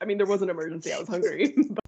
I 0.00 0.04
mean, 0.04 0.18
there 0.18 0.26
was 0.26 0.42
an 0.42 0.50
emergency. 0.50 0.92
I 0.92 0.98
was 0.98 1.08
hungry. 1.08 1.54
but- 1.68 1.82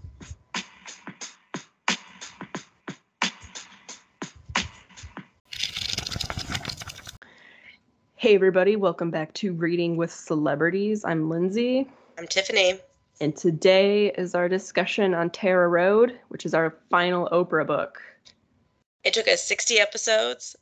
Hey, 8.16 8.34
everybody, 8.34 8.74
welcome 8.76 9.10
back 9.10 9.32
to 9.34 9.52
Reading 9.52 9.96
with 9.96 10.10
Celebrities. 10.10 11.04
I'm 11.04 11.28
Lindsay, 11.30 11.86
I'm 12.18 12.26
Tiffany. 12.26 12.78
and 13.20 13.36
today 13.36 14.10
is 14.12 14.34
our 14.34 14.48
discussion 14.48 15.14
on 15.14 15.30
Tara 15.30 15.68
Road, 15.68 16.18
which 16.28 16.44
is 16.44 16.52
our 16.54 16.74
final 16.90 17.28
Oprah 17.30 17.66
book. 17.66 18.02
It 19.04 19.14
took 19.14 19.28
us 19.28 19.44
60 19.44 19.78
episodes, 19.78 20.56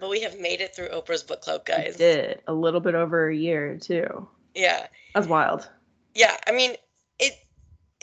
but 0.00 0.08
we 0.08 0.22
have 0.22 0.38
made 0.40 0.60
it 0.62 0.74
through 0.74 0.88
Oprah's 0.88 1.22
book 1.22 1.42
club, 1.42 1.62
We 1.68 1.74
guys. 1.74 1.96
did 1.96 2.40
a 2.46 2.54
little 2.54 2.80
bit 2.80 2.94
over 2.94 3.28
a 3.28 3.36
year, 3.36 3.76
too. 3.76 4.26
Yeah. 4.54 4.86
That's 5.14 5.26
wild. 5.28 5.68
Yeah, 6.14 6.36
I 6.46 6.52
mean, 6.52 6.74
it 7.18 7.34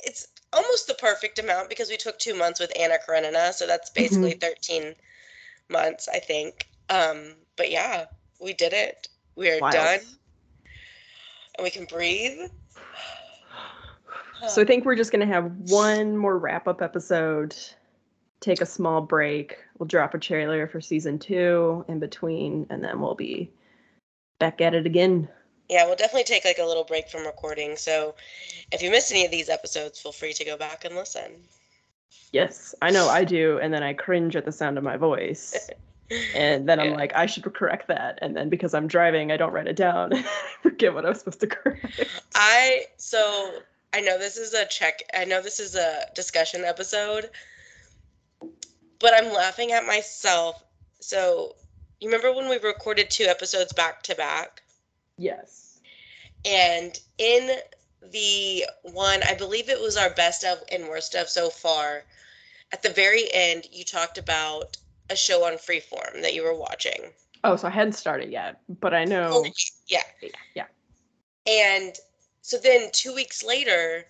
it's 0.04 0.28
almost 0.54 0.88
the 0.88 0.94
perfect 0.96 1.40
amount 1.40 1.70
because 1.70 1.90
we 1.90 1.98
took 1.98 2.18
2 2.20 2.36
months 2.36 2.60
with 2.60 2.72
Anna 2.80 2.98
Karenina, 3.06 3.54
so 3.54 3.68
that's 3.68 3.90
basically 3.90 4.34
13 4.34 4.96
months, 5.70 6.08
I 6.08 6.20
think. 6.20 6.68
Um, 6.90 7.36
but 7.58 7.72
yeah, 7.72 8.06
we 8.40 8.54
did 8.54 8.74
it. 8.74 9.08
We 9.36 9.50
are 9.52 9.60
Wild. 9.60 9.74
done. 9.74 10.00
And 11.58 11.64
we 11.64 11.70
can 11.70 11.86
breathe. 11.86 12.50
So 14.48 14.62
I 14.62 14.66
think 14.66 14.86
we're 14.86 14.96
just 14.96 15.12
gonna 15.12 15.26
have 15.26 15.52
one 15.70 16.18
more 16.18 16.38
wrap 16.38 16.68
up 16.68 16.82
episode, 16.82 17.56
take 18.42 18.62
a 18.62 18.66
small 18.66 19.02
break. 19.02 19.58
We'll 19.78 19.88
drop 19.88 20.14
a 20.14 20.20
trailer 20.20 20.68
for 20.68 20.80
season 20.82 21.18
two 21.18 21.84
in 21.88 22.00
between, 22.00 22.68
and 22.70 22.84
then 22.84 23.02
we'll 23.02 23.16
be 23.16 23.52
back 24.40 24.62
at 24.62 24.76
it 24.76 24.86
again. 24.86 25.28
Yeah, 25.70 25.86
we'll 25.86 25.96
definitely 25.96 26.26
take 26.26 26.46
like 26.46 26.60
a 26.60 26.66
little 26.66 26.84
break 26.84 27.10
from 27.10 27.26
recording. 27.26 27.76
So 27.76 28.16
if 28.72 28.82
you 28.82 28.92
missed 28.92 29.12
any 29.12 29.26
of 29.26 29.32
these 29.32 29.50
episodes, 29.50 30.00
feel 30.00 30.12
free 30.12 30.34
to 30.34 30.46
go 30.46 30.58
back 30.58 30.86
and 30.86 30.96
listen. 30.96 31.32
Yes, 32.32 32.76
I 32.82 32.92
know 32.92 33.08
I 33.10 33.24
do, 33.24 33.60
and 33.62 33.74
then 33.74 33.82
I 33.82 33.94
cringe 33.94 34.36
at 34.36 34.46
the 34.46 34.52
sound 34.52 34.78
of 34.78 34.84
my 34.84 34.98
voice. 34.98 35.70
And 36.36 36.70
then 36.70 36.80
I'm 36.80 36.92
Yeah. 36.92 36.98
like, 36.98 37.16
I 37.16 37.26
should 37.26 37.44
correct 37.52 37.88
that. 37.88 38.20
And 38.22 38.38
then 38.38 38.48
because 38.48 38.76
I'm 38.76 38.88
driving, 38.88 39.32
I 39.32 39.38
don't 39.38 39.52
write 39.52 39.68
it 39.68 39.76
down. 39.76 40.14
I 40.14 40.24
forget 40.62 40.94
what 40.94 41.04
I 41.04 41.10
was 41.10 41.18
supposed 41.20 41.40
to 41.40 41.48
correct. 41.48 42.04
I 42.36 42.86
so 42.98 43.64
I 43.92 44.02
know 44.02 44.20
this 44.20 44.38
is 44.38 44.54
a 44.54 44.66
check. 44.68 45.02
I 45.18 45.26
know 45.26 45.42
this 45.42 45.60
is 45.60 45.74
a 45.76 46.06
discussion 46.14 46.64
episode, 46.64 47.32
but 49.00 49.14
I'm 49.16 49.34
laughing 49.34 49.72
at 49.72 49.86
myself. 49.86 50.64
So 51.00 51.56
you 52.00 52.08
remember 52.08 52.32
when 52.34 52.50
we 52.50 52.60
recorded 52.60 53.10
two 53.10 53.24
episodes 53.24 53.74
back 53.74 54.04
to 54.04 54.16
back, 54.16 54.62
Yes. 55.18 55.80
and 56.46 57.00
in 57.18 57.58
the 58.12 58.66
one, 58.84 59.22
I 59.24 59.34
believe 59.34 59.70
it 59.70 59.82
was 59.82 59.98
our 59.98 60.10
best 60.12 60.44
of 60.44 60.60
and 60.72 60.88
worst 60.88 61.16
of 61.16 61.30
so 61.30 61.50
far. 61.50 62.04
At 62.72 62.84
the 62.84 62.90
very 62.90 63.32
end, 63.34 63.68
you 63.72 63.84
talked 63.84 64.18
about 64.18 64.78
a 65.10 65.16
show 65.16 65.46
on 65.46 65.54
Freeform 65.54 66.22
that 66.22 66.34
you 66.34 66.44
were 66.44 66.54
watching. 66.54 67.12
Oh, 67.44 67.56
so 67.56 67.68
I 67.68 67.72
hadn't 67.72 67.94
started 67.94 68.32
yet, 68.32 68.60
but 68.80 68.94
I 68.94 69.06
know. 69.06 69.30
Oh, 69.32 69.46
yeah. 69.88 70.02
Yeah. 70.56 70.66
And 71.48 71.96
so 72.42 72.58
then 72.58 72.90
two 72.92 73.14
weeks 73.14 73.44
later, 73.44 74.06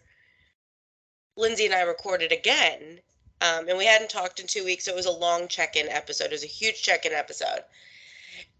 Lindsay 1.38 1.66
and 1.66 1.73
I 1.73 1.81
recorded 1.81 2.31
again. 2.31 3.00
Um, 3.42 3.67
and 3.67 3.78
we 3.78 3.86
hadn't 3.86 4.09
talked 4.09 4.39
in 4.39 4.48
two 4.48 4.64
weeks. 4.64 4.86
So 4.86 4.92
it 4.92 4.95
was 4.95 5.06
a 5.06 5.11
long 5.11 5.48
check 5.50 5.76
in 5.76 5.89
episode. 5.89 6.26
It 6.28 6.31
was 6.31 6.44
a 6.44 6.48
huge 6.48 6.81
check 6.81 7.06
in 7.06 7.11
episode. 7.11 7.64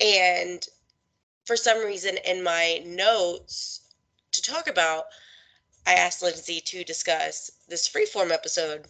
And 0.02 0.66
for 1.46 1.56
some 1.56 1.86
reason, 1.86 2.18
in 2.26 2.44
my 2.44 2.82
notes 2.86 3.82
to 4.32 4.42
talk 4.42 4.68
about, 4.68 5.06
I 5.88 5.94
asked 5.94 6.22
Lindsay 6.24 6.60
to 6.62 6.84
discuss 6.84 7.52
this 7.68 7.88
freeform 7.88 8.32
episode 8.32 8.88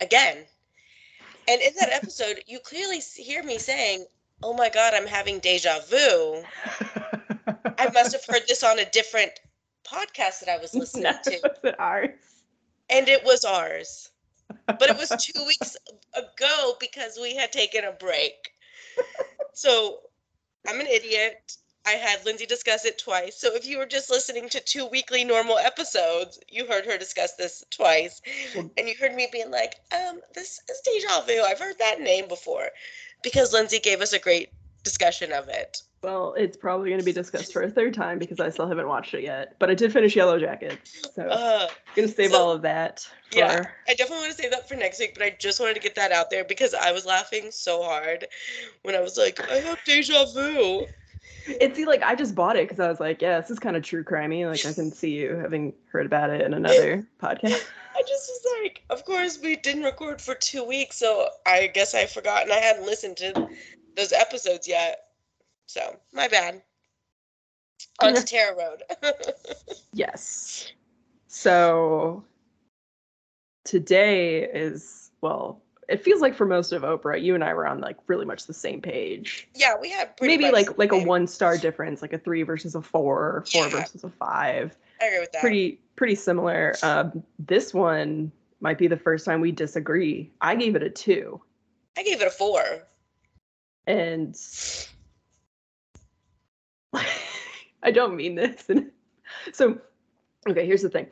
again. 0.00 0.46
And 1.46 1.60
in 1.60 1.72
that 1.80 1.90
episode, 1.92 2.42
you 2.46 2.58
clearly 2.60 3.00
hear 3.16 3.42
me 3.42 3.58
saying, 3.58 4.06
Oh 4.42 4.54
my 4.54 4.68
God, 4.68 4.94
I'm 4.94 5.06
having 5.06 5.40
deja 5.40 5.80
vu. 5.88 6.42
I 7.78 7.90
must 7.92 8.12
have 8.12 8.24
heard 8.28 8.46
this 8.46 8.62
on 8.62 8.78
a 8.78 8.84
different 8.90 9.32
podcast 9.84 10.40
that 10.40 10.48
I 10.48 10.58
was 10.58 10.74
listening 10.74 11.04
No, 11.04 11.12
to, 11.24 11.40
was 11.42 11.58
it 11.64 11.74
ours? 11.80 12.10
and 12.88 13.08
it 13.08 13.24
was 13.24 13.44
ours. 13.44 14.10
But 14.66 14.82
it 14.90 14.96
was 14.96 15.08
two 15.20 15.44
weeks 15.44 15.76
ago 16.14 16.74
because 16.80 17.18
we 17.20 17.34
had 17.34 17.52
taken 17.52 17.84
a 17.84 17.92
break. 17.92 18.52
So 19.52 19.98
I'm 20.66 20.80
an 20.80 20.86
idiot. 20.86 21.56
I 21.88 21.92
had 21.92 22.22
Lindsay 22.26 22.44
discuss 22.44 22.84
it 22.84 22.98
twice. 22.98 23.34
So 23.36 23.54
if 23.54 23.66
you 23.66 23.78
were 23.78 23.86
just 23.86 24.10
listening 24.10 24.50
to 24.50 24.60
two 24.60 24.84
weekly 24.84 25.24
normal 25.24 25.56
episodes, 25.56 26.38
you 26.50 26.66
heard 26.66 26.84
her 26.84 26.98
discuss 26.98 27.32
this 27.36 27.64
twice. 27.70 28.20
And 28.54 28.86
you 28.86 28.94
heard 29.00 29.14
me 29.14 29.26
being 29.32 29.50
like, 29.50 29.76
um, 29.92 30.20
this 30.34 30.60
is 30.68 30.80
deja 30.84 31.22
vu. 31.22 31.40
I've 31.42 31.58
heard 31.58 31.78
that 31.78 32.00
name 32.02 32.28
before. 32.28 32.68
Because 33.22 33.54
Lindsay 33.54 33.78
gave 33.78 34.02
us 34.02 34.12
a 34.12 34.18
great 34.18 34.50
discussion 34.84 35.32
of 35.32 35.48
it. 35.48 35.82
Well, 36.02 36.34
it's 36.38 36.56
probably 36.58 36.90
going 36.90 37.00
to 37.00 37.04
be 37.06 37.12
discussed 37.12 37.52
for 37.54 37.62
a 37.62 37.70
third 37.70 37.94
time 37.94 38.18
because 38.18 38.38
I 38.38 38.50
still 38.50 38.68
haven't 38.68 38.86
watched 38.86 39.14
it 39.14 39.22
yet. 39.24 39.54
But 39.58 39.70
I 39.70 39.74
did 39.74 39.90
finish 39.92 40.14
Yellow 40.14 40.38
Jackets, 40.38 41.08
so 41.14 41.22
I'm 41.22 41.28
Uh, 41.32 41.68
gonna 41.96 42.06
save 42.06 42.30
so- 42.30 42.38
all 42.40 42.52
of 42.52 42.62
that. 42.62 43.00
For, 43.32 43.38
Yeah. 43.38 43.64
I 43.88 43.94
definitely 43.94 44.26
want 44.26 44.36
to 44.36 44.42
save 44.42 44.52
that 44.52 44.68
for 44.68 44.76
next 44.76 45.00
week, 45.00 45.14
but 45.14 45.24
I 45.24 45.30
just 45.30 45.58
wanted 45.58 45.74
to 45.74 45.80
get 45.80 45.96
that 45.96 46.12
out 46.12 46.30
there 46.30 46.44
because 46.44 46.72
I 46.74 46.92
was 46.92 47.04
laughing 47.04 47.50
so 47.50 47.82
hard 47.82 48.28
when 48.82 48.94
I 48.94 49.00
was 49.00 49.16
like, 49.16 49.40
I 49.50 49.56
have 49.56 49.78
deja 49.84 50.26
vu. 50.26 50.86
It's 51.46 51.76
see, 51.76 51.86
like 51.86 52.02
I 52.02 52.14
just 52.14 52.34
bought 52.34 52.56
it 52.56 52.68
because 52.68 52.80
I 52.80 52.88
was 52.88 53.00
like, 53.00 53.22
yeah, 53.22 53.40
this 53.40 53.50
is 53.50 53.58
kind 53.58 53.76
of 53.76 53.82
true 53.82 54.04
crimey. 54.04 54.46
Like 54.46 54.66
I 54.66 54.72
can 54.72 54.92
see 54.92 55.10
you 55.10 55.36
having 55.36 55.72
heard 55.90 56.06
about 56.06 56.30
it 56.30 56.42
in 56.42 56.54
another 56.54 57.06
podcast. 57.22 57.64
I 57.96 58.02
just 58.02 58.30
was 58.30 58.46
like, 58.62 58.84
of 58.90 59.04
course, 59.04 59.38
we 59.42 59.56
didn't 59.56 59.82
record 59.82 60.20
for 60.20 60.34
two 60.34 60.64
weeks, 60.64 60.96
so 60.96 61.28
I 61.46 61.68
guess 61.68 61.94
I 61.94 62.06
forgot 62.06 62.42
and 62.42 62.52
I 62.52 62.58
hadn't 62.58 62.86
listened 62.86 63.16
to 63.18 63.48
those 63.96 64.12
episodes 64.12 64.68
yet. 64.68 65.06
So, 65.66 65.96
my 66.12 66.28
bad. 66.28 66.62
On 68.02 68.14
to 68.14 68.22
Tara 68.24 68.56
Road. 68.56 68.82
Yes. 69.92 70.72
So 71.26 72.22
today 73.64 74.44
is 74.44 75.10
well, 75.22 75.60
it 75.88 76.04
feels 76.04 76.20
like 76.20 76.34
for 76.34 76.44
most 76.44 76.72
of 76.72 76.82
Oprah, 76.82 77.20
you 77.22 77.34
and 77.34 77.42
I 77.42 77.54
were 77.54 77.66
on 77.66 77.80
like 77.80 77.96
really 78.06 78.26
much 78.26 78.46
the 78.46 78.52
same 78.54 78.80
page. 78.82 79.48
yeah, 79.54 79.74
we 79.80 79.90
had 79.90 80.16
pretty 80.16 80.36
Maybe 80.36 80.52
like 80.52 80.76
like 80.78 80.92
a 80.92 80.98
one 80.98 81.26
star 81.26 81.56
difference, 81.56 82.02
like 82.02 82.12
a 82.12 82.18
three 82.18 82.42
versus 82.42 82.74
a 82.74 82.82
four, 82.82 83.44
four 83.50 83.64
Yeah. 83.64 83.70
versus 83.70 84.04
a 84.04 84.10
five. 84.10 84.76
I 85.00 85.06
agree 85.06 85.20
with 85.20 85.32
that. 85.32 85.40
Pretty 85.40 85.80
pretty 85.96 86.14
similar. 86.14 86.74
Um, 86.82 87.22
this 87.38 87.72
one 87.72 88.30
might 88.60 88.76
be 88.78 88.86
the 88.86 88.96
first 88.96 89.24
time 89.24 89.40
we 89.40 89.50
disagree. 89.52 90.30
I 90.40 90.54
gave 90.56 90.76
it 90.76 90.82
a 90.82 90.90
two, 90.90 91.40
I 91.96 92.02
gave 92.02 92.20
it 92.20 92.26
a 92.26 92.30
four. 92.30 92.62
and 93.86 94.36
I 97.82 97.90
don't 97.90 98.16
mean 98.16 98.34
this. 98.34 98.68
So, 99.52 99.78
okay, 100.48 100.64
here's 100.66 100.80
the 100.82 100.88
thing. 100.88 101.06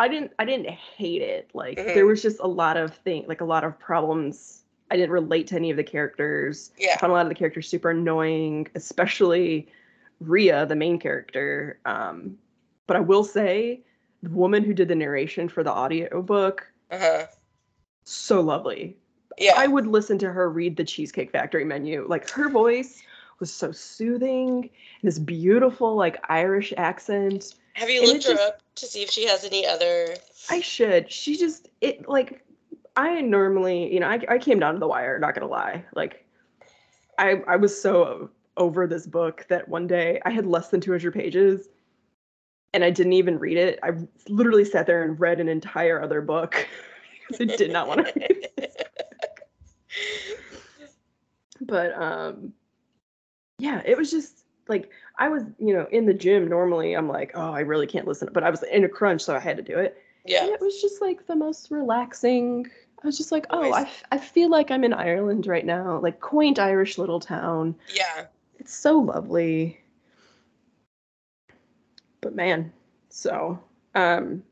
I 0.00 0.08
didn't 0.08 0.32
I 0.38 0.44
didn't 0.46 0.70
hate 0.70 1.20
it. 1.22 1.50
Like 1.52 1.76
there 1.76 2.04
Mhm. 2.04 2.08
was 2.08 2.22
just 2.22 2.40
a 2.40 2.46
lot 2.46 2.76
of 2.78 2.94
thing, 2.94 3.26
like 3.28 3.42
a 3.42 3.44
lot 3.44 3.64
of 3.64 3.78
problems. 3.78 4.64
I 4.90 4.96
didn't 4.96 5.10
relate 5.12 5.46
to 5.48 5.56
any 5.56 5.70
of 5.70 5.76
the 5.76 5.84
characters. 5.84 6.72
I 6.80 6.96
found 6.96 7.10
a 7.12 7.14
lot 7.14 7.26
of 7.26 7.28
the 7.28 7.34
characters 7.34 7.68
super 7.68 7.90
annoying, 7.90 8.66
especially 8.74 9.68
Ria, 10.20 10.64
the 10.66 10.74
main 10.74 10.98
character. 10.98 11.78
Um, 11.84 12.38
but 12.86 12.96
I 12.96 13.00
will 13.00 13.22
say, 13.24 13.82
the 14.22 14.30
woman 14.30 14.64
who 14.64 14.74
did 14.74 14.88
the 14.88 14.94
narration 14.94 15.48
for 15.48 15.62
the 15.62 15.70
audiobook, 15.70 16.66
Uh 16.90 16.98
huh. 16.98 17.26
so 18.04 18.40
lovely. 18.40 18.96
Yeah. 19.38 19.52
I 19.56 19.66
would 19.68 19.86
listen 19.86 20.18
to 20.18 20.32
her 20.32 20.50
read 20.50 20.76
the 20.76 20.84
Cheesecake 20.84 21.30
Factory 21.30 21.64
menu. 21.64 22.06
Like 22.08 22.28
her 22.30 22.48
voice 22.48 23.02
was 23.38 23.52
so 23.52 23.70
soothing, 23.72 24.70
this 25.02 25.18
beautiful 25.18 25.94
like 25.94 26.24
Irish 26.28 26.72
accent. 26.76 27.54
Have 27.74 27.90
you 27.90 28.02
and 28.02 28.12
looked 28.12 28.24
her 28.24 28.34
just- 28.34 28.42
up 28.42 28.62
to 28.76 28.86
see 28.86 29.02
if 29.02 29.10
she 29.10 29.26
has 29.26 29.44
any 29.44 29.66
other? 29.66 30.16
I 30.48 30.60
should. 30.60 31.10
She 31.10 31.36
just 31.36 31.68
it 31.80 32.08
like 32.08 32.44
I 32.96 33.20
normally, 33.20 33.92
you 33.92 34.00
know, 34.00 34.08
I 34.08 34.20
I 34.28 34.38
came 34.38 34.58
down 34.58 34.74
to 34.74 34.80
the 34.80 34.88
wire, 34.88 35.18
not 35.18 35.34
gonna 35.34 35.46
lie. 35.46 35.84
Like 35.94 36.24
I 37.18 37.42
I 37.46 37.56
was 37.56 37.80
so 37.80 38.30
over 38.56 38.86
this 38.86 39.06
book 39.06 39.46
that 39.48 39.68
one 39.68 39.86
day 39.86 40.20
I 40.24 40.30
had 40.30 40.46
less 40.46 40.68
than 40.70 40.80
200 40.80 41.14
pages 41.14 41.68
and 42.74 42.84
I 42.84 42.90
didn't 42.90 43.14
even 43.14 43.38
read 43.38 43.56
it. 43.56 43.78
I 43.82 43.92
literally 44.28 44.64
sat 44.64 44.86
there 44.86 45.02
and 45.02 45.18
read 45.18 45.40
an 45.40 45.48
entire 45.48 46.02
other 46.02 46.20
book 46.20 46.66
because 47.28 47.40
I 47.40 47.56
did 47.56 47.70
not 47.72 47.88
want 47.88 48.06
to 48.06 48.12
read 48.16 48.48
it. 48.56 48.86
But 51.62 51.92
um 52.00 52.52
yeah, 53.58 53.82
it 53.84 53.96
was 53.96 54.10
just 54.10 54.44
like 54.66 54.90
I 55.20 55.28
was, 55.28 55.44
you 55.58 55.72
know, 55.74 55.86
in 55.92 56.06
the 56.06 56.14
gym 56.14 56.48
normally 56.48 56.94
I'm 56.94 57.06
like, 57.06 57.32
oh, 57.34 57.52
I 57.52 57.60
really 57.60 57.86
can't 57.86 58.08
listen, 58.08 58.28
but 58.32 58.42
I 58.42 58.50
was 58.50 58.62
in 58.64 58.84
a 58.84 58.88
crunch 58.88 59.20
so 59.22 59.36
I 59.36 59.38
had 59.38 59.56
to 59.58 59.62
do 59.62 59.78
it. 59.78 59.96
yeah. 60.24 60.42
And 60.44 60.50
it 60.50 60.60
was 60.60 60.80
just 60.80 61.00
like 61.00 61.26
the 61.26 61.36
most 61.36 61.70
relaxing. 61.70 62.66
I 63.02 63.06
was 63.06 63.16
just 63.16 63.30
like, 63.30 63.46
oh, 63.50 63.56
Always. 63.64 63.74
I, 63.74 63.82
f- 63.82 64.04
I 64.12 64.18
feel 64.18 64.50
like 64.50 64.70
I'm 64.70 64.82
in 64.82 64.92
Ireland 64.92 65.46
right 65.46 65.64
now, 65.64 66.00
like 66.00 66.20
quaint 66.20 66.58
Irish 66.58 66.98
little 66.98 67.20
town. 67.20 67.74
Yeah. 67.94 68.26
It's 68.58 68.74
so 68.74 68.98
lovely. 68.98 69.78
But 72.20 72.34
man, 72.34 72.72
so 73.08 73.58
um 73.94 74.42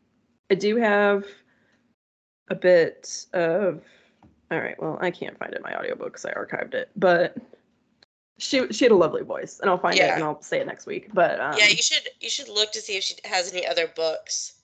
I 0.50 0.54
do 0.54 0.76
have 0.76 1.24
a 2.48 2.54
bit 2.54 3.26
of. 3.32 3.82
All 4.50 4.58
right. 4.58 4.80
Well, 4.80 4.96
I 5.00 5.10
can't 5.10 5.38
find 5.38 5.52
it 5.52 5.58
in 5.58 5.62
my 5.62 5.76
audiobook 5.76 6.12
because 6.14 6.24
I 6.24 6.32
archived 6.32 6.72
it, 6.72 6.88
but 6.96 7.36
she 8.38 8.72
she 8.72 8.84
had 8.84 8.92
a 8.92 8.96
lovely 8.96 9.22
voice, 9.22 9.60
and 9.60 9.68
I'll 9.68 9.78
find 9.78 9.98
it 9.98 10.02
and 10.02 10.22
I'll 10.24 10.40
say 10.42 10.60
it 10.60 10.66
next 10.66 10.86
week. 10.86 11.10
But 11.12 11.40
um, 11.40 11.54
yeah, 11.58 11.68
you 11.68 11.82
should 11.82 12.08
you 12.20 12.30
should 12.30 12.48
look 12.48 12.72
to 12.72 12.80
see 12.80 12.96
if 12.96 13.04
she 13.04 13.14
has 13.24 13.52
any 13.52 13.66
other 13.66 13.88
books 13.88 14.54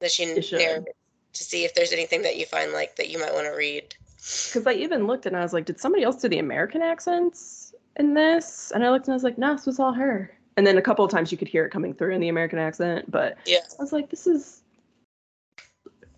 that 0.00 0.10
she 0.10 0.26
narrated 0.26 0.86
to 1.32 1.44
see 1.44 1.64
if 1.64 1.74
there's 1.74 1.92
anything 1.92 2.22
that 2.22 2.36
you 2.36 2.46
find 2.46 2.72
like 2.72 2.96
that 2.96 3.10
you 3.10 3.18
might 3.18 3.32
want 3.34 3.46
to 3.46 3.52
read. 3.56 3.94
because 4.16 4.66
I 4.66 4.72
even 4.72 5.06
looked 5.06 5.26
and 5.26 5.36
I 5.36 5.42
was 5.42 5.52
like, 5.52 5.66
did 5.66 5.78
somebody 5.78 6.02
else 6.02 6.20
do 6.20 6.28
the 6.28 6.38
American 6.38 6.80
accents 6.80 7.74
in 7.96 8.14
this? 8.14 8.72
And 8.74 8.84
I 8.84 8.90
looked 8.90 9.06
and 9.06 9.12
I 9.12 9.16
was 9.16 9.24
like, 9.24 9.36
no, 9.36 9.52
this 9.54 9.66
was 9.66 9.78
all 9.78 9.92
her. 9.92 10.32
And 10.56 10.66
then 10.66 10.78
a 10.78 10.82
couple 10.82 11.04
of 11.04 11.10
times 11.10 11.30
you 11.30 11.36
could 11.36 11.48
hear 11.48 11.66
it 11.66 11.70
coming 11.70 11.92
through 11.92 12.12
in 12.14 12.20
the 12.22 12.28
American 12.30 12.58
accent, 12.58 13.10
but 13.10 13.36
Yeah. 13.46 13.58
I 13.78 13.82
was 13.82 13.92
like, 13.92 14.08
this 14.08 14.26
is 14.26 14.62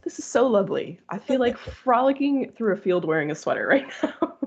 this 0.05 0.19
is 0.21 0.25
so 0.25 0.47
lovely. 0.47 1.01
I 1.09 1.19
feel 1.19 1.41
like 1.41 1.59
frolicking 1.83 2.53
through 2.53 2.75
a 2.75 2.77
field 2.77 3.05
wearing 3.05 3.31
a 3.31 3.35
sweater 3.35 3.67
right 3.67 3.89
now. 4.03 4.39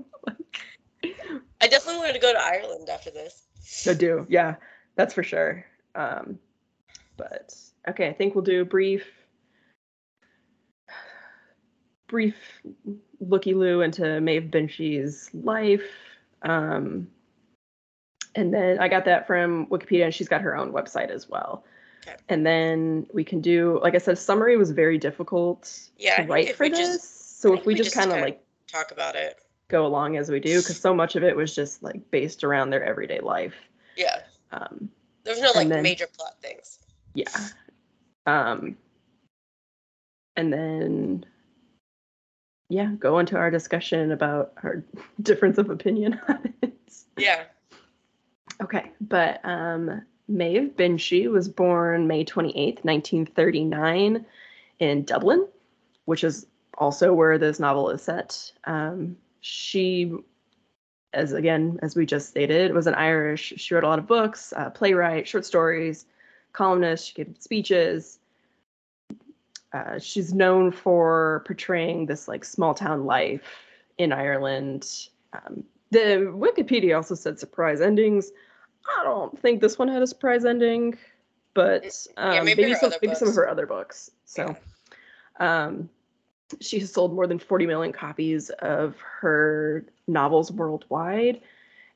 I 1.61 1.67
definitely 1.67 1.99
wanted 1.99 2.13
to 2.13 2.19
go 2.19 2.33
to 2.33 2.39
Ireland 2.43 2.89
after 2.89 3.11
this. 3.11 3.43
I 3.87 3.93
do, 3.93 4.25
yeah, 4.29 4.55
that's 4.95 5.13
for 5.13 5.23
sure. 5.23 5.65
Um, 5.95 6.39
but 7.17 7.53
okay, 7.87 8.07
I 8.09 8.13
think 8.13 8.33
we'll 8.35 8.43
do 8.43 8.61
a 8.61 8.65
brief, 8.65 9.05
brief 12.07 12.35
looky 13.19 13.53
loo 13.53 13.81
into 13.81 14.19
Maeve 14.21 14.49
Binchy's 14.51 15.29
life. 15.33 15.83
Um, 16.41 17.07
and 18.35 18.53
then 18.53 18.79
I 18.79 18.87
got 18.87 19.05
that 19.05 19.27
from 19.27 19.67
Wikipedia, 19.67 20.05
and 20.05 20.13
she's 20.13 20.27
got 20.29 20.41
her 20.41 20.55
own 20.55 20.71
website 20.71 21.09
as 21.09 21.29
well. 21.29 21.63
Okay. 22.07 22.15
And 22.29 22.45
then 22.45 23.05
we 23.13 23.23
can 23.23 23.41
do, 23.41 23.79
like 23.83 23.93
I 23.93 23.99
said, 23.99 24.17
summary 24.17 24.57
was 24.57 24.71
very 24.71 24.97
difficult 24.97 25.79
Yeah, 25.97 26.23
to 26.23 26.27
write 26.27 26.55
for 26.55 26.67
this. 26.67 26.79
just- 26.79 27.41
so 27.41 27.53
if 27.53 27.65
we 27.65 27.73
we 27.73 27.77
just 27.77 27.93
just 27.93 27.99
kinda- 27.99 28.21
like 28.23 28.43
Talk 28.67 28.91
about 28.91 29.15
it. 29.15 29.37
Go 29.71 29.85
along 29.85 30.18
as 30.18 30.29
we 30.29 30.39
do, 30.39 30.59
because 30.59 30.79
so 30.79 30.94
much 30.94 31.15
of 31.15 31.23
it 31.23 31.35
was 31.35 31.56
just 31.56 31.81
like 31.81 32.12
based 32.12 32.44
around 32.44 32.69
their 32.69 32.83
everyday 32.83 33.19
life. 33.21 33.56
Yeah. 33.97 34.21
Um, 34.51 34.89
There's 35.23 35.41
no 35.41 35.51
like 35.56 35.69
then- 35.69 35.81
major 35.83 36.07
plot 36.07 36.35
things. 36.41 36.79
yeah 37.13 37.25
um 38.27 38.77
and 40.38 40.53
then 40.53 41.25
yeah 42.69 42.85
go 43.00 43.19
into 43.19 43.35
our 43.35 43.50
discussion 43.51 44.12
about 44.12 44.53
our 44.63 44.83
difference 45.21 45.57
of 45.57 45.69
opinion 45.69 46.19
on 46.29 46.53
it 46.62 46.94
Yeah. 47.17 47.44
okay 48.62 48.91
but 49.01 49.41
um 49.44 50.03
maeve 50.27 50.71
binchy 50.77 51.27
was 51.29 51.50
born 51.50 52.07
may 52.07 52.24
28th 52.24 52.85
1939 52.85 54.25
in 54.79 55.03
dublin 55.03 55.47
which 56.06 56.24
is 56.24 56.45
also 56.77 57.13
where 57.13 57.38
this 57.39 57.59
novel 57.59 57.89
is 57.89 58.01
set 58.03 58.51
um 58.65 59.17
she 59.41 60.13
as 61.13 61.33
again 61.33 61.77
as 61.81 61.95
we 61.95 62.05
just 62.05 62.29
stated 62.29 62.73
was 62.73 62.88
an 62.88 62.93
irish 62.95 63.53
she 63.57 63.73
wrote 63.73 63.83
a 63.83 63.88
lot 63.88 63.99
of 63.99 64.07
books 64.07 64.53
uh, 64.55 64.69
playwright 64.69 65.27
short 65.27 65.45
stories 65.45 66.05
columnist. 66.53 67.07
She 67.07 67.13
gave 67.13 67.35
speeches. 67.39 68.19
Uh, 69.73 69.99
she's 69.99 70.33
known 70.33 70.71
for 70.71 71.43
portraying 71.45 72.05
this 72.05 72.27
like 72.27 72.43
small 72.43 72.73
town 72.73 73.05
life 73.05 73.63
in 73.97 74.11
Ireland. 74.11 75.07
Um, 75.33 75.63
the 75.91 76.31
Wikipedia 76.33 76.95
also 76.95 77.15
said 77.15 77.39
surprise 77.39 77.79
endings. 77.81 78.31
I 78.99 79.03
don't 79.03 79.38
think 79.39 79.61
this 79.61 79.77
one 79.77 79.88
had 79.88 80.01
a 80.01 80.07
surprise 80.07 80.43
ending, 80.43 80.97
but 81.53 81.85
um, 82.17 82.33
Yeah, 82.33 82.43
maybe 82.43 82.63
maybe, 82.63 82.75
some 82.75 82.91
maybe 83.01 83.15
some 83.15 83.29
of 83.29 83.35
her 83.35 83.47
other 83.47 83.65
books. 83.65 84.11
So 84.25 84.55
um, 85.39 85.89
she 86.59 86.80
has 86.80 86.92
sold 86.92 87.13
more 87.13 87.27
than 87.27 87.39
40 87.39 87.65
million 87.68 87.94
copies 87.94 88.50
of 88.59 88.95
her 89.00 89.86
novels 90.07 90.51
worldwide. 90.51 91.42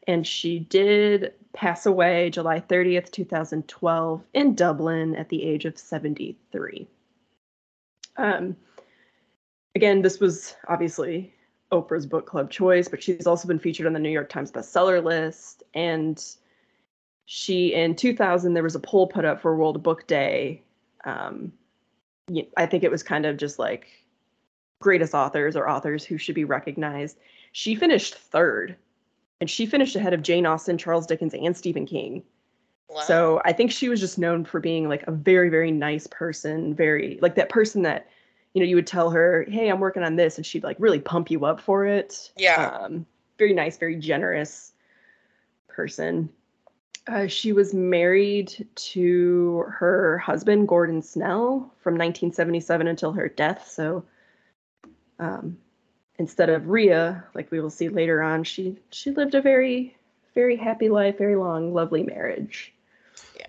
And 0.08 0.26
she 0.26 0.60
did 0.60 1.34
pass 1.54 1.86
away 1.86 2.30
July 2.30 2.60
30th, 2.60 3.12
2012, 3.12 4.22
in 4.34 4.56
Dublin 4.56 5.16
at 5.16 5.30
the 5.30 5.44
age 5.44 5.66
of 5.66 5.78
73. 5.78 6.88
Um, 8.18 8.56
again, 9.74 10.02
this 10.02 10.20
was 10.20 10.56
obviously 10.68 11.34
Oprah's 11.72 12.06
book 12.06 12.28
club 12.28 12.52
choice, 12.52 12.88
but 12.88 13.02
she's 13.02 13.26
also 13.26 13.48
been 13.48 13.60
featured 13.60 13.88
on 13.88 13.94
the 13.94 14.00
New 14.00 14.10
York 14.10 14.30
Times 14.30 14.52
bestseller 14.52 15.04
list. 15.04 15.64
And 15.74 16.24
she, 17.26 17.74
in 17.74 17.96
2000, 17.96 18.54
there 18.54 18.64
was 18.64 18.76
a 18.76 18.80
poll 18.80 19.08
put 19.08 19.26
up 19.26 19.42
for 19.42 19.56
World 19.56 19.82
Book 19.82 20.08
Day. 20.08 20.62
Um, 21.04 21.52
I 22.58 22.66
think 22.66 22.84
it 22.84 22.92
was 22.92 23.04
kind 23.04 23.26
of 23.26 23.38
just 23.38 23.60
like 23.60 23.88
greatest 24.86 25.16
authors 25.16 25.56
or 25.56 25.68
authors 25.68 26.06
who 26.06 26.16
should 26.16 26.36
be 26.36 26.46
recognized. 26.46 27.18
She 27.54 27.74
finished 27.74 28.14
third, 28.14 28.76
and 29.42 29.50
she 29.50 29.66
finished 29.66 29.96
ahead 29.96 30.14
of 30.14 30.22
Jane 30.22 30.46
Austen, 30.46 30.78
Charles 30.78 31.08
Dickens, 31.08 31.34
and 31.34 31.58
Stephen 31.58 31.88
King. 31.88 32.22
Wow. 32.88 33.02
So 33.02 33.42
I 33.44 33.52
think 33.52 33.72
she 33.72 33.90
was 33.90 34.00
just 34.00 34.20
known 34.20 34.46
for 34.46 34.60
being 34.60 34.88
like 34.88 35.02
a 35.08 35.12
very, 35.12 35.50
very 35.50 35.72
nice 35.72 36.06
person, 36.06 36.76
very 36.76 37.18
like 37.20 37.34
that 37.34 37.50
person 37.50 37.82
that, 37.82 38.08
you 38.54 38.62
know, 38.62 38.68
you 38.68 38.76
would 38.76 38.86
tell 38.86 39.10
her, 39.10 39.48
hey, 39.50 39.70
I'm 39.70 39.80
working 39.80 40.04
on 40.04 40.18
this, 40.18 40.38
and 40.38 40.46
she'd 40.46 40.64
like 40.64 40.78
really 40.80 41.00
pump 41.00 41.32
you 41.32 41.46
up 41.46 41.60
for 41.60 41.88
it. 41.88 42.32
Yeah. 42.38 42.78
Um, 42.80 43.08
very 43.40 43.54
nice, 43.54 43.78
very 43.78 43.96
generous 43.96 44.72
person. 45.68 46.30
Uh, 47.08 47.26
she 47.26 47.54
was 47.54 47.74
married 47.74 48.68
to 48.76 49.66
her 49.68 50.20
husband, 50.20 50.68
Gordon 50.68 51.02
Snell, 51.02 51.74
from 51.80 51.96
1977 51.96 52.88
until 52.88 53.14
her 53.14 53.30
death. 53.30 53.68
So 53.68 54.06
um, 55.20 55.58
instead 56.18 56.50
of 56.50 56.70
Ria, 56.70 57.24
like 57.34 57.52
we 57.52 57.60
will 57.60 57.70
see 57.70 57.90
later 57.90 58.22
on, 58.22 58.44
she 58.44 58.78
she 58.92 59.12
lived 59.12 59.36
a 59.36 59.42
very, 59.42 59.96
very 60.34 60.56
happy 60.56 60.90
life, 60.90 61.18
very 61.18 61.36
long, 61.36 61.74
lovely 61.74 62.04
marriage. 62.04 62.74
Yeah. 63.38 63.48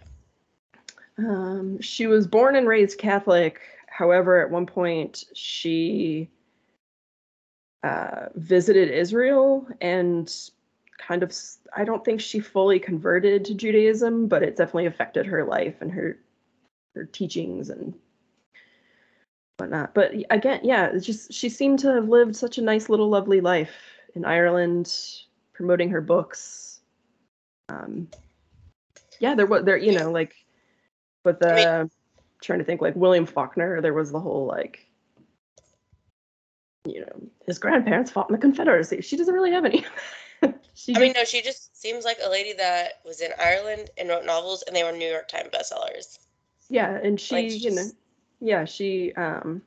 Um, 1.18 1.80
she 1.80 2.06
was 2.06 2.26
born 2.26 2.56
and 2.56 2.68
raised 2.68 2.98
Catholic. 2.98 3.60
However, 3.88 4.40
at 4.40 4.50
one 4.50 4.66
point 4.66 5.24
she 5.34 6.28
uh, 7.82 8.26
visited 8.34 8.90
Israel 8.90 9.66
and 9.80 10.34
kind 10.98 11.22
of 11.22 11.32
I 11.74 11.84
don't 11.84 12.04
think 12.04 12.20
she 12.20 12.40
fully 12.40 12.78
converted 12.78 13.44
to 13.46 13.54
Judaism, 13.54 14.28
but 14.28 14.42
it 14.42 14.56
definitely 14.56 14.86
affected 14.86 15.26
her 15.26 15.44
life 15.44 15.76
and 15.80 15.90
her 15.92 16.18
her 16.94 17.04
teachings 17.04 17.70
and 17.70 17.94
whatnot. 19.58 19.94
But 19.94 20.12
again, 20.30 20.60
yeah, 20.62 20.86
it's 20.86 21.06
just 21.06 21.32
she 21.32 21.48
seemed 21.48 21.78
to 21.80 21.92
have 21.94 22.08
lived 22.08 22.36
such 22.36 22.58
a 22.58 22.62
nice 22.62 22.88
little 22.88 23.08
lovely 23.08 23.40
life 23.40 23.74
in 24.14 24.24
Ireland, 24.24 24.94
promoting 25.52 25.90
her 25.90 26.00
books. 26.00 26.80
Um, 27.68 28.08
yeah, 29.20 29.34
there 29.34 29.46
was 29.46 29.64
there 29.64 29.76
you 29.76 29.92
know 29.92 30.10
like 30.10 30.34
with 31.24 31.38
the 31.40 31.52
I 31.52 31.78
mean- 31.78 31.90
trying 32.42 32.58
to 32.58 32.64
think 32.64 32.80
like 32.80 32.96
William 32.96 33.26
Faulkner, 33.26 33.80
there 33.80 33.94
was 33.94 34.12
the 34.12 34.20
whole 34.20 34.46
like 34.46 34.86
you 36.86 37.00
know 37.00 37.28
his 37.46 37.58
grandparents 37.58 38.10
fought 38.10 38.28
in 38.28 38.34
the 38.34 38.40
Confederacy. 38.40 39.00
She 39.00 39.16
doesn't 39.16 39.34
really 39.34 39.52
have 39.52 39.64
any. 39.64 39.84
she 40.74 40.94
I 40.94 40.98
mean, 41.00 41.12
no, 41.12 41.24
she 41.24 41.42
just 41.42 41.80
seems 41.80 42.04
like 42.04 42.18
a 42.24 42.30
lady 42.30 42.52
that 42.54 43.00
was 43.04 43.20
in 43.20 43.30
Ireland 43.40 43.90
and 43.98 44.08
wrote 44.08 44.24
novels, 44.24 44.62
and 44.66 44.76
they 44.76 44.84
were 44.84 44.92
New 44.92 45.08
York 45.08 45.28
Times 45.28 45.48
bestsellers. 45.52 46.18
yeah, 46.68 46.98
and 47.02 47.18
she 47.18 47.34
like, 47.34 47.62
you 47.62 47.74
know 47.74 47.90
yeah 48.40 48.64
she 48.64 49.12
um 49.14 49.62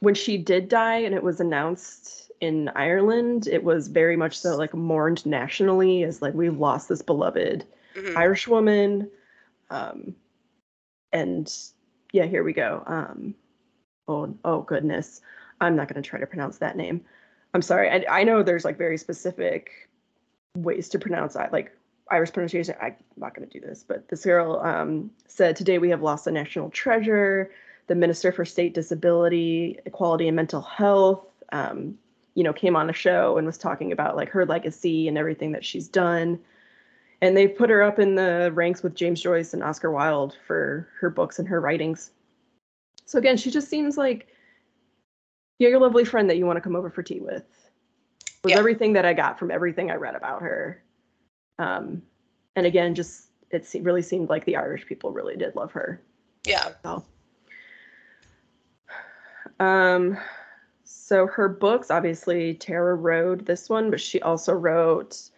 when 0.00 0.14
she 0.14 0.38
did 0.38 0.68
die 0.68 0.98
and 0.98 1.14
it 1.14 1.22
was 1.22 1.40
announced 1.40 2.30
in 2.40 2.68
Ireland, 2.68 3.48
it 3.48 3.64
was 3.64 3.88
very 3.88 4.16
much 4.16 4.38
so 4.38 4.56
like 4.56 4.72
mourned 4.72 5.26
nationally 5.26 6.04
as 6.04 6.22
like 6.22 6.34
we've 6.34 6.56
lost 6.56 6.88
this 6.88 7.02
beloved 7.02 7.64
Mhm. 7.94 8.16
Irish 8.16 8.46
woman. 8.46 9.10
Um, 9.70 10.14
and 11.12 11.52
yeah, 12.12 12.26
here 12.26 12.44
we 12.44 12.52
go. 12.52 12.82
Um, 12.86 13.34
oh, 14.06 14.34
oh 14.44 14.62
goodness, 14.62 15.20
I'm 15.60 15.74
not 15.74 15.88
going 15.88 16.00
to 16.00 16.08
try 16.08 16.20
to 16.20 16.26
pronounce 16.26 16.58
that 16.58 16.76
name. 16.76 17.04
I'm 17.54 17.62
sorry. 17.62 17.90
I, 17.90 18.20
I 18.20 18.24
know 18.24 18.42
there's 18.42 18.64
like 18.64 18.78
very 18.78 18.98
specific 18.98 19.88
ways 20.56 20.88
to 20.90 20.98
pronounce 20.98 21.34
I 21.36 21.48
like 21.50 21.72
Irish 22.10 22.32
pronunciation. 22.32 22.74
I'm 22.80 22.96
not 23.16 23.34
going 23.34 23.48
to 23.48 23.60
do 23.60 23.64
this, 23.64 23.84
but 23.86 24.08
this 24.08 24.24
girl 24.24 24.60
um, 24.60 25.10
said 25.26 25.56
today 25.56 25.78
we 25.78 25.90
have 25.90 26.02
lost 26.02 26.26
a 26.26 26.30
national 26.30 26.70
treasure. 26.70 27.50
The 27.86 27.94
Minister 27.94 28.32
for 28.32 28.44
State 28.44 28.74
Disability, 28.74 29.78
Equality, 29.86 30.28
and 30.28 30.36
Mental 30.36 30.60
Health, 30.60 31.24
um, 31.52 31.96
you 32.34 32.44
know, 32.44 32.52
came 32.52 32.76
on 32.76 32.90
a 32.90 32.92
show 32.92 33.38
and 33.38 33.46
was 33.46 33.58
talking 33.58 33.92
about 33.92 34.16
like 34.16 34.28
her 34.28 34.44
legacy 34.44 35.08
and 35.08 35.16
everything 35.16 35.52
that 35.52 35.64
she's 35.64 35.88
done 35.88 36.38
and 37.20 37.36
they 37.36 37.48
put 37.48 37.70
her 37.70 37.82
up 37.82 37.98
in 37.98 38.14
the 38.14 38.50
ranks 38.54 38.82
with 38.82 38.94
James 38.94 39.20
Joyce 39.20 39.54
and 39.54 39.62
Oscar 39.62 39.90
Wilde 39.90 40.36
for 40.46 40.88
her 41.00 41.10
books 41.10 41.38
and 41.38 41.48
her 41.48 41.60
writings. 41.60 42.12
So 43.06 43.18
again, 43.18 43.36
she 43.36 43.50
just 43.50 43.68
seems 43.68 43.96
like 43.96 44.28
yeah, 45.58 45.68
your 45.68 45.80
lovely 45.80 46.04
friend 46.04 46.30
that 46.30 46.36
you 46.36 46.46
want 46.46 46.56
to 46.56 46.60
come 46.60 46.76
over 46.76 46.90
for 46.90 47.02
tea 47.02 47.20
with. 47.20 47.42
Was 48.44 48.52
Yeah. 48.52 48.58
everything 48.58 48.92
that 48.92 49.04
I 49.04 49.12
got 49.12 49.38
from 49.38 49.50
everything 49.50 49.90
I 49.90 49.96
read 49.96 50.14
about 50.14 50.42
her. 50.42 50.80
Um, 51.58 52.02
and 52.56 52.66
again, 52.66 52.94
just 52.94 53.28
it 53.50 53.66
se- 53.66 53.80
really 53.80 54.02
seemed 54.02 54.28
like 54.28 54.44
the 54.44 54.56
Irish 54.56 54.86
people 54.86 55.12
really 55.12 55.36
did 55.36 55.56
love 55.56 55.72
her. 55.72 56.00
Yeah. 56.44 56.70
So, 56.82 57.04
Um, 59.60 60.18
so 60.84 61.26
her 61.26 61.48
books, 61.48 61.90
obviously 61.90 62.54
Tara 62.54 62.94
Road, 62.94 63.46
this 63.46 63.68
one, 63.68 63.90
but 63.90 64.00
she 64.00 64.20
also 64.20 64.52
wrote 64.52 65.30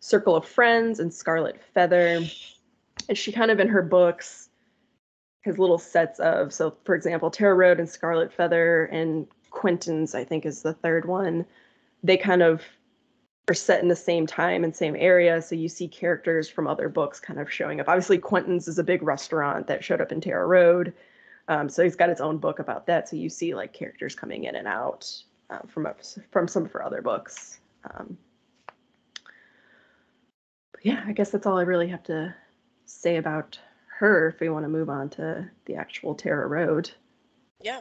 Circle 0.00 0.36
of 0.36 0.46
Friends 0.46 1.00
and 1.00 1.12
Scarlet 1.12 1.60
Feather. 1.74 2.24
And 3.08 3.18
she 3.18 3.32
kind 3.32 3.50
of 3.50 3.60
in 3.60 3.68
her 3.68 3.82
books 3.82 4.48
has 5.42 5.58
little 5.58 5.78
sets 5.78 6.18
of 6.18 6.52
so 6.52 6.76
for 6.84 6.94
example, 6.94 7.30
Tara 7.30 7.54
Road 7.54 7.78
and 7.78 7.88
Scarlet 7.88 8.32
Feather 8.32 8.86
and 8.86 9.26
Quentin's, 9.50 10.14
I 10.14 10.24
think 10.24 10.44
is 10.44 10.62
the 10.62 10.74
third 10.74 11.06
one. 11.06 11.46
They 12.02 12.16
kind 12.16 12.42
of 12.42 12.62
are 13.48 13.54
set 13.54 13.82
in 13.82 13.88
the 13.88 13.96
same 13.96 14.26
time 14.26 14.62
and 14.62 14.76
same 14.76 14.94
area. 14.96 15.40
So 15.40 15.54
you 15.54 15.68
see 15.68 15.88
characters 15.88 16.48
from 16.48 16.66
other 16.66 16.88
books 16.88 17.18
kind 17.18 17.40
of 17.40 17.50
showing 17.50 17.80
up. 17.80 17.88
Obviously, 17.88 18.18
Quentin's 18.18 18.68
is 18.68 18.78
a 18.78 18.84
big 18.84 19.02
restaurant 19.02 19.66
that 19.66 19.82
showed 19.82 20.00
up 20.00 20.12
in 20.12 20.20
Tara 20.20 20.46
Road. 20.46 20.92
Um, 21.48 21.68
so 21.68 21.82
he's 21.82 21.96
got 21.96 22.10
his 22.10 22.20
own 22.20 22.36
book 22.36 22.58
about 22.58 22.86
that. 22.86 23.08
So 23.08 23.16
you 23.16 23.30
see 23.30 23.54
like 23.54 23.72
characters 23.72 24.14
coming 24.14 24.44
in 24.44 24.54
and 24.54 24.68
out 24.68 25.10
uh, 25.48 25.60
from 25.66 25.88
from 26.30 26.46
some 26.46 26.66
of 26.66 26.72
her 26.72 26.84
other 26.84 27.00
books. 27.00 27.60
Um, 27.90 28.18
yeah, 30.82 31.02
I 31.06 31.12
guess 31.12 31.30
that's 31.30 31.46
all 31.46 31.58
I 31.58 31.62
really 31.62 31.88
have 31.88 32.02
to 32.04 32.34
say 32.84 33.16
about 33.16 33.58
her. 33.98 34.28
If 34.28 34.40
we 34.40 34.50
want 34.50 34.64
to 34.64 34.68
move 34.68 34.90
on 34.90 35.08
to 35.10 35.50
the 35.64 35.74
actual 35.74 36.14
Tara 36.14 36.46
Road. 36.46 36.90
Yeah. 37.62 37.80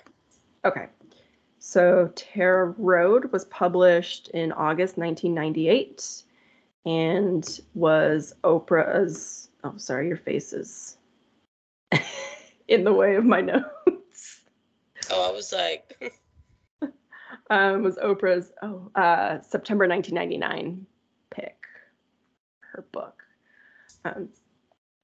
Okay. 0.64 0.88
So 1.70 2.10
Tara 2.16 2.74
Road 2.78 3.34
was 3.34 3.44
published 3.44 4.30
in 4.30 4.54
August 4.54 4.98
1998 4.98 6.24
and 6.86 7.60
was 7.74 8.34
Oprah's. 8.46 9.50
Oh, 9.66 9.74
sorry, 9.76 10.08
your 10.08 10.16
face 10.16 10.54
is 10.54 10.98
in 12.70 12.86
the 12.86 12.94
way 12.94 13.16
of 13.16 13.26
my 13.26 13.42
notes. 13.52 14.40
Oh, 15.12 15.30
I 15.30 15.34
was 15.34 15.52
like. 15.52 16.14
um, 17.50 17.84
was 17.84 17.98
Oprah's 17.98 18.50
oh 18.62 18.90
uh, 18.96 19.42
September 19.42 19.90
1999 19.90 20.88
pick, 21.32 21.58
her 22.62 22.86
book. 22.94 23.24
Um, 24.06 24.30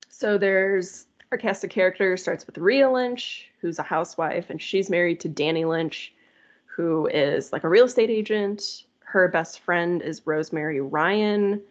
so 0.07 0.37
there's 0.37 1.07
our 1.29 1.37
cast 1.37 1.65
of 1.65 1.71
characters 1.71 2.21
starts 2.21 2.47
with 2.47 2.57
Ria 2.57 2.89
Lynch, 2.89 3.49
who's 3.59 3.79
a 3.79 3.83
housewife, 3.83 4.49
and 4.49 4.61
she's 4.61 4.89
married 4.89 5.19
to 5.19 5.27
Danny 5.27 5.65
Lynch, 5.65 6.13
who 6.75 7.07
is 7.07 7.51
like 7.53 7.63
a 7.63 7.69
real 7.69 7.85
estate 7.85 8.09
agent. 8.09 8.83
Her 8.99 9.27
best 9.27 9.59
friend 9.59 10.01
is 10.01 10.25
Rosemary 10.25 10.81
Ryan, 10.81 11.61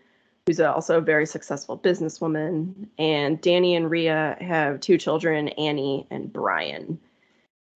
who's 0.47 0.61
also 0.61 0.99
a 0.99 1.03
very 1.03 1.27
successful 1.27 1.79
businesswoman. 1.79 2.87
And 2.99 3.41
Danny 3.41 3.75
and 3.75 3.91
Ria 3.91 4.37
have 4.41 4.81
two 4.81 4.99
children, 4.99 5.49
Annie 5.49 6.07
and 6.11 6.33
Brian. 6.33 6.99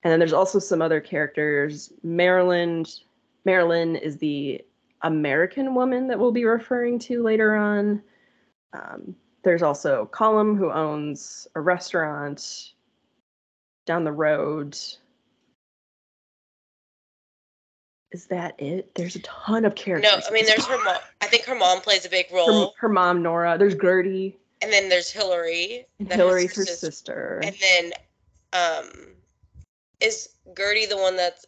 And 0.03 0.13
then 0.13 0.21
there's 0.21 0.33
also 0.33 0.61
some 0.61 0.81
other 0.81 1.01
characters. 1.01 1.93
Marilyn, 2.05 2.85
Marilyn 3.45 3.97
is 3.97 4.19
the 4.19 4.65
American 5.03 5.75
woman 5.75 6.07
that 6.07 6.19
we'll 6.19 6.33
be 6.33 6.45
referring 6.45 6.99
to 7.01 7.23
later 7.23 7.57
on. 7.57 8.03
Um, 8.73 9.17
there's 9.43 9.63
also 9.63 10.07
Colum, 10.07 10.57
who 10.57 10.71
owns 10.71 11.49
a 11.55 11.61
restaurant 11.61 12.73
down 13.85 14.05
the 14.05 14.13
road 14.13 14.77
is 18.17 18.27
that 18.29 18.59
it? 18.59 18.95
There's 18.95 19.15
a 19.15 19.21
ton 19.21 19.67
of 19.67 19.75
characters. 19.75 20.11
No, 20.11 20.21
I 20.27 20.33
mean 20.33 20.47
there's 20.47 20.65
her 20.65 20.83
mom. 20.83 20.97
I 21.21 21.27
think 21.27 21.45
her 21.45 21.55
mom 21.55 21.83
plays 21.83 22.07
a 22.07 22.09
big 22.09 22.27
role. 22.33 22.69
Her, 22.69 22.73
her 22.79 22.89
mom 22.89 23.23
Nora. 23.23 23.59
There's 23.59 23.75
Gertie. 23.75 24.39
And 24.63 24.73
then 24.73 24.89
there's 24.89 25.11
Hillary. 25.11 25.85
And 25.99 26.11
Hillary's 26.11 26.57
her, 26.57 26.63
her 26.63 26.67
sister. 26.67 27.43
And 27.45 27.55
then, 27.61 27.93
um, 28.55 28.91
is 30.01 30.31
Gertie 30.57 30.87
the 30.87 30.97
one 30.97 31.15
that's 31.15 31.45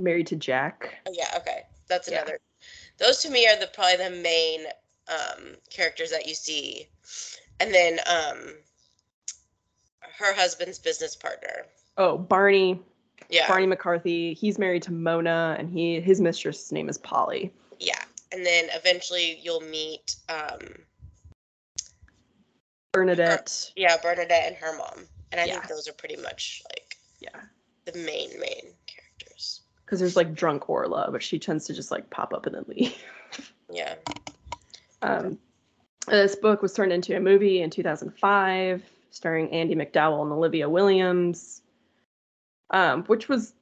married 0.00 0.28
to 0.28 0.36
Jack? 0.36 0.94
Oh, 1.06 1.12
yeah. 1.14 1.28
Okay, 1.36 1.64
that's 1.88 2.08
another. 2.08 2.38
Yeah. 2.40 3.06
Those 3.06 3.18
to 3.18 3.30
me 3.30 3.46
are 3.46 3.60
the 3.60 3.66
probably 3.66 4.02
the 4.02 4.22
main 4.22 4.64
um, 5.08 5.56
characters 5.68 6.10
that 6.10 6.26
you 6.26 6.34
see, 6.34 6.88
and 7.60 7.74
then 7.74 7.98
um, 8.10 8.54
her 10.18 10.34
husband's 10.34 10.78
business 10.78 11.14
partner. 11.14 11.66
Oh, 11.98 12.16
Barney. 12.16 12.80
Yeah. 13.32 13.48
Barney 13.48 13.66
McCarthy. 13.66 14.34
He's 14.34 14.58
married 14.58 14.82
to 14.82 14.92
Mona, 14.92 15.56
and 15.58 15.70
he 15.70 16.00
his 16.00 16.20
mistress' 16.20 16.70
name 16.70 16.90
is 16.90 16.98
Polly. 16.98 17.50
Yeah, 17.80 18.02
and 18.30 18.44
then 18.44 18.66
eventually 18.74 19.38
you'll 19.42 19.62
meet 19.62 20.16
um, 20.28 20.60
Bernadette. 22.92 23.70
Her, 23.74 23.80
yeah, 23.80 23.96
Bernadette 24.02 24.48
and 24.48 24.56
her 24.56 24.76
mom, 24.76 25.06
and 25.32 25.40
I 25.40 25.46
yeah. 25.46 25.54
think 25.54 25.68
those 25.68 25.88
are 25.88 25.94
pretty 25.94 26.16
much 26.16 26.62
like 26.70 26.98
yeah 27.20 27.40
the 27.86 27.98
main 27.98 28.38
main 28.38 28.74
characters. 28.86 29.62
Because 29.86 29.98
there's 29.98 30.16
like 30.16 30.34
drunk 30.34 30.68
Orla, 30.68 31.08
but 31.10 31.22
she 31.22 31.38
tends 31.38 31.64
to 31.66 31.74
just 31.74 31.90
like 31.90 32.10
pop 32.10 32.34
up 32.34 32.44
and 32.44 32.54
then 32.54 32.64
leave. 32.68 33.02
yeah. 33.70 33.94
Um, 35.00 35.38
this 36.06 36.36
book 36.36 36.60
was 36.60 36.74
turned 36.74 36.92
into 36.92 37.16
a 37.16 37.20
movie 37.20 37.62
in 37.62 37.70
2005, 37.70 38.82
starring 39.10 39.50
Andie 39.50 39.74
MacDowell 39.74 40.22
and 40.22 40.32
Olivia 40.32 40.68
Williams 40.68 41.61
um, 42.72 43.04
which 43.04 43.28
was 43.28 43.54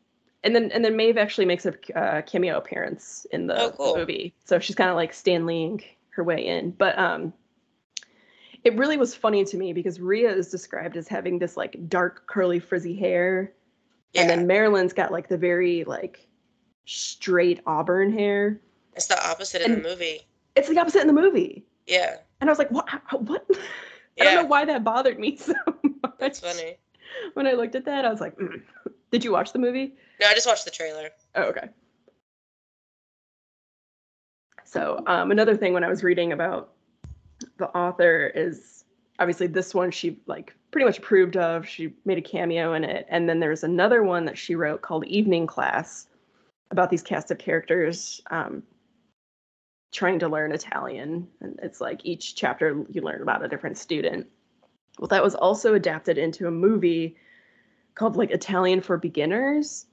and 0.42 0.54
then 0.54 0.70
and 0.72 0.84
then 0.84 0.96
Maeve 0.96 1.18
actually 1.18 1.44
makes 1.44 1.66
a 1.66 1.98
uh, 1.98 2.22
cameo 2.22 2.56
appearance 2.56 3.26
in 3.30 3.46
the, 3.46 3.60
oh, 3.60 3.70
cool. 3.72 3.96
movie, 3.96 4.34
so 4.44 4.58
she's 4.58 4.76
kind 4.76 4.90
of 4.90 4.96
like 4.96 5.12
Stan 5.12 5.46
Leeing 5.46 5.82
her 6.10 6.24
way 6.24 6.46
in. 6.46 6.70
But 6.70 6.98
um, 6.98 7.32
it 8.64 8.76
really 8.76 8.96
was 8.96 9.14
funny 9.14 9.44
to 9.44 9.56
me 9.56 9.72
because 9.72 10.00
Ria 10.00 10.32
is 10.32 10.50
described 10.50 10.96
as 10.96 11.08
having 11.08 11.38
this 11.38 11.56
like 11.56 11.76
dark 11.88 12.26
curly 12.26 12.58
frizzy 12.58 12.96
hair, 12.96 13.52
yeah. 14.14 14.22
and 14.22 14.30
then 14.30 14.46
Marilyn's 14.46 14.92
got 14.92 15.12
like 15.12 15.28
the 15.28 15.38
very 15.38 15.84
like 15.84 16.26
straight 16.86 17.60
auburn 17.66 18.12
hair. 18.12 18.60
It's 18.96 19.06
the 19.06 19.28
opposite 19.28 19.62
and 19.62 19.74
in 19.74 19.82
the 19.82 19.88
movie. 19.88 20.20
It's 20.56 20.68
the 20.68 20.78
opposite 20.78 21.02
in 21.02 21.06
the 21.06 21.12
movie. 21.12 21.64
Yeah. 21.86 22.16
And 22.40 22.48
I 22.48 22.52
was 22.52 22.58
like, 22.58 22.70
what? 22.70 22.88
What? 23.12 23.46
Yeah. 24.16 24.24
I 24.24 24.34
don't 24.34 24.42
know 24.42 24.48
why 24.48 24.64
that 24.66 24.82
bothered 24.84 25.18
me 25.18 25.36
so 25.38 25.54
much. 26.02 26.12
That's 26.18 26.40
funny. 26.40 26.76
When 27.34 27.46
I 27.46 27.52
looked 27.52 27.76
at 27.76 27.84
that, 27.86 28.04
I 28.04 28.10
was 28.10 28.20
like, 28.20 28.36
mm. 28.36 28.60
Did 29.10 29.24
you 29.24 29.32
watch 29.32 29.52
the 29.52 29.58
movie? 29.58 29.94
No, 30.20 30.28
I 30.28 30.34
just 30.34 30.46
watched 30.46 30.64
the 30.64 30.70
trailer. 30.70 31.10
Oh, 31.34 31.44
okay. 31.44 31.68
So 34.64 35.02
um, 35.06 35.30
another 35.30 35.56
thing 35.56 35.72
when 35.72 35.82
I 35.82 35.88
was 35.88 36.04
reading 36.04 36.32
about 36.32 36.72
the 37.56 37.66
author 37.68 38.30
is 38.34 38.84
obviously 39.18 39.48
this 39.48 39.74
one 39.74 39.90
she 39.90 40.20
like 40.26 40.54
pretty 40.70 40.84
much 40.84 40.98
approved 40.98 41.36
of. 41.36 41.66
She 41.66 41.94
made 42.04 42.18
a 42.18 42.22
cameo 42.22 42.74
in 42.74 42.84
it, 42.84 43.06
and 43.08 43.28
then 43.28 43.40
there's 43.40 43.64
another 43.64 44.02
one 44.02 44.24
that 44.26 44.38
she 44.38 44.54
wrote 44.54 44.82
called 44.82 45.04
Evening 45.06 45.46
Class 45.46 46.06
about 46.70 46.88
these 46.88 47.02
cast 47.02 47.32
of 47.32 47.38
characters 47.38 48.20
um, 48.30 48.62
trying 49.92 50.20
to 50.20 50.28
learn 50.28 50.52
Italian, 50.52 51.26
and 51.40 51.58
it's 51.62 51.80
like 51.80 52.00
each 52.04 52.36
chapter 52.36 52.84
you 52.90 53.02
learn 53.02 53.22
about 53.22 53.44
a 53.44 53.48
different 53.48 53.76
student. 53.76 54.28
Well, 54.98 55.08
that 55.08 55.24
was 55.24 55.34
also 55.34 55.74
adapted 55.74 56.16
into 56.16 56.46
a 56.46 56.52
movie 56.52 57.16
called 57.94 58.16
like 58.16 58.30
Italian 58.30 58.80
for 58.80 58.96
Beginners. 58.96 59.86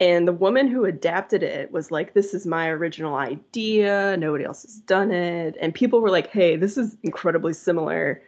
And 0.00 0.26
the 0.26 0.32
woman 0.32 0.66
who 0.66 0.84
adapted 0.84 1.42
it 1.42 1.70
was 1.70 1.90
like, 1.90 2.14
This 2.14 2.34
is 2.34 2.46
my 2.46 2.68
original 2.68 3.14
idea. 3.14 4.16
Nobody 4.16 4.44
else 4.44 4.62
has 4.62 4.76
done 4.76 5.10
it. 5.10 5.56
And 5.60 5.72
people 5.74 6.00
were 6.00 6.10
like, 6.10 6.30
Hey, 6.30 6.56
this 6.56 6.76
is 6.76 6.96
incredibly 7.02 7.52
similar 7.52 8.22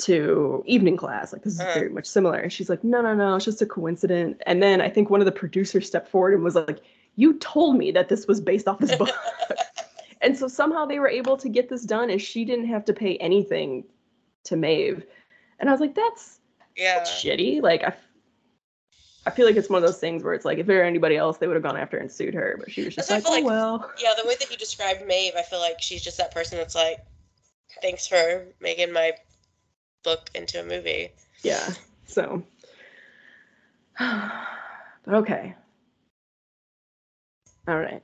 to 0.00 0.62
evening 0.66 0.96
class. 0.96 1.32
Like, 1.32 1.42
this 1.42 1.54
is 1.54 1.60
uh-huh. 1.60 1.74
very 1.74 1.90
much 1.90 2.06
similar. 2.06 2.38
And 2.38 2.52
she's 2.52 2.70
like, 2.70 2.82
No, 2.82 3.02
no, 3.02 3.14
no, 3.14 3.36
it's 3.36 3.44
just 3.44 3.60
a 3.60 3.66
coincidence. 3.66 4.38
And 4.46 4.62
then 4.62 4.80
I 4.80 4.88
think 4.88 5.10
one 5.10 5.20
of 5.20 5.26
the 5.26 5.32
producers 5.32 5.86
stepped 5.86 6.08
forward 6.08 6.34
and 6.34 6.42
was 6.42 6.54
like, 6.54 6.80
You 7.16 7.34
told 7.38 7.76
me 7.76 7.92
that 7.92 8.08
this 8.08 8.26
was 8.26 8.40
based 8.40 8.66
off 8.66 8.78
this 8.78 8.96
book. 8.96 9.10
and 10.22 10.36
so 10.36 10.48
somehow 10.48 10.86
they 10.86 10.98
were 10.98 11.08
able 11.08 11.36
to 11.36 11.48
get 11.50 11.68
this 11.68 11.84
done 11.84 12.08
and 12.08 12.22
she 12.22 12.46
didn't 12.46 12.68
have 12.68 12.86
to 12.86 12.94
pay 12.94 13.16
anything 13.18 13.84
to 14.44 14.56
Maeve. 14.56 15.04
And 15.58 15.68
I 15.68 15.72
was 15.72 15.80
like, 15.80 15.94
That's 15.94 16.40
yeah 16.76 17.02
shitty. 17.02 17.62
Like 17.62 17.82
I, 17.82 17.94
I 19.26 19.30
feel 19.30 19.46
like 19.46 19.56
it's 19.56 19.68
one 19.68 19.82
of 19.82 19.86
those 19.86 19.98
things 19.98 20.22
where 20.22 20.32
it's 20.32 20.44
like 20.44 20.58
if 20.58 20.66
there 20.66 20.78
were 20.78 20.84
anybody 20.84 21.16
else, 21.16 21.38
they 21.38 21.46
would 21.46 21.54
have 21.54 21.62
gone 21.62 21.76
after 21.76 21.98
and 21.98 22.10
sued 22.10 22.34
her, 22.34 22.56
but 22.58 22.70
she 22.70 22.84
was 22.84 22.94
just 22.94 23.10
like, 23.10 23.24
oh 23.26 23.30
like, 23.30 23.44
well. 23.44 23.90
Yeah, 24.02 24.14
the 24.20 24.26
way 24.26 24.34
that 24.40 24.50
you 24.50 24.56
described 24.56 25.06
Maeve, 25.06 25.34
I 25.36 25.42
feel 25.42 25.60
like 25.60 25.80
she's 25.80 26.02
just 26.02 26.18
that 26.18 26.32
person 26.32 26.58
that's 26.58 26.74
like, 26.74 26.98
thanks 27.82 28.06
for 28.06 28.46
making 28.60 28.92
my 28.92 29.12
book 30.02 30.30
into 30.34 30.60
a 30.60 30.64
movie. 30.64 31.10
Yeah. 31.42 31.68
So. 32.06 32.42
but 33.98 35.14
okay. 35.14 35.54
All 37.68 37.78
right. 37.78 38.02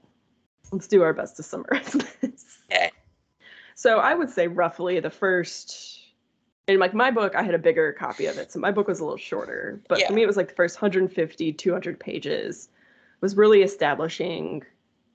Let's 0.71 0.87
do 0.87 1.03
our 1.03 1.15
best 1.15 1.37
to 1.37 1.43
summarize 1.43 1.93
this. 2.21 2.59
Okay. 2.71 2.91
So 3.75 3.99
I 3.99 4.15
would 4.15 4.31
say 4.31 4.49
roughly 4.49 5.01
the 5.01 5.11
first 5.11 5.96
in 6.69 6.79
like 6.79 6.95
my 6.95 7.11
book 7.11 7.35
i 7.35 7.43
had 7.43 7.55
a 7.55 7.59
bigger 7.59 7.93
copy 7.93 8.27
of 8.27 8.39
it 8.39 8.51
so 8.51 8.59
my 8.59 8.71
book 8.71 8.89
was 8.89 9.01
a 9.01 9.05
little 9.05 9.19
shorter. 9.19 9.81
But 9.89 10.01
yeah. 10.01 10.09
for 10.09 10.13
me 10.13 10.23
it 10.23 10.27
was 10.27 10.37
like 10.37 10.49
the 10.49 10.55
first 10.55 10.77
150 10.77 11.53
200 11.53 12.01
pages 12.01 12.69
was 13.21 13.37
really 13.37 13.63
establishing 13.63 14.63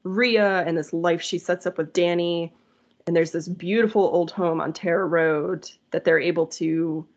ria 0.04 0.64
and 0.66 0.78
this 0.78 0.94
life 0.94 1.22
she 1.22 1.38
sets 1.38 1.66
up 1.66 1.78
with 1.78 1.94
Danny. 1.94 2.54
And 3.08 3.16
there's 3.16 3.32
this 3.32 3.48
beautiful 3.48 4.04
old 4.04 4.32
home 4.32 4.62
on 4.62 4.74
Tara 4.74 5.08
Road 5.08 5.70
that 5.90 6.06
they're 6.06 6.20
able 6.20 6.46
to 6.48 7.08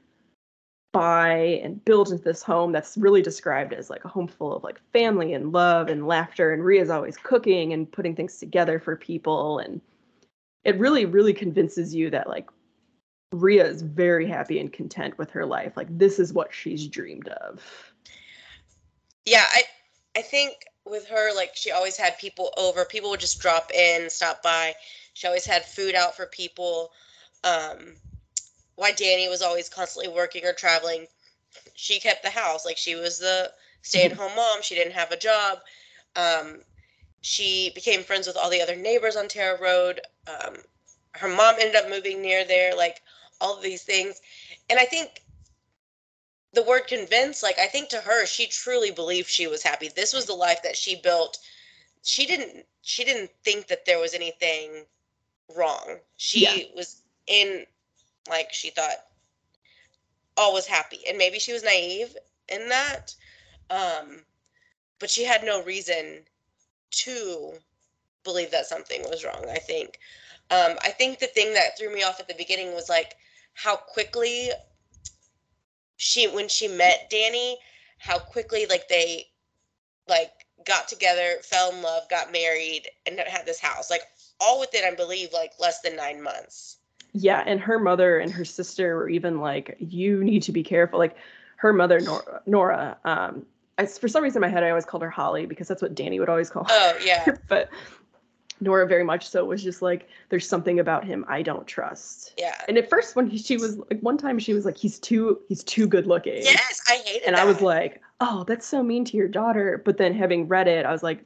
buy 0.93 1.61
and 1.62 1.85
build 1.85 2.11
into 2.11 2.23
this 2.23 2.43
home 2.43 2.73
that's 2.73 2.97
really 2.97 3.21
described 3.21 3.75
as 3.75 3.91
like 3.91 4.05
a 4.05 4.09
home 4.09 4.29
full 4.29 4.57
of 4.57 4.62
like 4.62 4.81
family 4.93 5.35
and 5.35 5.53
love 5.53 5.88
and 5.88 6.07
laughter. 6.07 6.53
And 6.53 6.64
Ria's 6.64 6.88
always 6.88 7.17
cooking 7.17 7.73
and 7.73 7.91
putting 7.91 8.17
things 8.17 8.38
together 8.38 8.79
for 8.79 8.97
people. 8.97 9.59
And 9.59 9.81
it 10.64 10.79
really 10.79 11.05
really 11.05 11.35
convinces 11.35 11.95
you 11.95 12.09
that 12.11 12.29
like 12.29 12.49
Ria 13.35 13.67
is 13.67 13.83
very 13.83 14.26
happy 14.29 14.59
and 14.59 14.73
content 14.73 15.19
with 15.19 15.31
her 15.31 15.47
life 15.47 15.76
like 15.76 15.88
this 15.99 16.19
is 16.19 16.33
what 16.33 16.53
she's 16.53 16.87
dreamed 16.87 17.29
of 17.29 17.62
yeah 19.25 19.45
i 19.53 19.62
i 20.17 20.23
think 20.23 20.55
with 20.87 21.07
her 21.09 21.35
like 21.35 21.50
she 21.55 21.71
always 21.71 21.97
had 21.97 22.19
people 22.19 22.53
over 22.57 22.85
people 22.85 23.11
would 23.11 23.21
just 23.21 23.41
drop 23.41 23.71
in 23.73 24.09
stop 24.11 24.43
by 24.43 24.75
she 25.14 25.26
always 25.26 25.47
had 25.47 25.64
food 25.64 25.95
out 25.95 26.14
for 26.17 26.26
people 26.26 26.91
um 27.45 27.95
why 28.76 28.93
Danny 28.93 29.29
was 29.29 29.43
always 29.43 29.69
constantly 29.69 30.12
working 30.12 30.45
or 30.45 30.53
traveling. 30.53 31.07
She 31.75 32.00
kept 32.00 32.23
the 32.23 32.31
house. 32.31 32.64
Like 32.64 32.76
she 32.76 32.95
was 32.95 33.19
the 33.19 33.53
stay 33.83 34.05
at 34.05 34.12
home 34.12 34.35
mom. 34.35 34.62
She 34.62 34.75
didn't 34.75 34.95
have 34.95 35.12
a 35.12 35.17
job. 35.17 35.59
Um, 36.17 36.61
she 37.21 37.73
became 37.75 38.03
friends 38.03 38.26
with 38.26 38.37
all 38.37 38.50
the 38.50 38.61
other 38.61 38.76
neighbors 38.76 39.17
on 39.17 39.29
Tara 39.29 39.61
Road. 39.61 40.00
Um, 40.26 40.57
her 41.12 41.29
mom 41.29 41.57
ended 41.59 41.76
up 41.76 41.88
moving 41.88 42.21
near 42.21 42.45
there, 42.45 42.75
like 42.75 43.00
all 43.45 43.57
of 43.57 43.63
these 43.63 43.83
things. 43.83 44.23
And 44.71 44.79
I 44.79 44.87
think 44.87 45.23
the 46.55 46.63
word 46.63 46.87
convince, 46.87 47.43
like 47.43 47.59
I 47.59 47.67
think 47.67 47.91
to 47.91 47.99
her, 47.99 48.25
she 48.25 48.47
truly 48.47 48.91
believed 48.91 49.29
she 49.29 49.47
was 49.47 49.63
happy. 49.63 49.89
This 49.89 50.15
was 50.15 50.25
the 50.25 50.35
life 50.35 50.63
that 50.63 50.77
she 50.77 50.97
built. 50.97 51.39
She 52.03 52.27
didn't 52.27 52.65
she 52.83 53.05
didn't 53.05 53.31
think 53.45 53.67
that 53.69 53.85
there 53.85 53.99
was 53.99 54.15
anything 54.15 54.85
wrong. 55.55 55.99
She 56.17 56.45
yeah. 56.45 56.65
was 56.75 57.03
in 57.27 57.65
like 58.29 58.53
she 58.53 58.71
thought 58.71 58.97
all 60.37 60.53
was 60.53 60.67
happy. 60.67 61.01
And 61.09 61.19
maybe 61.19 61.39
she 61.39 61.53
was 61.53 61.63
naive 61.63 62.17
in 62.49 62.69
that. 62.69 63.15
Um, 63.71 64.21
but 64.99 65.11
she 65.11 65.25
had 65.25 65.45
no 65.45 65.63
reason 65.63 66.21
to 66.91 67.53
believe 68.23 68.51
that 68.51 68.67
something 68.67 69.03
was 69.03 69.25
wrong, 69.25 69.45
I 69.51 69.59
think. 69.59 69.99
Um, 70.51 70.77
I 70.83 70.91
think 70.91 71.19
the 71.19 71.27
thing 71.27 71.55
that 71.55 71.79
threw 71.79 71.93
me 71.93 72.03
off 72.03 72.21
at 72.21 72.29
the 72.29 72.35
beginning 72.35 72.75
was 72.75 72.89
like 72.89 73.17
how 73.55 73.77
quickly 73.77 74.51
she 75.97 76.29
when 76.29 76.49
she 76.49 76.69
met 76.69 77.09
Danny, 77.11 77.57
how 77.99 78.19
quickly 78.19 78.67
like 78.67 78.89
they 78.89 79.27
like 80.09 80.33
got 80.67 80.89
together, 80.89 81.37
fell 81.43 81.73
in 81.73 81.83
love, 81.83 82.09
got 82.11 82.33
married, 82.33 82.89
and 83.07 83.19
had 83.19 83.47
this 83.47 83.61
house. 83.61 83.91
Like 83.91 84.03
all 84.41 84.61
within, 84.61 84.85
I 84.85 84.95
believe, 84.95 85.31
like 85.33 85.53
less 85.59 85.81
than 85.81 85.97
nine 85.97 86.23
months 86.23 86.79
yeah 87.15 87.43
and 87.47 87.61
her 87.61 87.79
mother 87.79 88.19
and 88.19 88.31
her 88.31 88.45
sister 88.45 88.97
were 88.97 89.09
even 89.09 89.41
like 89.41 89.77
you 89.79 90.23
need 90.23 90.43
to 90.43 90.53
be 90.53 90.63
careful 90.63 90.99
like 90.99 91.17
her 91.57 91.73
mother 91.73 92.01
nora, 92.01 92.43
nora 92.45 92.99
um 93.05 93.47
I, 93.79 93.87
for 93.87 94.09
some 94.09 94.23
reason 94.23 94.43
in 94.43 94.49
my 94.49 94.53
head 94.53 94.65
i 94.65 94.69
always 94.69 94.85
called 94.85 95.03
her 95.03 95.11
holly 95.11 95.47
because 95.47 95.69
that's 95.69 95.81
what 95.81 95.95
danny 95.95 96.21
would 96.21 96.29
always 96.29 96.51
call 96.51 96.65
her 96.65 96.71
oh 96.71 96.99
yeah 97.03 97.37
but 97.49 97.71
nora 98.64 98.87
very 98.87 99.04
much 99.04 99.28
so 99.28 99.44
was 99.44 99.62
just 99.62 99.83
like 99.83 100.09
there's 100.30 100.49
something 100.49 100.80
about 100.80 101.04
him 101.04 101.25
i 101.28 101.42
don't 101.42 101.66
trust 101.66 102.35
yeah 102.37 102.56
and 102.66 102.76
at 102.76 102.90
first 102.90 103.14
when 103.14 103.28
he, 103.28 103.38
she 103.38 103.56
was 103.56 103.78
like 103.78 104.00
one 104.00 104.18
time 104.18 104.38
she 104.38 104.52
was 104.52 104.64
like 104.64 104.76
he's 104.76 104.99
too 104.99 105.38
he's 105.49 105.62
too 105.62 105.87
good 105.87 106.06
looking 106.06 106.42
yes 106.42 106.80
i 106.88 106.97
hated 107.04 107.26
and 107.26 107.37
that. 107.37 107.42
i 107.42 107.44
was 107.44 107.61
like 107.61 108.02
oh 108.21 108.44
that's 108.44 108.66
so 108.66 108.83
mean 108.83 109.04
to 109.04 109.16
your 109.16 109.28
daughter 109.28 109.80
but 109.85 109.99
then 109.99 110.12
having 110.12 110.49
read 110.49 110.66
it 110.66 110.85
i 110.85 110.90
was 110.90 111.02
like 111.02 111.25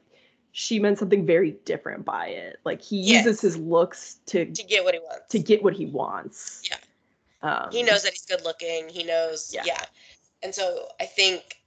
she 0.53 0.81
meant 0.81 0.99
something 0.99 1.25
very 1.25 1.53
different 1.65 2.05
by 2.05 2.27
it. 2.27 2.57
Like 2.65 2.83
he 2.83 3.01
yes. 3.01 3.25
uses 3.25 3.41
his 3.41 3.57
looks 3.59 4.19
to 4.27 4.45
to 4.47 4.63
get 4.65 4.83
what 4.83 4.95
he 4.95 5.01
wants. 5.01 5.29
To 5.29 5.39
get 5.39 5.63
what 5.63 5.73
he 5.73 5.87
wants. 5.87 6.69
Yeah. 6.69 6.79
Um, 7.43 7.71
he 7.71 7.83
knows 7.83 8.03
that 8.03 8.13
he's 8.13 8.27
good 8.27 8.43
looking. 8.45 8.89
He 8.89 9.05
knows. 9.05 9.53
Yeah. 9.55 9.63
yeah. 9.65 9.85
And 10.43 10.55
so 10.55 10.89
I 11.01 11.05
think, 11.05 11.61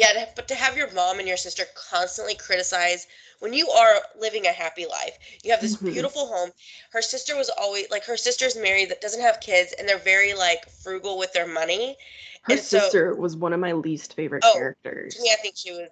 yeah, 0.00 0.12
to, 0.12 0.28
but 0.34 0.48
to 0.48 0.54
have 0.54 0.76
your 0.76 0.90
mom 0.92 1.18
and 1.18 1.28
your 1.28 1.36
sister 1.36 1.64
constantly 1.74 2.34
criticize 2.34 3.06
when 3.40 3.52
you 3.52 3.68
are 3.68 3.96
living 4.18 4.46
a 4.46 4.52
happy 4.52 4.86
life, 4.86 5.18
you 5.42 5.50
have 5.50 5.60
this 5.60 5.76
mm-hmm. 5.76 5.92
beautiful 5.92 6.26
home. 6.26 6.50
Her 6.90 7.02
sister 7.02 7.36
was 7.36 7.50
always 7.50 7.90
like 7.90 8.04
her 8.04 8.16
sister's 8.16 8.56
married 8.56 8.90
that 8.90 9.00
doesn't 9.00 9.20
have 9.20 9.40
kids, 9.40 9.74
and 9.78 9.88
they're 9.88 9.98
very 9.98 10.34
like 10.34 10.68
frugal 10.70 11.18
with 11.18 11.32
their 11.32 11.46
money. 11.46 11.96
Her 12.42 12.54
and 12.54 12.62
sister 12.62 13.12
so, 13.14 13.20
was 13.20 13.36
one 13.36 13.52
of 13.52 13.60
my 13.60 13.72
least 13.72 14.14
favorite 14.14 14.42
oh, 14.46 14.52
characters. 14.54 15.18
Yeah, 15.22 15.32
I 15.32 15.42
think 15.42 15.56
she 15.56 15.72
was 15.72 15.88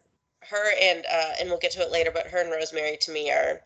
her 0.49 0.73
and 0.81 1.05
uh 1.05 1.33
and 1.41 1.49
we'll 1.49 1.59
get 1.59 1.73
to 1.73 1.81
it 1.81 1.93
later 1.93 2.11
but 2.13 2.27
her 2.27 2.41
and 2.41 2.51
rosemary 2.51 2.97
to 2.97 3.11
me 3.11 3.31
are 3.31 3.61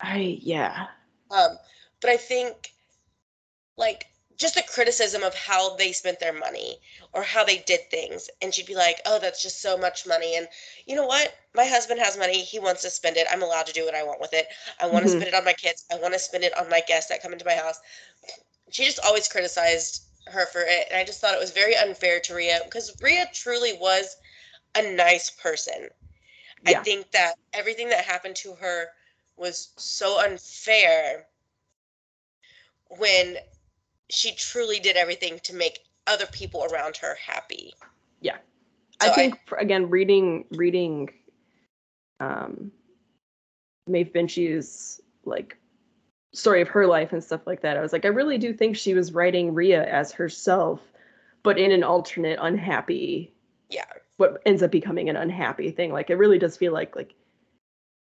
i 0.00 0.38
yeah 0.42 0.86
um 1.30 1.56
but 2.00 2.10
i 2.10 2.16
think 2.16 2.72
like 3.76 4.06
just 4.38 4.54
the 4.54 4.62
criticism 4.62 5.24
of 5.24 5.34
how 5.34 5.74
they 5.76 5.92
spent 5.92 6.20
their 6.20 6.32
money 6.32 6.78
or 7.12 7.22
how 7.22 7.44
they 7.44 7.58
did 7.58 7.90
things. 7.90 8.30
And 8.40 8.54
she'd 8.54 8.66
be 8.66 8.74
like 8.74 9.00
oh 9.04 9.18
that's 9.18 9.42
just 9.42 9.60
so 9.60 9.76
much 9.76 10.06
money. 10.06 10.36
And 10.36 10.48
you 10.86 10.94
know 10.96 11.06
what? 11.06 11.34
My 11.54 11.64
husband 11.64 12.00
has 12.00 12.16
money. 12.16 12.42
He 12.42 12.58
wants 12.58 12.82
to 12.82 12.90
spend 12.90 13.16
it. 13.16 13.26
I'm 13.30 13.42
allowed 13.42 13.66
to 13.66 13.72
do 13.72 13.84
what 13.84 13.94
i 13.94 14.02
want 14.02 14.20
with 14.20 14.32
it. 14.32 14.46
I 14.80 14.86
want 14.86 15.04
to 15.04 15.10
mm-hmm. 15.10 15.20
spend 15.20 15.34
it 15.34 15.36
on 15.36 15.44
my 15.44 15.52
kids. 15.52 15.84
I 15.92 15.96
want 15.96 16.14
to 16.14 16.20
spend 16.20 16.44
it 16.44 16.56
on 16.56 16.70
my 16.70 16.80
guests 16.86 17.10
that 17.10 17.22
come 17.22 17.32
into 17.32 17.44
my 17.44 17.54
house. 17.54 17.80
She 18.70 18.84
just 18.84 19.00
always 19.04 19.28
criticized 19.28 20.02
her 20.26 20.46
for 20.46 20.60
it. 20.60 20.86
And 20.90 20.98
i 20.98 21.04
just 21.04 21.20
thought 21.20 21.34
it 21.34 21.40
was 21.40 21.50
very 21.50 21.76
unfair 21.76 22.20
to 22.20 22.34
Ria 22.34 22.60
because 22.64 22.94
Ria 23.02 23.26
truly 23.34 23.72
was 23.80 24.16
a 24.74 24.94
nice 24.94 25.30
person. 25.30 25.88
Yeah. 26.66 26.80
I 26.80 26.82
think 26.82 27.10
that 27.12 27.34
everything 27.52 27.88
that 27.88 28.04
happened 28.04 28.36
to 28.36 28.52
her 28.54 28.88
was 29.36 29.70
so 29.76 30.20
unfair 30.20 31.26
when 32.98 33.36
she 34.10 34.34
truly 34.34 34.80
did 34.80 34.96
everything 34.96 35.38
to 35.44 35.54
make 35.54 35.80
other 36.06 36.26
people 36.26 36.64
around 36.64 36.96
her 36.98 37.16
happy. 37.24 37.74
Yeah. 38.20 38.38
So 39.00 39.10
I 39.10 39.14
think 39.14 39.38
I, 39.52 39.60
again 39.62 39.90
reading 39.90 40.44
reading 40.50 41.10
um 42.20 42.72
Maeve 43.86 44.12
Binchy's 44.12 45.00
like 45.24 45.56
story 46.34 46.60
of 46.62 46.68
her 46.68 46.86
life 46.86 47.12
and 47.12 47.22
stuff 47.22 47.46
like 47.46 47.62
that. 47.62 47.76
I 47.76 47.80
was 47.80 47.92
like 47.92 48.04
I 48.04 48.08
really 48.08 48.38
do 48.38 48.52
think 48.52 48.76
she 48.76 48.94
was 48.94 49.12
writing 49.12 49.54
Ria 49.54 49.84
as 49.84 50.12
herself 50.12 50.80
but 51.42 51.58
in 51.58 51.70
an 51.70 51.84
alternate 51.84 52.38
unhappy 52.42 53.32
yeah 53.70 53.84
what 54.18 54.42
ends 54.44 54.62
up 54.62 54.70
becoming 54.70 55.08
an 55.08 55.16
unhappy 55.16 55.70
thing. 55.70 55.92
Like 55.92 56.10
it 56.10 56.16
really 56.16 56.38
does 56.38 56.56
feel 56.56 56.72
like 56.72 56.94
like 56.94 57.14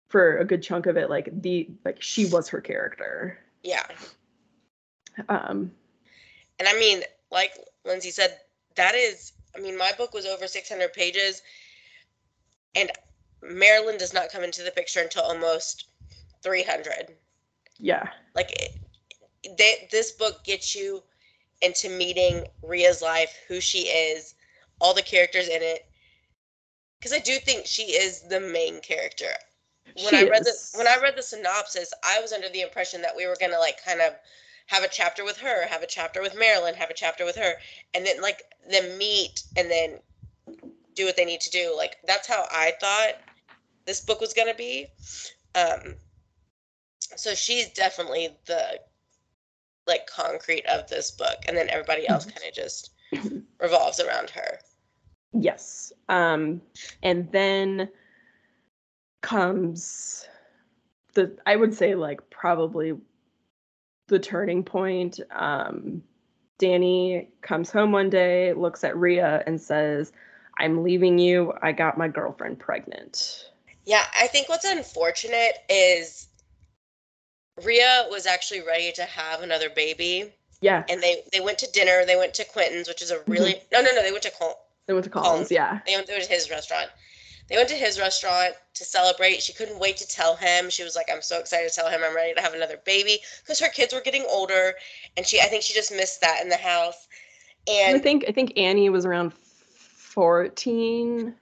for 0.08 0.38
a 0.38 0.44
good 0.44 0.62
chunk 0.62 0.86
of 0.86 0.96
it, 0.96 1.10
like 1.10 1.28
the 1.42 1.68
like 1.84 2.00
she 2.00 2.26
was 2.26 2.48
her 2.48 2.60
character. 2.60 3.38
Yeah. 3.62 3.86
Um 5.28 5.72
and 6.58 6.68
I 6.68 6.78
mean, 6.78 7.02
like 7.30 7.52
Lindsay 7.84 8.10
said, 8.10 8.38
that 8.76 8.94
is 8.94 9.32
I 9.56 9.60
mean, 9.60 9.78
my 9.78 9.92
book 9.96 10.12
was 10.14 10.26
over 10.26 10.46
600 10.46 10.92
pages 10.92 11.42
and 12.74 12.90
Marilyn 13.42 13.98
does 13.98 14.14
not 14.14 14.30
come 14.30 14.42
into 14.42 14.62
the 14.62 14.70
picture 14.70 15.00
until 15.00 15.22
almost 15.22 15.86
300. 16.42 17.14
Yeah. 17.78 18.08
Like 18.34 18.50
it, 18.52 19.56
they, 19.56 19.88
this 19.90 20.12
book 20.12 20.42
gets 20.44 20.74
you 20.74 21.02
into 21.62 21.88
meeting 21.88 22.46
Ria's 22.62 23.00
life, 23.02 23.34
who 23.48 23.60
she 23.60 23.80
is, 23.80 24.34
all 24.80 24.94
the 24.94 25.02
characters 25.02 25.48
in 25.48 25.62
it, 25.62 25.86
because 26.98 27.12
I 27.12 27.20
do 27.20 27.36
think 27.36 27.66
she 27.66 27.82
is 27.82 28.22
the 28.22 28.40
main 28.40 28.80
character. 28.80 29.26
When 29.96 30.10
she 30.10 30.16
I 30.16 30.28
read 30.28 30.46
is. 30.46 30.72
the 30.72 30.78
when 30.78 30.88
I 30.88 30.98
read 31.00 31.16
the 31.16 31.22
synopsis, 31.22 31.92
I 32.02 32.20
was 32.20 32.32
under 32.32 32.48
the 32.48 32.62
impression 32.62 33.02
that 33.02 33.14
we 33.14 33.26
were 33.26 33.36
gonna 33.38 33.58
like 33.58 33.84
kind 33.84 34.00
of 34.00 34.14
have 34.66 34.82
a 34.82 34.88
chapter 34.88 35.24
with 35.24 35.36
her, 35.38 35.66
have 35.66 35.82
a 35.82 35.86
chapter 35.86 36.22
with 36.22 36.38
Marilyn, 36.38 36.74
have 36.74 36.90
a 36.90 36.94
chapter 36.94 37.24
with 37.24 37.36
her, 37.36 37.54
and 37.92 38.06
then 38.06 38.20
like 38.20 38.42
them 38.70 38.96
meet 38.98 39.42
and 39.56 39.70
then 39.70 39.98
do 40.94 41.04
what 41.04 41.16
they 41.16 41.24
need 41.24 41.40
to 41.40 41.50
do. 41.50 41.74
Like 41.76 41.96
that's 42.06 42.28
how 42.28 42.46
I 42.50 42.72
thought 42.80 43.14
this 43.86 44.00
book 44.00 44.20
was 44.20 44.32
gonna 44.32 44.54
be. 44.54 44.86
Um, 45.54 45.96
so 47.16 47.34
she's 47.34 47.70
definitely 47.70 48.30
the 48.46 48.80
like 49.86 50.06
concrete 50.06 50.64
of 50.66 50.88
this 50.88 51.10
book, 51.10 51.36
and 51.46 51.56
then 51.56 51.68
everybody 51.68 52.08
else 52.08 52.24
mm-hmm. 52.24 52.38
kind 52.38 52.48
of 52.48 52.54
just 52.54 52.90
revolves 53.60 54.00
around 54.00 54.30
her. 54.30 54.58
Yes. 55.32 55.92
Um, 56.08 56.62
and 57.02 57.30
then 57.32 57.88
comes 59.20 60.26
the 61.14 61.36
I 61.46 61.56
would 61.56 61.74
say 61.74 61.94
like 61.94 62.28
probably 62.30 62.94
the 64.08 64.18
turning 64.18 64.62
point. 64.62 65.20
Um, 65.30 66.02
Danny 66.58 67.28
comes 67.42 67.70
home 67.70 67.92
one 67.92 68.10
day, 68.10 68.52
looks 68.52 68.84
at 68.84 68.96
Ria, 68.96 69.42
and 69.46 69.60
says, 69.60 70.12
I'm 70.58 70.82
leaving 70.82 71.18
you. 71.18 71.52
I 71.62 71.72
got 71.72 71.98
my 71.98 72.08
girlfriend 72.08 72.58
pregnant. 72.58 73.50
Yeah, 73.84 74.04
I 74.18 74.28
think 74.28 74.48
what's 74.48 74.64
unfortunate 74.64 75.58
is 75.68 76.28
Ria 77.62 78.06
was 78.10 78.26
actually 78.26 78.62
ready 78.62 78.92
to 78.92 79.02
have 79.02 79.42
another 79.42 79.68
baby. 79.68 80.32
Yeah. 80.60 80.84
And 80.88 81.02
they 81.02 81.22
they 81.32 81.40
went 81.40 81.58
to 81.58 81.70
dinner. 81.72 82.04
They 82.06 82.16
went 82.16 82.34
to 82.34 82.44
Quentin's, 82.44 82.88
which 82.88 83.02
is 83.02 83.10
a 83.10 83.20
really 83.26 83.54
mm-hmm. 83.54 83.66
no 83.72 83.82
no 83.82 83.92
no. 83.94 84.02
They 84.02 84.12
went 84.12 84.22
to 84.22 84.30
Col- 84.30 84.64
they 84.86 84.94
went 84.94 85.04
to 85.04 85.10
Collins, 85.10 85.28
Collins. 85.28 85.50
yeah. 85.50 85.80
They 85.86 85.96
went, 85.96 86.06
they 86.06 86.14
went 86.14 86.24
to 86.24 86.32
his 86.32 86.50
restaurant. 86.50 86.88
They 87.48 87.56
went 87.56 87.68
to 87.68 87.74
his 87.74 87.98
restaurant 87.98 88.54
to 88.74 88.84
celebrate. 88.84 89.42
She 89.42 89.52
couldn't 89.52 89.78
wait 89.78 89.96
to 89.98 90.08
tell 90.08 90.36
him. 90.36 90.70
She 90.70 90.82
was 90.82 90.96
like, 90.96 91.10
"I'm 91.12 91.22
so 91.22 91.38
excited 91.38 91.68
to 91.68 91.74
tell 91.74 91.90
him 91.90 92.00
I'm 92.02 92.14
ready 92.14 92.34
to 92.34 92.40
have 92.40 92.54
another 92.54 92.78
baby," 92.84 93.20
because 93.42 93.60
her 93.60 93.68
kids 93.68 93.92
were 93.92 94.00
getting 94.00 94.24
older, 94.28 94.74
and 95.16 95.26
she, 95.26 95.40
I 95.40 95.44
think, 95.44 95.62
she 95.62 95.74
just 95.74 95.92
missed 95.92 96.20
that 96.22 96.42
in 96.42 96.48
the 96.48 96.56
house. 96.56 97.06
And 97.66 97.96
I 97.96 97.98
think 97.98 98.24
I 98.28 98.32
think 98.32 98.56
Annie 98.56 98.88
was 98.88 99.04
around 99.04 99.34
14, 99.34 101.34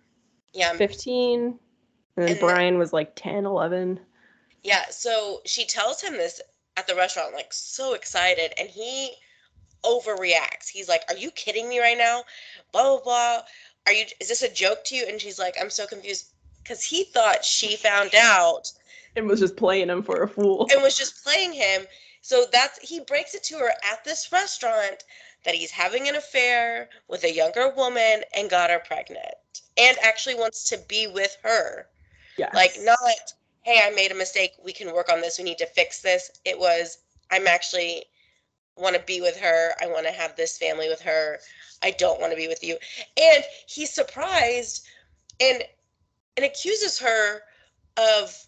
yeah, 0.54 0.72
15, 0.74 1.58
and 2.16 2.28
And 2.28 2.40
Brian 2.40 2.78
was 2.78 2.92
like 2.92 3.12
10, 3.16 3.46
11. 3.46 4.00
Yeah, 4.64 4.84
so 4.90 5.40
she 5.44 5.66
tells 5.66 6.00
him 6.00 6.14
this 6.14 6.40
at 6.76 6.86
the 6.86 6.94
restaurant, 6.94 7.34
like 7.34 7.52
so 7.52 7.94
excited, 7.94 8.52
and 8.58 8.68
he 8.68 9.12
overreacts. 9.84 10.68
He's 10.72 10.88
like, 10.88 11.02
Are 11.08 11.16
you 11.16 11.30
kidding 11.32 11.68
me 11.68 11.80
right 11.80 11.98
now? 11.98 12.22
Blah 12.72 12.82
blah 12.82 13.02
blah. 13.02 13.42
Are 13.86 13.92
you 13.92 14.04
is 14.20 14.28
this 14.28 14.42
a 14.42 14.52
joke 14.52 14.84
to 14.86 14.96
you? 14.96 15.06
And 15.08 15.20
she's 15.20 15.38
like, 15.38 15.56
I'm 15.60 15.70
so 15.70 15.86
confused. 15.86 16.28
Because 16.62 16.82
he 16.82 17.04
thought 17.04 17.44
she 17.44 17.76
found 17.76 18.14
out 18.14 18.70
And 19.16 19.26
was 19.26 19.40
just 19.40 19.56
playing 19.56 19.88
him 19.88 20.02
for 20.02 20.22
a 20.22 20.28
fool. 20.28 20.68
and 20.72 20.80
was 20.82 20.96
just 20.96 21.24
playing 21.24 21.52
him. 21.52 21.82
So 22.20 22.44
that's 22.52 22.78
he 22.78 23.00
breaks 23.00 23.34
it 23.34 23.42
to 23.44 23.58
her 23.58 23.72
at 23.90 24.04
this 24.04 24.30
restaurant 24.30 25.04
that 25.44 25.56
he's 25.56 25.72
having 25.72 26.08
an 26.08 26.14
affair 26.14 26.88
with 27.08 27.24
a 27.24 27.34
younger 27.34 27.72
woman 27.76 28.22
and 28.36 28.48
got 28.48 28.70
her 28.70 28.78
pregnant. 28.78 29.34
And 29.76 29.96
actually 30.02 30.36
wants 30.36 30.62
to 30.70 30.78
be 30.88 31.08
with 31.08 31.36
her. 31.42 31.88
Yeah. 32.38 32.50
Like 32.54 32.78
not, 32.82 33.34
hey, 33.62 33.80
I 33.84 33.90
made 33.90 34.12
a 34.12 34.14
mistake. 34.14 34.52
We 34.64 34.72
can 34.72 34.94
work 34.94 35.10
on 35.10 35.20
this. 35.20 35.38
We 35.38 35.44
need 35.44 35.58
to 35.58 35.66
fix 35.66 36.00
this. 36.00 36.30
It 36.44 36.58
was, 36.58 36.98
I'm 37.30 37.46
actually 37.48 38.04
want 38.76 38.96
to 38.96 39.02
be 39.02 39.20
with 39.20 39.36
her. 39.38 39.72
I 39.80 39.86
want 39.86 40.06
to 40.06 40.12
have 40.12 40.36
this 40.36 40.58
family 40.58 40.88
with 40.88 41.00
her. 41.02 41.38
I 41.82 41.90
don't 41.92 42.20
want 42.20 42.32
to 42.32 42.36
be 42.36 42.48
with 42.48 42.62
you. 42.62 42.76
And 43.20 43.44
he's 43.66 43.92
surprised 43.92 44.86
and 45.40 45.62
and 46.36 46.46
accuses 46.46 46.98
her 46.98 47.40
of 47.96 48.46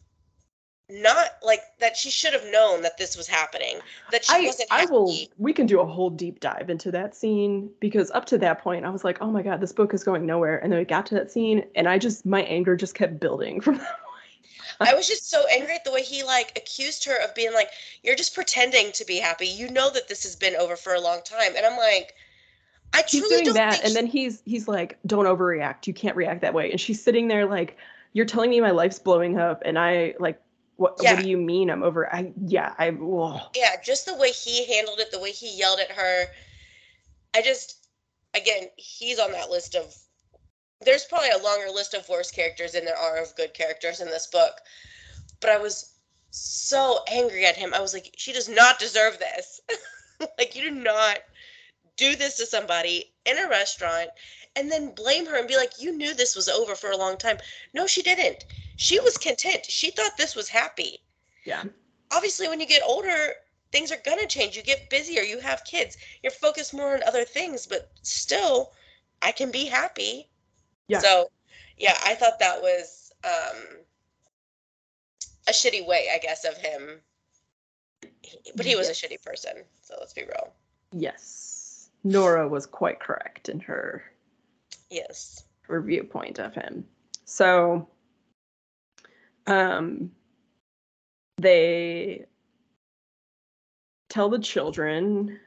not 0.90 1.30
like 1.42 1.60
that 1.80 1.96
she 1.96 2.10
should 2.10 2.32
have 2.34 2.44
known 2.50 2.82
that 2.82 2.98
this 2.98 3.16
was 3.16 3.26
happening. 3.26 3.78
That 4.12 4.24
she 4.24 4.34
I, 4.34 4.40
wasn't 4.40 4.70
happy. 4.70 4.86
I 4.86 4.90
will 4.90 5.14
we 5.38 5.52
can 5.52 5.66
do 5.66 5.80
a 5.80 5.86
whole 5.86 6.10
deep 6.10 6.40
dive 6.40 6.68
into 6.68 6.90
that 6.92 7.14
scene 7.14 7.70
because 7.80 8.10
up 8.10 8.26
to 8.26 8.38
that 8.38 8.62
point 8.62 8.84
I 8.84 8.90
was 8.90 9.04
like, 9.04 9.18
oh 9.20 9.30
my 9.30 9.42
god, 9.42 9.60
this 9.60 9.72
book 9.72 9.94
is 9.94 10.04
going 10.04 10.26
nowhere. 10.26 10.58
And 10.58 10.70
then 10.70 10.78
we 10.78 10.84
got 10.84 11.06
to 11.06 11.14
that 11.14 11.30
scene 11.30 11.64
and 11.74 11.88
I 11.88 11.98
just 11.98 12.26
my 12.26 12.42
anger 12.42 12.76
just 12.76 12.94
kept 12.94 13.18
building 13.18 13.60
from 13.62 13.78
that 13.78 13.96
I 14.80 14.94
was 14.94 15.06
just 15.06 15.30
so 15.30 15.44
angry 15.50 15.74
at 15.74 15.84
the 15.84 15.92
way 15.92 16.02
he 16.02 16.22
like 16.22 16.52
accused 16.56 17.04
her 17.04 17.22
of 17.22 17.34
being 17.34 17.52
like, 17.52 17.70
"You're 18.02 18.16
just 18.16 18.34
pretending 18.34 18.92
to 18.92 19.04
be 19.04 19.18
happy. 19.18 19.46
You 19.46 19.70
know 19.70 19.90
that 19.90 20.08
this 20.08 20.22
has 20.24 20.36
been 20.36 20.54
over 20.56 20.76
for 20.76 20.94
a 20.94 21.00
long 21.00 21.20
time." 21.24 21.56
And 21.56 21.64
I'm 21.64 21.76
like, 21.76 22.14
I 22.92 23.02
he's 23.08 23.28
doing 23.28 23.52
that 23.54 23.80
and 23.80 23.88
she- 23.88 23.94
then 23.94 24.06
he's 24.06 24.42
he's 24.44 24.68
like 24.68 24.98
don't 25.06 25.24
overreact 25.26 25.86
you 25.88 25.94
can't 25.94 26.14
react 26.16 26.42
that 26.42 26.54
way 26.54 26.70
and 26.70 26.80
she's 26.80 27.02
sitting 27.02 27.26
there 27.26 27.44
like 27.44 27.76
you're 28.12 28.24
telling 28.24 28.50
me 28.50 28.60
my 28.60 28.70
life's 28.70 29.00
blowing 29.00 29.36
up 29.36 29.62
and 29.64 29.76
i 29.76 30.14
like 30.20 30.40
what 30.76 30.96
Yeah. 31.00 31.14
what 31.14 31.22
do 31.24 31.28
you 31.28 31.36
mean 31.36 31.70
i'm 31.70 31.82
over 31.82 32.12
i 32.14 32.32
yeah 32.46 32.72
i 32.78 32.90
whoa. 32.90 33.40
yeah, 33.56 33.76
just 33.84 34.06
the 34.06 34.14
way 34.14 34.30
he 34.30 34.64
handled 34.72 35.00
it, 35.00 35.10
the 35.10 35.18
way 35.18 35.32
he 35.32 35.56
yelled 35.58 35.80
at 35.80 35.90
her. 35.90 36.26
I 37.34 37.42
just, 37.42 37.88
again, 38.34 38.68
he's 38.76 39.18
on 39.18 39.32
that 39.32 39.50
list 39.50 39.74
of. 39.74 39.92
There's 40.80 41.04
probably 41.04 41.30
a 41.30 41.42
longer 41.42 41.70
list 41.70 41.94
of 41.94 42.08
worst 42.08 42.34
characters 42.34 42.72
than 42.72 42.84
there 42.84 42.96
are 42.96 43.18
of 43.18 43.36
good 43.36 43.54
characters 43.54 44.00
in 44.00 44.08
this 44.08 44.26
book, 44.26 44.60
but 45.40 45.50
I 45.50 45.58
was 45.58 45.94
so 46.30 47.00
angry 47.10 47.46
at 47.46 47.56
him. 47.56 47.72
I 47.72 47.80
was 47.80 47.94
like, 47.94 48.12
she 48.16 48.32
does 48.32 48.48
not 48.48 48.78
deserve 48.78 49.18
this. 49.18 49.60
like, 50.38 50.54
you 50.56 50.62
do 50.62 50.70
not 50.70 51.18
do 51.96 52.16
this 52.16 52.36
to 52.38 52.46
somebody 52.46 53.12
in 53.24 53.38
a 53.38 53.48
restaurant 53.48 54.10
and 54.56 54.70
then 54.70 54.94
blame 54.94 55.26
her 55.26 55.36
and 55.36 55.48
be 55.48 55.56
like, 55.56 55.80
you 55.80 55.96
knew 55.96 56.14
this 56.14 56.36
was 56.36 56.48
over 56.48 56.74
for 56.74 56.90
a 56.90 56.96
long 56.96 57.16
time. 57.16 57.38
No, 57.72 57.86
she 57.86 58.02
didn't. 58.02 58.44
She 58.76 59.00
was 59.00 59.16
content. 59.16 59.66
She 59.66 59.90
thought 59.90 60.16
this 60.16 60.34
was 60.34 60.48
happy 60.48 61.00
yeah 61.44 61.62
obviously 62.12 62.48
when 62.48 62.60
you 62.60 62.66
get 62.66 62.82
older 62.84 63.34
things 63.72 63.92
are 63.92 64.00
going 64.04 64.18
to 64.18 64.26
change 64.26 64.56
you 64.56 64.62
get 64.62 64.90
busier 64.90 65.22
you 65.22 65.38
have 65.38 65.64
kids 65.64 65.96
you're 66.22 66.32
focused 66.32 66.74
more 66.74 66.94
on 66.94 67.02
other 67.04 67.24
things 67.24 67.66
but 67.66 67.90
still 68.02 68.72
i 69.22 69.30
can 69.30 69.50
be 69.50 69.66
happy 69.66 70.28
Yeah. 70.88 70.98
so 70.98 71.28
yeah 71.78 71.96
i 72.04 72.14
thought 72.14 72.38
that 72.40 72.60
was 72.60 73.12
um 73.24 73.60
a 75.48 75.52
shitty 75.52 75.86
way 75.86 76.08
i 76.14 76.18
guess 76.18 76.44
of 76.44 76.56
him. 76.56 77.00
But 78.56 78.66
he 78.66 78.76
was 78.76 78.88
Yes. 78.88 79.02
a 79.02 79.06
shitty 79.06 79.22
person 79.22 79.64
so 79.82 79.94
let's 79.98 80.12
be 80.12 80.22
real. 80.22 80.52
Yes. 80.92 81.90
Nora 82.04 82.46
was 82.48 82.66
quite 82.66 83.00
correct 83.00 83.48
in 83.48 83.60
her 83.60 84.04
yes. 84.90 85.44
her 85.62 85.80
viewpoint 85.80 86.38
of 86.38 86.54
him. 86.54 86.86
So 87.24 87.88
um 89.46 90.10
they 91.38 92.26
tell 94.08 94.28
the 94.28 94.38
children 94.38 95.38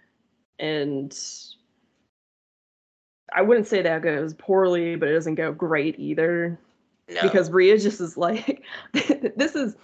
and 0.60 1.18
i 3.38 3.42
wouldn't 3.42 3.68
say 3.68 3.82
that 3.82 4.02
goes 4.02 4.34
poorly 4.34 4.96
but 4.96 5.08
it 5.08 5.14
doesn't 5.14 5.36
go 5.36 5.52
great 5.52 5.98
either 6.00 6.60
no 7.10 7.22
because 7.22 7.50
Ria 7.52 7.78
just 7.78 8.02
is 8.02 8.18
like 8.18 8.64
this 8.94 9.56
is 9.56 9.76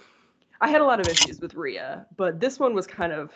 I 0.60 0.68
had 0.68 0.80
a 0.80 0.84
lot 0.84 1.00
of 1.00 1.08
issues 1.08 1.40
with 1.40 1.54
Ria, 1.54 2.06
but 2.16 2.40
this 2.40 2.58
one 2.58 2.74
was 2.74 2.86
kind 2.86 3.12
of 3.12 3.32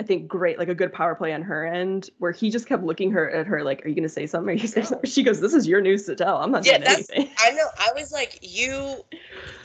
I 0.00 0.04
think 0.04 0.26
great, 0.28 0.58
like 0.58 0.68
a 0.68 0.74
good 0.74 0.92
power 0.92 1.14
play 1.14 1.32
on 1.32 1.42
her 1.42 1.66
end, 1.66 2.10
where 2.18 2.30
he 2.32 2.50
just 2.50 2.66
kept 2.66 2.82
looking 2.84 3.10
her 3.12 3.28
at 3.30 3.46
her 3.46 3.62
like, 3.62 3.84
"Are 3.84 3.88
you 3.88 3.94
gonna 3.96 4.08
say 4.08 4.26
something? 4.26 4.48
Are 4.50 4.52
you 4.52 4.58
gonna 4.60 4.68
say 4.68 4.82
something?" 4.82 5.08
She 5.10 5.22
goes, 5.22 5.40
"This 5.40 5.54
is 5.54 5.66
your 5.66 5.80
news 5.80 6.06
to 6.06 6.14
tell. 6.16 6.38
I'm 6.38 6.50
not 6.52 6.64
Yeah, 6.64 6.78
doing 6.78 6.80
that's- 6.82 7.10
anything." 7.12 7.34
i 7.40 7.50
know 7.50 7.66
i 7.78 7.90
was 7.94 8.10
like 8.12 8.38
you 8.42 9.04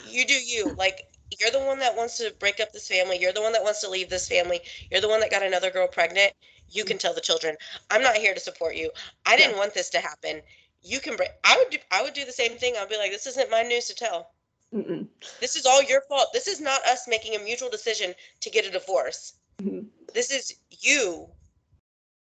you 0.08 0.26
do 0.26 0.34
you 0.34 0.74
like 0.78 1.08
you're 1.40 1.52
the 1.52 1.60
one 1.60 1.80
that 1.80 1.96
wants 1.96 2.18
to 2.18 2.34
break 2.40 2.60
up 2.60 2.72
this 2.74 2.88
family. 2.88 3.18
You're 3.20 3.34
the 3.34 3.42
one 3.42 3.54
that 3.54 3.64
wants 3.64 3.82
to 3.82 3.90
leave 3.90 4.10
this 4.10 4.28
family. 4.28 4.62
You're 4.92 5.02
the 5.02 5.08
one 5.10 5.20
that 5.22 5.32
got 5.32 5.44
another 5.44 5.72
girl 5.72 5.88
pregnant. 5.88 6.34
You 6.70 6.84
can 6.86 6.98
tell 6.98 7.14
the 7.14 7.22
children 7.22 7.56
i'm 7.92 8.02
not 8.02 8.16
here 8.16 8.34
to 8.34 8.40
support 8.40 8.76
you. 8.76 8.90
I 9.26 9.36
didn't 9.38 9.54
Yeah. 9.54 9.58
want 9.60 9.74
this 9.74 9.90
to 9.92 10.00
happen. 10.00 10.42
You 10.82 11.00
can 11.00 11.16
break 11.16 11.30
i 11.44 11.56
would 11.58 11.70
do 11.70 11.78
i 11.92 12.02
would 12.02 12.14
do 12.14 12.26
the 12.26 12.32
same 12.32 12.58
thing. 12.58 12.76
I'd 12.78 12.90
be 12.90 12.98
like 12.98 13.12
this 13.12 13.28
isn't 13.28 13.52
my 13.52 13.64
news 13.64 13.88
to 13.88 13.96
tell. 13.96 14.32
Mm-mm. 14.74 15.08
this 15.40 15.56
is 15.56 15.66
all 15.68 15.84
your 15.84 16.02
fault. 16.10 16.30
This 16.34 16.48
is 16.48 16.60
not 16.60 16.84
us 16.88 17.08
making 17.08 17.36
a 17.36 17.40
mutual 17.44 17.70
decision 17.70 18.14
to 18.42 18.50
get 18.50 18.66
a 18.66 18.72
divorce. 18.72 19.34
Mhm. 19.62 19.88
this 20.14 20.32
is 20.32 20.56
you 20.72 21.30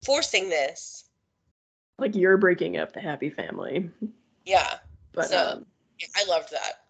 forcing 0.04 0.50
this. 0.50 1.06
Like 2.00 2.16
you're 2.16 2.38
breaking 2.38 2.78
up 2.78 2.92
the 2.94 3.00
happy 3.02 3.30
family, 3.30 3.90
yeah. 4.46 4.80
But 5.14 5.30
So- 5.30 5.38
um, 5.38 5.66
i 6.18 6.26
loved 6.26 6.52
that 6.52 6.83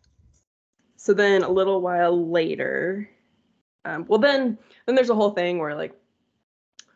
so 1.03 1.13
then 1.13 1.43
a 1.43 1.49
little 1.49 1.81
while 1.81 2.29
later, 2.29 3.09
um, 3.83 4.05
well 4.07 4.19
then 4.19 4.57
then 4.85 4.95
there's 4.95 5.09
a 5.09 5.15
whole 5.15 5.31
thing 5.31 5.59
where 5.59 5.75
like 5.75 5.93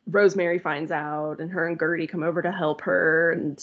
Rosemary 0.10 0.60
finds 0.60 0.94
out, 0.94 1.42
and 1.42 1.52
her 1.52 1.68
and 1.68 1.78
Gertie 1.78 2.08
come 2.08 2.24
over 2.24 2.42
to 2.42 2.50
help 2.50 2.80
her, 2.84 3.34
and 3.34 3.62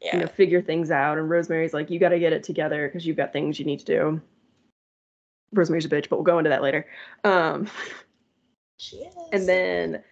yeah. 0.00 0.14
you 0.14 0.22
know 0.22 0.28
figure 0.28 0.62
things 0.62 0.92
out. 0.92 1.18
And 1.18 1.28
rosemary's 1.28 1.74
like 1.74 1.90
you 1.90 1.98
got 1.98 2.10
to 2.10 2.20
get 2.20 2.32
it 2.32 2.44
together 2.44 2.86
because 2.86 3.04
you've 3.04 3.16
got 3.16 3.32
things 3.32 3.58
you 3.58 3.64
need 3.64 3.80
to 3.80 3.84
do. 3.84 4.20
Rosemary's 5.52 5.84
a 5.84 5.88
bitch 5.88 6.08
but 6.08 6.18
we'll 6.18 6.22
go 6.22 6.38
into 6.38 6.50
that 6.50 6.62
later. 6.62 6.86
Um 7.24 7.68
she 8.78 8.98
is. 8.98 9.14
and 9.32 9.48
then 9.48 10.04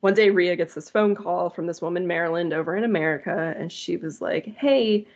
one 0.00 0.14
day 0.14 0.30
Ria 0.30 0.56
gets 0.56 0.72
this 0.72 0.88
phone 0.88 1.14
call 1.14 1.50
from 1.50 1.66
this 1.66 1.82
woman 1.82 2.06
Marilyn 2.06 2.54
over 2.54 2.74
in 2.74 2.84
America 2.84 3.54
and 3.58 3.70
she 3.70 3.98
was 3.98 4.22
like 4.22 4.46
hey 4.56 5.06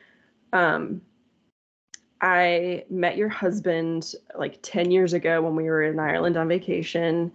um 0.52 1.00
I 2.22 2.84
met 2.90 3.16
your 3.16 3.28
husband 3.28 4.14
like 4.36 4.58
10 4.62 4.90
years 4.90 5.12
ago 5.12 5.40
when 5.42 5.56
we 5.56 5.64
were 5.64 5.82
in 5.82 5.98
Ireland 5.98 6.36
on 6.36 6.48
vacation 6.48 7.32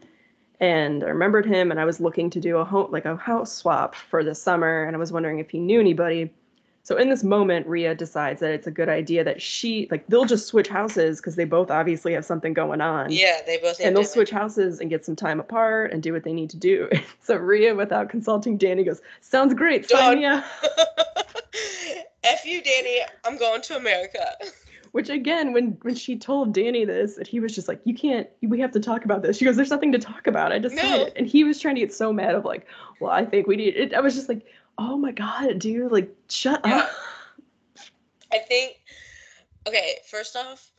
and 0.60 1.04
I 1.04 1.08
remembered 1.08 1.46
him 1.46 1.72
and 1.72 1.80
I 1.80 1.86
was 1.86 2.00
looking 2.00 2.30
to 2.30 2.40
do 2.40 2.58
a 2.58 2.66
home 2.66 2.92
like 2.92 3.06
a 3.06 3.16
house 3.16 3.52
swap 3.52 3.96
for 3.96 4.24
the 4.24 4.36
summer 4.36 4.84
and 4.84 4.96
I 4.96 5.00
was 5.00 5.12
wondering 5.12 5.40
if 5.40 5.50
he 5.50 5.60
knew 5.60 5.80
anybody. 5.80 6.32
So 6.84 6.98
in 6.98 7.10
this 7.10 7.24
moment 7.24 7.66
Ria 7.66 7.96
decides 7.96 8.42
that 8.42 8.52
it's 8.52 8.68
a 8.68 8.72
good 8.72 8.88
idea 8.88 9.24
that 9.24 9.42
she 9.42 9.88
like 9.90 10.06
they'll 10.06 10.26
just 10.26 10.46
switch 10.46 10.68
houses 10.68 11.18
because 11.18 11.36
they 11.36 11.46
both 11.46 11.72
obviously 11.72 12.14
have 12.14 12.24
something 12.24 12.54
going 12.54 12.80
on 12.80 13.12
yeah 13.12 13.42
they 13.44 13.58
both 13.58 13.80
and 13.80 13.96
they'll 13.96 14.04
switch 14.04 14.30
houses 14.30 14.80
and 14.80 14.92
get 14.92 15.04
some 15.04 15.16
time 15.16 15.40
apart 15.40 15.92
and 15.94 16.04
do 16.04 16.14
what 16.14 16.24
they 16.24 16.34
need 16.34 16.52
to 16.52 16.58
do. 16.58 16.90
so 17.24 17.36
Ria 17.36 17.74
without 17.74 18.10
consulting 18.10 18.56
Danny, 18.58 18.84
goes, 18.84 19.02
"Sounds 19.22 19.56
great, 19.56 19.88
Done. 19.88 20.00
sign 20.00 20.18
me 20.20 20.26
up." 20.26 20.46
F 22.24 22.46
you, 22.46 22.62
Danny. 22.62 23.02
I'm 23.24 23.38
going 23.38 23.62
to 23.64 23.78
America. 23.78 24.26
Which 24.96 25.10
again, 25.10 25.52
when 25.52 25.78
when 25.82 25.94
she 25.94 26.18
told 26.18 26.54
Danny 26.54 26.86
this, 26.86 27.18
and 27.18 27.28
he 27.28 27.42
was 27.42 27.54
just 27.54 27.68
like, 27.68 27.82
"You 27.84 27.94
can't. 27.94 28.30
We 28.42 28.62
have 28.62 28.72
to 28.72 28.80
talk 28.80 29.04
about 29.04 29.24
this." 29.24 29.36
She 29.36 29.44
goes, 29.44 29.58
"There's 29.58 29.70
nothing 29.70 29.92
to 29.92 30.00
talk 30.00 30.26
about. 30.26 30.54
I 30.54 30.58
decided." 30.58 30.90
No. 30.90 31.10
And 31.18 31.28
he 31.28 31.44
was 31.44 31.60
trying 31.60 31.76
to 31.76 31.82
get 31.82 31.94
so 31.94 32.14
mad 32.14 32.34
of 32.34 32.46
like, 32.46 32.66
"Well, 33.02 33.12
I 33.12 33.26
think 33.26 33.46
we 33.46 33.58
need." 33.58 33.76
It. 33.76 33.94
I 33.94 34.00
was 34.00 34.16
just 34.16 34.30
like, 34.30 34.46
"Oh 34.78 34.98
my 34.98 35.12
god, 35.12 35.60
dude! 35.60 35.92
Like, 35.92 36.16
shut 36.30 36.62
Yeah. 36.66 36.78
up." 36.78 36.92
I 38.32 38.38
think, 38.38 38.80
okay, 39.68 39.98
first 40.10 40.38
off, 40.38 40.72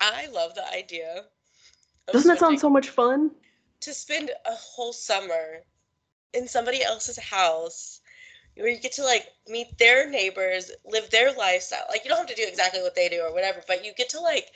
I 0.00 0.28
love 0.28 0.54
the 0.54 0.66
idea. 0.72 1.26
Doesn't 2.10 2.28
that 2.30 2.38
sound 2.38 2.58
so 2.58 2.70
much 2.70 2.88
fun? 2.88 3.32
To 3.80 3.92
spend 3.92 4.30
a 4.46 4.54
whole 4.54 4.94
summer 4.94 5.60
in 6.32 6.48
somebody 6.48 6.82
else's 6.82 7.18
house 7.18 8.00
where 8.56 8.68
you 8.68 8.78
get 8.78 8.92
to 8.92 9.04
like 9.04 9.26
meet 9.48 9.78
their 9.78 10.08
neighbors, 10.08 10.70
live 10.84 11.10
their 11.10 11.32
lifestyle. 11.32 11.84
Like, 11.88 12.04
you 12.04 12.08
don't 12.08 12.18
have 12.18 12.28
to 12.28 12.34
do 12.34 12.46
exactly 12.46 12.82
what 12.82 12.94
they 12.94 13.08
do 13.08 13.22
or 13.22 13.32
whatever, 13.32 13.62
but 13.66 13.84
you 13.84 13.92
get 13.94 14.10
to 14.10 14.20
like, 14.20 14.50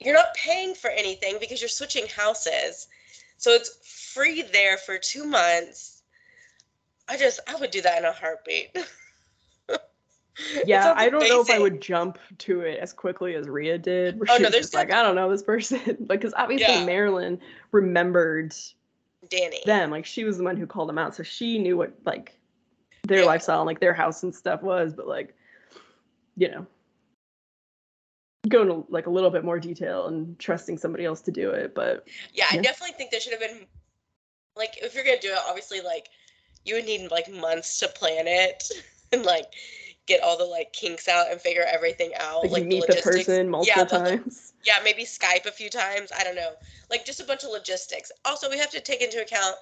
you're 0.00 0.14
not 0.14 0.34
paying 0.34 0.74
for 0.74 0.90
anything 0.90 1.36
because 1.38 1.60
you're 1.60 1.68
switching 1.68 2.06
houses. 2.08 2.88
So 3.36 3.50
it's 3.50 4.12
free 4.12 4.42
there 4.42 4.78
for 4.78 4.98
two 4.98 5.24
months. 5.24 6.02
I 7.08 7.16
just 7.16 7.40
I 7.48 7.56
would 7.56 7.70
do 7.70 7.82
that 7.82 7.98
in 7.98 8.04
a 8.04 8.12
heartbeat. 8.12 8.76
Yeah, 10.64 10.94
I 10.96 11.10
don't 11.10 11.28
know 11.28 11.42
if 11.42 11.50
I 11.50 11.58
would 11.58 11.80
jump 11.80 12.18
to 12.38 12.62
it 12.62 12.78
as 12.80 12.92
quickly 12.92 13.34
as 13.34 13.48
Ria 13.48 13.78
did. 13.78 14.18
Oh, 14.30 14.38
no, 14.38 14.48
there's 14.48 14.64
just 14.64 14.74
like, 14.74 14.92
I 14.92 15.02
don't 15.02 15.14
know 15.14 15.30
this 15.30 15.42
person. 15.42 15.98
because 16.06 16.32
obviously 16.36 16.72
Yeah. 16.72 16.84
Marilyn 16.84 17.38
remembered 17.70 18.54
Danny. 19.32 19.62
them. 19.64 19.90
Like 19.90 20.04
she 20.04 20.24
was 20.24 20.38
the 20.38 20.44
one 20.44 20.56
who 20.56 20.66
called 20.66 20.88
them 20.88 20.98
out. 20.98 21.14
So 21.14 21.22
she 21.22 21.58
knew 21.58 21.76
what 21.76 21.92
like 22.04 22.38
their 23.04 23.20
Yeah. 23.20 23.26
lifestyle 23.26 23.60
and 23.60 23.66
like 23.66 23.80
their 23.80 23.94
house 23.94 24.22
and 24.22 24.34
stuff 24.34 24.62
was, 24.62 24.92
but 24.92 25.06
like, 25.06 25.34
you 26.36 26.48
know. 26.48 26.66
Go 28.48 28.62
into 28.62 28.84
like 28.88 29.06
a 29.06 29.10
little 29.10 29.30
bit 29.30 29.44
more 29.44 29.58
detail 29.58 30.08
and 30.08 30.38
trusting 30.38 30.76
somebody 30.76 31.04
else 31.04 31.20
to 31.22 31.30
do 31.30 31.50
it. 31.50 31.74
But 31.74 32.06
Yeah, 32.32 32.46
I 32.50 32.56
definitely 32.56 32.94
think 32.96 33.10
there 33.10 33.20
should 33.20 33.32
have 33.32 33.40
been 33.40 33.66
like 34.56 34.76
if 34.82 34.94
you're 34.94 35.04
gonna 35.04 35.20
do 35.20 35.32
it, 35.32 35.38
obviously 35.48 35.80
like 35.80 36.08
you 36.64 36.74
would 36.74 36.84
need 36.84 37.10
like 37.10 37.32
months 37.32 37.78
to 37.78 37.88
plan 37.88 38.26
it 38.26 38.64
and 39.12 39.24
like 39.24 39.46
get 40.06 40.22
all 40.22 40.36
the 40.36 40.44
like 40.44 40.72
kinks 40.72 41.06
out 41.08 41.30
and 41.30 41.40
figure 41.40 41.64
everything 41.72 42.12
out. 42.18 42.42
like, 42.42 42.52
like 42.52 42.62
you 42.64 42.68
meet 42.68 42.80
the 42.86 42.94
logistics. 42.94 43.16
person 43.18 43.48
multiple 43.48 43.82
yeah, 43.82 43.84
the- 43.84 43.98
times. 44.16 44.52
yeah, 44.64 44.74
maybe 44.82 45.04
Skype 45.04 45.46
a 45.46 45.52
few 45.52 45.70
times. 45.70 46.10
I 46.18 46.24
don't 46.24 46.34
know. 46.36 46.52
Like 46.90 47.04
just 47.04 47.20
a 47.20 47.24
bunch 47.24 47.44
of 47.44 47.50
logistics. 47.50 48.10
Also, 48.24 48.50
we 48.50 48.58
have 48.58 48.70
to 48.70 48.80
take 48.80 49.02
into 49.02 49.20
account 49.22 49.54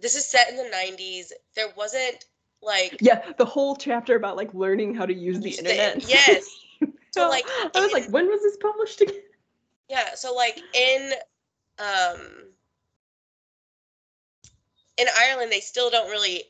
this 0.00 0.16
is 0.16 0.26
set 0.26 0.48
in 0.50 0.56
the 0.56 0.64
90s. 0.64 1.30
There 1.54 1.68
wasn't 1.76 2.24
like 2.62 2.96
Yeah, 3.00 3.22
the 3.38 3.44
whole 3.44 3.76
chapter 3.76 4.16
about 4.16 4.36
like 4.36 4.52
learning 4.54 4.94
how 4.94 5.06
to 5.06 5.14
use 5.14 5.38
the 5.38 5.50
the- 5.50 5.58
internet. 5.58 6.04
yes. 6.08 6.44
So, 6.80 6.88
So 7.12 7.28
like, 7.28 7.44
I 7.76 7.80
was 7.80 7.92
like, 7.92 8.08
when 8.10 8.26
was 8.26 8.42
this 8.42 8.56
published 8.56 9.00
again? 9.02 9.14
Yeah, 9.88 10.14
so 10.16 10.34
like 10.34 10.60
in 10.74 11.12
um 11.78 12.20
in 14.96 15.06
Ireland 15.20 15.50
they 15.52 15.60
still 15.60 15.90
don't 15.90 16.10
really 16.10 16.44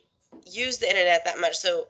use 0.49 0.77
the 0.77 0.89
internet 0.89 1.23
that 1.25 1.39
much. 1.39 1.55
So 1.57 1.87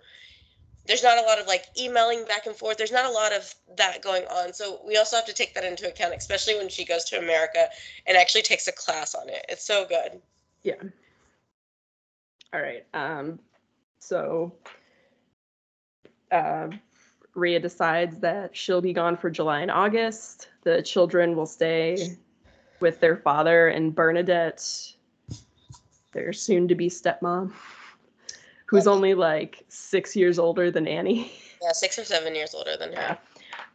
there's 0.87 1.03
not 1.03 1.17
a 1.17 1.21
lot 1.21 1.39
of 1.39 1.47
like 1.47 1.65
emailing 1.79 2.25
back 2.25 2.45
and 2.45 2.55
forth. 2.55 2.77
There's 2.77 2.91
not 2.91 3.05
a 3.05 3.11
lot 3.11 3.33
of 3.33 3.53
that 3.77 4.01
going 4.01 4.23
on. 4.25 4.53
So 4.53 4.79
we 4.85 4.97
also 4.97 5.15
have 5.15 5.25
to 5.25 5.33
take 5.33 5.53
that 5.55 5.63
into 5.63 5.87
account, 5.87 6.13
especially 6.15 6.55
when 6.55 6.69
she 6.69 6.85
goes 6.85 7.03
to 7.05 7.17
America 7.17 7.67
and 8.05 8.17
actually 8.17 8.43
takes 8.43 8.67
a 8.67 8.71
class 8.71 9.15
on 9.15 9.29
it. 9.29 9.45
It's 9.49 9.65
so 9.65 9.85
good. 9.85 10.21
Yeah. 10.63 10.75
All 12.53 12.61
right. 12.61 12.85
Um, 12.93 13.39
so 13.99 14.53
uh, 16.31 16.69
Ria 17.33 17.59
decides 17.59 18.19
that 18.19 18.55
she'll 18.55 18.81
be 18.81 18.93
gone 18.93 19.17
for 19.17 19.29
July 19.29 19.61
and 19.61 19.71
August. 19.71 20.49
The 20.63 20.81
children 20.81 21.35
will 21.35 21.45
stay 21.45 22.17
with 22.79 22.99
their 22.99 23.17
father 23.17 23.69
and 23.69 23.93
Bernadette, 23.93 24.93
their 26.11 26.31
soon 26.33 26.67
to 26.67 26.75
be 26.75 26.89
stepmom, 26.89 27.51
who's 28.65 28.88
only 28.88 29.13
like 29.13 29.63
six 29.67 30.15
years 30.15 30.39
older 30.39 30.71
than 30.71 30.88
Annie. 30.88 31.32
Yeah, 31.62 31.71
six 31.71 31.97
or 31.97 32.04
seven 32.04 32.36
years 32.36 32.54
older 32.54 32.78
than 32.78 32.91
Yeah. 32.91 33.13
her. 33.15 33.19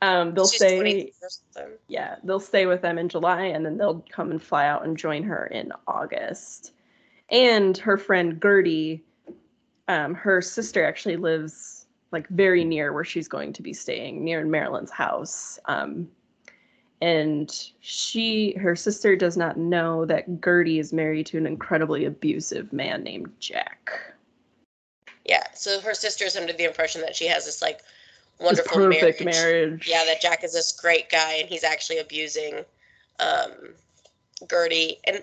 Um, 0.02 0.34
they'll 0.34 0.46
She's 0.46 0.60
stay 0.60 0.78
23 0.80 1.12
or 1.22 1.28
something. 1.28 1.72
yeah, 1.88 2.16
they'll 2.22 2.38
stay 2.38 2.66
with 2.66 2.82
them 2.82 2.98
in 2.98 3.08
July 3.08 3.44
and 3.46 3.66
then 3.66 3.78
they'll 3.78 4.04
come 4.10 4.30
and 4.30 4.40
fly 4.40 4.66
out 4.66 4.84
and 4.84 4.96
join 4.96 5.24
her 5.24 5.46
in 5.46 5.72
August. 5.88 6.72
And 7.30 7.76
her 7.78 7.96
friend 7.96 8.40
Gertie, 8.40 9.02
um, 9.88 10.14
her 10.14 10.40
sister 10.40 10.84
actually 10.84 11.16
lives 11.16 11.86
like 12.12 12.28
very 12.28 12.62
near 12.64 12.92
where 12.92 13.02
she's 13.02 13.26
going 13.28 13.52
to 13.54 13.62
be 13.62 13.72
staying, 13.72 14.22
near 14.22 14.44
Marilyn's 14.44 14.90
house. 14.92 15.58
Um, 15.64 16.08
and 17.00 17.50
she, 17.80 18.52
her 18.52 18.76
sister, 18.76 19.16
does 19.16 19.36
not 19.36 19.56
know 19.56 20.04
that 20.04 20.40
Gertie 20.44 20.78
is 20.78 20.92
married 20.92 21.26
to 21.26 21.38
an 21.38 21.46
incredibly 21.46 22.04
abusive 22.04 22.72
man 22.72 23.02
named 23.02 23.32
Jack. 23.40 24.14
Yeah, 25.24 25.44
so 25.54 25.80
her 25.80 25.94
sister's 25.94 26.36
under 26.36 26.52
the 26.52 26.64
impression 26.64 27.02
that 27.02 27.14
she 27.14 27.26
has 27.26 27.44
this 27.44 27.60
like 27.62 27.80
wonderful 28.40 28.74
perfect 28.74 29.24
marriage. 29.24 29.36
marriage. 29.36 29.88
yeah 29.88 30.04
that 30.04 30.20
jack 30.20 30.42
is 30.42 30.54
this 30.54 30.72
great 30.72 31.10
guy 31.10 31.34
and 31.34 31.48
he's 31.48 31.64
actually 31.64 31.98
abusing 31.98 32.64
um 33.20 33.52
gertie 34.48 34.96
and 35.04 35.22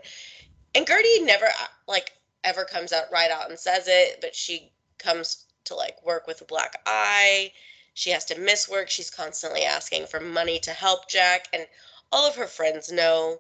and 0.76 0.86
gertie 0.86 1.22
never 1.22 1.46
uh, 1.46 1.68
like 1.88 2.12
ever 2.44 2.64
comes 2.64 2.94
out 2.94 3.06
right 3.12 3.32
out 3.32 3.50
and 3.50 3.58
says 3.58 3.86
it 3.88 4.20
but 4.22 4.36
she 4.36 4.72
comes 5.00 5.46
to 5.66 5.76
like 5.76 6.04
work 6.06 6.28
with 6.28 6.42
a 6.42 6.46
black 6.46 6.80
eye 6.86 7.52
she 7.96 8.12
has 8.12 8.24
to 8.24 8.40
miss 8.40 8.70
work 8.70 8.90
she's 8.90 9.10
constantly 9.10 9.64
asking 9.64 10.06
for 10.06 10.20
money 10.20 10.60
to 10.60 10.72
help 10.72 11.10
jack 11.10 11.48
and 11.54 11.66
all 12.12 12.28
of 12.28 12.36
her 12.36 12.48
friends 12.48 12.92
know 12.92 13.38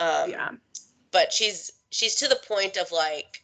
um 0.00 0.30
yeah. 0.30 0.50
but 1.12 1.32
she's 1.32 1.70
she's 1.90 2.16
to 2.16 2.26
the 2.26 2.40
point 2.46 2.76
of 2.76 2.90
like 2.90 3.42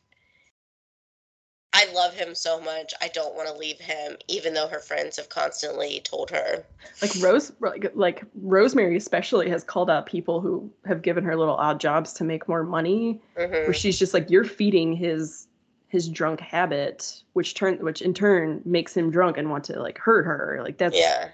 I 1.76 1.92
love 1.92 2.14
him 2.14 2.34
so 2.34 2.58
much. 2.58 2.94
I 3.02 3.08
don't 3.08 3.34
want 3.34 3.48
to 3.48 3.54
leave 3.54 3.78
him, 3.78 4.16
even 4.28 4.54
though 4.54 4.66
her 4.66 4.80
friends 4.80 5.18
have 5.18 5.28
constantly 5.28 6.00
told 6.00 6.30
her. 6.30 6.64
like 7.02 7.10
Rose 7.20 7.52
like, 7.60 7.92
like 7.94 8.24
Rosemary 8.34 8.96
especially 8.96 9.50
has 9.50 9.62
called 9.62 9.90
out 9.90 10.06
people 10.06 10.40
who 10.40 10.70
have 10.86 11.02
given 11.02 11.22
her 11.24 11.36
little 11.36 11.56
odd 11.56 11.78
jobs 11.78 12.14
to 12.14 12.24
make 12.24 12.48
more 12.48 12.62
money 12.64 13.20
Mhm. 13.36 13.50
where 13.66 13.74
she's 13.74 13.98
just 13.98 14.14
like 14.14 14.30
you're 14.30 14.44
feeding 14.44 14.94
his 14.94 15.48
his 15.88 16.08
drunk 16.08 16.40
habit 16.40 17.22
which 17.34 17.52
turn 17.54 17.76
which 17.84 18.00
in 18.00 18.14
turn 18.14 18.62
makes 18.64 18.96
him 18.96 19.10
drunk 19.10 19.36
and 19.36 19.50
want 19.50 19.64
to 19.64 19.78
like 19.80 19.98
hurt 19.98 20.24
her 20.24 20.60
like 20.64 20.78
that's 20.78 20.96
Yeah, 20.96 21.28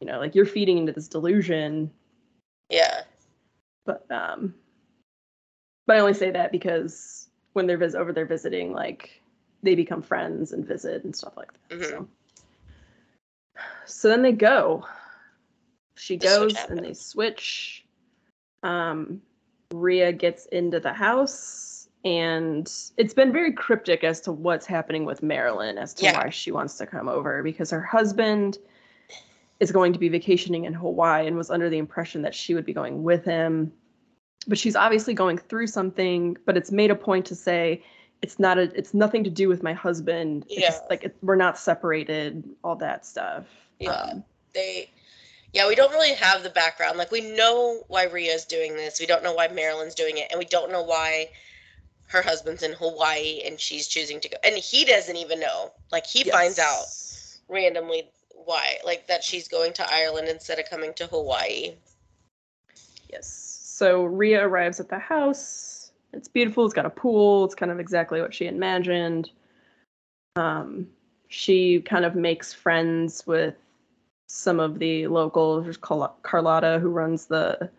you 0.00 0.06
know 0.06 0.18
like 0.18 0.34
you're 0.34 0.46
feeding 0.46 0.78
into 0.78 0.92
this 0.92 1.08
delusion 1.08 1.90
yeah, 2.70 3.02
but 3.84 4.10
um 4.10 4.54
but 5.86 5.96
I 5.96 6.00
only 6.00 6.14
say 6.14 6.30
that 6.30 6.50
because 6.50 7.28
when 7.52 7.66
they're 7.66 7.76
vis- 7.76 7.94
over 7.94 8.12
there 8.12 8.26
visiting 8.26 8.72
like 8.72 9.20
they 9.64 9.74
become 9.74 10.02
friends 10.02 10.52
and 10.52 10.66
visit 10.66 11.02
and 11.04 11.14
stuff 11.16 11.36
like 11.36 11.50
that 11.52 11.78
Mhm. 11.78 11.88
so 11.88 12.08
so 13.86 14.08
then 14.08 14.22
they 14.22 14.32
go 14.32 14.86
she 15.96 16.16
The 16.16 16.26
goes 16.26 16.56
and 16.68 16.84
they 16.84 16.94
switch 16.94 17.84
um 18.62 19.20
Ria 19.72 20.12
gets 20.12 20.46
into 20.46 20.78
the 20.80 20.92
house 20.92 21.88
and 22.04 22.70
it's 22.98 23.14
been 23.14 23.32
very 23.32 23.52
cryptic 23.52 24.04
as 24.04 24.20
to 24.22 24.32
what's 24.32 24.66
happening 24.66 25.04
with 25.04 25.22
Marilyn 25.22 25.78
as 25.78 25.94
to 25.94 26.04
Yeah. 26.04 26.12
why 26.12 26.30
she 26.30 26.52
wants 26.52 26.76
to 26.78 26.86
come 26.86 27.08
over 27.08 27.42
because 27.42 27.70
her 27.70 27.80
husband 27.80 28.58
is 29.60 29.72
going 29.72 29.92
to 29.94 29.98
be 29.98 30.08
vacationing 30.08 30.64
in 30.64 30.74
Hawaii 30.74 31.26
and 31.26 31.36
was 31.36 31.50
under 31.50 31.70
the 31.70 31.78
impression 31.78 32.22
that 32.22 32.34
she 32.34 32.54
would 32.54 32.66
be 32.66 32.74
going 32.74 33.02
with 33.02 33.24
him. 33.24 33.72
But 34.46 34.58
she's 34.58 34.76
obviously 34.76 35.14
going 35.14 35.38
through 35.38 35.68
something, 35.68 36.36
but 36.44 36.56
it's 36.56 36.70
made 36.70 36.90
a 36.90 36.94
point 36.94 37.24
to 37.26 37.34
say 37.34 37.82
it's 38.24 38.38
not 38.38 38.56
a 38.56 38.62
it's 38.74 38.94
nothing 38.94 39.22
to 39.22 39.28
do 39.28 39.50
with 39.50 39.62
my 39.62 39.74
husband. 39.74 40.46
It's 40.48 40.60
Yeah. 40.60 40.78
like 40.88 41.04
it, 41.04 41.14
we're 41.20 41.36
not 41.36 41.58
separated, 41.58 42.42
all 42.64 42.74
that 42.76 43.04
stuff. 43.04 43.44
Yeah. 43.78 43.90
Um, 43.90 44.24
they. 44.54 44.90
Yeah, 45.52 45.68
we 45.68 45.74
don't 45.74 45.92
really 45.92 46.14
have 46.14 46.42
the 46.42 46.48
background. 46.48 46.96
Like 46.96 47.12
we 47.12 47.20
know 47.20 47.84
why 47.88 48.06
Ria's 48.06 48.46
doing 48.46 48.76
this. 48.76 48.98
We 48.98 49.04
don't 49.04 49.22
know 49.22 49.34
why 49.34 49.48
Marilyn's 49.48 49.94
doing 49.94 50.16
it, 50.16 50.28
and 50.30 50.38
we 50.38 50.46
don't 50.46 50.72
know 50.72 50.82
why 50.82 51.28
her 52.06 52.22
husband's 52.22 52.62
in 52.62 52.72
Hawaii 52.72 53.42
and 53.44 53.60
she's 53.60 53.86
choosing 53.86 54.20
to 54.20 54.28
go. 54.30 54.36
And 54.42 54.56
he 54.56 54.84
doesn't 54.86 55.16
even 55.16 55.38
know. 55.38 55.72
Like 55.92 56.06
he 56.06 56.24
finds 56.24 56.58
out 56.58 56.84
randomly 57.48 58.10
why, 58.46 58.78
like 58.86 59.06
that 59.08 59.22
she's 59.22 59.48
going 59.48 59.74
to 59.74 59.92
Ireland 59.92 60.28
instead 60.28 60.58
of 60.58 60.68
coming 60.70 60.94
to 60.94 61.06
Hawaii. 61.08 61.74
Yes. 63.12 63.28
So 63.28 64.04
Ria 64.04 64.46
arrives 64.46 64.80
at 64.80 64.88
the 64.88 64.98
house. 64.98 65.73
It's 66.16 66.28
beautiful. 66.28 66.64
It's 66.64 66.74
got 66.74 66.86
a 66.86 66.90
pool. 66.90 67.44
It's 67.44 67.54
kind 67.54 67.70
of 67.72 67.80
exactly 67.80 68.20
what 68.20 68.34
she 68.34 68.46
imagined. 68.46 69.30
Um, 70.36 70.88
she 71.28 71.80
kind 71.80 72.04
of 72.04 72.14
makes 72.14 72.52
friends 72.52 73.26
with 73.26 73.54
some 74.28 74.60
of 74.60 74.78
the 74.78 75.06
locals. 75.06 75.64
There's 75.64 75.76
Carl- 75.76 76.16
Carlotta 76.22 76.78
who 76.80 76.88
runs 76.90 77.26
the 77.26 77.70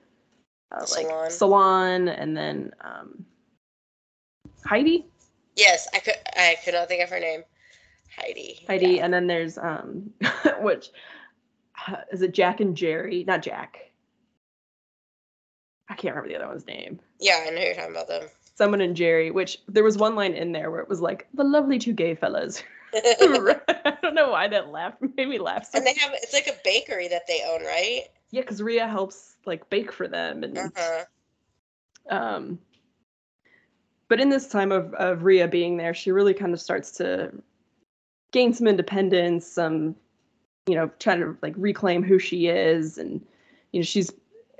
uh, 0.72 0.80
like 0.80 0.88
Salon. 1.08 1.32
salon, 1.32 2.08
and 2.10 2.36
then 2.36 2.72
um, 2.82 3.26
Heidi. 4.66 5.06
Yes, 5.56 5.88
I 5.94 6.00
could. 6.00 6.16
I 6.36 6.58
could 6.64 6.74
not 6.74 6.88
think 6.88 7.04
of 7.04 7.10
her 7.10 7.20
name. 7.20 7.44
Heidi. 8.18 8.64
Heidi, 8.68 8.88
Yeah. 8.96 9.06
and 9.06 9.14
then 9.14 9.28
there's 9.28 9.58
um, 9.58 10.12
which 10.60 10.90
uh, 11.88 11.98
is 12.12 12.22
it 12.22 12.34
Jack 12.34 12.60
and 12.62 12.76
Jerry? 12.76 13.24
Not 13.26 13.42
Jack. 13.42 13.92
I 15.90 15.94
can't 15.96 16.16
remember 16.16 16.30
the 16.30 16.36
other 16.44 16.48
one's 16.48 16.66
name. 16.68 17.00
Yeah, 17.20 17.44
I 17.46 17.50
know 17.52 17.62
you're 17.62 17.76
talking 17.76 17.92
about 17.92 18.08
them. 18.08 18.24
someone 18.56 18.82
and 18.82 18.96
Jerry, 18.96 19.32
which 19.32 19.60
there 19.68 19.84
was 19.84 19.98
one 19.98 20.16
line 20.16 20.34
in 20.34 20.52
there 20.52 20.72
where 20.72 20.80
it 20.82 20.90
was 20.90 21.02
like 21.02 21.28
the 21.34 21.44
lovely 21.44 21.78
two 21.80 21.94
gay 21.94 22.16
fellas. 22.16 22.64
I 22.96 23.98
don't 24.02 24.16
know 24.16 24.32
why 24.32 24.48
that 24.48 24.70
laughed 24.70 25.02
made 25.18 25.28
me 25.28 25.38
laugh. 25.38 25.66
So 25.70 25.78
and 25.78 25.86
they 25.86 25.94
have 25.96 26.12
it's 26.14 26.34
like 26.34 26.48
a 26.48 26.56
bakery 26.64 27.08
that 27.10 27.28
they 27.28 27.42
own, 27.48 27.64
right? 27.66 28.04
yeah, 28.32 28.42
because 28.42 28.62
Ria 28.62 28.88
helps 28.88 29.36
like 29.46 29.70
bake 29.70 29.92
for 29.92 30.08
them 30.08 30.44
and 30.44 30.58
Uh-huh. 30.58 31.04
um 32.10 32.60
but 34.08 34.20
in 34.20 34.30
this 34.30 34.48
time 34.48 34.72
of, 34.72 34.94
of 34.96 35.24
Ria 35.24 35.48
being 35.48 35.78
there, 35.78 35.94
she 35.94 36.12
really 36.12 36.34
kind 36.34 36.54
of 36.54 36.62
starts 36.62 36.92
to 36.98 37.32
gain 38.32 38.54
some 38.54 38.68
independence, 38.68 39.48
some 39.48 39.96
you 40.68 40.76
know, 40.76 40.90
trying 41.00 41.20
to 41.22 41.38
like 41.42 41.54
reclaim 41.58 42.02
who 42.04 42.18
she 42.20 42.48
is 42.48 42.98
and 42.98 43.24
you 43.72 43.80
know, 43.80 43.84
she's 43.84 44.12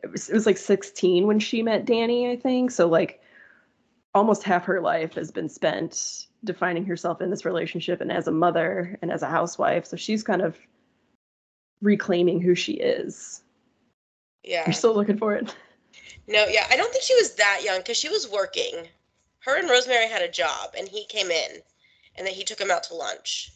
it 0.06 0.12
was, 0.12 0.30
it 0.30 0.34
was 0.34 0.46
like 0.46 0.58
16 0.58 1.26
when 1.26 1.40
she 1.40 1.64
met 1.64 1.86
Danny, 1.86 2.30
I 2.30 2.36
think. 2.36 2.70
So 2.70 2.88
like 2.88 3.22
almost 4.14 4.44
half 4.44 4.64
her 4.66 4.80
life 4.80 5.16
has 5.16 5.32
been 5.32 5.50
spent 5.50 6.28
defining 6.44 6.86
herself 6.86 7.22
in 7.22 7.32
this 7.32 7.44
relationship 7.44 8.02
and 8.02 8.12
as 8.12 8.28
a 8.28 8.32
mother 8.32 8.98
and 9.02 9.12
as 9.12 9.24
a 9.24 9.28
housewife. 9.28 9.86
So 9.88 9.98
she's 9.98 10.22
kind 10.22 10.44
of 10.44 10.58
reclaiming 11.82 12.40
who 12.40 12.54
she 12.54 12.74
is. 12.74 13.42
Yeah. 14.44 14.64
You're 14.68 14.74
still 14.74 14.94
looking 14.94 15.18
for 15.18 15.34
it. 15.34 15.56
No, 16.28 16.46
yeah, 16.46 16.68
I 16.70 16.78
don't 16.78 16.92
think 16.92 17.04
she 17.04 17.16
was 17.16 17.34
that 17.36 17.62
young 17.64 17.80
because 17.80 17.98
she 17.98 18.10
was 18.10 18.30
working. 18.32 18.88
Her 19.40 19.58
and 19.58 19.70
Rosemary 19.70 20.08
had 20.08 20.22
a 20.22 20.30
job, 20.30 20.74
and 20.78 20.88
he 20.88 21.06
came 21.06 21.30
in, 21.30 21.62
and 22.16 22.26
then 22.26 22.34
he 22.34 22.44
took 22.44 22.60
him 22.60 22.72
out 22.72 22.84
to 22.84 22.96
lunch. 22.96 23.52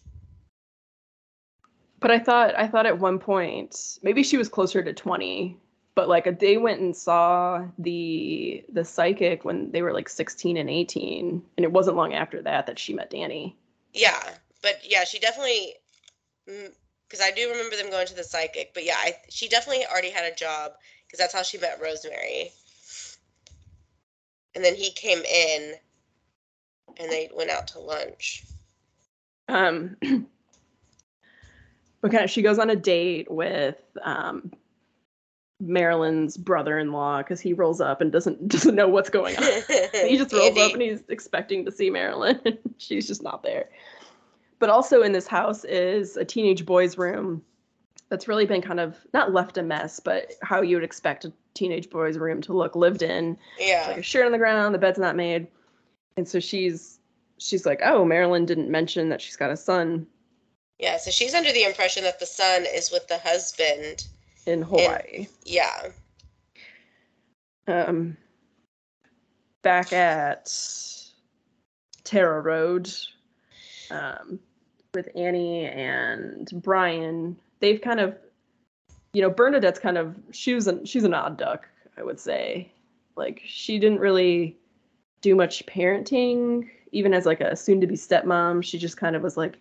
But 2.00 2.12
I 2.12 2.20
thought 2.20 2.54
I 2.56 2.68
thought 2.68 2.86
at 2.86 3.00
one 3.00 3.18
point 3.18 3.98
maybe 4.04 4.24
she 4.24 4.38
was 4.38 4.48
closer 4.50 4.84
to 4.84 4.94
20, 4.94 5.58
but 6.00 6.08
like 6.08 6.40
they 6.40 6.56
went 6.56 6.80
and 6.80 6.96
saw 6.96 7.62
the 7.78 8.64
the 8.72 8.86
psychic 8.86 9.44
when 9.44 9.70
they 9.72 9.82
were 9.82 9.92
like 9.92 10.08
16 10.08 10.56
and 10.56 10.70
18, 10.70 11.44
and 11.58 11.64
it 11.66 11.74
wasn't 11.74 11.98
long 11.98 12.14
after 12.14 12.42
that 12.42 12.68
that 12.68 12.80
she 12.80 12.94
met 12.94 13.10
Danny. 13.10 13.58
Yeah, 13.94 14.18
but 14.62 14.80
yeah, 14.82 15.04
she 15.04 15.20
definitely 15.20 15.74
because 16.46 17.20
I 17.22 17.32
do 17.32 17.50
remember 17.50 17.76
them 17.76 17.90
going 17.90 18.08
to 18.08 18.16
the 18.16 18.24
psychic. 18.24 18.74
But 18.74 18.86
yeah, 18.86 18.96
I, 18.96 19.16
she 19.28 19.50
definitely 19.50 19.86
already 19.88 20.10
had 20.10 20.24
a 20.24 20.34
job 20.34 20.72
because 21.06 21.20
that's 21.20 21.34
how 21.34 21.44
she 21.44 21.58
met 21.58 21.82
Rosemary. 21.84 22.54
And 24.56 24.64
then 24.64 24.76
he 24.76 24.92
came 24.92 25.20
in, 25.20 25.74
and 26.98 27.12
they 27.12 27.30
went 27.36 27.50
out 27.50 27.68
to 27.68 27.80
lunch. 27.80 28.46
Um, 29.50 29.98
but 32.02 32.12
kind 32.12 32.24
of, 32.24 32.30
she 32.30 32.42
goes 32.42 32.58
on 32.58 32.70
a 32.70 32.76
date 32.78 33.30
with 33.30 33.76
um, 34.02 34.54
Marilyn's 35.60 36.38
brother-in-law 36.38 37.20
because 37.20 37.42
he 37.42 37.54
rolls 37.54 37.82
up 37.82 38.02
and 38.02 38.12
doesn't 38.12 38.48
doesn't 38.48 38.76
know 38.76 38.88
what's 38.88 39.10
going 39.10 39.36
on. 39.38 39.44
he 39.94 40.18
just 40.18 40.34
rolls 40.34 40.50
Andy. 40.50 40.62
up 40.62 40.74
and 40.74 40.82
he's 40.82 41.04
expecting 41.10 41.66
to 41.66 41.72
see 41.72 41.90
Marilyn, 41.90 42.40
she's 42.78 43.08
just 43.08 43.24
not 43.24 43.44
there. 43.44 43.70
But 44.60 44.70
also 44.70 45.02
in 45.02 45.12
this 45.12 45.28
house 45.28 45.64
is 45.66 46.18
a 46.18 46.26
teenage 46.26 46.66
boy's 46.66 46.98
room 46.98 47.44
that's 48.10 48.28
really 48.28 48.46
been 48.46 48.62
kind 48.62 48.80
of 48.80 48.98
not 49.14 49.32
left 49.32 49.58
a 49.58 49.64
mess, 49.64 50.00
but 50.00 50.34
how 50.42 50.62
you 50.62 50.76
would 50.76 50.84
expect 50.84 51.26
a 51.26 51.34
teenage 51.54 51.90
boy's 51.90 52.18
room 52.18 52.42
to 52.42 52.54
look 52.54 52.76
lived 52.76 53.02
in. 53.02 53.38
Yeah. 53.60 53.86
like 53.88 53.98
a 53.98 54.02
shirt 54.02 54.26
on 54.26 54.32
the 54.32 54.38
ground, 54.38 54.74
the 54.74 54.80
bed's 54.80 55.00
not 55.00 55.16
made. 55.16 55.48
And 56.18 56.28
so 56.28 56.40
she's 56.40 57.00
she's 57.38 57.66
like, 57.66 57.82
"Oh, 57.84 58.04
Marilyn 58.06 58.46
didn't 58.46 58.70
mention 58.70 59.10
that 59.10 59.22
she's 59.22 59.36
got 59.38 59.52
a 59.52 59.58
son." 59.58 60.08
Yeah, 60.80 60.98
so 60.98 61.12
she's 61.12 61.34
under 61.34 61.52
the 61.52 61.64
impression 61.64 62.04
that 62.04 62.20
the 62.20 62.26
son 62.26 62.66
is 62.66 62.92
with 62.92 63.08
the 63.10 63.18
husband 63.18 64.06
in 64.50 64.62
Hawaii. 64.62 65.28
yeah. 65.46 65.90
Um 67.68 68.18
back 69.62 69.94
at 69.94 70.52
Tara 72.04 72.42
Road 72.42 72.90
um 73.92 74.40
with 74.94 75.10
Annie 75.16 75.66
and 75.66 76.50
Brian, 76.64 77.38
they've 77.60 77.80
kind 77.80 78.00
of 78.00 78.18
you 79.14 79.22
know, 79.22 79.30
Bernadette's 79.30 79.80
kind 79.80 79.98
of 79.98 80.16
she 80.32 80.54
was 80.54 80.68
an 80.68 80.86
she's 80.86 81.04
an 81.04 81.14
odd 81.14 81.38
duck, 81.38 81.68
I 81.98 82.04
would 82.04 82.20
say. 82.20 82.72
Like 83.16 83.42
she 83.46 83.80
didn't 83.80 84.00
really 84.00 84.58
do 85.22 85.36
much 85.36 85.66
parenting, 85.66 86.70
even 86.92 87.14
as 87.14 87.26
like 87.26 87.42
a 87.42 87.56
soon 87.56 87.82
to 87.82 87.88
be 87.88 87.96
stepmom. 87.96 88.64
She 88.64 88.78
just 88.78 88.98
kind 88.98 89.16
of 89.16 89.22
was 89.22 89.36
like, 89.38 89.60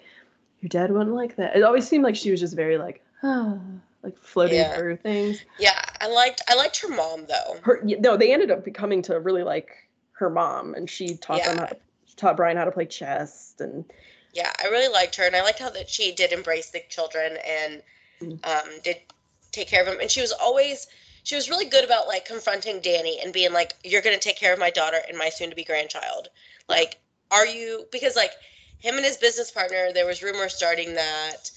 Your 0.61 0.68
dad 0.68 0.90
wouldn't 0.90 1.16
like 1.16 1.37
that. 1.37 1.57
It 1.57 1.62
always 1.62 1.88
seemed 1.88 2.05
like 2.05 2.16
she 2.16 2.31
was 2.31 2.40
just 2.40 2.55
very 2.55 2.79
like, 2.79 3.03
ah, 3.22 3.59
like 4.02 4.18
floating 4.18 4.58
yeah. 4.58 4.76
through 4.76 4.96
things. 4.96 5.44
Yeah, 5.58 5.80
I 6.00 6.08
liked 6.08 6.42
I 6.48 6.54
liked 6.54 6.80
her 6.80 6.88
mom 6.88 7.26
though. 7.26 7.56
Her 7.62 7.80
no, 7.82 8.16
they 8.16 8.32
ended 8.32 8.50
up 8.50 8.64
becoming 8.64 9.02
to 9.02 9.18
really 9.18 9.42
like 9.42 9.70
her 10.12 10.30
mom, 10.30 10.74
and 10.74 10.88
she 10.88 11.16
taught 11.16 11.38
yeah. 11.38 11.48
them 11.48 11.58
how 11.58 11.66
to, 11.66 11.76
taught 12.16 12.37
Brian 12.37 12.56
how 12.56 12.64
to 12.64 12.72
play 12.72 12.87
chess 12.87 13.54
and. 13.61 13.84
Yeah, 14.34 14.52
I 14.62 14.68
really 14.68 14.92
liked 14.92 15.16
her, 15.16 15.24
and 15.24 15.34
I 15.34 15.42
liked 15.42 15.58
how 15.58 15.70
that 15.70 15.88
she 15.88 16.12
did 16.12 16.32
embrace 16.32 16.68
the 16.68 16.82
children 16.90 17.38
and 17.44 17.82
mm. 18.20 18.46
um, 18.46 18.68
did 18.84 18.98
take 19.52 19.68
care 19.68 19.82
of 19.82 19.88
him. 19.88 19.98
And 20.00 20.11
she 20.11 20.20
was 20.20 20.32
always 20.32 20.87
she 21.22 21.34
was 21.34 21.50
really 21.50 21.64
good 21.64 21.84
about 21.84 22.06
like 22.06 22.24
confronting 22.24 22.80
Danny 22.80 23.18
and 23.22 23.32
being 23.32 23.52
like, 23.52 23.74
You're 23.84 24.02
gonna 24.02 24.18
take 24.18 24.37
care 24.37 24.52
of 24.52 24.58
my 24.58 24.70
daughter 24.70 24.98
and 25.08 25.16
my 25.18 25.30
soon 25.30 25.50
to 25.50 25.56
be 25.56 25.64
grandchild. 25.64 26.28
Like, 26.68 26.98
are 27.30 27.46
you 27.46 27.87
because 27.90 28.16
like 28.16 28.32
him 28.78 28.96
and 28.96 29.04
his 29.04 29.16
business 29.16 29.50
partner, 29.50 29.92
there 29.92 30.06
was 30.06 30.22
rumors 30.22 30.54
starting 30.54 30.94
that 30.94 31.50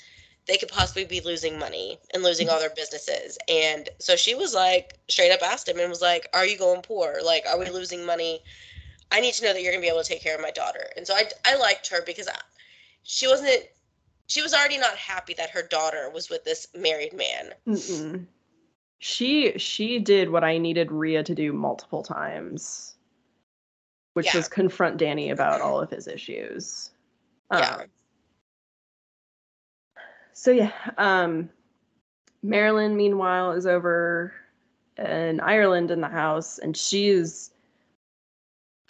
they 0.48 0.58
could 0.58 0.70
possibly 0.70 1.06
be 1.06 1.22
losing 1.22 1.60
money 1.60 2.00
and 2.14 2.24
losing 2.24 2.50
all 2.50 2.56
mm-hmm. 2.56 2.62
their 2.62 2.76
businesses. 2.76 3.38
And 3.48 3.90
so 4.00 4.16
she 4.16 4.36
was 4.36 4.54
like, 4.54 5.00
straight 5.08 5.32
up 5.32 5.42
asked 5.44 5.68
him 5.68 5.80
and 5.80 5.90
was 5.90 6.02
like, 6.02 6.28
Are 6.34 6.46
you 6.46 6.58
going 6.58 6.82
poor? 6.82 7.18
Like, 7.24 7.46
are 7.48 7.60
we 7.60 7.70
losing 7.70 8.06
money? 8.06 8.42
I 9.12 9.20
need 9.20 9.34
to 9.36 9.44
know 9.44 9.54
that 9.54 9.62
you're 9.62 9.72
gonna 9.72 9.82
be 9.82 9.90
able 9.90 10.04
to 10.04 10.08
take 10.08 10.24
care 10.24 10.36
of 10.36 10.42
my 10.42 10.52
daughter. 10.52 10.90
And 10.96 11.06
so 11.06 11.14
I, 11.14 11.26
I 11.46 11.58
liked 11.58 11.90
her 11.90 12.02
because 12.06 12.28
I, 12.28 12.36
she 13.04 13.28
wasn't 13.28 13.66
she 14.28 14.42
was 14.42 14.54
already 14.54 14.78
not 14.78 14.96
happy 14.96 15.34
that 15.34 15.50
her 15.50 15.62
daughter 15.62 16.10
was 16.10 16.30
with 16.30 16.46
this 16.46 16.68
married 16.74 17.12
man. 17.12 17.50
Mm-mm. 17.68 18.26
She 19.00 19.58
she 19.58 20.00
did 20.00 20.30
what 20.30 20.44
I 20.44 20.58
needed 20.58 20.92
Ria 20.92 21.24
to 21.24 21.36
do 21.36 21.52
multiple 21.52 22.02
times, 22.02 22.96
which 24.14 24.28
yeah. 24.28 24.38
was 24.38 24.48
confront 24.48 24.98
Danny 24.98 25.32
about 25.32 25.60
all 25.60 25.82
of 25.82 25.90
his 25.90 26.08
issues. 26.08 26.92
Yeah. 27.52 27.76
Um, 27.76 27.88
So 30.42 30.50
yeah, 30.50 30.72
um, 30.98 31.52
Marilyn 32.42 32.98
meanwhile 32.98 33.52
is 33.52 33.68
over 33.68 34.34
in 34.98 35.40
Ireland 35.40 35.92
in 35.92 36.02
the 36.02 36.08
house, 36.08 36.58
and 36.58 36.76
she's 36.76 37.52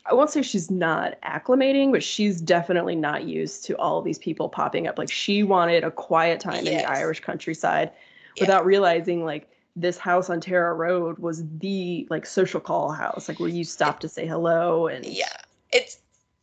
I 0.05 0.13
won't 0.13 0.29
say 0.29 0.43
she's 0.43 0.71
not 0.71 1.19
acclimating, 1.23 1.91
but 1.91 2.03
she's 2.03 2.39
definitely 2.39 2.95
not 2.95 3.25
used 3.25 3.65
to 3.65 3.77
all 3.79 4.01
these 4.01 4.17
people 4.17 4.47
popping 4.47 4.87
up. 4.87 4.97
Like 4.97 5.11
she 5.11 5.43
wanted 5.43 5.83
a 5.83 5.91
quiet 5.91 6.39
time 6.39 6.63
yes. 6.63 6.67
in 6.67 6.77
the 6.77 6.89
Irish 6.89 7.19
countryside 7.19 7.91
yeah. 8.37 8.43
without 8.43 8.65
realizing 8.65 9.25
like 9.25 9.49
this 9.75 9.97
house 9.97 10.29
on 10.29 10.39
Tara 10.39 10.73
Road 10.73 11.19
was 11.19 11.43
the 11.57 12.07
like 12.09 12.25
social 12.25 12.61
call 12.61 12.93
house, 12.93 13.27
like 13.27 13.41
where 13.41 13.49
you 13.49 13.65
stop 13.65 13.99
to 13.99 14.07
say 14.07 14.25
hello 14.25 14.87
and 14.87 15.05
Yeah. 15.05 15.25
It's 15.73 15.99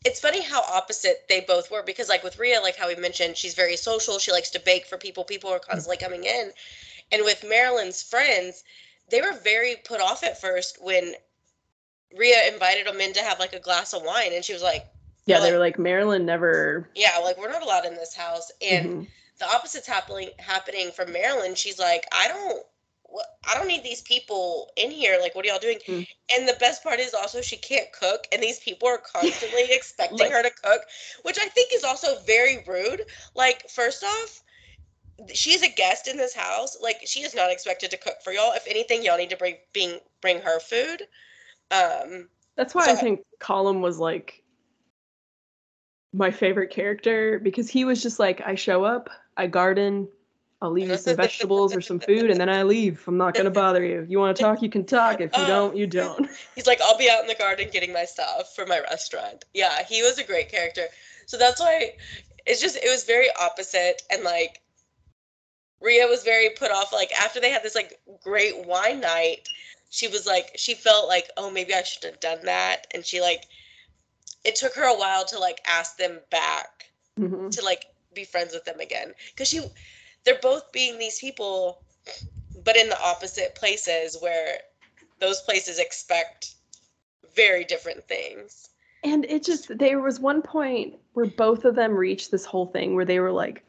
it's 0.09 0.21
funny 0.21 0.41
how 0.43 0.63
opposite 0.63 1.27
they 1.29 1.41
both 1.41 1.71
were 1.71 1.83
because 1.83 2.09
like 2.09 2.25
with 2.25 2.39
Ria, 2.39 2.63
like 2.63 2.77
how 2.77 2.89
we 2.89 2.97
mentioned, 2.97 3.37
she's 3.37 3.55
very 3.55 3.77
social. 3.77 4.19
She 4.19 4.33
likes 4.33 4.49
to 4.51 4.61
bake 4.61 4.87
for 4.87 4.97
people. 4.97 5.23
People 5.23 5.51
are 5.51 5.59
constantly 5.59 5.99
coming 5.99 6.25
in. 6.25 6.51
And 7.13 7.25
with 7.25 7.45
Marilyn's 7.47 8.03
friends, 8.03 8.65
they 9.11 9.21
were 9.21 9.35
very 9.45 9.77
put 9.85 10.01
off 10.01 10.25
at 10.25 10.41
first 10.41 10.79
when 10.81 11.15
Ria 12.17 12.51
invited 12.51 12.87
them 12.87 13.01
in 13.03 13.13
to 13.13 13.21
have 13.21 13.39
like 13.39 13.53
a 13.53 13.61
glass 13.61 13.93
of 13.93 14.03
wine, 14.03 14.33
and 14.33 14.43
she 14.43 14.55
was 14.55 14.63
like, 14.63 14.87
"Yeah, 15.27 15.41
they 15.41 15.53
were 15.53 15.59
like 15.59 15.79
Marilyn 15.79 16.25
never." 16.25 16.89
Yeah, 16.95 17.19
like 17.23 17.39
we're 17.39 17.53
not 17.53 17.63
allowed 17.63 17.85
in 17.85 17.95
this 17.95 18.15
house, 18.15 18.51
and 18.63 18.87
mm-hmm. 18.87 19.03
the 19.39 19.47
opposite's 19.55 19.87
happening 19.87 20.31
happening 20.39 20.91
from 20.91 21.13
Marilyn. 21.13 21.55
She's 21.55 21.79
like, 21.79 22.07
"I 22.13 22.29
don't." 22.29 22.65
I 23.49 23.55
don't 23.57 23.69
need 23.69 23.83
these 23.83 24.03
people 24.03 24.71
in 24.77 24.91
here. 24.91 25.19
Like, 25.21 25.35
what 25.35 25.45
are 25.45 25.49
y'all 25.49 25.59
doing? 25.59 25.79
Mm. 25.87 26.07
And 26.35 26.49
the 26.49 26.57
best 26.61 26.83
part 26.83 27.01
is 27.01 27.15
also 27.15 27.41
she 27.41 27.57
can't 27.57 27.91
cook, 27.93 28.27
and 28.33 28.43
these 28.43 28.61
people 28.61 28.89
are 28.89 28.99
constantly 29.13 29.65
expecting 29.71 30.19
like, 30.19 30.31
her 30.31 30.43
to 30.43 30.51
cook, 30.51 30.83
which 31.23 31.39
I 31.39 31.49
think 31.49 31.73
is 31.73 31.85
also 31.85 32.19
very 32.27 32.65
rude. 32.67 33.03
Like, 33.35 33.69
first 33.71 34.05
off, 34.05 34.43
she's 35.33 35.63
a 35.63 35.69
guest 35.69 36.09
in 36.09 36.17
this 36.17 36.35
house. 36.35 36.77
Like, 36.83 36.99
she 37.07 37.21
is 37.21 37.35
not 37.35 37.51
expected 37.51 37.91
to 37.93 37.97
cook 37.97 38.17
for 38.23 38.33
y'all. 38.33 38.53
If 38.53 38.67
anything, 38.69 39.03
y'all 39.03 39.19
need 39.19 39.31
to 39.31 39.37
bring 39.37 39.57
bring 39.73 39.99
bring 40.21 40.41
her 40.43 40.61
food. 40.61 41.03
Um, 41.71 42.29
That's 42.57 42.75
why 42.75 42.87
so 42.87 42.93
I 42.93 42.95
think 42.95 43.21
Colm 43.41 43.81
was 43.81 43.99
like 43.99 44.43
my 46.13 46.31
favorite 46.31 46.71
character 46.71 47.39
because 47.39 47.71
he 47.71 47.85
was 47.85 48.03
just 48.03 48.19
like, 48.19 48.41
I 48.43 48.55
show 48.55 48.85
up, 48.85 49.11
I 49.37 49.47
garden, 49.47 50.09
I'll 50.61 50.73
leave 50.73 50.89
you 50.89 50.97
some 50.97 51.17
vegetables 51.17 51.75
or 51.75 51.81
some 51.81 52.01
food, 52.01 52.31
and 52.31 52.41
then 52.41 52.49
I 52.49 52.65
leave. 52.65 53.05
I'm 53.07 53.17
not 53.17 53.35
gonna 53.35 53.51
bother 53.51 53.85
you. 53.85 54.05
You 54.09 54.19
want 54.19 54.37
to 54.37 54.43
talk, 54.43 54.61
you 54.61 54.69
can 54.69 54.85
talk. 54.85 55.21
If 55.21 55.37
you 55.37 55.47
don't, 55.47 55.77
you 55.77 55.87
don't. 55.87 56.29
He's 56.55 56.67
like, 56.67 56.81
I'll 56.83 56.99
be 56.99 57.09
out 57.09 57.21
in 57.21 57.29
the 57.29 57.37
garden 57.37 57.69
getting 57.73 57.93
my 57.93 58.05
stuff 58.05 58.55
for 58.57 58.67
my 58.67 58.81
restaurant. 58.81 59.45
Yeah, 59.55 59.85
he 59.85 60.03
was 60.03 60.19
a 60.19 60.25
great 60.25 60.51
character. 60.51 60.87
So 61.27 61.39
that's 61.39 61.61
why 61.61 61.93
it's 62.45 62.61
just 62.61 62.77
it 62.77 62.91
was 62.91 63.05
very 63.05 63.29
opposite 63.41 64.03
and 64.11 64.25
like 64.25 64.61
Ria 65.81 66.07
was 66.09 66.25
very 66.25 66.51
put 66.51 66.73
off. 66.73 66.93
Like 66.93 67.13
after 67.13 67.41
they 67.41 67.51
had 67.51 67.63
this 67.63 67.77
like 67.77 68.01
great 68.25 68.67
wine 68.67 69.01
night, 69.01 69.49
she 69.91 70.09
was 70.09 70.27
like 70.27 70.53
she 70.57 70.75
felt 70.75 71.09
like 71.09 71.31
oh 71.37 71.51
maybe 71.51 71.75
i 71.75 71.83
should 71.83 72.05
have 72.05 72.21
done 72.21 72.39
that 72.45 72.87
and 72.95 73.05
she 73.05 73.21
like 73.21 73.47
it 74.45 74.55
took 74.55 74.75
her 74.75 74.85
a 74.85 74.99
while 74.99 75.25
to 75.25 75.39
like 75.39 75.61
ask 75.67 75.97
them 75.97 76.19
back 76.31 76.91
mm-hmm. 77.19 77.49
to 77.49 77.65
like 77.65 77.87
be 78.15 78.25
friends 78.25 78.55
with 78.55 78.65
them 78.65 78.81
again 78.81 79.13
because 79.31 79.49
she 79.49 79.61
they're 80.25 80.39
both 80.43 80.71
being 80.73 80.99
these 80.99 81.19
people 81.19 81.83
but 82.65 82.77
in 82.77 82.89
the 82.89 83.01
opposite 83.03 83.55
places 83.55 84.17
where 84.21 84.59
those 85.21 85.41
places 85.43 85.79
expect 85.79 86.55
very 87.35 87.65
different 87.65 88.03
things 88.05 88.69
and 89.05 89.25
it 89.27 89.45
just 89.45 89.77
there 89.79 90.01
was 90.01 90.19
one 90.21 90.43
point 90.43 90.95
where 91.13 91.27
both 91.27 91.65
of 91.65 91.75
them 91.77 91.93
reached 91.95 92.31
this 92.31 92.45
whole 92.45 92.67
thing 92.67 92.95
where 92.95 93.05
they 93.05 93.21
were 93.21 93.33
like 93.33 93.63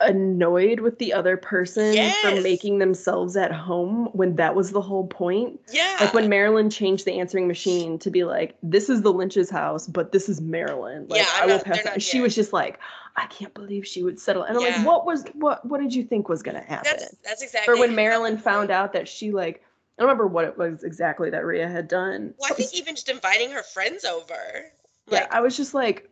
annoyed 0.00 0.80
with 0.80 0.98
the 0.98 1.12
other 1.12 1.36
person 1.36 1.94
for 2.22 2.40
making 2.40 2.78
themselves 2.78 3.36
at 3.36 3.52
home 3.52 4.06
when 4.12 4.34
that 4.36 4.54
was 4.54 4.70
the 4.72 4.80
whole 4.80 5.06
point. 5.06 5.60
Yeah. 5.72 5.96
Like 6.00 6.12
when 6.12 6.28
Marilyn 6.28 6.68
changed 6.68 7.04
the 7.06 7.18
answering 7.18 7.46
machine 7.48 7.98
to 8.00 8.10
be 8.10 8.24
like, 8.24 8.56
"This 8.62 8.90
is 8.90 9.02
the 9.02 9.12
Lynch's 9.12 9.48
house, 9.48 9.86
but 9.86 10.10
this 10.12 10.28
is 10.28 10.40
Marilyn." 10.40 11.06
Like, 11.08 11.20
Yeah, 11.20 11.28
I'm 11.36 11.42
I 11.44 11.46
will 11.46 11.56
not- 11.56 11.64
pass. 11.64 11.74
they're 11.76 11.84
That. 11.84 11.90
not 11.90 11.94
And 11.94 12.02
she 12.02 12.20
was 12.20 12.34
just 12.34 12.52
like, 12.52 12.78
"I 13.16 13.26
can't 13.26 13.54
believe 13.54 13.86
she 13.86 14.02
would 14.02 14.18
settle." 14.20 14.42
And 14.42 14.56
I'm 14.56 14.62
Yeah. 14.64 14.76
like, 14.76 14.86
"What 14.86 15.06
was 15.06 15.24
what? 15.34 15.64
What 15.64 15.80
did 15.80 15.94
you 15.94 16.04
think 16.04 16.28
was 16.28 16.42
gonna 16.42 16.60
happen?" 16.60 16.92
that's 16.96 17.14
that's 17.22 17.42
exactly. 17.42 17.74
or 17.74 17.78
when 17.78 17.94
Marilyn 17.94 18.38
found 18.38 18.70
out 18.70 18.92
that 18.92 19.08
she 19.08 19.30
like, 19.30 19.62
I 19.98 20.02
don't 20.02 20.08
remember 20.08 20.26
what 20.26 20.44
it 20.44 20.58
was 20.58 20.82
exactly 20.82 21.30
that 21.30 21.44
Ria 21.44 21.68
had 21.68 21.88
done. 21.88 22.34
Well, 22.38 22.50
I 22.52 22.54
think 22.54 22.74
even 22.74 22.94
just 22.94 23.08
inviting 23.08 23.50
her 23.52 23.62
friends 23.62 24.04
over. 24.04 24.72
yeah, 25.10 25.28
I 25.30 25.40
was 25.40 25.56
just 25.56 25.74
like, 25.74 26.10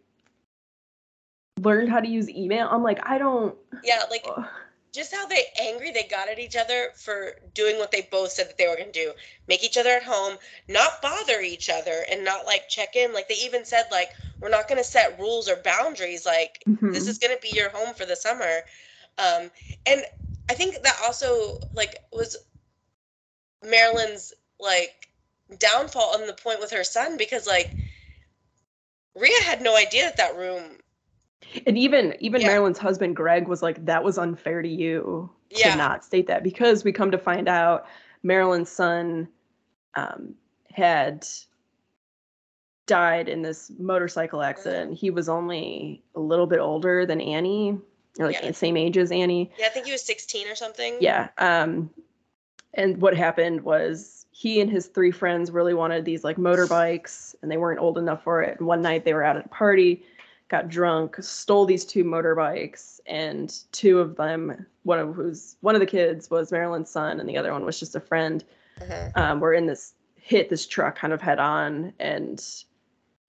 learned 1.60 1.88
how 1.90 2.00
to 2.00 2.08
use 2.08 2.28
email. 2.30 2.68
I'm 2.70 2.82
like, 2.82 3.00
I 3.02 3.18
don't. 3.18 3.56
yeah, 3.82 4.04
like 4.10 4.24
ugh. 4.28 4.46
Just 4.92 5.14
how 5.14 5.26
they 5.26 5.44
angry 5.60 5.90
they 5.90 6.04
got 6.04 6.28
at 6.28 6.38
each 6.38 6.56
other 6.56 6.90
for 6.96 7.32
doing 7.54 7.78
what 7.78 7.90
they 7.92 8.02
both 8.10 8.32
said 8.32 8.48
that 8.48 8.58
they 8.58 8.68
were 8.68 8.76
going 8.76 8.92
to 8.92 9.04
do. 9.04 9.12
Make 9.48 9.64
each 9.64 9.78
other 9.78 9.90
at 9.90 10.02
home 10.04 10.38
not 10.68 11.02
bother 11.02 11.40
each 11.40 11.70
other 11.70 12.04
and 12.10 12.24
not 12.24 12.46
like 12.46 12.68
check 12.68 12.96
in. 12.96 13.12
Like 13.14 13.28
they 13.28 13.36
even 13.36 13.64
said 13.64 13.84
like 13.90 14.10
we're 14.40 14.50
not 14.50 14.68
going 14.68 14.78
to 14.78 14.84
set 14.84 15.18
rules 15.18 15.48
or 15.48 15.56
boundaries. 15.56 16.26
Like 16.26 16.66
this 16.92 17.06
Mhm. 17.06 17.08
is 17.08 17.18
going 17.18 17.34
to 17.34 17.40
be 17.42 17.50
your 17.54 17.70
home 17.70 17.94
for 17.94 18.06
the 18.06 18.16
summer. 18.16 18.60
Um 19.18 19.50
and 19.86 20.02
i 20.50 20.54
think 20.54 20.82
that 20.82 20.96
also 21.04 21.54
like 21.74 21.96
was 22.12 22.36
marilyn's 23.64 24.32
like 24.60 25.08
downfall 25.58 26.14
on 26.14 26.26
the 26.26 26.34
point 26.34 26.60
with 26.60 26.70
her 26.70 26.84
son 26.84 27.16
because 27.16 27.46
like 27.46 27.76
Ria 29.14 29.42
had 29.44 29.60
no 29.62 29.76
idea 29.76 30.04
that 30.04 30.16
that 30.18 30.36
room 30.36 30.78
And 31.66 31.76
even 31.78 32.14
even 32.20 32.40
Yeah. 32.40 32.48
Marilyn's 32.48 32.78
husband 32.78 33.16
Greg 33.16 33.48
was 33.48 33.62
like, 33.62 33.84
that 33.84 34.02
was 34.04 34.18
unfair 34.18 34.62
to 34.62 34.68
you 34.68 35.30
to 35.50 35.56
Yeah. 35.58 35.74
not 35.76 36.04
state 36.04 36.26
that 36.28 36.42
because 36.42 36.84
we 36.84 36.92
come 36.92 37.10
to 37.10 37.18
find 37.18 37.48
out 37.48 37.86
Marilyn's 38.22 38.70
son 38.70 39.28
um, 39.94 40.34
had 40.70 41.26
died 42.86 43.28
in 43.28 43.42
this 43.42 43.70
motorcycle 43.78 44.42
accident. 44.42 44.94
He 44.98 45.10
was 45.10 45.28
only 45.28 46.02
a 46.14 46.20
little 46.20 46.46
bit 46.46 46.58
older 46.58 47.06
than 47.06 47.20
Annie, 47.20 47.78
or 48.18 48.26
like 48.26 48.38
Yeah. 48.42 48.50
same 48.52 48.76
age 48.76 48.98
as 48.98 49.12
Annie. 49.12 49.50
yeah 49.58 49.66
i 49.66 49.68
think 49.68 49.86
he 49.86 49.92
was 49.92 50.02
16 50.02 50.48
or 50.48 50.54
something 50.54 50.96
Yeah. 51.00 51.28
Um, 51.38 51.90
and 52.74 53.00
what 53.00 53.14
happened 53.16 53.60
was 53.62 54.26
he 54.30 54.60
and 54.60 54.70
his 54.70 54.86
three 54.86 55.10
friends 55.10 55.50
really 55.50 55.74
wanted 55.74 56.04
these 56.06 56.24
like 56.24 56.38
motorbikes, 56.38 57.34
and 57.42 57.50
they 57.50 57.58
weren't 57.58 57.80
old 57.80 57.98
enough 57.98 58.24
for 58.24 58.42
it. 58.42 58.58
And 58.58 58.66
one 58.66 58.80
night 58.80 59.04
they 59.04 59.12
were 59.14 59.22
out 59.22 59.36
at 59.36 59.44
a 59.44 59.48
party, 59.50 60.04
got 60.52 60.68
drunk, 60.68 61.16
stole 61.20 61.64
these 61.64 61.84
two 61.84 62.04
motorbikes, 62.04 63.00
and 63.06 63.64
two 63.72 63.98
of 63.98 64.16
them, 64.16 64.66
one 64.84 64.98
of 64.98 65.14
who's 65.14 65.56
one 65.62 65.74
of 65.74 65.80
the 65.80 65.86
kids 65.86 66.30
was 66.30 66.52
Marilyn's 66.52 66.90
son, 66.90 67.18
and 67.18 67.28
the 67.28 67.38
other 67.38 67.52
one 67.52 67.64
was 67.64 67.80
just 67.80 67.96
a 67.96 68.00
friend. 68.00 68.44
uh-huh. 68.80 69.10
Um, 69.14 69.40
were 69.40 69.54
in 69.54 69.66
this 69.66 69.94
hit 70.14 70.50
this 70.50 70.66
truck 70.66 70.94
kind 70.96 71.12
of 71.12 71.22
head 71.22 71.38
on, 71.38 71.94
and 71.98 72.44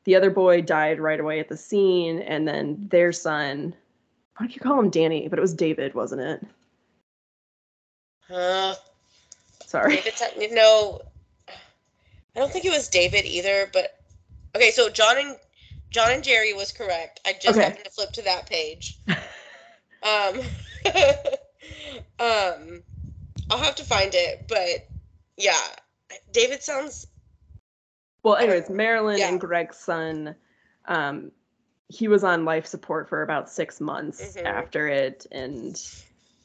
the 0.04 0.16
other 0.16 0.30
boy 0.30 0.62
died 0.62 1.00
right 1.00 1.20
away 1.20 1.40
at 1.40 1.48
the 1.48 1.58
scene, 1.58 2.20
and 2.20 2.48
then 2.48 2.88
their 2.92 3.12
son. 3.14 3.74
Why 4.36 4.46
don't 4.46 4.56
you 4.56 4.62
call 4.62 4.80
him 4.80 4.90
Danny? 4.90 5.30
But 5.30 5.40
it 5.40 5.42
was 5.42 5.54
David, 5.54 5.94
wasn't 5.94 6.22
it? 6.22 6.46
Huh. 8.28 8.76
Sorry. 9.66 9.96
David 9.96 10.52
no. 10.52 11.02
I 12.36 12.40
don't 12.40 12.52
think 12.52 12.66
it 12.66 12.72
was 12.72 12.90
David 12.90 13.26
either, 13.26 13.70
but 13.72 14.02
okay. 14.56 14.72
So 14.72 14.90
John 14.90 15.18
and 15.18 15.38
John 15.94 16.12
and 16.12 16.24
Jerry 16.24 16.54
was 16.54 16.72
correct. 16.72 17.22
I 17.26 17.34
just 17.34 17.58
Okay. 17.58 17.64
happened 17.66 17.86
to 17.86 17.92
flip 17.92 18.12
to 18.14 18.22
that 18.24 18.50
page. 18.50 19.00
Um, 20.04 20.42
um, 22.20 22.84
I'll 23.50 23.64
have 23.64 23.76
to 23.76 23.86
find 23.86 24.12
it, 24.14 24.48
but 24.50 24.86
yeah, 25.38 25.56
David 26.34 26.62
sounds 26.62 27.08
Well, 28.22 28.36
anyways, 28.36 28.70
Marilyn 28.70 29.20
Yeah. 29.20 29.30
and 29.30 29.40
Greg's 29.40 29.78
son, 29.78 30.36
um, 30.90 31.32
he 31.88 32.10
was 32.10 32.26
on 32.26 32.44
life 32.44 32.66
support 32.66 33.08
for 33.08 33.22
about 33.22 33.50
six 33.50 33.80
months 33.80 34.36
Mhm. 34.36 34.46
after 34.46 34.90
it, 34.90 35.26
and 35.32 35.82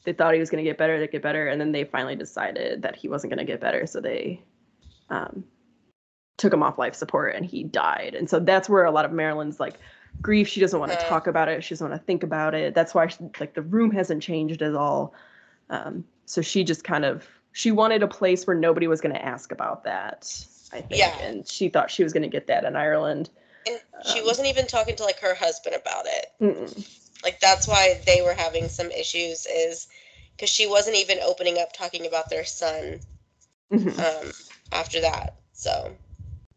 they 0.05 0.13
thought 0.13 0.33
he 0.33 0.39
was 0.39 0.49
going 0.49 0.63
to 0.63 0.69
get 0.69 0.77
better, 0.77 0.97
they 0.97 1.07
get 1.07 1.21
better, 1.21 1.47
and 1.47 1.59
then 1.59 1.73
they 1.73 1.83
finally 1.83 2.15
decided 2.15 2.83
that 2.83 2.95
he 2.95 3.09
wasn't 3.09 3.31
going 3.31 3.45
to 3.45 3.51
get 3.51 3.59
better, 3.59 3.85
so 3.87 3.99
they 3.99 4.41
um, 5.09 5.43
took 6.39 6.51
him 6.51 6.63
off 6.63 6.79
life 6.79 6.95
support, 6.95 7.35
and 7.35 7.45
he 7.45 7.63
died. 7.63 8.15
And 8.17 8.27
so 8.29 8.39
that's 8.39 8.67
where 8.67 8.85
a 8.85 8.91
lot 8.91 9.05
of 9.05 9.11
Marilyn's 9.11 9.59
like 9.59 9.75
grief. 10.21 10.47
She 10.47 10.59
doesn't 10.59 10.79
want 10.79 10.91
to 10.91 10.97
talk 11.07 11.27
about 11.27 11.49
it. 11.49 11.63
She 11.63 11.75
doesn't 11.75 11.89
want 11.89 12.01
to 12.01 12.05
think 12.05 12.23
about 12.23 12.55
it. 12.55 12.73
That's 12.73 12.95
why 12.95 13.07
she, 13.07 13.17
like 13.39 13.53
the 13.53 13.61
room 13.61 13.91
hasn't 13.91 14.23
changed 14.23 14.61
at 14.63 14.73
all. 14.73 15.13
Um, 15.69 16.03
so 16.25 16.41
she 16.41 16.63
just 16.63 16.83
kind 16.83 17.05
of 17.05 17.27
she 17.51 17.71
wanted 17.71 18.01
a 18.01 18.07
place 18.07 18.47
where 18.47 18.55
nobody 18.55 18.87
was 18.87 19.01
going 19.01 19.13
to 19.13 19.23
ask 19.23 19.51
about 19.51 19.83
that. 19.83 20.33
I 20.71 20.81
think, 20.81 20.99
Yeah. 20.99 21.17
and 21.21 21.47
she 21.47 21.67
thought 21.69 21.89
she 21.91 22.03
was 22.03 22.13
going 22.13 22.23
to 22.23 22.29
get 22.29 22.47
that 22.47 22.63
in 22.63 22.75
Ireland. 22.75 23.29
and 23.67 23.79
she 24.05 24.19
Um, 24.19 24.25
wasn't 24.25 24.47
even 24.47 24.67
talking 24.67 24.95
to 24.95 25.03
like 25.03 25.19
her 25.19 25.33
husband 25.35 25.75
about 25.75 26.05
it. 26.07 26.27
Mm-mm. 26.41 26.87
Like 27.23 27.39
that's 27.39 27.67
why 27.67 27.99
they 28.05 28.21
were 28.21 28.33
having 28.33 28.69
some 28.69 28.89
issues 28.91 29.45
is 29.47 29.87
because 30.35 30.49
she 30.49 30.67
wasn't 30.67 30.95
even 30.95 31.19
opening 31.21 31.57
up 31.59 31.73
talking 31.73 32.05
about 32.07 32.29
their 32.29 32.45
son 32.45 33.01
Mhm. 33.73 33.99
um, 33.99 34.31
after 34.71 35.01
that. 35.01 35.35
So 35.53 35.91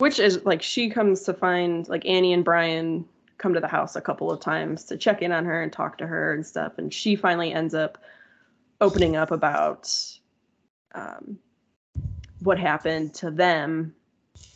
Which 0.03 0.19
is 0.19 0.45
like 0.45 0.63
she 0.63 0.91
comes 0.91 1.23
to 1.23 1.33
find 1.33 1.89
like 1.89 2.05
Annie 2.07 2.33
and 2.33 2.45
Brian 2.45 3.05
come 3.39 3.55
to 3.55 3.61
the 3.61 3.69
house 3.69 3.95
a 3.95 4.01
couple 4.01 4.33
of 4.33 4.41
times 4.41 4.83
to 4.87 4.97
check 4.97 5.23
in 5.23 5.31
on 5.31 5.45
her 5.45 5.63
and 5.63 5.73
talk 5.73 5.97
to 5.99 6.09
her 6.09 6.35
and 6.35 6.45
stuff, 6.45 6.77
and 6.77 6.93
she 6.93 7.15
finally 7.15 7.53
ends 7.53 7.73
up 7.73 7.99
opening 8.81 9.15
up 9.15 9.31
about 9.31 9.95
um, 10.97 11.39
what 12.41 12.59
happened 12.59 13.15
to 13.15 13.31
them, 13.31 13.95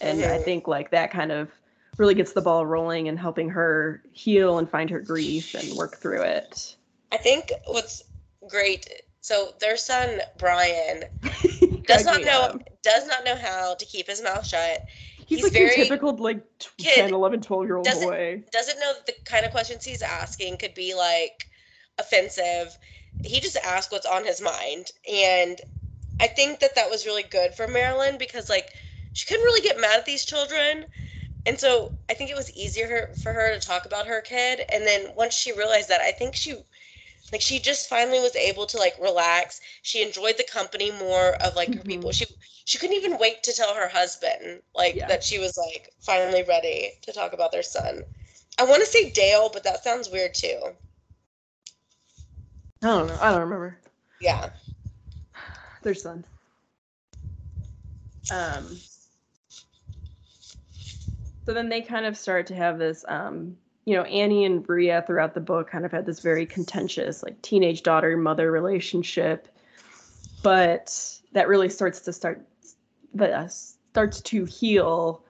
and 0.01 0.25
I 0.25 0.39
think 0.39 0.67
like 0.67 0.91
that 0.91 1.13
kind 1.13 1.31
of 1.31 1.49
really 1.97 2.15
gets 2.17 2.33
the 2.33 2.43
ball 2.43 2.67
rolling 2.67 3.07
and 3.07 3.17
helping 3.17 3.49
her 3.51 4.03
heal 4.11 4.59
and 4.59 4.69
find 4.69 4.91
her 4.91 4.99
grief 4.99 5.55
and 5.55 5.77
work 5.77 5.99
through 5.99 6.23
it. 6.23 6.75
I 7.13 7.19
think 7.19 7.53
what's 7.67 8.03
great. 8.49 8.91
So 9.21 9.55
their 9.61 9.77
son 9.77 10.23
Brian 10.39 11.05
does 11.87 12.05
not 12.05 12.23
know 12.23 12.43
up. 12.43 12.69
does 12.83 13.07
not 13.07 13.25
know 13.25 13.37
how 13.37 13.77
to 13.77 13.87
keep 13.87 14.09
his 14.09 14.21
mouth 14.21 14.45
shut. 14.45 14.85
He's, 15.27 15.41
he's 15.41 15.53
like 15.53 15.61
your 15.61 15.71
typical 15.71 16.17
like 16.17 16.43
t- 16.59 16.69
Kid 16.79 16.95
10, 16.95 17.15
11, 17.15 17.41
12 17.43 17.65
year 17.67 17.77
old 17.77 17.85
doesn't- 17.85 18.09
boy. 18.09 18.43
Doesn't 18.53 18.79
know 18.81 18.93
the 19.07 19.13
kind 19.25 19.45
of 19.45 19.51
questions 19.51 19.85
he's 19.85 20.03
asking 20.03 20.57
could 20.57 20.75
be 20.75 20.95
like 20.95 21.49
offensive. 21.99 22.77
He 23.25 23.41
just 23.41 23.57
asked 23.65 23.93
what's 23.93 24.07
on 24.07 24.25
his 24.25 24.41
mind, 24.41 24.91
and 25.11 25.61
I 26.21 26.27
think 26.27 26.61
that 26.61 26.75
that 26.77 26.89
was 26.91 27.07
really 27.07 27.23
good 27.25 27.55
for 27.55 27.67
Marilyn 27.67 28.19
because 28.19 28.49
like 28.49 28.73
she 29.15 29.27
couldn't 29.27 29.45
really 29.45 29.63
get 29.63 29.81
mad 29.81 29.99
at 29.99 30.07
these 30.07 30.25
children. 30.25 30.85
And 31.47 31.59
so 31.59 31.93
I 32.11 32.15
think 32.15 32.31
it 32.31 32.37
was 32.37 32.51
easier 32.57 33.11
for 33.23 33.33
her 33.33 33.55
to 33.55 33.65
talk 33.65 33.87
about 33.87 34.07
her 34.09 34.21
kid. 34.21 34.63
And 34.73 34.85
then 34.85 35.13
once 35.17 35.33
she 35.33 35.53
realized 35.57 35.89
that, 35.91 36.01
I 36.01 36.11
think 36.11 36.35
she 36.35 36.57
like 37.33 37.41
she 37.41 37.59
just 37.61 37.89
finally 37.89 38.21
was 38.21 38.37
able 38.37 38.67
to 38.67 38.79
like 38.79 38.95
relax. 39.01 39.61
She 39.83 40.03
enjoyed 40.03 40.37
the 40.39 40.45
company 40.45 40.91
more 40.91 41.35
of 41.45 41.55
like 41.57 41.75
her 41.75 41.83
people. 41.85 42.13
She 42.13 42.27
she 42.65 42.79
couldn't 42.79 42.97
even 42.97 43.19
wait 43.19 43.43
to 43.45 43.53
tell 43.53 43.75
her 43.75 43.89
husband 43.89 44.63
like 44.75 44.97
Yeah. 44.97 45.07
that 45.09 45.23
she 45.25 45.39
was 45.39 45.57
like 45.57 45.91
finally 46.01 46.43
ready 46.43 46.93
to 47.03 47.13
talk 47.13 47.33
about 47.33 47.53
their 47.53 47.63
son. 47.63 48.03
I 48.59 48.65
want 48.65 48.83
to 48.83 48.87
say 48.87 49.11
Dale, 49.11 49.51
but 49.53 49.65
that 49.65 49.83
sounds 49.85 50.09
weird 50.11 50.35
too. 50.35 50.77
I 52.83 52.87
don't 52.87 53.09
know. 53.09 53.19
I 53.21 53.31
don't 53.31 53.41
remember. 53.41 53.79
Yeah. 54.21 54.51
their 55.83 55.95
son. 55.95 56.25
Um, 58.31 58.81
so 61.45 61.55
then 61.55 61.69
they 61.69 61.81
kind 61.81 62.07
of 62.07 62.17
start 62.17 62.47
to 62.49 62.55
have 62.55 62.79
this, 62.79 63.05
um, 63.09 63.57
you 63.87 63.95
know, 63.95 64.03
Annie 64.03 64.45
and 64.45 64.63
Bria 64.67 65.03
throughout 65.07 65.33
the 65.35 65.41
book 65.41 65.71
kind 65.71 65.87
of 65.87 65.93
had 65.93 66.05
this 66.05 66.21
very 66.21 66.45
contentious, 66.45 67.23
like 67.23 67.41
teenage 67.41 67.83
daughter 67.83 68.17
mother 68.17 68.51
relationship, 68.51 69.49
but 70.43 71.21
that 71.33 71.49
really 71.49 71.69
starts 71.69 72.01
to 72.01 72.13
start 72.13 72.45
that 73.15 73.33
uh, 73.33 73.49
starts 73.49 74.21
to 74.21 74.45
heal 74.45 75.23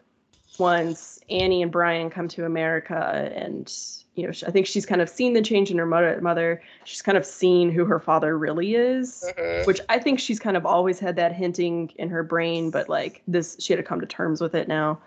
once 0.59 1.21
Annie 1.29 1.63
and 1.63 1.71
Brian 1.71 2.09
come 2.11 2.29
to 2.29 2.47
America 2.47 3.31
and 3.37 3.73
you 4.15 4.27
know 4.27 4.33
I 4.47 4.51
think 4.51 4.67
she's 4.67 4.87
kind 4.87 5.03
of 5.03 5.09
seen 5.11 5.35
the 5.35 5.43
change 5.43 5.71
in 5.71 5.77
her 5.77 5.85
mother 5.87 6.19
mother 6.23 6.63
she's 6.85 7.03
kind 7.03 7.19
of 7.19 7.27
seen 7.27 7.71
who 7.71 7.85
her 7.85 8.01
father 8.01 8.39
really 8.39 8.75
is 8.75 9.31
Mhm. 9.37 9.67
which 9.67 9.81
I 9.91 9.99
think 9.99 10.19
she's 10.19 10.41
kind 10.41 10.57
of 10.57 10.65
always 10.65 10.99
had 10.99 11.17
that 11.17 11.33
hinting 11.35 11.93
in 11.97 12.09
her 12.09 12.23
brain, 12.23 12.71
but 12.71 12.89
like 12.89 13.23
this, 13.29 13.57
she 13.61 13.73
had 13.75 13.77
to 13.77 13.83
come 13.83 14.01
to 14.01 14.07
terms 14.07 14.41
with 14.41 14.55
it 14.55 14.67
now. 14.67 14.99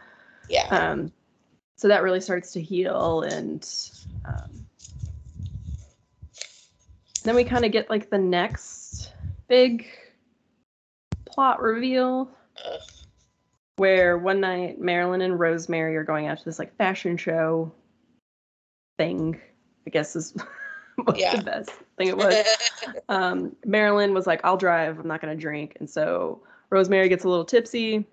Yeah. 0.50 0.68
Um, 0.70 1.12
so 1.80 1.88
that 1.88 2.04
really 2.04 2.20
starts 2.20 2.52
to 2.52 2.62
heal, 2.62 3.22
and 3.22 3.66
um, 4.26 4.66
then 7.24 7.36
we 7.36 7.46
kind 7.46 7.64
of 7.64 7.72
get 7.72 7.90
like 7.90 8.10
the 8.10 8.18
next 8.18 9.14
big 9.48 9.88
plot 11.24 11.62
reveal, 11.62 12.30
where 13.78 14.18
one 14.18 14.42
night 14.42 14.78
Marilyn 14.78 15.22
and 15.22 15.40
Rosemary 15.40 15.96
are 15.96 16.04
going 16.04 16.28
out 16.28 16.38
to 16.40 16.44
this 16.44 16.60
like 16.60 16.76
fashion 16.76 17.16
show 17.16 17.72
thing. 18.98 19.40
I 19.88 19.90
guess 19.90 20.18
is 20.18 20.36
Yeah. 21.16 21.38
the 21.38 21.44
best 21.44 21.72
thing 21.98 22.10
it 22.10 22.18
was. 22.18 22.46
um, 23.08 23.56
Marilyn 23.64 24.14
was 24.14 24.28
like, 24.28 24.42
I'll 24.44 24.58
drive. 24.58 25.00
I'm 25.00 25.08
not 25.08 25.22
going 25.22 25.34
to 25.34 25.42
drink. 25.42 25.78
And 25.80 25.90
so 25.90 26.42
Rosemary 26.72 27.08
gets 27.08 27.24
a 27.24 27.30
little 27.30 27.46
tipsy. 27.46 28.06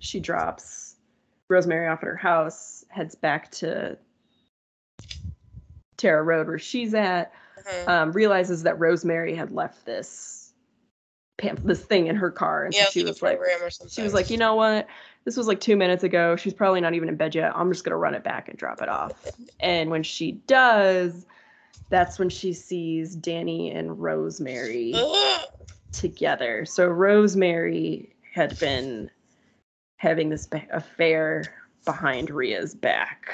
She 0.00 0.20
drops 0.20 0.83
Rosemary 1.50 1.88
off 1.88 2.02
at 2.02 2.06
her 2.06 2.16
house, 2.16 2.84
heads 2.88 3.14
back 3.14 3.50
to 3.52 3.98
Tara 5.96 6.22
Road 6.22 6.46
where 6.46 6.58
she's 6.58 6.94
at, 6.94 7.32
Mhm. 7.62 7.88
um, 7.88 8.12
realizes 8.12 8.62
that 8.64 8.78
Rosemary 8.78 9.34
had 9.34 9.52
left 9.52 9.84
this 9.84 10.52
pam- 11.38 11.60
this 11.64 11.84
thing 11.84 12.06
in 12.06 12.16
her 12.16 12.30
car. 12.30 12.64
And 12.64 12.74
yeah, 12.74 12.84
so 12.84 12.90
she 12.90 13.04
was 13.04 13.22
like, 13.22 13.38
program 13.38 13.62
or 13.62 13.70
something. 13.70 13.90
she 13.90 14.02
was 14.02 14.14
like, 14.14 14.30
you 14.30 14.38
know 14.38 14.54
what? 14.54 14.86
This 15.24 15.36
was 15.36 15.46
like 15.46 15.60
two 15.60 15.76
minutes 15.76 16.04
ago. 16.04 16.36
She's 16.36 16.54
probably 16.54 16.80
not 16.80 16.94
even 16.94 17.08
in 17.08 17.16
bed 17.16 17.34
yet. 17.34 17.52
I'm 17.54 17.70
just 17.72 17.84
gonna 17.84 17.96
run 17.96 18.14
it 18.14 18.24
back 18.24 18.48
and 18.48 18.58
drop 18.58 18.80
it 18.82 18.88
off. 18.88 19.12
And 19.60 19.90
when 19.90 20.02
she 20.02 20.32
does, 20.32 21.26
that's 21.90 22.18
when 22.18 22.28
she 22.30 22.52
sees 22.52 23.14
Danny 23.14 23.70
and 23.70 24.00
Rosemary 24.00 24.94
together. 25.92 26.64
So 26.64 26.86
Rosemary 26.88 28.14
had 28.32 28.58
been 28.58 29.10
having 30.04 30.28
this 30.28 30.46
affair 30.70 31.44
behind 31.86 32.30
Ria's 32.30 32.74
back. 32.74 33.32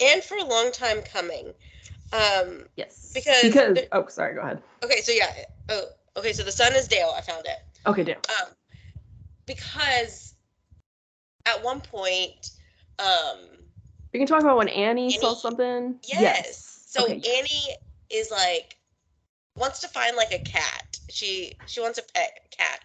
and 0.00 0.22
for 0.24 0.36
a 0.38 0.44
long 0.44 0.70
time 0.72 1.02
coming. 1.02 1.52
Um, 2.12 2.64
Yes. 2.76 3.10
Because- 3.12 3.42
because 3.42 3.78
oh 3.92 4.06
sorry, 4.08 4.34
go 4.34 4.40
ahead. 4.40 4.62
okay, 4.82 5.00
so 5.02 5.12
yeah, 5.12 5.30
oh, 5.68 5.84
okay, 6.16 6.32
so 6.32 6.42
the 6.42 6.52
son 6.52 6.74
is 6.74 6.88
Dale. 6.88 7.12
I 7.14 7.20
found 7.20 7.44
it. 7.46 7.58
Okay, 7.86 8.02
damn. 8.04 8.16
Um, 8.16 8.48
because 9.46 10.34
at 11.46 11.62
one 11.62 11.80
point, 11.80 12.52
um, 12.98 13.38
We 14.12 14.18
can 14.18 14.26
talk 14.26 14.40
about 14.40 14.56
when 14.56 14.68
Annie, 14.68 15.10
saw 15.10 15.28
Annie- 15.30 15.38
something. 15.40 16.00
Yes. 16.04 16.84
So 16.86 17.04
Okay. 17.04 17.14
Annie 17.14 17.76
is 18.08 18.30
like 18.30 18.76
wants 19.56 19.80
to 19.80 19.88
find 19.88 20.16
like 20.16 20.32
a 20.32 20.38
cat. 20.40 20.98
She 21.10 21.54
she 21.66 21.80
wants 21.80 21.98
a 21.98 22.02
pet 22.14 22.54
cat. 22.56 22.80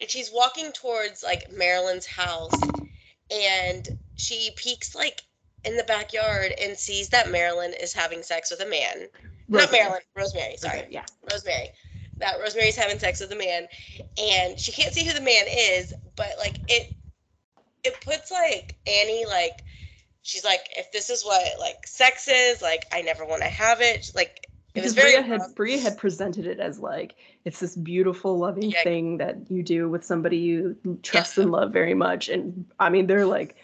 And 0.00 0.10
she's 0.10 0.30
walking 0.32 0.72
towards 0.72 1.22
like 1.22 1.50
Marilyn's 1.52 2.06
house 2.06 2.52
and 3.30 3.98
she 4.16 4.50
peeks 4.56 4.94
like 4.94 5.22
in 5.64 5.76
the 5.76 5.84
backyard 5.84 6.52
and 6.60 6.76
sees 6.76 7.08
that 7.10 7.30
Marilyn 7.30 7.72
is 7.80 7.92
having 7.92 8.22
sex 8.22 8.50
with 8.50 8.60
a 8.60 8.66
man. 8.68 9.08
Not 9.48 9.72
Marilyn, 9.72 10.00
Rosemary, 10.16 10.56
sorry. 10.56 10.80
Okay, 10.80 10.88
yeah. 10.90 11.04
Rosemary. 11.30 11.70
That 12.18 12.40
Rosemary's 12.40 12.76
having 12.76 12.98
sex 12.98 13.20
with 13.20 13.32
a 13.32 13.36
man 13.36 13.66
and 14.18 14.58
she 14.58 14.72
can't 14.72 14.92
see 14.92 15.04
who 15.04 15.12
the 15.12 15.20
man 15.20 15.44
is, 15.48 15.94
but 16.14 16.30
like 16.38 16.58
it 16.68 16.94
it 17.84 18.00
puts 18.00 18.30
like 18.30 18.74
Annie 18.86 19.26
like 19.26 19.62
she's 20.22 20.44
like 20.44 20.66
if 20.76 20.90
this 20.92 21.10
is 21.10 21.24
what 21.24 21.58
like 21.58 21.86
sex 21.86 22.28
is, 22.28 22.60
like 22.60 22.84
I 22.92 23.02
never 23.02 23.24
want 23.24 23.42
to 23.42 23.48
have 23.48 23.80
it. 23.80 24.10
Like 24.14 24.46
it 24.74 24.82
was 24.82 24.94
Because 24.94 24.94
very 24.94 25.22
Bria 25.22 25.22
had. 25.22 25.54
Bria 25.54 25.78
had 25.78 25.96
presented 25.96 26.46
it 26.46 26.58
as 26.60 26.78
like 26.78 27.14
it's 27.46 27.60
this 27.60 27.76
beautiful, 27.76 28.36
loving 28.38 28.70
Yeah. 28.72 28.82
thing 28.82 29.18
that 29.18 29.36
you 29.48 29.62
do 29.62 29.88
with 29.88 30.04
somebody 30.04 30.36
you 30.38 30.76
trust 31.04 31.38
and 31.38 31.52
love 31.52 31.72
very 31.72 31.94
much. 31.94 32.28
And 32.28 32.66
I 32.80 32.90
mean, 32.90 33.06
they're 33.06 33.24
like, 33.24 33.54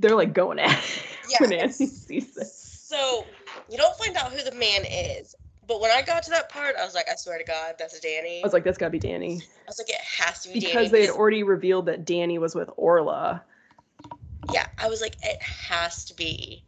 they're 0.00 0.16
like 0.16 0.32
going 0.34 0.58
at 0.58 0.70
it 1.30 1.40
when 1.40 1.52
Yeah. 1.52 1.58
Annie 1.58 1.72
sees 1.72 2.34
this. 2.34 2.54
So 2.82 3.24
you 3.70 3.78
don't 3.78 3.96
find 3.96 4.16
out 4.16 4.32
who 4.32 4.42
the 4.42 4.54
man 4.56 4.84
is. 4.84 5.36
But 5.68 5.80
when 5.80 5.90
I 5.92 6.02
got 6.02 6.24
to 6.24 6.30
that 6.30 6.48
part, 6.48 6.74
I 6.80 6.84
was 6.84 6.94
like, 6.94 7.06
I 7.08 7.14
swear 7.14 7.38
to 7.38 7.44
God, 7.44 7.74
that's 7.78 8.00
Danny. 8.00 8.40
I 8.42 8.46
was 8.46 8.52
like, 8.52 8.64
that's 8.64 8.78
gotta 8.78 8.90
be 8.90 8.98
Danny 8.98 9.42
I 9.42 9.68
was 9.68 9.78
like, 9.78 9.90
it 9.90 10.00
has 10.18 10.40
to 10.40 10.48
be 10.48 10.58
Danny. 10.58 10.72
because 10.72 10.90
they 10.90 11.02
had 11.02 11.10
already 11.10 11.44
revealed 11.44 11.86
that 11.86 12.04
Danny 12.04 12.38
was 12.38 12.56
with 12.56 12.68
Orla. 12.76 13.44
yeah, 14.52 14.66
I 14.78 14.88
was 14.88 15.00
like, 15.00 15.16
it 15.22 15.40
has 15.42 16.04
to 16.06 16.14
be 16.14 16.64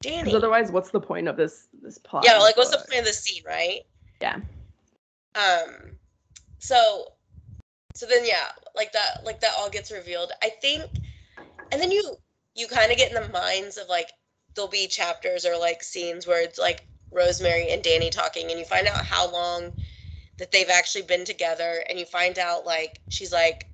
Danny. 0.00 0.22
Because 0.22 0.34
otherwise, 0.36 0.70
what's 0.72 0.90
the 0.92 1.00
point 1.00 1.28
of 1.28 1.36
this 1.36 1.68
this 1.82 1.98
plot? 1.98 2.24
yeah, 2.24 2.38
like 2.38 2.56
what's 2.56 2.70
the 2.70 2.78
point 2.88 3.00
of 3.00 3.06
the 3.06 3.12
scene, 3.12 3.42
right? 3.46 3.80
Yeah. 4.22 4.38
Um. 5.34 5.96
So, 6.58 7.06
so 7.94 8.06
then 8.06 8.24
yeah, 8.26 8.48
like 8.76 8.92
that, 8.92 9.24
like 9.24 9.40
that 9.40 9.54
all 9.58 9.70
gets 9.70 9.90
revealed. 9.92 10.32
I 10.42 10.50
think, 10.50 11.00
and 11.72 11.80
then 11.80 11.90
you 11.92 12.16
you 12.54 12.68
kind 12.68 12.92
of 12.92 12.98
get 12.98 13.12
in 13.14 13.22
the 13.22 13.28
minds 13.32 13.76
of 13.78 13.88
like 13.88 14.10
there'll 14.54 14.70
be 14.70 14.86
chapters 14.88 15.46
or 15.46 15.58
like 15.58 15.82
scenes 15.82 16.26
where 16.26 16.42
it's 16.42 16.58
like 16.58 16.86
Rosemary 17.12 17.72
and 17.72 17.82
Danny 17.82 18.10
talking, 18.10 18.50
and 18.50 18.58
you 18.58 18.64
find 18.66 18.86
out 18.86 19.04
how 19.04 19.30
long 19.32 19.72
that 20.38 20.52
they've 20.52 20.70
actually 20.70 21.02
been 21.02 21.24
together, 21.24 21.84
and 21.88 21.98
you 21.98 22.06
find 22.06 22.38
out 22.38 22.66
like 22.66 23.00
she's 23.08 23.32
like, 23.32 23.66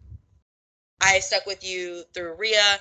I 1.01 1.19
stuck 1.21 1.47
with 1.47 1.65
you 1.65 2.05
through 2.15 2.37
Ria. 2.37 2.79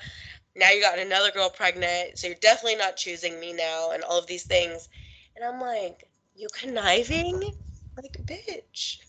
Now 0.56 0.72
you 0.72 0.82
got 0.82 1.00
another 1.00 1.32
girl 1.32 1.50
pregnant, 1.50 2.18
so 2.20 2.28
you're 2.28 2.36
definitely 2.38 2.78
not 2.78 2.98
choosing 2.98 3.40
me 3.40 3.54
now, 3.54 3.92
and 3.92 4.04
all 4.04 4.20
of 4.20 4.28
these 4.28 4.46
things. 4.46 4.90
And 5.36 5.46
I'm 5.46 5.62
like, 5.62 6.10
you 6.36 6.48
conniving? 6.54 7.42
Like, 7.98 8.14
bitch. 8.26 9.00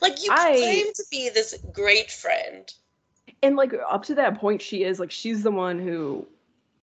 Like, 0.00 0.22
you 0.24 0.30
I- 0.32 0.56
claim 0.56 0.86
to 0.94 1.04
be 1.10 1.28
this 1.28 1.58
great 1.72 2.10
friend. 2.10 2.72
And 3.42 3.56
like 3.56 3.72
up 3.88 4.04
to 4.04 4.14
that 4.16 4.38
point, 4.38 4.60
she 4.60 4.84
is 4.84 5.00
like 5.00 5.10
she's 5.10 5.42
the 5.42 5.50
one 5.50 5.78
who, 5.78 6.26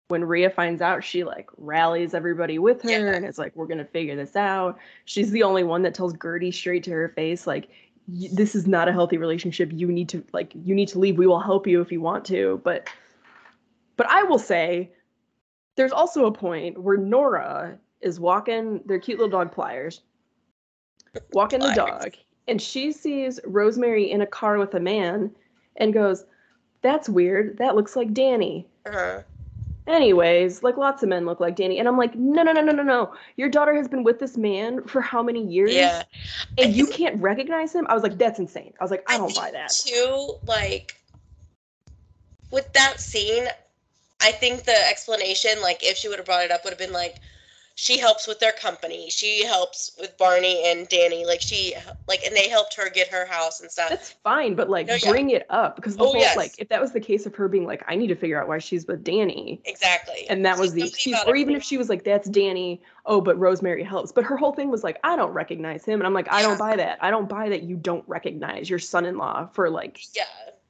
when 0.10 0.24
Rhea 0.24 0.52
finds 0.52 0.84
out, 0.84 1.04
she 1.04 1.24
like 1.24 1.50
rallies 1.58 2.14
everybody 2.14 2.60
with 2.60 2.84
her, 2.84 2.91
Yeah. 2.91 3.14
and 3.16 3.26
it's 3.26 3.39
like 3.39 3.56
we're 3.56 3.66
gonna 3.66 3.86
figure 3.86 4.16
this 4.16 4.36
out. 4.36 4.78
She's 5.06 5.32
the 5.32 5.41
only 5.41 5.64
one 5.64 5.82
that 5.82 5.96
tells 5.96 6.14
Gertie 6.22 6.52
straight 6.52 6.84
to 6.84 6.91
her 6.91 7.10
face, 7.10 7.48
like 7.48 7.70
this 8.08 8.54
is 8.54 8.68
not 8.68 8.88
a 8.88 8.91
healthy 8.91 9.18
relationship. 9.18 9.72
You 9.74 9.88
need 9.88 10.10
to 10.10 10.24
like 10.32 10.52
you 10.54 10.76
need 10.76 10.89
to 10.89 11.00
leave. 11.00 11.18
We 11.18 11.26
will 11.26 11.39
help 11.39 11.66
you 11.66 11.82
if 11.82 11.91
you 11.91 12.02
want 12.02 12.24
to, 12.26 12.62
but 12.64 12.88
but 13.96 14.06
I 14.08 14.22
will 14.22 14.38
say, 14.38 14.91
there's 15.76 15.91
also 15.91 16.28
a 16.28 16.32
point 16.32 16.80
where 16.80 16.98
Nora 16.98 17.80
is 18.04 18.20
walking 18.20 18.82
their 18.86 18.99
cute 18.99 19.18
little 19.20 19.32
dog 19.32 19.51
pliers, 19.51 20.01
walking 21.32 21.60
the 21.60 21.74
dog, 21.74 22.14
and 22.47 22.62
she 22.62 22.91
sees 22.91 23.39
Rosemary 23.45 24.12
in 24.12 24.22
a 24.22 24.28
car 24.28 24.58
with 24.58 24.74
a 24.76 24.80
man, 24.80 25.32
and 25.78 25.93
goes, 25.93 26.26
"That's 26.82 27.10
weird. 27.10 27.58
That 27.58 27.76
looks 27.76 27.95
like 27.95 28.14
Danny." 28.14 28.68
Uh-huh. 28.86 29.22
Anyways, 29.86 30.64
like 30.64 30.78
lots 30.78 31.04
of 31.04 31.10
men 31.10 31.26
look 31.26 31.41
like 31.41 31.58
Danny, 31.58 31.78
and 31.78 31.89
I'm 31.89 31.97
like, 31.97 32.16
no, 32.16 32.41
no, 32.41 32.54
no, 32.54 32.62
no, 32.62 32.72
no, 32.72 32.84
no. 32.84 33.14
Your 33.36 33.49
daughter 33.49 33.74
has 33.76 33.86
been 33.88 34.04
with 34.04 34.18
this 34.18 34.38
man 34.38 34.82
for 34.84 35.01
how 35.01 35.22
many 35.22 35.45
years? 35.45 35.74
Yeah. 35.74 36.04
I 36.58 36.64
and 36.64 36.74
you 36.74 36.86
think- 36.86 36.97
can't 36.97 37.22
recognize 37.22 37.76
him. 37.76 37.86
I 37.89 37.93
was 37.93 38.01
like, 38.01 38.18
that's 38.18 38.39
insane. 38.39 38.74
I 38.80 38.84
was 38.84 38.91
like, 38.91 39.04
I 39.10 39.18
don't 39.18 39.28
think 39.28 39.39
buy 39.39 39.51
that. 39.51 39.72
Too, 39.72 40.36
like, 40.47 41.01
with 42.49 42.72
that 42.72 43.01
scene, 43.01 43.45
I 44.22 44.32
think 44.32 44.64
the 44.64 44.88
explanation, 44.89 45.51
like, 45.62 45.84
if 45.84 45.97
she 45.97 46.08
would 46.08 46.18
have 46.18 46.26
brought 46.26 46.45
it 46.45 46.51
up, 46.51 46.64
would 46.64 46.72
have 46.72 46.80
been 46.80 46.93
like, 46.93 47.18
she 47.76 47.97
helps 47.97 48.28
with 48.28 48.39
their 48.39 48.51
company. 48.51 49.09
She 49.09 49.43
helps 49.43 49.91
with 49.99 50.15
Barney 50.17 50.63
and 50.69 50.88
Danny. 50.89 51.26
Like, 51.26 51.41
she, 51.41 51.74
like, 52.07 52.24
and 52.24 52.36
they 52.36 52.47
helped 52.47 52.76
her 52.76 52.88
get 52.89 53.07
her 53.07 53.26
house 53.26 53.61
and 53.61 53.71
stuff. 53.71 53.89
That's 53.89 54.11
fine, 54.11 54.53
but 54.53 54.69
like 54.69 54.88
No, 54.88 54.93
yeah. 54.95 55.09
bring 55.09 55.32
it 55.32 55.45
up 55.49 55.76
because 55.76 55.97
the 55.97 56.03
Oh, 56.03 56.11
whole 56.11 56.21
yes. 56.21 56.38
like 56.38 56.53
if 56.59 56.69
that 56.69 56.80
was 56.80 56.91
the 56.91 56.99
case 56.99 57.26
of 57.26 57.34
her 57.36 57.47
being 57.47 57.65
like, 57.65 57.84
I 57.88 57.95
need 57.95 58.07
to 58.07 58.15
figure 58.15 58.39
out 58.39 58.47
why 58.47 58.59
she's 58.59 58.86
with 58.86 59.03
Danny. 59.03 59.59
exactly. 59.65 60.30
And 60.30 60.45
that 60.45 60.57
was 60.59 60.74
the 60.74 60.88
excuse, 60.88 61.19
or 61.26 61.36
even 61.36 61.55
if 61.55 61.63
she 61.63 61.78
was 61.78 61.89
like, 61.89 62.03
"That's 62.03 62.30
Danny." 62.30 62.82
Oh, 63.07 63.19
but 63.21 63.38
Rosemary 63.39 63.84
helps. 63.84 64.11
But 64.11 64.24
her 64.24 64.38
whole 64.38 64.53
thing 64.53 64.69
was 64.69 64.84
like, 64.84 64.99
"I 65.03 65.15
don't 65.15 65.32
recognize 65.34 65.84
him," 65.84 65.99
and 65.99 66.05
I'm 66.05 66.13
like, 66.13 66.32
"I 66.32 66.41
Yeah. 66.41 66.49
don't 66.49 66.59
buy 66.59 66.76
that. 66.76 66.99
I 67.01 67.09
don't 67.09 67.28
buy 67.28 67.49
that 67.49 67.63
you 67.63 67.76
don't 67.76 68.07
recognize 68.07 68.69
your 68.69 68.80
son-in-law 68.80 69.47
for 69.47 69.69
like 69.69 69.99
Yeah. 70.15 70.26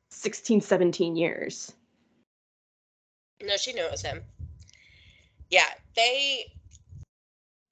16, 0.10 0.62
17 0.62 1.18
years." 1.18 1.74
No, 3.42 3.58
she 3.58 3.74
knows 3.74 4.02
him. 4.02 4.24
Yeah, 5.50 5.68
they 5.96 6.54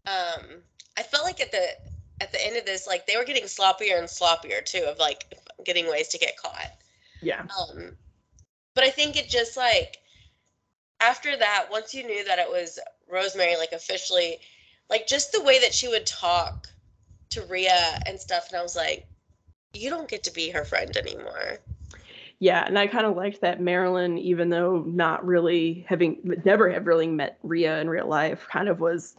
um 0.05 0.61
I 0.97 1.03
felt 1.03 1.23
like 1.23 1.39
at 1.39 1.51
the 1.51 1.67
at 2.21 2.31
the 2.31 2.45
end 2.45 2.57
of 2.57 2.65
this, 2.65 2.85
like 2.87 3.07
they 3.07 3.17
were 3.17 3.23
getting 3.23 3.43
sloppier 3.43 3.97
and 3.97 4.07
sloppier 4.07 4.63
too, 4.63 4.85
of 4.87 4.97
like 4.99 5.33
getting 5.65 5.89
ways 5.89 6.07
to 6.09 6.17
get 6.17 6.37
caught. 6.37 6.71
Yeah. 7.21 7.41
Um 7.41 7.97
but 8.73 8.83
I 8.83 8.89
think 8.89 9.17
it 9.17 9.29
just 9.29 9.57
like 9.57 9.97
after 11.01 11.35
that, 11.35 11.65
once 11.71 11.93
you 11.93 12.05
knew 12.05 12.23
that 12.25 12.39
it 12.39 12.49
was 12.49 12.79
Rosemary, 13.09 13.57
like 13.57 13.71
officially, 13.71 14.37
like 14.89 15.07
just 15.07 15.31
the 15.31 15.41
way 15.41 15.59
that 15.59 15.73
she 15.73 15.87
would 15.87 16.05
talk 16.05 16.67
to 17.31 17.41
Ria 17.45 17.99
and 18.05 18.19
stuff, 18.19 18.49
and 18.49 18.59
I 18.59 18.63
was 18.63 18.75
like, 18.75 19.07
you 19.73 19.89
don't 19.89 20.07
get 20.07 20.23
to 20.23 20.33
be 20.33 20.49
her 20.51 20.63
friend 20.63 20.95
anymore. 20.95 21.59
Yeah, 22.39 22.65
and 22.65 22.77
I 22.77 22.87
kind 22.87 23.05
of 23.05 23.15
liked 23.15 23.41
that 23.41 23.61
Marilyn, 23.61 24.17
even 24.17 24.49
though 24.49 24.83
not 24.87 25.25
really 25.25 25.85
having 25.87 26.17
never 26.43 26.71
have 26.71 26.87
really 26.87 27.07
met 27.07 27.37
Ria 27.43 27.79
in 27.79 27.89
real 27.89 28.07
life, 28.07 28.47
kind 28.49 28.67
of 28.67 28.79
was 28.79 29.15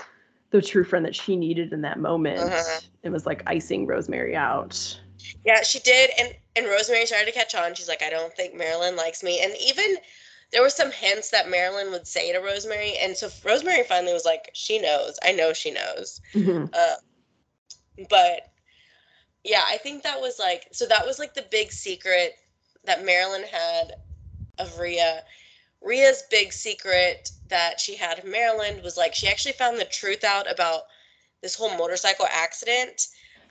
the 0.53 0.63
true 0.63 0.85
friend 0.85 1.05
that 1.05 1.17
she 1.17 1.35
needed 1.35 1.73
in 1.73 1.81
that 1.81 1.99
moment. 1.99 2.39
Uh-huh. 2.39 2.81
It 3.03 3.11
was 3.11 3.27
like 3.27 3.43
icing 3.47 3.87
Rosemary 3.87 4.37
out. 4.37 5.01
Yeah, 5.45 5.63
she 5.63 5.81
did, 5.81 6.11
and 6.19 6.35
and 6.55 6.67
Rosemary 6.67 7.07
started 7.07 7.27
to 7.27 7.33
catch 7.33 7.55
on. 7.55 7.75
She's 7.75 7.89
like, 7.89 8.03
I 8.03 8.11
don't 8.11 8.33
think 8.35 8.55
Marilyn 8.55 8.95
likes 8.95 9.23
me, 9.23 9.41
and 9.43 9.53
even 9.61 9.97
there 10.53 10.63
were 10.63 10.71
some 10.71 10.93
hints 10.93 11.31
that 11.31 11.49
Marilyn 11.49 11.91
would 11.91 12.07
say 12.07 12.33
to 12.33 12.39
Rosemary, 12.39 12.97
and 12.99 13.17
so 13.17 13.29
Rosemary 13.45 13.83
finally 13.85 14.13
was 14.13 14.27
like, 14.27 14.51
she 14.53 14.79
knows. 14.79 15.19
I 15.25 15.33
know 15.33 15.53
she 15.53 15.71
knows. 15.71 16.21
Mhm. 16.35 16.69
Uh, 16.73 16.95
but 18.11 18.53
yeah, 19.45 19.63
I 19.67 19.79
think 19.79 20.03
that 20.03 20.21
was 20.21 20.39
like 20.39 20.69
so 20.73 20.87
that 20.87 21.07
was 21.07 21.19
like 21.19 21.35
the 21.35 21.47
big 21.51 21.73
secret 21.73 22.35
that 22.85 23.05
Marilyn 23.05 23.45
had 23.51 23.95
of 24.59 24.79
Ria 24.79 25.23
Ria's 25.85 26.23
big 26.31 26.53
secret 26.53 27.31
that 27.49 27.81
she 27.81 27.97
had 27.97 28.21
in 28.21 28.31
Marilyn 28.31 28.83
was 28.83 28.97
like 28.97 29.15
she 29.15 29.29
actually 29.29 29.53
found 29.53 29.79
the 29.79 29.85
truth 29.85 30.25
out 30.25 30.51
about 30.51 30.83
this 31.43 31.55
whole 31.55 31.77
motorcycle 31.77 32.27
accident. 32.33 33.09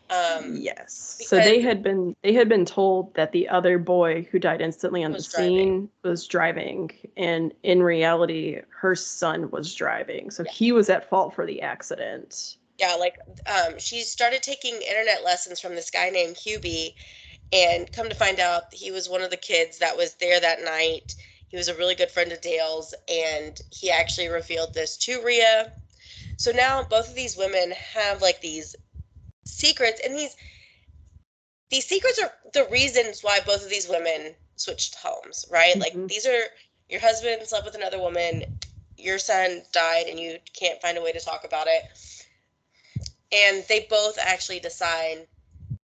Um, 0.10 0.58
yes. 0.58 1.22
So 1.26 1.38
they 1.38 1.62
had 1.62 1.82
been 1.82 2.16
they 2.22 2.34
had 2.34 2.50
been 2.50 2.66
told 2.66 3.14
that 3.16 3.32
the 3.32 3.48
other 3.48 3.78
boy 3.78 4.28
who 4.30 4.40
died 4.40 4.60
instantly 4.60 5.06
on 5.06 5.14
the 5.14 5.22
scene 5.22 5.90
was 6.04 6.28
driving, 6.28 6.92
and 7.16 7.54
in 7.64 7.82
reality, 7.82 8.60
her 8.70 8.94
son 8.94 9.50
was 9.52 9.74
driving. 9.74 10.30
So 10.30 10.44
he 10.44 10.74
was 10.74 10.90
at 10.90 11.10
fault 11.10 11.34
for 11.34 11.46
the 11.46 11.62
accident. 11.62 12.58
yeah, 12.78 12.96
like 12.96 13.20
um, 13.48 13.80
she 13.80 14.02
started 14.02 14.44
taking 14.44 14.76
internet 14.82 15.24
lessons 15.24 15.62
from 15.62 15.76
this 15.76 15.90
guy 15.90 16.10
named 16.10 16.36
Hubie, 16.36 16.94
and 17.54 17.90
come 17.94 18.10
to 18.10 18.16
find 18.16 18.42
out 18.42 18.64
he 18.74 18.92
was 18.92 19.08
one 19.08 19.22
of 19.22 19.30
the 19.30 19.38
kids 19.38 19.78
that 19.78 19.96
was 19.96 20.16
there 20.16 20.42
that 20.42 20.62
night. 20.62 21.16
He 21.52 21.58
was 21.58 21.68
a 21.68 21.76
really 21.76 21.96
good 21.96 22.12
friend 22.12 22.32
of 22.32 22.42
Dale's, 22.42 22.96
and 23.10 23.62
he 23.72 23.92
actually 23.92 24.30
revealed 24.30 24.74
this 24.74 24.98
to 25.00 25.22
Ria. 25.22 25.74
So 26.38 26.52
now 26.52 26.84
both 26.84 27.10
of 27.10 27.16
these 27.16 27.38
women 27.38 27.72
have 27.72 28.22
like 28.22 28.42
these 28.42 28.76
secrets, 29.46 30.02
and 30.04 30.18
these 30.18 30.36
these 31.70 31.86
secrets 31.86 32.20
are 32.20 32.34
the 32.54 32.68
reasons 32.70 33.24
why 33.24 33.40
both 33.42 33.64
of 33.64 33.70
these 33.70 33.88
women 33.88 34.36
switched 34.56 34.96
homes, 34.96 35.46
right? 35.50 35.80
Like 35.80 35.94
Mhm. 35.94 36.08
these 36.08 36.26
are 36.26 36.46
your 36.90 37.02
husband 37.02 37.46
slept 37.48 37.66
with 37.66 37.76
another 37.76 38.00
woman, 38.00 38.46
your 38.98 39.20
son 39.20 39.66
died, 39.72 40.08
and 40.08 40.20
you 40.20 40.40
can't 40.54 40.82
find 40.82 40.98
a 40.98 41.02
way 41.02 41.12
to 41.12 41.20
talk 41.20 41.44
about 41.44 41.68
it. 41.68 41.84
And 43.32 43.66
they 43.68 43.82
both 43.90 44.18
actually 44.20 44.60
decide 44.60 45.28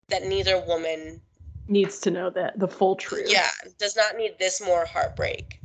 that 0.09 0.23
neither 0.23 0.59
woman, 0.59 1.21
Needs 1.67 1.99
to 1.99 2.11
know 2.11 2.29
that 2.31 2.59
the 2.59 2.67
full 2.67 2.95
truth. 2.95 3.27
yeah, 3.31 3.49
does 3.79 3.95
not 3.95 4.17
need 4.17 4.35
this 4.39 4.61
more 4.61 4.85
heartbreak. 4.85 5.61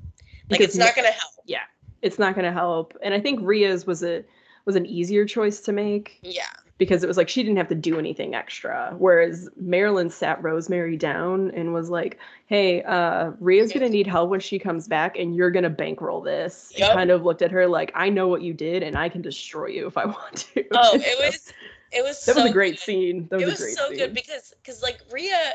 Like 0.51 0.61
Because 0.61 0.67
it's 0.67 0.77
not 0.77 0.95
going 0.95 1.07
to 1.07 1.13
help. 1.13 1.33
Yeah, 1.45 1.63
it's 2.03 2.19
not 2.19 2.35
going 2.35 2.45
to 2.45 2.53
help. 2.53 2.97
And 3.03 3.13
I 3.15 3.21
think 3.21 3.41
Ria's 3.43 3.87
was 3.87 4.03
a 4.03 4.25
was 4.65 4.77
an 4.77 4.87
easier 4.87 5.25
choice 5.27 5.61
to 5.61 5.73
make 5.73 6.19
Yeah, 6.23 6.45
because 6.77 7.03
it 7.03 7.07
was 7.09 7.17
like 7.17 7.29
she 7.29 7.43
didn't 7.43 7.57
have 7.57 7.69
to 7.69 7.75
do 7.75 7.99
anything 7.99 8.35
extra. 8.35 8.95
Whereas 8.99 9.49
Marilyn 9.57 10.11
sat 10.11 10.43
Rosemary 10.43 10.97
down 10.97 11.51
and 11.53 11.73
was 11.75 11.91
like, 11.91 12.19
"Hey, 12.47 12.83
uh, 12.83 13.33
Ria's 13.41 13.73
gonna 13.73 13.89
need 13.89 14.07
help 14.07 14.31
when 14.31 14.41
she 14.41 14.59
comes 14.59 14.87
back, 14.87 15.19
and 15.19 15.35
you're 15.35 15.51
gonna 15.51 15.71
bankroll 15.71 16.21
this." 16.21 16.73
Yep. 16.77 16.91
And 16.91 16.97
kind 16.97 17.11
of 17.11 17.25
looked 17.25 17.43
at 17.43 17.51
her 17.51 17.67
like, 17.67 17.91
"I 17.95 18.09
know 18.09 18.29
what 18.29 18.43
you 18.43 18.55
did, 18.55 18.83
and 18.83 18.97
I 18.97 19.09
can 19.09 19.21
destroy 19.23 19.67
you 19.67 19.87
if 19.87 19.97
I 19.97 20.05
want 20.17 20.37
to." 20.55 20.65
Oh, 20.73 20.95
it 21.01 21.19
was 21.19 21.53
it 21.91 22.05
was 22.05 22.25
that 22.27 22.35
so 22.37 22.43
was 22.43 22.51
a 22.51 22.53
great 22.55 22.75
good. 22.75 22.81
scene. 22.81 23.27
That 23.31 23.37
was, 23.37 23.43
it 23.43 23.47
was 23.47 23.61
a 23.61 23.63
great 23.65 23.77
so 23.77 23.89
scene. 23.89 23.97
good 23.99 24.15
because 24.15 24.55
because 24.63 24.83
like 24.83 25.01
Ria 25.11 25.53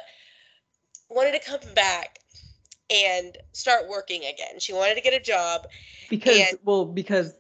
wanted 1.14 1.32
to 1.34 1.40
come 1.40 1.74
back 1.74 2.20
and 2.90 3.38
start 3.54 3.88
working 3.90 4.22
again. 4.26 4.60
She 4.60 4.74
wanted 4.74 4.96
to 4.96 5.02
get 5.02 5.14
a 5.14 5.20
job. 5.20 5.68
because 6.10 6.38
and- 6.38 6.60
well 6.64 6.86
because 6.86 7.34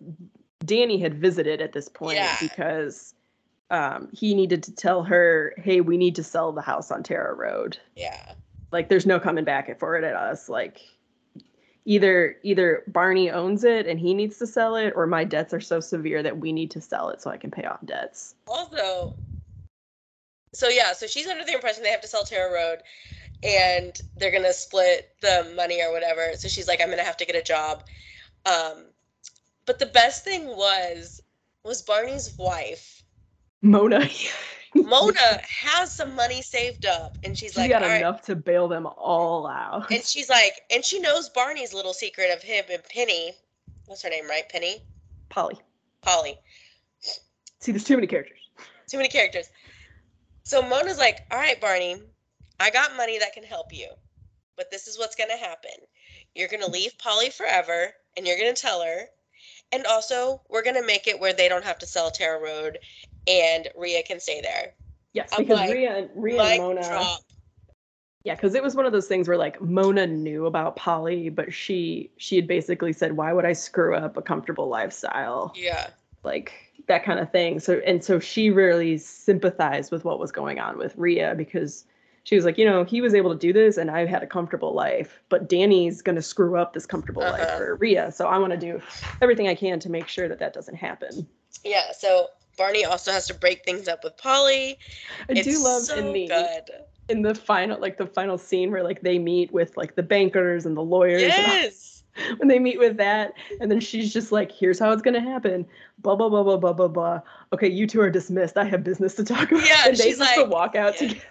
Danny 0.66 0.98
had 0.98 1.16
visited 1.20 1.60
at 1.62 1.74
this 1.74 1.90
point 1.90 2.16
Yeah. 2.16 2.38
because 2.40 3.14
um, 3.70 4.08
he 4.14 4.34
needed 4.36 4.62
to 4.64 4.72
tell 4.76 5.04
her, 5.04 5.54
"Hey, 5.58 5.82
we 5.82 5.98
need 5.98 6.16
to 6.16 6.24
sell 6.24 6.52
the 6.52 6.62
house 6.62 6.92
on 6.92 7.02
Tara 7.04 7.34
Road." 7.34 7.78
Yeah. 7.96 8.34
like 8.72 8.90
there's 8.90 9.06
no 9.06 9.20
coming 9.20 9.44
back 9.44 9.78
for 9.80 9.96
it 9.98 10.04
at 10.04 10.16
us 10.16 10.50
like 10.50 10.80
either 11.86 12.38
either 12.44 12.84
barney 12.88 13.30
owns 13.30 13.64
it 13.64 13.86
and 13.86 14.00
he 14.00 14.14
needs 14.16 14.38
to 14.40 14.48
sell 14.48 14.76
it 14.76 14.94
or 14.96 15.06
my 15.06 15.24
debts 15.24 15.54
are 15.54 15.62
so 15.62 15.80
severe 15.80 16.24
that 16.24 16.38
we 16.40 16.52
need 16.52 16.72
to 16.72 16.80
sell 16.82 17.10
it 17.10 17.22
so 17.22 17.30
i 17.30 17.38
can 17.38 17.52
pay 17.52 17.66
off 17.66 17.80
debts 17.86 18.34
Also, 18.48 19.14
so 20.54 20.70
yeah, 20.70 20.94
so 20.94 21.06
she's 21.08 21.28
under 21.28 21.44
the 21.46 21.54
impression 21.54 21.84
they 21.84 21.90
have 21.90 22.02
to 22.02 22.08
sell 22.08 22.24
Tara 22.24 22.52
Road 22.54 22.80
and 23.46 24.00
they're 24.18 24.32
gonna 24.32 24.54
split 24.54 25.16
the 25.22 25.52
money 25.56 25.82
or 25.82 25.92
whatever. 25.92 26.32
So 26.36 26.48
she's 26.48 26.68
like, 26.68 26.82
I'm 26.82 26.90
gonna 26.90 27.04
have 27.04 27.18
to 27.18 27.26
get 27.26 27.36
a 27.36 27.42
job. 27.42 27.84
Um, 28.46 28.86
but 29.66 29.80
the 29.80 29.86
best 29.88 30.24
thing 30.24 30.48
was 30.48 31.22
was 31.64 31.82
Barney's 31.82 32.36
wife. 32.38 33.04
mona 33.62 34.10
Mona 34.76 35.40
has 35.48 35.94
some 35.94 36.16
money 36.16 36.42
saved 36.42 36.86
up, 36.86 37.18
and 37.24 37.38
she's 37.38 37.54
she 37.54 37.60
like, 37.62 37.70
got 37.70 37.84
"All 37.84 37.90
right." 37.90 37.98
enough 38.00 38.22
to 38.24 38.36
bail 38.36 38.68
them 38.68 38.86
all 38.86 39.48
out 39.48 39.92
And 39.92 40.04
she's 40.04 40.30
like, 40.30 40.62
and 40.72 40.84
she 40.84 41.00
knows 41.00 41.30
Barney's 41.30 41.74
little 41.74 41.94
secret 41.94 42.32
of 42.34 42.42
him 42.42 42.66
and 42.72 42.84
Penny. 42.84 43.34
What's 43.86 44.02
her 44.04 44.10
name, 44.10 44.28
right? 44.28 44.48
Penny? 44.50 44.82
polly 45.30 45.58
Polly. 46.02 46.38
see 47.60 47.72
there's 47.72 47.84
too 47.84 47.96
many 47.96 48.08
characters 48.08 48.40
Too 48.88 48.98
many 48.98 49.10
characters. 49.10 49.50
So 50.44 50.62
Mona's 50.62 50.98
like, 50.98 51.20
all 51.32 51.38
right, 51.40 51.60
Barney, 51.60 52.02
I 52.60 52.70
got 52.70 52.96
money 52.96 53.20
that 53.20 53.34
can 53.34 53.44
help 53.44 53.74
you, 53.74 53.90
but 54.58 54.72
this 54.72 54.88
is 54.88 54.98
what's 54.98 55.16
going 55.16 55.30
to 55.30 55.38
happen. 55.38 55.72
You're 56.36 56.48
going 56.48 56.62
to 56.62 56.66
mm-hmm. 56.66 56.74
leave 56.74 56.98
Polly 56.98 57.30
forever, 57.30 57.94
and 58.18 58.26
you're 58.26 58.38
going 58.38 58.54
to 58.54 58.62
tell 58.62 58.82
her. 58.84 59.06
And 59.72 59.86
also, 59.86 60.42
we're 60.50 60.64
going 60.64 60.76
to 60.76 60.86
make 60.86 61.08
it 61.08 61.20
where 61.20 61.34
they 61.34 61.50
don't 61.50 61.64
have 61.66 61.80
to 61.80 61.86
sell 61.86 62.12
Tara 62.12 62.40
Road, 62.40 62.78
and 63.28 63.68
Ria 63.76 64.04
can 64.04 64.20
stay 64.20 64.42
there. 64.42 64.74
yes 65.14 65.30
I'm 65.34 65.44
because 65.44 65.60
like, 65.60 65.72
Ria, 65.74 65.98
and 65.98 66.10
Ria 66.16 66.42
and 66.42 66.62
mona 66.62 66.84
drop. 66.84 67.22
yeah 68.24 68.36
because 68.36 68.54
it 68.56 68.64
was 68.64 68.76
one 68.76 68.86
of 68.86 68.92
those 68.92 69.08
things 69.08 69.28
where 69.28 69.38
like 69.38 69.62
mona 69.62 70.06
knew 70.08 70.46
about 70.46 70.76
polly 70.76 71.30
but 71.30 71.54
she 71.54 72.10
she 72.18 72.36
had 72.36 72.48
basically 72.48 72.92
said 72.94 73.14
why 73.14 73.32
would 73.34 73.46
i 73.46 73.54
screw 73.54 73.96
up 73.96 74.18
a 74.18 74.22
comfortable 74.22 74.68
lifestyle 74.68 75.54
Yeah. 75.56 75.88
like 76.24 76.52
that 76.88 77.04
kind 77.06 77.20
of 77.20 77.32
thing. 77.32 77.60
So 77.60 77.82
and 77.86 78.04
so 78.04 78.20
she 78.20 78.50
really 78.50 78.98
sympathized 78.98 79.92
with 79.92 80.04
what 80.04 80.20
was 80.20 80.32
going 80.32 80.60
on 80.60 80.78
with 80.78 80.96
Ria 80.98 81.34
because 81.36 81.86
she 82.24 82.36
was 82.36 82.46
like, 82.46 82.58
you 82.58 82.66
know, 82.66 82.84
he 82.84 83.02
was 83.02 83.14
able 83.14 83.32
to 83.32 83.38
do 83.38 83.52
this 83.54 83.78
and 83.78 83.92
I 83.92 84.06
had 84.06 84.24
a 84.24 84.28
comfortable 84.28 84.74
life, 84.74 85.22
but 85.30 85.50
Danny's 85.50 86.02
going 86.02 86.16
to 86.16 86.22
screw 86.22 86.58
up 86.58 86.74
this 86.74 86.86
comfortable 86.86 87.22
life 87.22 87.42
Uh-huh. 87.42 87.58
for 87.58 87.76
Ria. 87.76 88.12
So 88.12 88.28
I 88.28 88.38
want 88.38 88.52
to 88.52 88.58
do 88.58 88.82
everything 89.22 89.48
I 89.48 89.56
can 89.56 89.80
to 89.82 89.90
make 89.90 90.08
sure 90.08 90.28
that 90.30 90.40
that 90.40 90.54
doesn't 90.54 90.76
happen. 90.76 91.28
Yeah. 91.66 91.92
So 91.98 92.28
Barney 92.58 92.86
also 92.86 93.12
has 93.12 93.28
to 93.28 93.34
break 93.34 93.66
things 93.66 93.88
up 93.88 94.04
with 94.04 94.16
Polly. 94.18 94.78
I 95.30 95.34
it's 95.34 95.44
do 95.48 95.64
love 95.64 95.84
so 95.84 95.98
in 95.98 96.14
the 96.14 96.28
good. 96.28 96.70
in 97.10 97.22
the 97.24 97.36
final 97.36 97.80
like 97.80 97.98
the 97.98 98.06
final 98.08 98.38
scene 98.38 98.72
where 98.72 98.84
like 98.84 99.02
they 99.02 99.20
meet 99.20 99.52
with 99.52 99.76
like 99.76 99.96
the 99.96 100.04
bankers 100.04 100.66
and 100.66 100.78
the 100.78 100.82
lawyers 100.84 101.24
and 101.24 101.32
Yes. 101.32 102.04
when 102.38 102.48
they 102.48 102.60
meet 102.60 102.78
with 102.78 102.96
that 102.98 103.34
and 103.60 103.72
then 103.72 103.80
she's 103.80 104.14
just 104.14 104.32
like 104.32 104.52
here's 104.52 104.78
how 104.78 104.92
it's 104.92 105.02
going 105.02 105.16
to 105.16 105.20
happen 105.20 105.66
blah 105.98 106.16
blah 106.16 106.30
blah 106.30 106.44
blah 106.44 106.58
blah 106.58 106.72
blah 106.72 106.88
blah 106.88 107.20
okay 107.52 107.68
you 107.68 107.88
two 107.88 108.00
are 108.00 108.10
dismissed 108.12 108.56
i 108.56 108.64
have 108.64 108.84
business 108.84 109.16
to 109.16 109.24
talk 109.26 109.52
about 109.52 109.66
Yeah, 109.68 109.82
and 109.88 109.98
they 109.98 110.04
she's 110.04 110.20
just 110.20 110.38
like, 110.38 110.48
walk 110.48 110.76
out 110.76 110.94
yeah. 111.02 111.08
together 111.10 111.26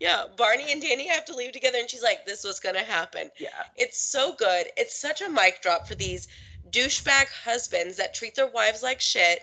Yeah. 0.00 0.24
Barney 0.36 0.72
and 0.72 0.82
Danny 0.82 1.08
have 1.08 1.24
to 1.26 1.34
leave 1.34 1.52
together, 1.52 1.78
and 1.78 1.88
she's 1.88 2.02
like, 2.02 2.24
this 2.26 2.44
was 2.44 2.60
going 2.60 2.74
to 2.74 2.82
happen. 2.82 3.30
yeah 3.38 3.48
It's 3.76 4.00
so 4.00 4.34
good. 4.34 4.66
It's 4.76 5.00
such 5.00 5.20
a 5.22 5.28
mic 5.30 5.62
drop 5.62 5.86
for 5.86 5.94
these 5.94 6.28
douchebag 6.70 7.26
husbands 7.44 7.96
that 7.96 8.14
treat 8.14 8.34
their 8.34 8.46
wives 8.48 8.82
like 8.82 9.00
shit. 9.00 9.40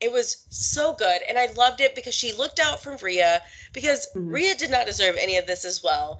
It 0.00 0.10
was 0.10 0.46
so 0.48 0.94
good. 0.94 1.20
And 1.28 1.38
I 1.38 1.46
loved 1.52 1.80
it 1.80 1.94
because 1.94 2.14
she 2.14 2.32
looked 2.32 2.58
out 2.58 2.82
for 2.82 2.96
Ria 2.96 3.42
because 3.72 4.08
Mhm. 4.16 4.32
Ria 4.32 4.54
did 4.54 4.70
not 4.70 4.86
deserve 4.86 5.16
any 5.16 5.36
of 5.36 5.46
this 5.46 5.64
as 5.64 5.82
well. 5.82 6.18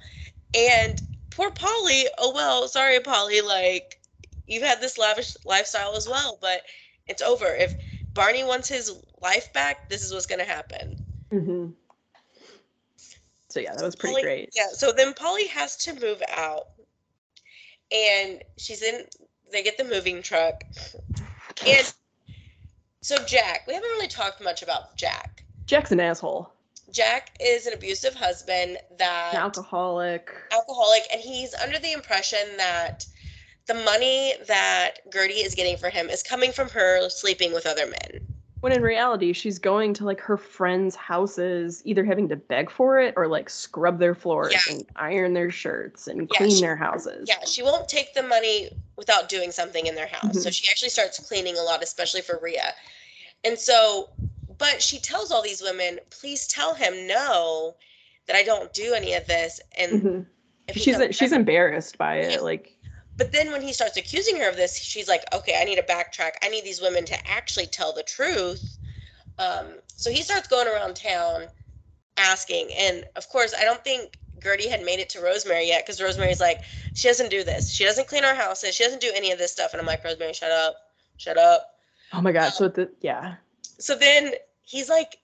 And 0.54 1.00
poor 1.30 1.50
Polly, 1.50 2.06
oh 2.18 2.32
well, 2.34 2.68
sorry, 2.68 3.00
Polly, 3.00 3.40
like 3.40 4.00
you've 4.46 4.62
had 4.62 4.80
this 4.80 4.98
lavish 4.98 5.36
lifestyle 5.44 5.96
as 5.96 6.08
well, 6.08 6.38
but 6.40 6.62
it's 7.06 7.22
over. 7.22 7.46
If 7.54 7.74
Barney 8.14 8.44
wants 8.44 8.68
his 8.68 8.92
life 9.20 9.52
back, 9.52 9.88
this 9.88 10.02
is 10.02 10.12
what's 10.12 10.26
going 10.26 10.40
to 10.40 10.44
happen. 10.44 10.96
hmm 11.30 11.68
so 13.51 13.61
yeah 13.61 13.74
that 13.74 13.84
was 13.84 13.96
pretty 13.96 14.14
Polly- 14.14 14.22
great 14.22 14.51
Yeah. 14.57 14.68
So 14.72 14.92
then 14.92 15.12
Polly 15.14 15.46
has 15.48 15.76
to 15.78 15.94
move 15.94 16.22
out, 16.30 16.68
and 17.92 18.42
she's 18.57 18.82
in. 18.82 19.05
They 19.53 19.62
get 19.62 19.76
the 19.76 19.84
moving 19.84 20.22
truck, 20.22 20.64
and 21.66 21.92
so 23.01 23.16
Jack. 23.24 23.66
We 23.66 23.74
haven't 23.74 23.90
really 23.90 24.09
talked 24.09 24.42
much 24.42 24.62
about 24.62 24.96
Jack. 24.96 25.44
jack's 25.66 25.92
an 25.92 26.01
asshole 26.01 26.53
Jack 26.92 27.36
is 27.40 27.66
an 27.66 27.72
abusive 27.72 28.14
husband 28.14 28.78
that 28.98 29.30
an 29.34 29.40
alcoholic 29.40 30.32
alcoholic, 30.53 31.03
and 31.12 31.20
he's 31.20 31.55
under 31.55 31.78
the 31.78 31.92
impression 31.92 32.38
that 32.57 33.07
the 33.66 33.74
money 33.74 34.34
that 34.48 34.98
Gertie 35.12 35.34
is 35.34 35.55
getting 35.55 35.76
for 35.76 35.90
him 35.90 36.09
is 36.09 36.22
coming 36.22 36.53
from 36.53 36.68
her 36.70 37.09
sleeping 37.09 37.53
with 37.53 37.66
other 37.66 37.86
men. 37.86 38.26
When 38.61 38.72
in 38.72 38.82
reality 38.82 39.32
she's 39.32 39.58
going 39.58 39.94
to 39.94 40.04
like 40.04 40.20
her 40.20 40.36
friends 40.36 40.94
houses 40.94 41.80
either 41.86 42.04
having 42.04 42.28
to 42.28 42.36
beg 42.36 42.70
for 42.70 42.98
it 43.00 43.14
or 43.16 43.26
like 43.26 43.48
scrub 43.48 43.98
their 43.98 44.14
floors 44.14 44.52
Yeah. 44.52 44.74
and 44.74 44.86
iron 44.96 45.32
their 45.32 45.50
shirts 45.50 46.06
and 46.08 46.28
Yeah, 46.32 46.38
clean 46.38 46.50
she- 46.50 46.61
their 46.61 46.76
houses 46.76 47.26
Yeah, 47.28 47.42
she 47.44 47.62
won't 47.62 47.88
take 47.88 48.12
the 48.12 48.22
money 48.22 48.70
without 48.96 49.28
doing 49.30 49.50
something 49.50 49.86
in 49.86 49.94
their 49.94 50.08
house. 50.08 50.42
So 50.42 50.50
Mhm. 50.50 50.54
she 50.54 50.70
actually 50.70 50.90
starts 50.90 51.18
cleaning 51.26 51.56
a 51.56 51.62
lot, 51.62 51.82
especially 51.82 52.20
for 52.20 52.38
Ria. 52.42 52.74
And 53.44 53.58
so, 53.58 54.11
but 54.58 54.82
she 54.82 54.98
tells 54.98 55.30
all 55.30 55.40
these 55.40 55.62
women, 55.62 55.98
please 56.11 56.46
tell 56.46 56.74
him 56.74 57.06
no, 57.06 57.76
that 58.26 58.36
I 58.36 58.42
don't 58.42 58.70
do 58.74 58.92
any 58.92 59.14
of 59.14 59.26
this. 59.26 59.61
And 59.78 60.02
Mhm. 60.02 60.26
if 60.68 60.76
she's 60.76 60.96
she's 61.16 61.30
back- 61.30 61.38
embarrassed 61.38 61.96
by 61.96 62.16
it 62.16 62.42
like 62.42 62.76
but 63.21 63.33
then 63.33 63.53
when 63.53 63.61
he 63.61 63.75
starts 63.75 63.99
accusing 63.99 64.39
her 64.39 64.49
of 64.49 64.57
this, 64.57 64.79
she's 64.79 65.07
like, 65.07 65.23
okay, 65.35 65.61
I 65.61 65.64
need 65.64 65.77
to 65.77 65.83
backtrack. 65.83 66.31
I 66.43 66.49
need 66.49 66.64
these 66.64 66.81
women 66.81 67.05
to 67.05 67.31
actually 67.31 67.66
tell 67.66 67.93
the 67.93 68.03
truth. 68.03 68.79
Um, 69.39 69.75
so 69.95 70.11
he 70.11 70.23
starts 70.23 70.49
going 70.49 70.66
around 70.66 70.97
town 70.97 71.49
asking. 72.16 72.71
And 72.79 73.05
of 73.16 73.29
course, 73.29 73.53
I 73.55 73.64
don't 73.64 73.85
think 73.85 74.16
Gertie 74.43 74.71
had 74.71 74.83
made 74.83 75.01
it 75.01 75.11
to 75.11 75.21
Rosemary 75.21 75.68
yet 75.68 75.85
because 75.85 76.01
Rosemary's 76.01 76.41
like, 76.41 76.62
she 76.95 77.09
doesn't 77.09 77.29
do 77.29 77.45
this. 77.45 77.71
She 77.71 77.85
doesn't 77.85 78.09
clean 78.09 78.25
our 78.25 78.35
houses. 78.35 78.75
She 78.75 78.85
doesn't 78.85 79.03
do 79.03 79.12
any 79.14 79.33
of 79.33 79.39
this 79.39 79.53
stuff. 79.53 79.75
And 79.75 79.81
I'm 79.83 79.87
like, 79.87 80.03
Rosemary, 80.03 80.33
shut 80.33 80.51
up. 80.51 80.77
Shut 81.18 81.37
up. 81.37 81.75
Oh 82.14 82.23
my 82.23 82.33
god. 82.33 82.55
So 82.55 82.68
the 82.68 82.91
yeah. 83.03 83.35
So 83.79 83.97
then 83.97 84.33
he's 84.62 84.89
like, 84.89 85.18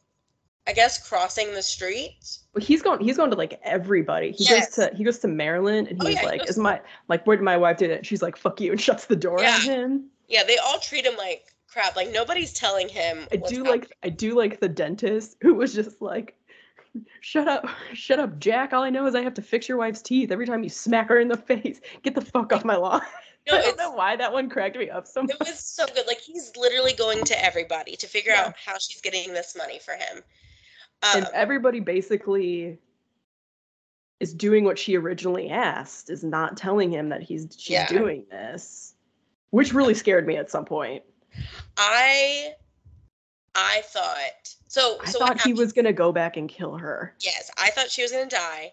I 0.68 0.72
guess 0.72 1.06
crossing 1.08 1.54
the 1.54 1.62
street. 1.62 2.38
Well, 2.54 2.64
he's 2.64 2.82
going. 2.82 3.00
He's 3.00 3.16
going 3.16 3.30
to 3.30 3.36
like 3.36 3.60
everybody. 3.62 4.32
He 4.32 4.44
Yes. 4.44 4.76
goes 4.76 4.88
to 4.90 4.94
he 4.96 5.04
goes 5.04 5.18
to 5.20 5.28
Marilyn, 5.28 5.86
and 5.86 6.02
Oh, 6.02 6.06
he's 6.06 6.16
yeah, 6.16 6.22
like, 6.26 6.40
goes- 6.40 6.50
"Is 6.50 6.58
my 6.58 6.80
like 7.08 7.26
where 7.26 7.36
did 7.36 7.44
my 7.44 7.56
wife 7.56 7.76
did 7.78 7.90
it?" 7.90 8.04
She's 8.04 8.22
like, 8.22 8.36
"Fuck 8.36 8.60
you," 8.60 8.72
and 8.72 8.80
shuts 8.80 9.06
the 9.06 9.16
door 9.16 9.40
Yeah. 9.40 9.54
on 9.54 9.60
him. 9.62 10.10
Yeah, 10.28 10.42
they 10.44 10.58
all 10.58 10.78
treat 10.80 11.04
him 11.06 11.16
like 11.16 11.54
crap. 11.68 11.94
Like 11.94 12.10
nobody's 12.10 12.52
telling 12.52 12.88
him. 12.88 13.26
I 13.30 13.36
do 13.36 13.42
happening. 13.44 13.64
like 13.64 13.92
I 14.02 14.08
do 14.08 14.34
like 14.34 14.58
the 14.60 14.68
dentist 14.68 15.36
who 15.40 15.54
was 15.54 15.72
just 15.74 16.02
like, 16.02 16.34
"Shut 17.20 17.46
up, 17.46 17.68
shut 17.94 18.18
up, 18.18 18.38
Jack. 18.38 18.72
All 18.72 18.82
I 18.82 18.90
know 18.90 19.06
is 19.06 19.14
I 19.14 19.22
have 19.22 19.34
to 19.34 19.42
fix 19.42 19.68
your 19.68 19.78
wife's 19.78 20.02
teeth 20.02 20.32
every 20.32 20.46
time 20.46 20.64
you 20.64 20.68
smack 20.70 21.08
her 21.10 21.20
in 21.20 21.28
the 21.28 21.36
face. 21.50 21.80
Get 22.02 22.14
the 22.16 22.20
fuck 22.22 22.52
off 22.52 22.64
my 22.64 22.76
lawn." 22.76 23.02
No, 23.48 23.56
I 23.58 23.62
don't 23.62 23.78
know 23.78 23.92
why 23.92 24.16
that 24.16 24.32
one 24.32 24.50
cracked 24.50 24.76
me 24.76 24.90
up 24.90 25.06
so 25.06 25.22
much. 25.22 25.30
it 25.30 25.38
was 25.38 25.60
so 25.64 25.86
good. 25.94 26.04
Like 26.08 26.18
he's 26.20 26.50
literally 26.56 26.92
going 26.92 27.22
to 27.26 27.44
everybody 27.44 27.94
to 27.94 28.08
figure 28.08 28.32
Yeah. 28.32 28.46
out 28.46 28.54
how 28.56 28.76
she's 28.76 29.00
getting 29.00 29.32
this 29.34 29.54
money 29.56 29.78
for 29.78 29.92
him. 29.94 30.24
And 31.02 31.24
Um, 31.26 31.30
everybody 31.34 31.80
basically 31.80 32.78
is 34.20 34.32
doing 34.32 34.64
what 34.64 34.78
she 34.78 34.96
originally 34.96 35.50
asked 35.50 36.08
is 36.10 36.24
not 36.24 36.56
telling 36.56 36.90
him 36.90 37.10
that 37.10 37.22
he's 37.22 37.48
she's 37.58 37.74
Yeah. 37.74 37.86
doing 37.88 38.26
this 38.30 38.94
which 39.50 39.72
really 39.72 39.94
scared 39.94 40.26
me 40.26 40.36
at 40.36 40.50
some 40.50 40.64
point 40.64 41.02
I, 41.76 42.54
I 43.54 43.82
thought 43.86 44.54
so. 44.68 44.98
i 45.02 45.10
so 45.10 45.18
thought 45.18 45.40
he 45.40 45.52
was 45.52 45.72
going 45.72 45.84
to 45.84 45.92
go 45.92 46.12
back 46.12 46.36
and 46.36 46.48
kill 46.48 46.76
her 46.78 47.14
Yes, 47.20 47.50
I 47.58 47.70
thought 47.70 47.90
she 47.90 48.02
was 48.02 48.12
gonna 48.12 48.26
die. 48.26 48.72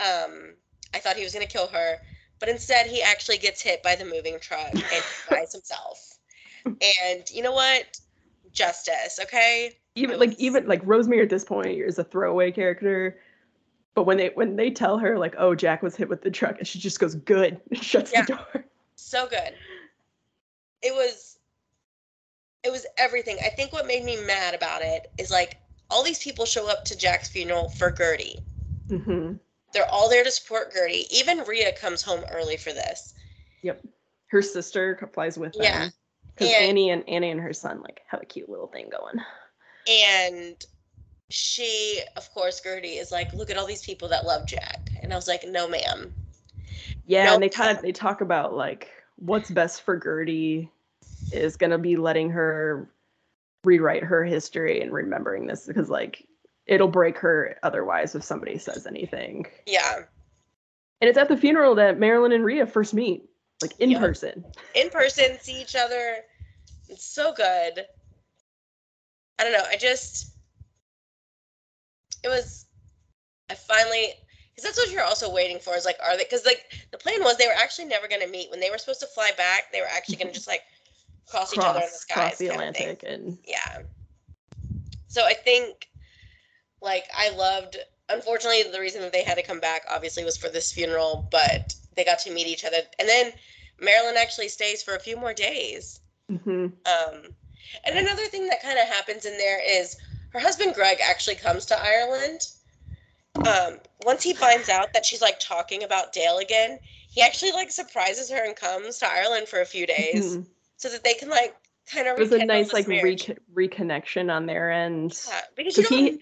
Um, 0.00 0.54
I 0.94 0.98
thought 0.98 1.16
he 1.16 1.24
was 1.24 1.32
gonna 1.32 1.46
kill 1.46 1.66
her, 1.68 1.96
but 2.38 2.48
instead 2.48 2.86
he 2.86 3.02
actually 3.02 3.38
gets 3.38 3.60
hit 3.62 3.82
by 3.82 3.94
the 3.94 4.04
moving 4.04 4.38
truck 4.40 4.72
and 4.74 5.04
dies 5.30 5.52
himself. 5.52 6.18
And 6.64 7.30
you 7.30 7.42
know 7.42 7.52
what? 7.52 7.84
Justice, 8.52 9.18
okay? 9.22 9.78
Even 9.94 10.18
like 10.18 10.34
even 10.38 10.66
like 10.66 10.80
rosemary 10.84 11.22
at 11.22 11.28
this 11.30 11.44
point 11.44 11.66
is 11.66 11.98
a 11.98 12.04
throwaway 12.04 12.50
character 12.50 13.18
but 13.94 14.04
when 14.04 14.16
they 14.16 14.30
when 14.34 14.56
they 14.56 14.70
tell 14.70 14.96
her 14.96 15.18
like 15.18 15.34
oh 15.36 15.54
jack 15.54 15.82
was 15.82 15.94
hit 15.94 16.08
with 16.08 16.22
the 16.22 16.30
truck 16.30 16.56
and 16.58 16.66
she 16.66 16.78
just 16.78 16.98
goes 16.98 17.14
good 17.14 17.60
and 17.70 17.84
shuts 17.84 18.10
Yeah. 18.12 18.22
the 18.22 18.34
door 18.34 18.64
So 18.96 19.26
good. 19.26 19.54
It 20.82 20.94
was 20.94 21.38
it 22.64 22.70
was 22.70 22.86
everything. 22.96 23.36
I 23.44 23.48
think 23.50 23.72
what 23.72 23.86
made 23.86 24.04
me 24.04 24.16
mad 24.24 24.54
about 24.54 24.82
it 24.82 25.10
is 25.18 25.30
like 25.30 25.58
all 25.90 26.02
these 26.02 26.22
people 26.22 26.46
show 26.46 26.70
up 26.70 26.84
to 26.86 26.96
Jack's 26.96 27.28
funeral 27.28 27.68
for 27.70 27.90
Gertie. 27.90 28.38
Mm-hmm. 28.88 29.34
They're 29.74 29.90
all 29.90 30.08
there 30.08 30.22
to 30.24 30.30
support 30.30 30.72
Gertie. 30.72 31.06
Even 31.10 31.42
Ria 31.46 31.72
comes 31.72 32.02
home 32.02 32.24
early 32.30 32.56
for 32.56 32.72
this. 32.72 33.14
yep 33.62 33.82
her 34.28 34.40
sister 34.40 34.98
flies 35.12 35.36
with 35.36 35.52
them 35.52 35.62
Yeah. 35.64 35.88
because 36.34 36.50
annie 36.54 36.88
and 36.88 37.06
annie 37.06 37.30
and 37.30 37.40
her 37.40 37.52
son 37.52 37.82
like 37.82 38.00
have 38.08 38.22
a 38.22 38.24
cute 38.24 38.48
little 38.48 38.68
thing 38.68 38.88
going 38.90 39.20
And 39.88 40.56
she, 41.30 42.02
of 42.16 42.30
course, 42.32 42.60
Gertie 42.60 42.98
is 42.98 43.10
like, 43.10 43.32
look 43.32 43.50
at 43.50 43.56
all 43.56 43.66
these 43.66 43.84
people 43.84 44.08
that 44.08 44.26
love 44.26 44.46
Jack. 44.46 44.90
And 45.02 45.12
I 45.12 45.16
was 45.16 45.28
like, 45.28 45.44
no, 45.46 45.68
ma'am. 45.68 46.12
Yeah, 47.06 47.34
and 47.34 47.42
they 47.42 47.48
kind 47.48 47.76
of 47.76 47.82
they 47.82 47.92
talk 47.92 48.20
about 48.20 48.54
like 48.54 48.90
what's 49.16 49.50
best 49.50 49.82
for 49.82 49.98
Gertie 49.98 50.70
is 51.30 51.56
gonna 51.56 51.78
be 51.78 51.96
letting 51.96 52.30
her 52.30 52.88
rewrite 53.64 54.02
her 54.04 54.24
history 54.24 54.80
and 54.80 54.92
remembering 54.92 55.46
this 55.46 55.66
because 55.66 55.88
like 55.88 56.26
it'll 56.66 56.88
break 56.88 57.18
her 57.18 57.56
otherwise 57.62 58.14
if 58.14 58.22
somebody 58.22 58.58
says 58.58 58.86
anything. 58.86 59.46
Yeah. 59.66 60.04
And 61.00 61.08
it's 61.08 61.18
at 61.18 61.28
the 61.28 61.36
funeral 61.36 61.74
that 61.76 61.98
Marilyn 61.98 62.32
and 62.32 62.44
Ria 62.44 62.66
first 62.66 62.94
meet, 62.94 63.24
like 63.60 63.72
in 63.80 63.90
Yep. 63.90 64.00
person. 64.00 64.44
In 64.74 64.88
person, 64.90 65.36
see 65.40 65.60
each 65.60 65.74
other. 65.74 66.18
It's 66.88 67.04
so 67.04 67.32
good. 67.32 67.86
I 69.38 69.44
don't 69.44 69.52
know. 69.52 69.64
I 69.68 69.76
just, 69.76 70.32
it 72.22 72.28
was, 72.28 72.66
I 73.50 73.54
finally, 73.54 74.08
because 74.54 74.64
that's 74.64 74.78
what 74.78 74.90
you're 74.92 75.02
also 75.04 75.32
waiting 75.32 75.58
for 75.58 75.74
is 75.74 75.84
like, 75.84 75.98
are 76.04 76.16
they, 76.16 76.24
because 76.24 76.44
like 76.44 76.62
the 76.90 76.98
plan 76.98 77.20
was 77.22 77.36
they 77.36 77.46
were 77.46 77.52
actually 77.58 77.86
never 77.86 78.08
going 78.08 78.22
to 78.22 78.28
meet. 78.28 78.50
When 78.50 78.60
they 78.60 78.70
were 78.70 78.78
supposed 78.78 79.00
to 79.00 79.06
fly 79.06 79.30
back, 79.36 79.72
they 79.72 79.80
were 79.80 79.86
actually 79.92 80.16
going 80.16 80.28
to 80.28 80.34
just 80.34 80.46
like 80.46 80.62
cross, 81.28 81.52
each 81.52 81.58
other 81.58 81.80
in 81.80 81.86
the 81.86 81.88
Cross, 81.88 82.00
skies. 82.00 82.14
cross 82.16 82.38
the 82.38 82.48
kind 82.48 82.62
of 82.68 82.76
thing. 82.76 82.88
Atlantic 82.90 83.02
and 83.08 83.38
yeah 83.46 83.82
so 85.08 85.24
i 85.24 85.32
think 85.34 85.88
like 86.80 87.04
i 87.16 87.30
loved 87.36 87.76
unfortunately 88.08 88.62
the 88.70 88.80
reason 88.80 89.00
that 89.02 89.12
they 89.12 89.22
had 89.22 89.36
to 89.36 89.42
come 89.42 89.60
back 89.60 89.82
obviously 89.90 90.24
was 90.24 90.36
for 90.36 90.48
this 90.48 90.72
funeral 90.72 91.28
but 91.30 91.74
they 91.96 92.04
got 92.04 92.18
to 92.18 92.32
meet 92.32 92.46
each 92.46 92.64
other 92.64 92.78
and 92.98 93.08
then 93.08 93.32
marilyn 93.80 94.16
actually 94.16 94.48
stays 94.48 94.82
for 94.82 94.94
a 94.94 95.00
few 95.00 95.16
more 95.16 95.34
days 95.34 96.00
Mhm. 96.30 96.72
um 96.86 97.34
and 97.84 97.98
another 97.98 98.26
thing 98.26 98.46
that 98.48 98.62
kind 98.62 98.78
of 98.78 98.86
happens 98.86 99.24
in 99.24 99.36
there 99.38 99.60
is 99.80 99.96
her 100.30 100.40
husband 100.40 100.74
greg 100.74 100.98
actually 101.02 101.36
comes 101.36 101.66
to 101.66 101.78
ireland 101.78 102.40
um 103.46 103.78
once 104.04 104.22
he 104.22 104.34
finds 104.34 104.68
out 104.68 104.92
that 104.92 105.04
she's 105.06 105.22
like 105.22 105.38
talking 105.40 105.82
about 105.82 106.12
dale 106.12 106.38
again 106.38 106.78
he 107.10 107.22
actually 107.22 107.52
like 107.52 107.70
surprises 107.70 108.30
her 108.30 108.44
and 108.44 108.56
comes 108.56 108.98
to 108.98 109.06
ireland 109.08 109.48
for 109.48 109.60
a 109.60 109.66
few 109.66 109.86
days 109.86 110.36
Mhm. 110.36 110.46
so 110.76 110.88
that 110.88 111.02
they 111.04 111.14
can 111.14 111.28
like 111.28 111.54
kind 111.92 112.06
of 112.06 112.16
It 112.18 112.20
was 112.20 112.32
a 112.32 112.44
nice 112.44 112.72
like 112.72 112.86
rec- 112.88 113.38
reconnection 113.54 114.32
on 114.32 114.46
their 114.46 114.70
end. 114.70 115.18
yeah, 115.28 115.40
because 115.56 115.76
you 115.76 115.82
don't 115.84 115.98
he- 115.98 116.20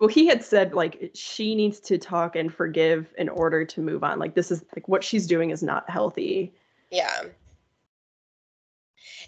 well 0.00 0.08
he 0.08 0.26
had 0.26 0.42
said 0.42 0.74
like 0.74 1.10
she 1.14 1.54
needs 1.54 1.78
to 1.80 1.98
talk 1.98 2.36
and 2.36 2.52
forgive 2.52 3.12
in 3.18 3.28
order 3.28 3.64
to 3.64 3.80
move 3.80 4.02
on 4.02 4.18
like 4.18 4.34
this 4.34 4.50
is 4.50 4.64
like 4.74 4.88
what 4.88 5.04
she's 5.04 5.26
doing 5.26 5.50
is 5.50 5.62
not 5.62 5.88
healthy 5.90 6.52
Yeah. 6.90 7.24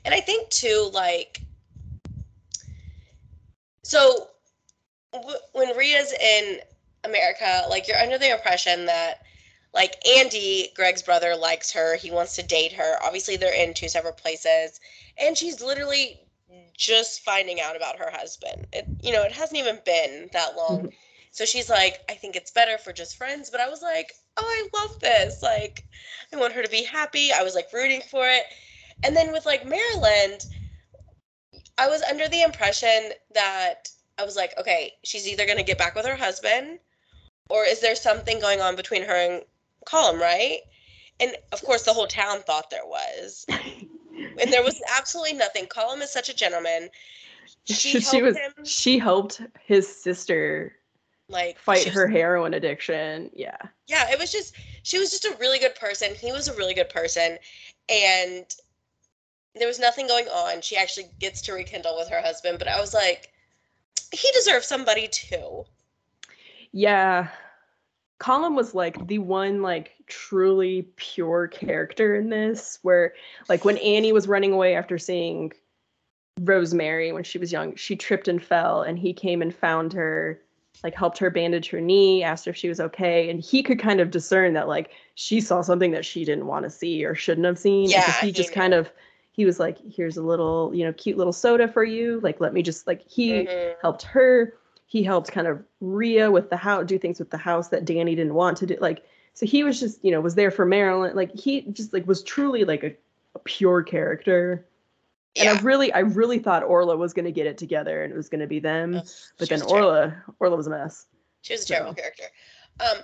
And 0.05 0.15
I 0.15 0.21
think 0.21 0.49
too, 0.51 0.91
like, 0.93 1.41
so 3.85 4.29
w- 5.13 5.39
when 5.53 5.77
Ria's 5.77 6.13
in 6.13 6.61
America, 7.05 7.65
like, 7.69 7.89
you're 7.89 7.97
under 7.99 8.19
the 8.19 8.31
impression 8.31 8.87
that, 8.87 9.23
like, 9.73 9.97
Andy, 10.07 10.71
Greg's 10.75 11.03
brother, 11.03 11.37
likes 11.37 11.73
her. 11.73 11.97
He 11.97 12.11
wants 12.11 12.37
to 12.37 12.43
date 12.43 12.73
her. 12.73 12.97
Obviously, 13.03 13.37
they're 13.37 13.55
in 13.55 13.75
two 13.75 13.89
separate 13.89 14.17
places. 14.17 14.81
And 15.19 15.37
she's 15.37 15.61
literally 15.61 16.21
just 16.77 17.21
finding 17.23 17.61
out 17.61 17.77
about 17.77 17.99
her 17.99 18.11
husband. 18.11 18.67
It, 18.73 18.87
you 19.03 19.13
know, 19.13 19.25
it 19.25 19.33
hasn't 19.33 19.59
even 19.59 19.81
been 19.85 20.29
that 20.33 20.57
long. 20.57 20.87
Mhm. 20.87 20.93
So 21.33 21.45
she's 21.45 21.71
like, 21.71 22.01
I 22.09 22.15
think 22.15 22.37
it's 22.37 22.51
better 22.51 22.79
for 22.79 22.93
just 22.93 23.17
friends. 23.17 23.51
But 23.51 23.61
I 23.61 23.69
was 23.69 23.83
like, 23.83 24.13
oh, 24.37 24.45
I 24.45 24.69
love 24.79 25.01
this. 25.01 25.43
Like, 25.43 25.85
I 26.33 26.37
want 26.37 26.55
her 26.55 26.63
to 26.63 26.71
be 26.71 26.83
happy. 26.85 27.33
I 27.33 27.43
was 27.43 27.55
like 27.55 27.73
rooting 27.73 28.03
for 28.03 28.29
it. 28.29 28.45
And 29.03 29.17
then 29.17 29.33
with 29.33 29.47
like 29.47 29.67
Marilyn, 29.67 30.39
I 31.79 31.89
was 31.89 32.03
under 32.03 32.29
the 32.29 32.43
impression 32.43 33.13
that 33.35 33.89
I 34.19 34.25
was 34.25 34.37
like, 34.37 34.53
okay, 34.59 34.93
she's 35.05 35.27
either 35.27 35.47
going 35.47 35.59
to 35.59 35.65
get 35.65 35.79
back 35.79 35.95
with 35.95 36.07
her 36.07 36.17
husband 36.17 36.79
or 37.49 37.65
is 37.65 37.81
there 37.81 37.97
something 37.97 38.41
going 38.41 38.61
on 38.61 38.77
between 38.77 39.03
her 39.03 39.15
and 39.15 39.43
Colm, 39.87 40.21
right? 40.21 40.59
And 41.19 41.33
of 41.53 41.63
course, 41.63 41.85
the 41.85 41.93
whole 41.93 42.07
town 42.07 42.41
thought 42.43 42.71
there 42.71 42.87
was. 42.87 43.47
And 44.39 44.53
there 44.53 44.63
was 44.63 44.81
absolutely 44.97 45.35
nothing. 45.35 45.67
Colm 45.67 46.01
is 46.03 46.11
such 46.11 46.29
a 46.29 46.35
gentleman. 46.35 46.89
She, 47.65 48.01
she, 48.01 48.23
was 48.23 48.37
him 48.37 48.53
she 48.65 48.99
helped 48.99 49.43
his 49.65 49.89
sister 49.89 50.77
like 51.29 51.59
fight 51.59 51.81
she 51.81 51.89
was- 51.89 51.95
her 51.95 52.07
heroin 52.09 52.55
addiction 52.55 53.29
yeah 53.35 53.57
yeah, 53.91 54.09
it 54.13 54.19
was 54.21 54.31
just 54.31 54.55
she 54.85 54.99
was 54.99 55.11
just 55.11 55.25
a 55.25 55.37
really 55.41 55.59
good 55.59 55.75
person. 55.75 56.15
He 56.15 56.31
was 56.31 56.47
a 56.47 56.55
really 56.55 56.75
good 56.75 56.89
person, 56.89 57.39
and 57.89 58.47
there 59.55 59.69
was 59.69 59.79
nothing 59.79 60.07
going 60.07 60.27
on. 60.29 60.61
She 60.61 60.77
actually 60.77 61.07
gets 61.19 61.43
to 61.43 61.53
rekindle 61.53 61.97
with 61.97 62.09
her 62.09 62.21
husband, 62.21 62.59
but 62.59 62.69
I 62.69 62.81
was 62.81 62.95
like, 62.95 63.31
he 64.13 64.31
deserves 64.33 64.67
somebody 64.67 65.09
too. 65.09 65.65
yeah 66.73 67.29
Colin 68.19 68.55
was 68.55 68.75
like 68.75 69.07
the 69.07 69.19
one 69.19 69.63
like 69.63 69.93
truly 70.07 70.83
pure 70.97 71.49
character 71.49 72.15
in 72.17 72.29
this 72.29 72.79
where 72.83 73.15
like 73.49 73.65
when 73.65 73.79
Annie 73.79 74.13
was 74.13 74.29
running 74.29 74.53
away 74.53 74.75
after 74.77 74.99
seeing 74.99 75.53
Rosemary 76.41 77.13
when 77.13 77.25
she 77.25 77.39
was 77.39 77.51
young 77.53 77.75
she 77.77 77.97
tripped 77.97 78.29
and 78.29 78.43
fell 78.43 78.83
and 78.83 78.99
he 78.99 79.13
came 79.13 79.43
and 79.43 79.55
found 79.55 79.93
her 79.93 80.41
like 80.85 80.95
helped 80.95 81.19
her 81.19 81.31
bandage 81.31 81.71
her 81.71 81.81
knee 81.81 82.23
asked 82.23 82.45
her 82.47 82.51
if 82.51 82.57
she 82.57 82.69
was 82.69 82.81
okay 82.81 83.31
and 83.31 83.41
he 83.41 83.63
could 83.63 83.79
kind 83.79 84.01
of 84.01 84.11
discern 84.11 84.55
that 84.55 84.69
like 84.69 84.91
she 85.15 85.41
saw 85.41 85.61
something 85.63 85.91
that 85.93 86.05
she 86.05 86.25
didn't 86.25 86.47
want 86.47 86.65
to 86.65 86.71
see 86.71 87.05
or 87.05 87.15
shouldn't 87.15 87.47
have 87.47 87.59
seen 87.59 87.89
Yeah, 87.91 88.11
he 88.21 88.27
he 88.27 88.33
just 88.33 88.51
knew. 88.51 88.55
kind 88.55 88.75
of 88.75 88.91
he 89.33 89.45
was 89.45 89.59
like 89.61 89.78
here's 89.91 90.16
a 90.16 90.22
little 90.22 90.70
you 90.74 90.85
know 90.85 90.93
cute 90.93 91.16
little 91.16 91.33
soda 91.33 91.68
for 91.68 91.85
you 91.85 92.20
like 92.20 92.41
let 92.41 92.53
me 92.53 92.62
just 92.62 92.87
like 92.87 93.03
he 93.09 93.45
Mhm. 93.45 93.74
helped 93.81 94.03
her. 94.03 94.55
He 94.87 95.05
helped 95.05 95.31
kind 95.31 95.47
of 95.47 95.62
Ria 95.81 96.31
with 96.33 96.51
the 96.51 96.57
house, 96.57 96.85
do 96.87 96.99
things 96.99 97.20
with 97.20 97.31
the 97.31 97.37
house 97.39 97.68
that 97.68 97.85
Danny 97.85 98.16
didn't 98.16 98.35
want 98.35 98.57
to 98.57 98.66
do. 98.66 98.76
Like, 98.81 99.05
so 99.35 99.47
he 99.47 99.62
was 99.62 99.78
just, 99.78 100.05
you 100.05 100.11
know, 100.11 100.20
was 100.20 100.35
there 100.35 100.51
for 100.51 100.66
Marilyn. 100.66 101.14
Like, 101.14 101.33
he 101.33 101.61
just 101.70 101.93
like 101.93 102.05
was 102.09 102.24
truly 102.24 102.64
like 102.64 102.83
a, 102.83 102.97
a 103.37 103.39
pure 103.39 103.85
character. 103.85 104.66
And 105.37 105.49
I 105.49 105.61
really, 105.62 105.93
I 105.93 106.01
really 106.01 106.41
thought 106.41 106.64
Orla 106.64 106.97
was 106.97 107.14
gonna 107.14 107.31
get 107.31 107.47
it 107.47 107.57
together 107.57 108.03
and 108.03 108.12
it 108.12 108.16
was 108.16 108.28
gonna 108.28 108.49
be 108.49 108.59
them. 108.59 109.01
But 109.39 109.49
then 109.49 109.61
was 109.61 109.68
terrible. 109.68 109.87
Orla, 109.91 110.24
Orla 110.41 110.57
was 110.57 110.66
a 110.66 110.70
mess. 110.70 111.07
she 111.43 111.55
was 111.55 111.62
a 111.62 111.66
terrible 111.68 111.93
so. 111.93 111.95
character. 111.95 112.24
Um, 112.81 112.99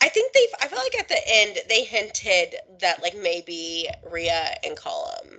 I 0.00 0.08
think 0.08 0.32
they. 0.32 0.46
I 0.62 0.68
feel 0.68 0.78
like 0.78 0.96
at 0.96 1.08
the 1.08 1.20
end 1.26 1.58
they 1.68 1.82
hinted 1.82 2.54
that 2.80 3.02
like 3.02 3.16
maybe 3.20 3.88
Ria 4.08 4.54
and 4.64 4.76
Colm. 4.76 5.38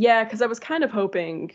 Yeah, 0.00 0.22
because 0.22 0.42
I 0.42 0.46
was 0.46 0.60
kind 0.60 0.84
of 0.84 0.92
hoping 0.92 1.50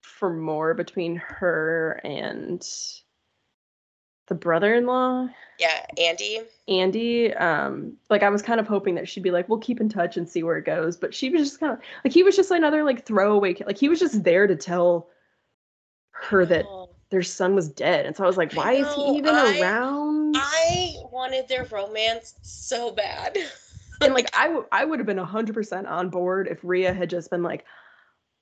for 0.00 0.32
more 0.32 0.72
between 0.72 1.16
her 1.16 2.00
and 2.02 2.66
the 4.28 4.34
brother-in-law. 4.34 5.28
Yeah, 5.58 5.84
Andy. 5.98 6.40
andy 6.68 7.34
um 7.34 7.94
like 8.08 8.22
i 8.22 8.30
was 8.30 8.40
kind 8.40 8.58
of 8.60 8.66
hoping 8.66 8.94
that 8.94 9.06
she'd 9.06 9.22
be 9.22 9.30
like 9.30 9.46
we'll 9.50 9.58
keep 9.58 9.80
in 9.82 9.88
touch 9.90 10.16
and 10.16 10.26
see 10.26 10.42
where 10.42 10.56
it 10.56 10.64
goes. 10.64 10.96
But 10.96 11.12
she 11.14 11.28
was 11.28 11.42
just 11.42 11.60
kind 11.60 11.72
of 11.74 11.80
like 12.04 12.14
he 12.14 12.22
was 12.22 12.36
just 12.36 12.50
another 12.50 12.84
like 12.84 13.04
throwaway 13.04 13.54
like 13.66 13.76
he 13.76 13.90
was 13.90 14.00
just 14.00 14.24
there 14.24 14.46
to 14.46 14.56
tell 14.56 15.10
her 16.12 16.46
that 16.46 16.64
Oh, 16.66 16.88
their 17.10 17.22
son 17.22 17.54
was 17.54 17.68
dead. 17.68 18.06
And 18.06 18.16
so 18.16 18.24
i 18.24 18.26
was 18.26 18.38
like 18.38 18.54
why 18.54 18.72
is 18.72 18.94
he 18.94 19.02
even 19.18 19.34
I- 19.34 19.60
around? 19.60 20.36
I 20.38 20.94
wanted 21.12 21.48
their 21.48 21.64
romance 21.66 22.34
so 22.40 22.92
bad. 22.92 23.36
and 24.00 24.14
like 24.14 24.34
I, 24.36 24.46
w- 24.46 24.66
I 24.72 24.84
would 24.84 24.98
have 24.98 25.06
been 25.06 25.18
100% 25.18 25.90
on 25.90 26.10
board 26.10 26.48
if 26.48 26.58
Ria 26.62 26.92
had 26.92 27.10
just 27.10 27.30
been 27.30 27.42
like 27.42 27.64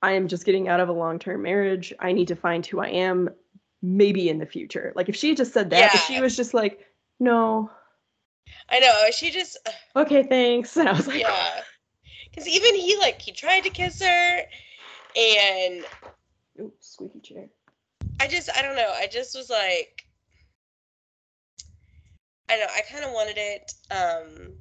I 0.01 0.13
am 0.13 0.27
just 0.27 0.45
getting 0.45 0.67
out 0.67 0.79
of 0.79 0.89
a 0.89 0.93
long-term 0.93 1.41
marriage. 1.41 1.93
I 1.99 2.13
need 2.13 2.29
to 2.29 2.35
find 2.35 2.65
who 2.65 2.79
I 2.79 2.87
am 2.87 3.29
maybe 3.81 4.29
in 4.29 4.39
the 4.39 4.45
future. 4.45 4.93
Like 4.95 5.09
if 5.09 5.15
she 5.15 5.29
had 5.29 5.37
just 5.37 5.53
said 5.53 5.69
that, 5.71 5.93
if 5.93 6.01
she 6.05 6.21
was 6.21 6.35
just 6.35 6.53
like, 6.53 6.85
"No. 7.19 7.69
I 8.69 8.79
know. 8.79 9.07
She 9.11 9.31
just. 9.31 9.57
Okay, 9.95 10.23
thanks." 10.23 10.77
And 10.77 10.87
I 10.87 10.93
was 10.93 11.07
like, 11.07 11.19
Yeah. 11.19 11.61
Because 12.29 12.47
even 12.47 12.75
he 12.75 12.97
like 12.97 13.21
he 13.21 13.31
tried 13.31 13.61
to 13.61 13.69
kiss 13.69 14.01
her, 14.01 14.41
and 15.17 15.83
Ooh, 16.59 16.71
squeaky 16.79 17.19
chair. 17.19 17.49
I 18.21 18.27
just 18.27 18.49
I 18.55 18.61
don't 18.61 18.75
know. 18.75 18.93
I 18.95 19.07
just 19.07 19.35
was 19.35 19.49
like. 19.49 20.05
I 22.49 22.57
know. 22.57 22.67
I 22.75 22.81
kind 22.89 23.03
of 23.03 23.11
wanted 23.11 23.37
it. 23.37 23.73
Um, 23.91 24.53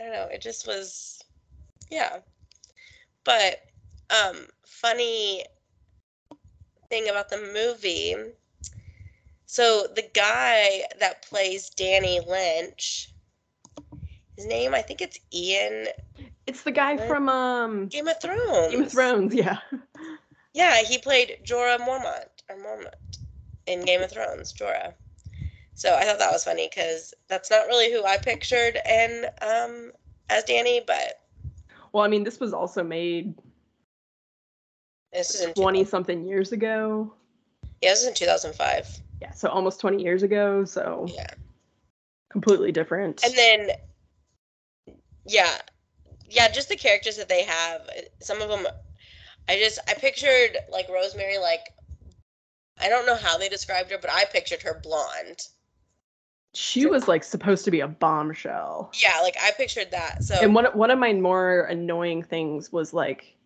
I 0.00 0.04
don't 0.04 0.12
know. 0.12 0.28
It 0.32 0.40
just 0.40 0.66
was, 0.66 1.22
yeah. 1.90 2.18
But 3.24 3.60
um, 4.10 4.46
funny 4.64 5.44
thing 6.88 7.08
about 7.08 7.28
the 7.28 7.50
movie. 7.52 8.16
So 9.46 9.86
the 9.94 10.08
guy 10.14 10.82
that 11.00 11.22
plays 11.28 11.70
Danny 11.70 12.20
Lynch, 12.26 13.12
his 14.36 14.46
name 14.46 14.74
I 14.74 14.80
think 14.80 15.02
it's 15.02 15.18
Iain 15.34 15.88
It's 16.46 16.62
the 16.62 16.70
guy 16.70 16.94
What? 16.94 17.06
from 17.06 17.28
um 17.28 17.88
Game 17.88 18.08
of 18.08 18.20
Thrones. 18.20 18.72
Game 18.72 18.82
of 18.84 18.92
Thrones, 18.92 19.34
yeah. 19.34 19.58
Yeah, 20.54 20.82
he 20.82 20.98
played 20.98 21.38
Jorah 21.44 21.78
Mormont 21.78 22.26
or 22.48 22.56
Mormont 22.56 23.18
in 23.66 23.84
Game 23.84 24.02
of 24.02 24.10
Thrones, 24.10 24.52
Jorah. 24.52 24.94
So 25.80 25.96
I 25.96 26.04
thought 26.04 26.18
that 26.18 26.30
was 26.30 26.44
funny 26.44 26.68
because 26.68 27.14
that's 27.26 27.50
not 27.50 27.66
really 27.66 27.90
who 27.90 28.04
I 28.04 28.18
pictured 28.18 28.76
and 28.86 29.24
um 29.40 29.92
as 30.28 30.44
Danny, 30.44 30.82
but 30.86 31.22
Well, 31.94 32.04
I 32.04 32.08
mean, 32.08 32.22
this 32.22 32.38
was 32.38 32.52
also 32.52 32.84
made 32.84 33.34
this 35.10 35.34
is 35.34 35.54
20 35.54 35.86
something 35.86 36.22
years 36.22 36.52
ago. 36.52 37.14
Yeah, 37.80 37.92
this 37.92 38.02
is 38.02 38.08
in 38.08 38.14
2005. 38.14 39.00
Yeah, 39.22 39.32
so 39.32 39.48
almost 39.48 39.80
20 39.80 40.02
years 40.02 40.22
ago, 40.22 40.66
so 40.66 41.06
Yeah, 41.08 41.30
completely 42.30 42.72
different. 42.72 43.24
and 43.24 43.32
then 43.32 43.70
yeah, 45.24 45.56
yeah, 46.28 46.50
just 46.50 46.68
the 46.68 46.76
characters 46.76 47.16
that 47.16 47.30
they 47.30 47.44
have. 47.44 47.88
Some 48.20 48.42
of 48.42 48.50
them, 48.50 48.66
I 49.48 49.56
just 49.56 49.78
I 49.88 49.94
pictured 49.94 50.58
like 50.70 50.90
Rosemary, 50.90 51.38
like 51.38 51.70
I 52.78 52.90
don't 52.90 53.06
know 53.06 53.16
how 53.16 53.38
they 53.38 53.48
described 53.48 53.90
her, 53.90 53.98
but 53.98 54.10
I 54.12 54.26
pictured 54.26 54.60
her 54.60 54.78
blonde. 54.82 55.40
She 56.54 56.86
was 56.86 57.06
like 57.08 57.22
supposed 57.24 57.64
to 57.64 57.70
be 57.70 57.80
a 57.80 57.88
bombshell. 57.88 58.90
Yeah, 59.00 59.20
like 59.22 59.36
I 59.40 59.52
pictured 59.52 59.90
that. 59.92 60.24
So 60.24 60.34
And 60.36 60.54
one 60.54 60.66
one 60.66 60.90
of 60.90 60.98
my 60.98 61.12
more 61.12 61.62
annoying 61.62 62.22
things 62.22 62.72
was 62.72 62.92
like, 62.92 63.36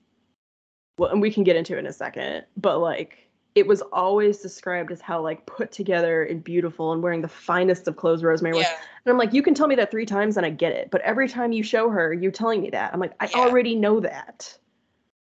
well, 0.99 1.11
and 1.11 1.21
we 1.21 1.31
can 1.31 1.45
get 1.45 1.57
into 1.57 1.75
it 1.77 1.81
in 1.81 1.87
a 1.87 1.93
second, 1.93 2.45
but 2.57 2.79
like 2.79 3.19
it 3.55 3.67
was 3.67 3.83
always 3.93 4.39
described 4.39 4.91
as 4.91 5.01
how 5.01 5.21
like 5.21 5.47
put 5.47 5.71
together 5.71 6.25
and 6.25 6.43
beautiful 6.43 6.93
and 6.93 7.03
wearing 7.03 7.21
the 7.23 7.29
finest 7.29 7.87
of 7.87 7.97
clothes 7.97 8.25
Rosemary 8.25 8.55
was. 8.55 8.67
And 8.67 9.13
I'm 9.13 9.19
like, 9.19 9.33
you 9.33 9.43
can 9.43 9.55
tell 9.55 9.69
me 9.69 9.77
that 9.77 9.93
three 9.93 10.07
times 10.07 10.37
and 10.37 10.45
I 10.45 10.51
get 10.51 10.73
it, 10.73 10.91
but 10.91 11.01
every 11.03 11.29
time 11.29 11.53
you 11.53 11.63
show 11.63 11.89
her, 11.91 12.13
you're 12.13 12.33
telling 12.33 12.63
me 12.63 12.71
that. 12.71 12.93
I'm 12.93 12.99
like, 12.99 13.13
I 13.21 13.27
Yeah. 13.27 13.39
already 13.43 13.77
know 13.77 14.01
that. 14.01 14.59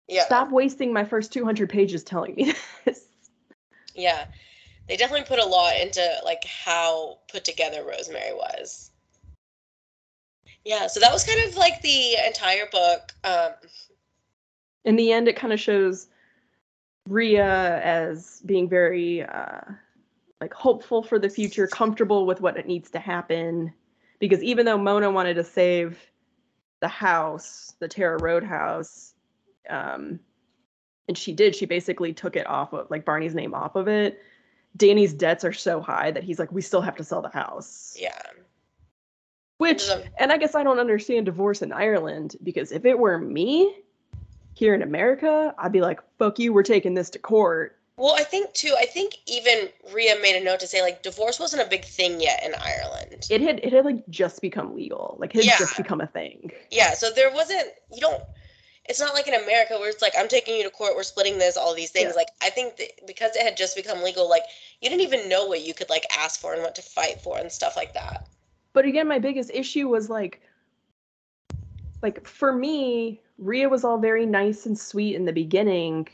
yeah. 0.10 0.26
Stop 0.26 0.52
wasting 0.52 0.92
my 0.92 1.06
first 1.06 1.32
200 1.32 1.70
pages 1.70 2.04
telling 2.04 2.36
me 2.36 2.54
this. 2.86 3.06
Yeah. 3.96 4.26
They 4.90 4.98
definitely 4.98 5.28
put 5.28 5.40
a 5.40 5.46
lot 5.46 5.80
into 5.80 6.04
like 6.26 6.44
how 6.44 7.20
put 7.32 7.46
together 7.46 7.86
Rosemary 7.88 8.34
was. 8.34 8.92
Yeah, 10.66 10.88
so 10.88 11.00
that 11.00 11.14
was 11.14 11.24
kind 11.24 11.48
of 11.48 11.56
like 11.56 11.82
the 11.82 12.16
entire 12.28 12.66
book. 12.72 13.14
Um 13.24 13.52
in 14.86 14.96
the 14.96 15.12
end, 15.12 15.28
it 15.28 15.36
kind 15.36 15.54
of 15.54 15.60
shows 15.60 16.08
Ria 17.08 17.80
as 17.84 18.42
being 18.46 18.70
very 18.70 19.24
uh, 19.24 19.62
like 20.42 20.54
hopeful 20.54 21.04
for 21.04 21.20
the 21.20 21.30
future, 21.30 21.68
comfortable 21.68 22.26
with 22.26 22.42
what 22.42 22.58
it 22.58 22.66
needs 22.66 22.90
to 22.92 23.00
happen. 23.00 23.74
Because 24.20 24.42
even 24.42 24.66
though 24.66 24.78
Mona 24.78 25.12
wanted 25.12 25.36
to 25.36 25.44
save 25.44 26.00
the 26.80 26.88
house, 26.88 27.76
the 27.80 27.88
Tara 27.88 28.18
Road 28.22 28.44
house, 28.44 29.14
um, 29.70 30.20
and 31.08 31.18
she 31.18 31.34
did, 31.34 31.56
she 31.56 31.66
basically 31.66 32.14
took 32.14 32.36
it 32.36 32.48
off 32.48 32.74
of 32.74 32.90
like 32.90 33.06
Barney's 33.06 33.36
name 33.36 33.54
off 33.54 33.76
of 33.76 33.88
it. 33.88 34.22
Danny's 34.80 35.14
debts 35.14 35.44
are 35.46 35.54
so 35.54 35.80
high 35.82 36.10
that 36.10 36.24
he's 36.24 36.40
like, 36.40 36.52
we 36.52 36.62
still 36.64 36.82
have 36.82 36.96
to 36.96 37.04
sell 37.04 37.22
the 37.22 37.30
house. 37.30 37.96
yeah. 38.00 38.20
Which, 39.58 39.84
and 40.18 40.32
I 40.32 40.38
guess 40.38 40.56
I 40.56 40.64
don't 40.64 40.80
understand 40.80 41.26
divorce 41.26 41.62
in 41.62 41.74
Ireland 41.74 42.38
because 42.44 42.72
if 42.72 42.86
it 42.86 42.98
were 42.98 43.18
me 43.20 43.76
here 44.54 44.74
in 44.74 44.82
America, 44.82 45.54
I'd 45.58 45.74
be 45.74 45.82
like, 45.82 46.00
fuck 46.18 46.40
you, 46.40 46.54
we're 46.54 46.64
taking 46.64 46.94
this 46.94 47.10
to 47.12 47.20
court. 47.20 47.76
Well, 47.98 48.16
I 48.18 48.24
think 48.24 48.54
too, 48.54 48.74
I 48.80 48.86
think 48.86 49.16
even 49.28 49.68
Ria 49.94 50.16
made 50.22 50.42
a 50.42 50.44
note 50.46 50.62
to 50.62 50.68
say 50.68 50.82
like 50.82 51.04
divorce 51.04 51.38
wasn't 51.42 51.62
a 51.68 51.70
big 51.70 51.84
thing 51.84 52.22
yet 52.22 52.42
in 52.46 52.54
Ireland. 52.56 53.28
It 53.30 53.42
had 53.42 53.60
it 53.60 53.74
had 53.74 53.84
like 53.84 54.08
just 54.10 54.42
become 54.42 54.74
legal. 54.74 55.18
Like 55.20 55.32
it 55.36 55.40
had 55.40 55.46
Yeah. 55.46 55.58
just 55.60 55.76
become 55.76 56.00
a 56.00 56.08
thing. 56.08 56.52
Yeah, 56.72 56.94
so 56.94 57.12
there 57.12 57.30
wasn't 57.34 57.68
you 57.94 58.00
don't 58.00 58.24
it's 58.86 59.00
not 59.00 59.14
like 59.14 59.28
in 59.28 59.36
America 59.36 59.78
where 59.80 59.90
it's 59.90 60.02
like 60.02 60.14
I'm 60.18 60.28
taking 60.28 60.56
you 60.56 60.64
to 60.64 60.70
court, 60.70 60.96
we're 60.96 61.04
splitting 61.04 61.38
this, 61.38 61.58
all 61.58 61.76
these 61.76 61.92
things. 61.92 62.10
Yeah. 62.10 62.16
Like 62.16 62.30
I 62.42 62.50
think 62.50 62.78
that 62.78 63.06
because 63.06 63.36
it 63.36 63.44
had 63.44 63.58
just 63.58 63.76
become 63.76 64.04
legal, 64.04 64.30
like 64.30 64.44
you 64.82 64.90
didn't 64.90 65.04
even 65.04 65.30
know 65.30 65.46
what 65.46 65.62
you 65.62 65.74
could 65.74 65.90
like 65.90 66.06
ask 66.18 66.40
for 66.40 66.54
and 66.54 66.62
what 66.62 66.76
to 66.76 66.82
fight 66.82 67.22
for 67.22 67.38
and 67.38 67.52
stuff 67.52 67.76
like 67.76 67.94
that. 67.94 68.28
But 68.74 68.86
again, 68.86 69.08
my 69.08 69.20
biggest 69.20 69.52
issue 69.54 69.88
was 69.88 70.10
like 70.10 70.42
like 72.02 72.26
for 72.26 72.54
me, 72.54 73.22
Ria 73.38 73.70
was 73.70 73.84
all 73.84 73.98
very 73.98 74.26
nice 74.26 74.66
and 74.66 74.78
sweet 74.78 75.16
in 75.16 75.26
the 75.26 75.34
beginning. 75.34 76.08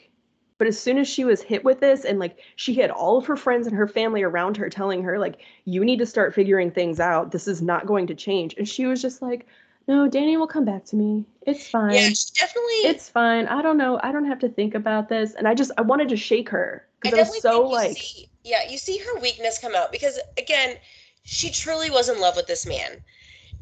But 0.57 0.67
as 0.67 0.79
soon 0.79 0.97
as 0.97 1.07
she 1.07 1.25
was 1.25 1.41
hit 1.41 1.65
with 1.65 1.81
this 1.81 2.05
and 2.05 2.17
like 2.17 2.39
she 2.55 2.73
had 2.75 2.89
all 2.89 3.17
of 3.17 3.25
her 3.25 3.35
friends 3.35 3.67
and 3.67 3.75
her 3.75 3.87
family 3.87 4.23
around 4.23 4.55
her 4.57 4.69
telling 4.69 5.03
her 5.03 5.19
like 5.19 5.41
you 5.65 5.83
need 5.83 5.99
to 5.99 6.05
start 6.05 6.33
figuring 6.33 6.71
things 6.71 6.99
out. 6.99 7.31
This 7.31 7.47
is 7.47 7.61
not 7.61 7.85
going 7.85 8.07
to 8.07 8.15
change. 8.15 8.55
And 8.57 8.67
she 8.67 8.85
was 8.85 9.01
just 9.01 9.21
like, 9.21 9.47
"No, 9.87 10.07
Danny 10.07 10.37
will 10.37 10.47
come 10.47 10.65
back 10.65 10.85
to 10.85 10.95
me. 10.95 11.25
It's 11.41 11.67
fine. 11.67 11.93
Yeah, 11.93 12.09
she 12.09 12.25
definitely 12.39 12.89
it's 12.89 13.09
fine. 13.09 13.47
I 13.47 13.61
don't 13.61 13.77
know. 13.77 13.99
I 14.01 14.11
don't 14.11 14.25
have 14.25 14.39
to 14.39 14.49
think 14.49 14.75
about 14.75 15.09
this." 15.09 15.33
And 15.35 15.47
I 15.47 15.53
just 15.53 15.71
I 15.77 15.81
wanted 15.81 16.09
to 16.09 16.17
shake 16.17 16.49
her 16.49 16.87
because 17.01 17.19
I, 17.19 17.31
was 17.31 17.41
so 17.41 17.61
like 17.61 17.97
see, 17.97 18.29
yeah, 18.43 18.67
you 18.69 18.77
see 18.77 18.97
her 18.97 19.19
weakness 19.19 19.59
come 19.59 19.75
out 19.75 19.91
because 19.91 20.19
again, 20.37 20.77
she 21.23 21.51
truly 21.51 21.89
was 21.89 22.09
in 22.09 22.19
love 22.19 22.35
with 22.35 22.47
this 22.47 22.65
man. 22.65 23.01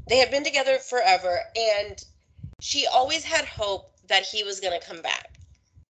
They 0.07 0.17
had 0.17 0.31
been 0.31 0.43
together 0.43 0.77
forever 0.77 1.39
and 1.55 2.03
she 2.59 2.85
always 2.87 3.23
had 3.23 3.45
hope 3.45 3.91
that 4.07 4.23
he 4.23 4.43
was 4.43 4.59
going 4.59 4.79
to 4.79 4.85
come 4.85 5.01
back. 5.01 5.37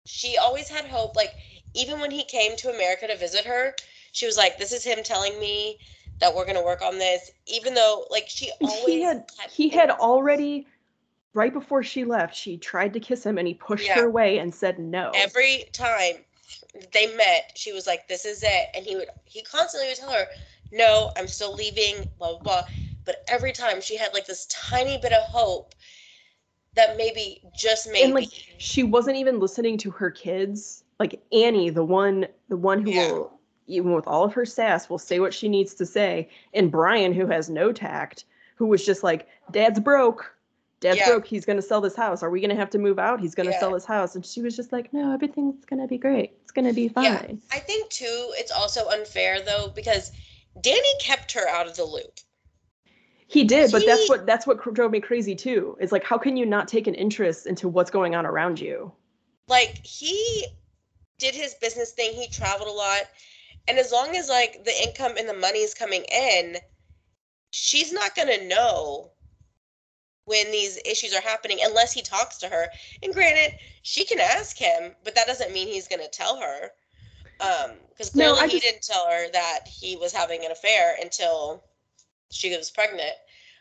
She 0.06 0.38
always 0.38 0.70
had 0.70 0.86
hope 0.86 1.16
like 1.16 1.34
even 1.74 2.00
when 2.00 2.12
he 2.12 2.24
came 2.24 2.56
to 2.58 2.70
America 2.70 3.08
to 3.08 3.18
visit 3.18 3.46
her, 3.46 3.76
she 4.12 4.26
was 4.26 4.38
like 4.38 4.58
this 4.58 4.72
is 4.72 4.84
him 4.84 5.04
telling 5.04 5.40
me 5.40 5.78
that 6.20 6.34
we're 6.36 6.46
going 6.46 6.58
to 6.58 6.64
work 6.64 6.82
on 6.82 6.98
this 6.98 7.32
even 7.48 7.74
though 7.74 8.06
like 8.10 8.26
she 8.28 8.52
always 8.62 8.86
he 8.86 9.02
had 9.02 9.26
he 9.52 9.70
had 9.70 9.90
already 9.92 10.68
right 11.34 11.54
before 11.54 11.84
she 11.84 12.06
left 12.06 12.36
she 12.36 12.58
tried 12.58 12.94
to 12.94 13.00
kiss 13.00 13.26
him 13.26 13.38
and 13.38 13.48
he 13.48 13.54
pushed 13.54 13.88
Yeah. 13.88 13.96
her 13.96 14.06
away 14.06 14.40
and 14.40 14.54
said 14.54 14.80
no 14.80 15.12
every 15.16 15.66
time 15.74 16.16
they 16.94 17.08
met, 17.16 17.52
she 17.56 17.72
was 17.72 17.88
like, 17.88 18.08
"This 18.08 18.26
is 18.26 18.44
it," 18.44 18.68
and 18.76 18.86
he 18.86 18.96
would 18.96 19.10
he 19.26 19.42
constantly 19.42 19.90
would 19.90 19.98
tell 19.98 20.12
her, 20.12 20.26
"No, 20.72 21.12
I'm 21.16 21.28
still 21.28 21.54
leaving." 21.54 22.06
Blah 22.18 22.32
blah 22.34 22.40
blah. 22.40 22.64
But 23.06 23.24
every 23.28 23.54
time 23.54 23.82
she 23.82 23.96
had 23.96 24.14
like 24.14 24.26
this 24.26 24.46
tiny 24.48 24.98
bit 24.98 25.14
of 25.14 25.24
hope 25.24 25.74
that 26.76 26.98
maybe 26.98 27.42
just 27.58 27.88
maybe 27.88 28.04
and 28.04 28.14
like 28.14 28.30
she 28.58 28.84
wasn't 28.84 29.16
even 29.16 29.40
listening 29.40 29.78
to 29.78 29.92
her 29.92 30.12
kids 30.12 30.84
like 31.00 31.22
annie 31.32 31.70
the 31.70 31.84
one 31.84 32.28
the 32.50 32.58
one 32.58 32.82
who 32.82 32.92
Yeah. 32.92 33.12
will 33.12 33.35
even 33.68 33.94
with 33.94 34.08
all 34.08 34.24
of 34.24 34.34
her 34.34 34.46
sass 34.46 34.90
will 34.90 34.98
say 34.98 35.20
what 35.20 35.34
she 35.34 35.48
needs 35.50 35.74
to 35.74 35.86
say 35.86 36.30
and 36.54 36.72
brian 36.72 37.14
who 37.14 37.28
has 37.28 37.50
no 37.50 37.72
tact 37.72 38.26
who 38.56 38.66
was 38.66 38.86
just 38.86 39.04
like 39.04 39.28
dad's 39.52 39.80
broke 39.80 40.36
dad's 40.80 41.00
Yeah. 41.00 41.06
broke 41.08 41.26
he's 41.26 41.46
going 41.46 41.58
to 41.58 41.62
sell 41.62 41.82
this 41.82 41.96
house 41.96 42.22
are 42.24 42.30
we 42.30 42.40
going 42.40 42.50
to 42.50 42.56
have 42.56 42.70
to 42.72 42.80
move 42.80 43.00
out 43.00 43.20
he's 43.20 43.36
going 43.36 43.48
to 43.48 43.54
Yeah. 43.54 43.60
sell 43.60 43.74
his 43.74 43.86
house 43.86 44.16
and 44.16 44.26
she 44.26 44.42
was 44.42 44.56
just 44.56 44.72
like 44.72 44.94
no 44.94 45.14
everything's 45.14 45.66
going 45.66 45.82
to 45.82 45.88
be 45.88 45.98
great 45.98 46.34
it's 46.44 46.52
going 46.52 46.66
to 46.66 46.74
be 46.74 46.88
fine 46.88 47.04
Yeah. 47.06 47.58
I 47.58 47.60
think 47.60 47.90
too, 47.90 48.34
it's 48.36 48.52
also 48.52 48.88
unfair 48.90 49.42
though 49.42 49.72
because 49.74 50.12
Danny 50.62 50.94
kept 51.02 51.34
her 51.34 51.48
out 51.50 51.68
of 51.68 51.76
the 51.76 51.84
loop. 51.84 52.20
He 53.28 53.44
did, 53.44 53.72
but 53.72 53.86
that's 53.86 54.08
what 54.08 54.26
that's 54.26 54.46
what 54.48 54.74
drove 54.74 54.92
me 54.92 55.02
crazy 55.02 55.36
too. 55.36 55.76
Is 55.82 55.92
like, 55.92 56.04
how 56.04 56.18
can 56.18 56.38
you 56.38 56.46
not 56.46 56.68
take 56.68 56.88
an 56.88 56.94
interest 56.94 57.48
into 57.48 57.68
what's 57.68 57.90
going 57.92 58.16
on 58.16 58.26
around 58.26 58.60
you? 58.60 58.92
Like 59.48 59.84
he 59.84 60.46
did 61.18 61.34
his 61.36 61.56
business 61.56 61.92
thing, 61.92 62.14
he 62.14 62.28
traveled 62.28 62.70
a 62.70 62.72
lot, 62.72 63.02
and 63.68 63.78
as 63.78 63.92
long 63.92 64.16
as 64.16 64.30
like 64.30 64.64
the 64.64 64.84
income 64.84 65.14
and 65.18 65.28
the 65.28 65.34
money 65.34 65.60
is 65.60 65.74
coming 65.74 66.04
in, 66.12 66.58
she's 67.52 67.92
not 67.92 68.16
going 68.16 68.28
to 68.28 68.48
know 68.48 69.12
when 70.26 70.52
these 70.52 70.80
issues 70.86 71.14
are 71.14 71.22
happening 71.22 71.60
unless 71.62 71.94
he 71.94 72.02
talks 72.02 72.38
to 72.38 72.48
her. 72.48 72.68
And 73.04 73.14
granted, 73.14 73.54
she 73.84 74.06
can 74.06 74.20
ask 74.20 74.58
him, 74.58 74.96
but 75.04 75.16
that 75.16 75.28
doesn't 75.28 75.54
mean 75.54 75.68
he's 75.68 75.88
going 75.88 76.02
to 76.02 76.10
tell 76.10 76.38
her. 76.38 76.72
Um, 77.40 77.72
because 77.90 78.10
clearly 78.10 78.40
I 78.40 78.48
he 78.48 78.54
just- 78.60 78.64
didn't 78.64 78.84
tell 78.84 79.08
her 79.10 79.30
that 79.32 79.68
he 79.68 79.96
was 79.96 80.12
having 80.12 80.44
an 80.46 80.52
affair 80.52 80.98
until 81.02 81.64
she 82.32 82.56
was 82.56 82.72
pregnant. 82.72 83.14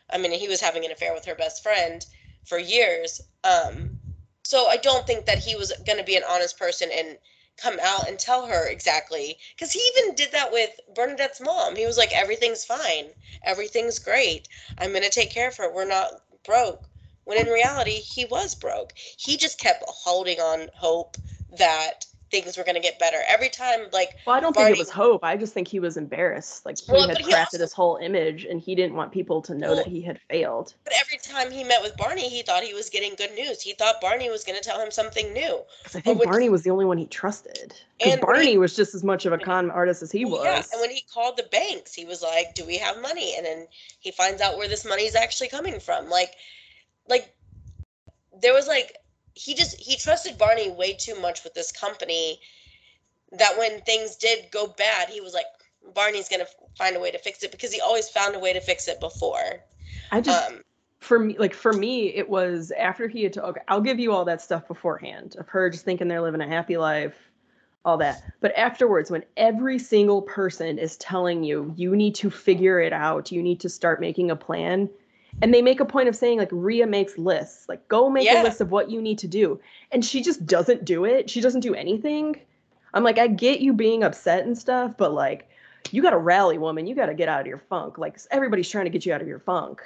I 0.09 0.17
mean, 0.17 0.31
he 0.31 0.47
was 0.47 0.61
having 0.61 0.85
an 0.85 0.91
affair 0.91 1.13
with 1.13 1.25
her 1.25 1.35
best 1.35 1.61
friend 1.63 2.05
for 2.45 2.57
years. 2.57 3.21
Um, 3.43 3.99
so 4.43 4.67
I 4.67 4.77
don't 4.77 5.05
think 5.07 5.25
that 5.25 5.39
he 5.39 5.55
was 5.55 5.73
going 5.85 5.97
to 5.97 6.03
be 6.03 6.15
an 6.15 6.23
honest 6.29 6.57
person 6.57 6.89
and 6.91 7.17
come 7.57 7.79
out 7.81 8.07
and 8.07 8.19
tell 8.19 8.47
her 8.47 8.67
exactly. 8.67 9.37
Because 9.55 9.71
he 9.71 9.79
even 9.95 10.15
did 10.15 10.31
that 10.31 10.51
with 10.51 10.71
Bernadette's 10.93 11.41
mom. 11.41 11.75
He 11.75 11.85
was 11.85 11.97
like, 11.97 12.11
everything's 12.13 12.65
fine, 12.65 13.13
everything's 13.43 13.99
great. 13.99 14.47
I'm 14.77 14.91
going 14.91 15.03
to 15.03 15.09
take 15.09 15.31
care 15.31 15.47
of 15.47 15.57
her. 15.57 15.71
We're 15.73 15.85
not 15.85 16.13
broke. 16.43 16.87
When 17.25 17.37
in 17.37 17.47
reality, 17.47 18.01
he 18.01 18.25
was 18.25 18.55
broke. 18.55 18.93
He 19.17 19.37
just 19.37 19.59
kept 19.59 19.83
holding 19.87 20.39
on 20.39 20.69
hope 20.75 21.17
that 21.57 22.05
things 22.31 22.57
were 22.57 22.63
going 22.63 22.75
to 22.75 22.81
get 22.81 22.97
better. 22.99 23.17
Every 23.29 23.49
time, 23.49 23.81
like, 23.93 24.09
Well, 24.25 24.35
I 24.35 24.39
don't 24.39 24.53
think 24.55 24.71
it 24.71 24.77
was 24.79 24.89
hope. 24.89 25.23
I 25.23 25.37
just 25.37 25.53
think 25.53 25.67
he 25.67 25.79
was 25.79 25.95
embarrassed. 25.95 26.65
Like 26.65 26.79
he 26.79 26.91
Well, 26.91 27.07
had 27.07 27.17
he 27.19 27.23
crafted 27.23 27.39
also- 27.39 27.57
this 27.59 27.71
whole 27.73 27.97
image, 27.97 28.45
and 28.45 28.59
he 28.59 28.73
didn't 28.75 28.95
want 28.95 29.11
people 29.11 29.41
to 29.43 29.53
know 29.53 29.67
Well- 29.67 29.75
that 29.77 29.87
he 29.87 30.01
had 30.01 30.19
failed. 30.29 30.73
but 30.83 30.93
every 30.99 31.17
time 31.19 31.51
he 31.51 31.63
met 31.63 31.81
with 31.81 31.95
Barney, 31.97 32.27
he 32.27 32.41
thought 32.41 32.63
he 32.63 32.73
was 32.73 32.89
getting 32.89 33.13
good 33.15 33.33
news. 33.35 33.61
He 33.61 33.73
thought 33.73 34.01
Barney 34.01 34.29
was 34.29 34.43
going 34.43 34.57
to 34.57 34.63
tell 34.63 34.79
him 34.79 34.91
something 34.91 35.31
new. 35.33 35.63
Because 35.83 35.95
I 35.95 36.01
think 36.01 36.19
when- 36.19 36.27
Barney 36.29 36.49
was 36.49 36.63
the 36.63 36.71
only 36.71 36.85
one 36.85 36.97
he 36.97 37.05
trusted. 37.05 37.73
And 37.99 38.09
when 38.09 38.17
he- 38.17 38.21
Barney 38.21 38.57
was 38.57 38.75
just 38.75 38.95
as 38.95 39.03
much 39.03 39.25
of 39.25 39.31
a 39.33 39.37
con 39.37 39.69
artist 39.71 40.01
as 40.01 40.11
he 40.11 40.25
was. 40.25 40.43
Yeah, 40.43 40.63
and 40.73 40.81
when 40.81 40.89
he 40.89 41.03
called 41.13 41.37
the 41.37 41.43
banks, 41.43 41.93
he 41.93 42.05
was 42.05 42.21
like, 42.21 42.55
"Do 42.55 42.65
we 42.65 42.77
have 42.77 42.97
money?" 43.01 43.35
And 43.37 43.45
then 43.45 43.67
he 43.99 44.11
finds 44.11 44.41
out 44.41 44.57
where 44.57 44.67
this 44.67 44.83
money 44.83 45.03
is 45.03 45.15
actually 45.15 45.47
coming 45.49 45.79
from. 45.79 46.09
Like, 46.09 46.33
like 47.07 47.33
there 48.41 48.53
was 48.53 48.67
like 48.67 48.97
he 49.35 49.53
just 49.53 49.79
he 49.79 49.97
trusted 49.97 50.37
Barney 50.37 50.71
way 50.71 50.93
too 50.93 51.19
much 51.19 51.43
with 51.43 51.53
this 51.53 51.71
company 51.71 52.39
that 53.33 53.57
when 53.57 53.81
things 53.81 54.15
did 54.15 54.49
go 54.51 54.67
bad, 54.67 55.09
he 55.09 55.21
was 55.21 55.33
like, 55.33 55.45
"Barney's 55.93 56.29
gonna 56.29 56.47
find 56.77 56.95
a 56.95 56.99
way 56.99 57.11
to 57.11 57.19
fix 57.19 57.43
it," 57.43 57.51
because 57.51 57.73
he 57.73 57.81
always 57.81 58.09
found 58.09 58.35
a 58.35 58.39
way 58.39 58.53
to 58.53 58.61
fix 58.61 58.87
it 58.87 58.99
before. 58.99 59.61
I 60.11 60.21
just 60.21 60.49
Um, 60.49 60.61
for 60.99 61.19
me 61.19 61.37
like 61.37 61.53
for 61.53 61.73
me 61.73 62.07
it 62.07 62.27
was 62.29 62.71
after 62.71 63.07
he 63.07 63.23
had 63.23 63.33
to 63.33 63.43
okay, 63.43 63.61
I'll 63.67 63.81
give 63.81 63.99
you 63.99 64.11
all 64.11 64.25
that 64.25 64.41
stuff 64.41 64.67
beforehand 64.67 65.35
of 65.37 65.47
her 65.49 65.69
just 65.69 65.85
thinking 65.85 66.07
they're 66.07 66.21
living 66.21 66.41
a 66.41 66.47
happy 66.47 66.77
life 66.77 67.15
all 67.83 67.97
that 67.97 68.23
but 68.41 68.51
afterwards 68.57 69.11
when 69.11 69.23
every 69.37 69.77
single 69.77 70.21
person 70.23 70.79
is 70.79 70.97
telling 70.97 71.43
you 71.43 71.73
you 71.77 71.95
need 71.95 72.15
to 72.15 72.31
figure 72.31 72.79
it 72.79 72.93
out 72.93 73.31
you 73.31 73.43
need 73.43 73.59
to 73.59 73.69
start 73.69 73.99
making 73.99 74.31
a 74.31 74.35
plan 74.35 74.89
and 75.41 75.53
they 75.53 75.61
make 75.61 75.79
a 75.79 75.85
point 75.85 76.07
of 76.09 76.15
saying 76.15 76.37
like 76.39 76.49
Ria 76.51 76.87
makes 76.87 77.17
lists 77.17 77.67
like 77.69 77.87
go 77.87 78.09
make 78.09 78.25
Yeah. 78.25 78.41
a 78.41 78.43
list 78.43 78.61
of 78.61 78.71
what 78.71 78.89
you 78.89 79.01
need 79.01 79.17
to 79.19 79.27
do 79.27 79.59
and 79.91 80.03
she 80.03 80.21
just 80.21 80.45
doesn't 80.45 80.85
do 80.85 81.05
it 81.05 81.29
she 81.29 81.41
doesn't 81.41 81.61
do 81.61 81.73
anything 81.75 82.35
I'm 82.93 83.03
like 83.03 83.17
I 83.19 83.27
get 83.27 83.59
you 83.59 83.73
being 83.73 84.03
upset 84.03 84.45
and 84.45 84.57
stuff 84.57 84.95
but 84.97 85.13
like 85.13 85.49
you 85.91 86.01
got 86.01 86.11
to 86.11 86.17
rally 86.17 86.57
woman 86.57 86.87
you 86.87 86.95
got 86.95 87.07
to 87.07 87.13
get 87.13 87.29
out 87.29 87.41
of 87.41 87.47
your 87.47 87.59
funk 87.69 87.97
like 87.97 88.17
everybody's 88.31 88.69
trying 88.69 88.85
to 88.85 88.89
get 88.91 89.05
you 89.05 89.13
out 89.13 89.21
of 89.21 89.27
your 89.27 89.39
funk 89.39 89.81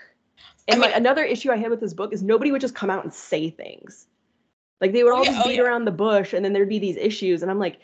I 0.70 0.74
and 0.74 0.80
mean- 0.82 0.90
like 0.92 0.98
another 0.98 1.24
issue 1.24 1.52
I 1.52 1.58
had 1.58 1.70
with 1.72 1.80
this 1.82 1.94
book 1.94 2.14
is 2.14 2.22
nobody 2.24 2.52
would 2.52 2.62
just 2.62 2.76
come 2.76 2.90
out 2.90 3.04
and 3.04 3.14
say 3.14 3.50
things. 3.50 4.06
Like 4.80 4.94
they 4.94 5.04
would 5.04 5.12
Oh, 5.12 5.18
all 5.18 5.26
yeah, 5.26 5.32
just 5.32 5.46
oh, 5.46 5.50
beat 5.50 5.56
yeah. 5.58 5.64
around 5.64 5.84
the 5.86 5.92
bush 5.92 6.32
and 6.32 6.46
then 6.46 6.54
there'd 6.54 6.70
be 6.70 6.80
these 6.80 6.96
issues. 6.96 7.42
And 7.42 7.52
I'm 7.52 7.60
like, 7.60 7.80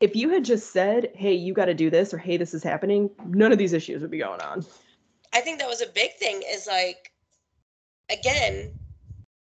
if 0.00 0.14
you 0.14 0.28
had 0.28 0.44
just 0.44 0.70
said, 0.72 1.10
hey, 1.16 1.34
you 1.34 1.52
got 1.52 1.64
to 1.64 1.74
do 1.74 1.90
this 1.90 2.14
or 2.14 2.18
hey, 2.18 2.36
this 2.36 2.54
is 2.54 2.62
happening, 2.62 3.10
none 3.26 3.50
of 3.50 3.58
these 3.58 3.72
issues 3.72 4.00
would 4.02 4.10
be 4.12 4.18
going 4.18 4.40
on. 4.42 4.64
I 5.32 5.40
think 5.40 5.58
that 5.58 5.68
was 5.68 5.80
a 5.80 5.86
big 5.86 6.14
thing 6.14 6.42
is 6.46 6.66
like 6.66 7.12
again 8.10 8.72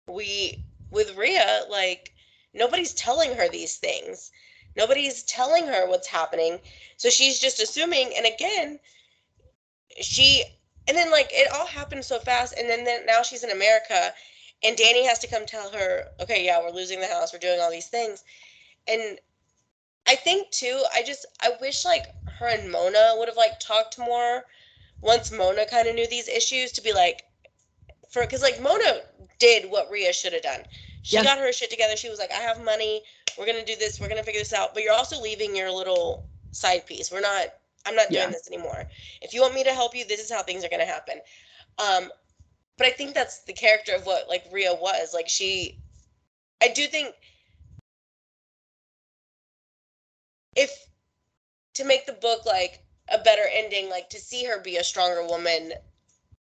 we 0.07 0.63
with 0.91 1.15
Ria 1.15 1.63
like 1.69 2.13
nobody's 2.53 2.93
telling 2.93 3.35
her 3.35 3.49
these 3.49 3.77
things. 3.77 4.31
Nobody's 4.75 5.23
telling 5.23 5.67
her 5.67 5.87
what's 5.87 6.07
happening. 6.07 6.59
So 6.97 7.09
she's 7.09 7.39
just 7.39 7.59
assuming 7.61 8.13
and 8.15 8.25
again 8.25 8.79
she 10.01 10.43
and 10.87 10.97
then 10.97 11.11
like 11.11 11.29
it 11.31 11.51
all 11.53 11.67
happened 11.67 12.05
so 12.05 12.19
fast 12.19 12.55
and 12.57 12.69
then, 12.69 12.83
then 12.83 13.05
now 13.05 13.21
she's 13.21 13.43
in 13.43 13.51
America 13.51 14.13
and 14.63 14.77
Danny 14.77 15.05
has 15.05 15.19
to 15.19 15.27
come 15.27 15.45
tell 15.45 15.71
her 15.71 16.05
okay 16.21 16.45
yeah 16.45 16.59
we're 16.59 16.71
losing 16.71 16.99
the 16.99 17.07
house 17.07 17.33
we're 17.33 17.39
doing 17.39 17.59
all 17.59 17.71
these 17.71 17.87
things. 17.87 18.23
And 18.87 19.19
I 20.07 20.15
think 20.15 20.51
too 20.51 20.83
I 20.93 21.01
just 21.03 21.25
I 21.41 21.51
wish 21.61 21.85
like 21.85 22.05
her 22.39 22.47
and 22.47 22.71
Mona 22.71 23.13
would 23.17 23.27
have 23.27 23.37
like 23.37 23.59
talked 23.59 23.97
more 23.97 24.43
once 25.03 25.31
Mona 25.31 25.65
kind 25.65 25.87
of 25.87 25.95
knew 25.95 26.07
these 26.07 26.29
issues 26.29 26.71
to 26.71 26.81
be 26.81 26.93
like, 26.93 27.23
for 28.09 28.23
because 28.23 28.41
like 28.41 28.61
Mona 28.61 29.01
did 29.37 29.69
what 29.69 29.91
Ria 29.91 30.13
should 30.13 30.33
have 30.33 30.41
done. 30.41 30.61
She 31.03 31.17
Yeah. 31.17 31.23
got 31.23 31.37
her 31.39 31.51
shit 31.51 31.69
together. 31.69 31.97
She 31.97 32.09
was 32.09 32.19
like, 32.19 32.31
I 32.31 32.35
have 32.39 32.63
money. 32.63 33.03
We're 33.37 33.45
gonna 33.45 33.65
do 33.65 33.75
this. 33.75 33.99
We're 33.99 34.07
gonna 34.07 34.23
figure 34.23 34.39
this 34.41 34.53
out. 34.53 34.73
But 34.73 34.83
you're 34.83 34.93
also 34.93 35.19
leaving 35.21 35.55
your 35.55 35.71
little 35.71 36.25
side 36.51 36.85
piece. 36.85 37.11
We're 37.11 37.21
not. 37.21 37.47
I'm 37.85 37.95
not 37.95 38.11
doing 38.11 38.23
Yeah. 38.23 38.31
this 38.31 38.47
anymore. 38.47 38.85
If 39.21 39.33
you 39.33 39.41
want 39.41 39.55
me 39.55 39.63
to 39.65 39.73
help 39.73 39.93
you, 39.93 40.05
this 40.05 40.21
is 40.21 40.31
how 40.31 40.41
things 40.41 40.63
are 40.63 40.69
gonna 40.69 40.85
happen. 40.85 41.19
Um, 41.77 42.09
but 42.77 42.87
I 42.87 42.91
think 42.91 43.13
that's 43.13 43.39
the 43.43 43.53
character 43.53 43.93
of 43.93 44.05
what 44.05 44.29
like 44.29 44.45
Ria 44.51 44.73
was. 44.73 45.13
Like 45.13 45.27
she, 45.27 45.79
I 46.61 46.69
do 46.69 46.87
think 46.87 47.13
if 50.55 50.71
to 51.73 51.83
make 51.83 52.05
the 52.05 52.13
book 52.13 52.45
like 52.45 52.82
a 53.11 53.17
better 53.19 53.43
ending, 53.51 53.89
like 53.89 54.09
to 54.09 54.19
see 54.19 54.45
her 54.45 54.59
be 54.61 54.77
a 54.77 54.83
stronger 54.83 55.25
woman. 55.25 55.73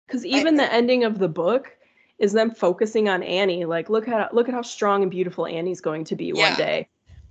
Because 0.08 0.26
even 0.26 0.56
the 0.56 0.72
ending 0.72 1.04
of 1.04 1.20
the 1.20 1.28
book 1.30 1.76
is 2.18 2.34
them 2.34 2.52
focusing 2.52 3.08
on 3.08 3.24
Annie. 3.24 3.66
Like, 3.66 3.90
look 3.90 4.08
at 4.08 4.34
look 4.34 4.48
at 4.48 4.54
how 4.54 4.62
strong 4.62 5.04
and 5.04 5.12
beautiful 5.12 5.46
Annie's 5.46 5.82
going 5.82 6.04
to 6.06 6.16
be 6.16 6.28
Yeah. 6.28 6.50
one 6.50 6.58
day. 6.58 6.88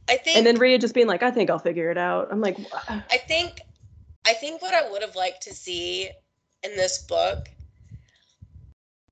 I 0.09 0.17
think 0.17 0.39
And 0.39 0.47
then 0.47 0.57
Ria 0.59 0.79
just 0.79 0.95
being 0.95 1.07
like, 1.07 1.23
I 1.23 1.31
think 1.31 1.51
I'll 1.51 1.59
figure 1.59 1.91
it 1.91 1.99
out. 1.99 2.29
I'm 2.31 2.41
like, 2.41 2.59
"Wha- 2.59 3.03
I 3.11 3.19
think 3.19 3.61
I 4.27 4.33
think 4.35 4.63
what 4.63 4.75
I 4.75 4.91
would 4.91 5.03
have 5.03 5.17
liked 5.17 5.43
to 5.43 5.55
see 5.55 6.11
in 6.63 6.77
this 6.77 6.99
book 6.99 7.51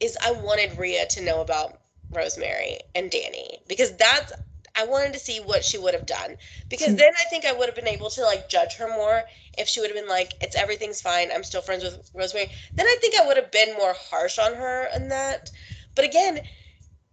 is 0.00 0.16
I 0.24 0.32
wanted 0.32 0.78
Ria 0.78 1.06
to 1.06 1.20
know 1.22 1.40
about 1.40 1.80
Rosemary 2.12 2.78
and 2.94 3.10
Danny 3.10 3.60
because 3.66 3.96
that's 3.96 4.32
I 4.76 4.84
wanted 4.84 5.12
to 5.14 5.18
see 5.18 5.40
what 5.40 5.64
she 5.64 5.78
would 5.78 5.94
have 5.94 6.06
done. 6.06 6.36
Because 6.68 6.90
Hmm. 6.90 6.96
then 6.96 7.12
I 7.18 7.28
think 7.30 7.44
I 7.44 7.52
would 7.52 7.66
have 7.66 7.74
been 7.76 7.88
able 7.88 8.10
to 8.10 8.22
like 8.22 8.48
judge 8.48 8.74
her 8.76 8.88
more 8.88 9.22
if 9.56 9.68
she 9.68 9.80
would 9.80 9.90
have 9.90 9.96
been 9.96 10.08
like 10.08 10.34
it's 10.40 10.56
everything's 10.56 11.00
fine. 11.00 11.30
I'm 11.32 11.44
still 11.44 11.62
friends 11.62 11.82
with 11.82 12.10
Rosemary. 12.14 12.50
Then 12.76 12.86
I 12.86 12.96
think 13.00 13.14
I 13.18 13.26
would 13.26 13.36
have 13.36 13.50
been 13.50 13.74
more 13.74 13.94
harsh 14.10 14.38
on 14.38 14.54
her 14.54 14.88
in 14.94 15.08
that. 15.08 15.50
But 15.94 16.04
again 16.04 16.40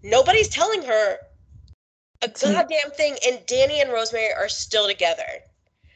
nobody's 0.03 0.49
telling 0.49 0.83
her 0.83 1.17
a 2.21 2.27
goddamn 2.27 2.91
thing 2.95 3.17
and 3.25 3.39
Danny 3.45 3.81
and 3.81 3.91
Rosemary 3.91 4.33
are 4.33 4.49
still 4.49 4.87
together. 4.87 5.23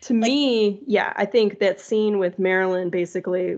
To 0.02 0.14
me, 0.14 0.82
yeah, 0.86 1.14
I 1.16 1.26
think 1.26 1.60
that 1.60 1.82
scene 1.82 2.18
with 2.20 2.40
Marilyn 2.40 2.90
basically 2.90 3.58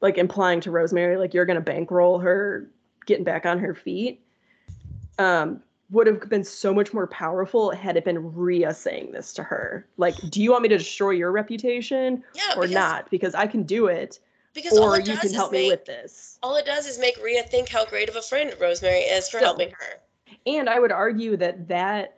like 0.00 0.18
implying 0.18 0.60
to 0.62 0.70
Rosemary, 0.70 1.16
like 1.16 1.34
you're 1.34 1.44
gonna 1.46 1.60
bankroll 1.60 2.18
her 2.18 2.70
getting 3.06 3.24
back 3.24 3.46
on 3.46 3.58
her 3.58 3.74
feet, 3.74 4.24
um, 5.18 5.62
would 5.90 6.06
have 6.06 6.28
been 6.28 6.42
so 6.44 6.74
much 6.74 6.92
more 6.92 7.06
powerful 7.06 7.70
had 7.70 7.96
it 7.96 8.04
been 8.04 8.34
Ria 8.34 8.74
saying 8.74 9.12
this 9.12 9.32
to 9.34 9.42
her. 9.42 9.86
Like, 9.98 10.16
do 10.30 10.42
you 10.42 10.50
want 10.50 10.62
me 10.62 10.68
to 10.70 10.78
destroy 10.78 11.10
your 11.10 11.30
reputation 11.30 12.24
yeah 12.34 12.52
or 12.56 12.62
because- 12.62 12.70
not? 12.74 13.10
Because 13.10 13.34
I 13.34 13.46
can 13.46 13.62
do 13.62 13.86
it, 13.86 14.18
Because 14.52 14.76
all 14.76 14.92
or 14.94 14.96
it 14.98 15.06
you 15.06 15.12
does 15.12 15.20
can 15.20 15.30
is 15.30 15.34
help 15.36 15.52
me 15.52 15.68
make, 15.68 15.70
with 15.70 15.84
this. 15.84 16.38
all 16.42 16.56
it 16.56 16.66
does 16.66 16.86
is 16.86 16.98
make 16.98 17.16
Ria 17.22 17.42
think 17.44 17.68
how 17.68 17.84
great 17.84 18.08
of 18.08 18.16
a 18.16 18.22
friend 18.22 18.52
Rosemary 18.60 19.00
is 19.00 19.28
for 19.28 19.38
Still. 19.38 19.48
helping 19.50 19.70
her. 19.70 20.00
And 20.46 20.68
I 20.68 20.80
would 20.80 20.92
argue 20.92 21.36
that 21.36 21.68
that 21.68 22.14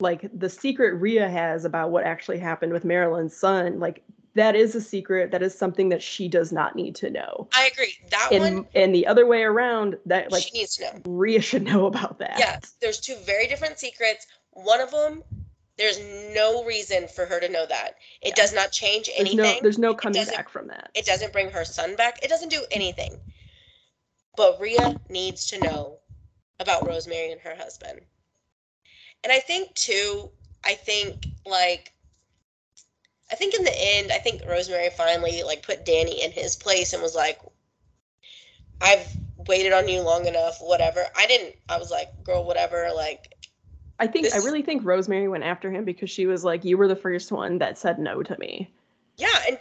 like 0.00 0.28
the 0.36 0.50
secret 0.50 0.94
Ria 0.94 1.28
has 1.28 1.64
about 1.64 1.90
what 1.92 2.04
actually 2.04 2.38
happened 2.38 2.72
with 2.72 2.84
Marilyn's 2.84 3.36
son, 3.36 3.78
like 3.78 4.02
that 4.34 4.56
is 4.56 4.74
a 4.74 4.80
secret. 4.80 5.30
That 5.30 5.42
is 5.42 5.56
something 5.56 5.88
that 5.90 6.02
she 6.02 6.28
does 6.28 6.52
not 6.52 6.74
need 6.76 6.94
to 6.96 7.10
know. 7.10 7.48
I 7.54 7.70
agree. 7.72 7.94
That 8.10 8.28
And 8.32 8.40
one 8.56 8.66
and 8.74 8.94
the 8.94 9.06
other 9.06 9.26
way 9.26 9.42
around, 9.42 9.96
that 10.06 10.32
like 10.32 10.44
she 10.44 10.50
needs 10.58 10.76
to 10.76 10.84
know. 10.84 11.00
Ria 11.04 11.40
should 11.40 11.62
know 11.62 11.86
about 11.86 12.18
that. 12.18 12.36
Yeah, 12.38 12.58
there's 12.80 13.00
two 13.00 13.16
very 13.24 13.46
different 13.46 13.78
secrets. 13.78 14.26
One 14.50 14.80
of 14.80 14.90
them, 14.90 15.22
there's 15.78 15.98
no 16.34 16.64
reason 16.64 17.08
for 17.08 17.26
her 17.26 17.40
to 17.40 17.48
know 17.48 17.66
that. 17.66 17.96
It 18.20 18.28
Yeah. 18.28 18.34
does 18.34 18.52
not 18.52 18.72
change 18.72 19.06
There's 19.06 19.20
anything. 19.20 19.36
no 19.38 19.58
there's 19.62 19.78
no 19.78 19.94
coming 19.94 20.24
back 20.24 20.48
from 20.48 20.68
that. 20.68 20.90
it 20.94 21.06
doesn't 21.06 21.32
bring 21.32 21.50
her 21.50 21.64
son 21.64 21.96
back. 21.96 22.22
It 22.22 22.28
doesn't 22.28 22.50
do 22.50 22.64
anything. 22.70 23.20
But 24.36 24.60
Ria 24.60 24.98
needs 25.08 25.46
to 25.46 25.60
know 25.60 25.98
about 26.58 26.86
Rosemary 26.86 27.30
and 27.32 27.40
her 27.40 27.54
husband. 27.54 28.00
And 29.22 29.32
I 29.32 29.38
think 29.38 29.74
too, 29.74 30.30
I 30.64 30.74
think 30.74 31.28
like 31.46 31.93
I 33.34 33.36
think 33.36 33.54
in 33.56 33.64
the 33.64 33.74
end, 33.76 34.12
I 34.12 34.18
think 34.18 34.42
Rosemary 34.48 34.90
finally 34.90 35.42
like 35.42 35.66
put 35.66 35.84
Danny 35.84 36.22
in 36.22 36.30
his 36.30 36.54
place 36.54 36.92
and 36.92 37.02
was 37.02 37.16
like, 37.16 37.40
I've 38.80 39.12
waited 39.48 39.72
on 39.72 39.88
you 39.88 40.02
long 40.02 40.26
enough, 40.26 40.58
whatever. 40.60 41.00
I 41.16 41.26
didn't, 41.26 41.56
I 41.68 41.78
was 41.78 41.90
like, 41.90 42.10
girl, 42.22 42.46
whatever. 42.46 42.90
Like, 42.94 43.34
I 43.98 44.06
think 44.06 44.32
I 44.32 44.36
really 44.36 44.62
think 44.62 44.84
Rosemary 44.84 45.26
went 45.26 45.42
after 45.42 45.68
him 45.68 45.84
because 45.84 46.10
she 46.10 46.26
was 46.26 46.44
like, 46.44 46.64
"You 46.64 46.78
were 46.78 46.86
the 46.86 46.94
first 46.94 47.32
one 47.32 47.58
that 47.58 47.76
said 47.76 47.98
no 47.98 48.22
to 48.22 48.38
me," 48.38 48.70
yeah. 49.16 49.26
And, 49.48 49.58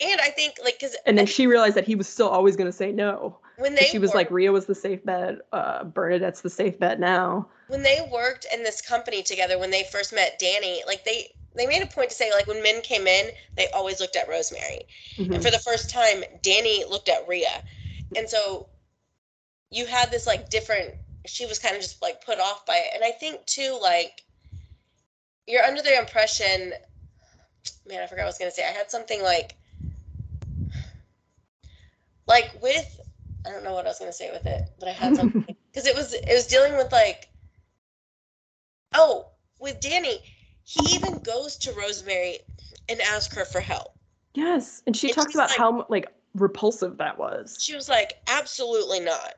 and 0.00 0.20
I 0.20 0.30
think 0.30 0.54
like, 0.64 0.80
cause 0.80 0.96
and 1.06 1.16
then 1.16 1.26
she 1.26 1.46
realized 1.46 1.76
that 1.76 1.84
he 1.84 1.94
was 1.94 2.08
still 2.08 2.28
always 2.28 2.56
going 2.56 2.68
to 2.68 2.76
say 2.76 2.90
no. 2.90 3.38
When 3.58 3.76
they 3.76 3.82
She 3.82 3.98
was 4.00 4.08
worked- 4.08 4.16
like, 4.16 4.30
"Ria 4.32 4.50
was 4.50 4.66
the 4.66 4.74
safe 4.74 5.04
bet. 5.04 5.38
Uh, 5.52 5.84
Bernadette's 5.84 6.40
the 6.40 6.50
safe 6.50 6.80
bet 6.80 6.98
now." 6.98 7.48
when 7.68 7.82
they 7.84 8.08
worked 8.12 8.44
in 8.52 8.64
this 8.64 8.80
company 8.82 9.22
together, 9.22 9.56
when 9.56 9.70
they 9.70 9.84
first 9.84 10.12
met 10.12 10.38
Danny, 10.40 10.82
like 10.86 11.04
they, 11.04 11.28
they 11.54 11.66
made 11.66 11.82
a 11.82 11.86
point 11.86 12.10
to 12.10 12.16
say 12.16 12.30
like 12.32 12.46
when 12.46 12.62
men 12.62 12.80
came 12.82 13.06
in, 13.06 13.30
they 13.56 13.68
always 13.70 14.00
looked 14.00 14.16
at 14.16 14.28
Rosemary. 14.28 14.86
Mhm. 15.16 15.34
And 15.34 15.42
for 15.42 15.50
the 15.50 15.58
first 15.58 15.90
time, 15.90 16.24
Danny 16.42 16.84
looked 16.84 17.08
at 17.08 17.26
Ria. 17.28 17.62
And 18.16 18.28
so 18.28 18.68
you 19.70 19.86
had 19.86 20.10
this 20.10 20.26
like 20.26 20.50
different 20.50 20.94
she 21.26 21.46
was 21.46 21.58
kind 21.58 21.74
of 21.74 21.80
just 21.80 22.02
like 22.02 22.24
put 22.24 22.38
off 22.38 22.66
by 22.66 22.76
it. 22.76 22.90
And 22.94 23.02
I 23.04 23.10
think 23.12 23.44
too, 23.46 23.78
like 23.80 24.22
you're 25.46 25.62
under 25.62 25.82
the 25.82 25.98
impression 25.98 26.72
man, 27.86 28.02
I 28.02 28.06
forgot 28.06 28.22
what 28.22 28.24
I 28.24 28.26
was 28.26 28.38
gonna 28.38 28.50
say. 28.50 28.64
I 28.64 28.72
had 28.72 28.90
something 28.90 29.22
like 29.22 29.56
like 32.26 32.50
with 32.62 33.00
I 33.46 33.50
don't 33.50 33.64
know 33.64 33.74
what 33.74 33.86
I 33.86 33.90
was 33.90 33.98
gonna 33.98 34.12
say 34.12 34.30
with 34.30 34.46
it, 34.46 34.68
but 34.78 34.88
I 34.88 34.92
had 34.92 35.16
something 35.16 35.44
because 35.72 35.86
it 35.86 35.94
was 35.94 36.14
it 36.14 36.32
was 36.32 36.46
dealing 36.46 36.76
with 36.76 36.92
like 36.92 37.28
oh, 38.94 39.26
with 39.58 39.80
Danny, 39.80 40.22
he 40.64 40.94
even 40.94 41.20
goes 41.20 41.56
to 41.58 41.72
Rosemary 41.72 42.38
and 42.88 43.00
asks 43.00 43.34
her 43.34 43.44
for 43.44 43.60
help. 43.60 43.96
Yes, 44.34 44.82
and 44.86 44.96
she 44.96 45.08
And 45.08 45.14
talks 45.16 45.34
about 45.34 45.50
like- 45.50 45.58
how 45.58 45.86
like 45.88 46.12
repulsive 46.34 46.96
that 46.98 47.16
was. 47.18 47.56
She 47.60 47.74
was 47.76 47.88
like, 47.88 48.14
absolutely 48.26 49.00
not. 49.00 49.34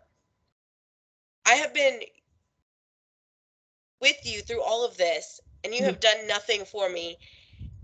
I 1.46 1.54
have 1.54 1.74
been 1.74 2.00
with 4.00 4.16
you 4.24 4.40
through 4.42 4.62
all 4.62 4.84
of 4.84 4.96
this, 4.96 5.40
and 5.64 5.74
you 5.74 5.82
have 5.84 6.00
done 6.00 6.26
nothing 6.26 6.64
for 6.64 6.88
me, 6.88 7.16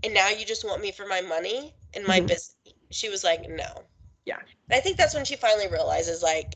and 0.03 0.13
now 0.13 0.29
you 0.29 0.45
just 0.45 0.65
want 0.65 0.81
me 0.81 0.91
for 0.91 1.05
my 1.07 1.21
money 1.21 1.73
and 1.93 2.05
my 2.05 2.19
Mhm. 2.19 2.27
business. 2.27 2.55
She 2.91 3.09
was 3.09 3.23
like, 3.23 3.49
no. 3.49 3.83
Yeah. 4.25 4.39
And 4.39 4.77
I 4.77 4.79
think 4.79 4.97
that's 4.97 5.13
when 5.13 5.25
she 5.25 5.35
finally 5.35 5.67
realizes, 5.67 6.21
like, 6.23 6.55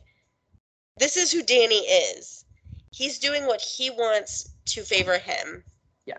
this 0.96 1.16
is 1.16 1.30
who 1.32 1.42
Danny 1.42 1.86
is. 1.86 2.44
He's 2.90 3.18
doing 3.18 3.46
what 3.46 3.60
he 3.60 3.90
wants 3.90 4.50
to 4.66 4.82
favor 4.84 5.18
him. 5.18 5.64
Yeah. 6.06 6.18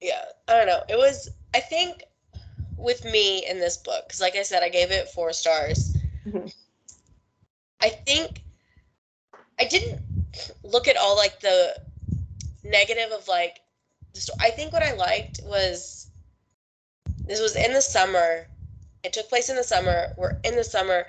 Yeah. 0.00 0.24
I 0.48 0.52
don't 0.54 0.66
know. 0.66 0.82
It 0.88 0.96
was, 0.96 1.28
I 1.54 1.60
think, 1.60 2.04
with 2.76 3.04
me 3.04 3.46
in 3.46 3.58
this 3.60 3.76
book, 3.78 4.04
because 4.06 4.20
like 4.20 4.36
I 4.36 4.42
said, 4.42 4.62
I 4.62 4.68
gave 4.68 4.90
it 4.90 5.08
four 5.10 5.32
stars. 5.32 5.96
Mhm. 6.26 6.52
I 7.80 7.88
think 7.90 8.42
I 9.58 9.64
didn't 9.64 10.00
look 10.62 10.88
at 10.88 10.96
all 10.96 11.16
like 11.16 11.40
the 11.40 11.80
negative 12.64 13.10
of 13.12 13.28
like 13.28 13.60
the 14.14 14.20
sto- 14.20 14.34
I 14.40 14.50
think 14.50 14.72
what 14.72 14.82
I 14.82 14.92
liked 14.92 15.40
was 15.44 16.08
this 17.26 17.40
was 17.40 17.56
in 17.56 17.72
the 17.72 17.82
summer. 17.82 18.48
It 19.02 19.12
took 19.12 19.28
place 19.28 19.48
in 19.48 19.56
the 19.56 19.64
summer. 19.64 20.08
We're 20.16 20.34
in 20.44 20.56
the 20.56 20.64
summer, 20.64 21.06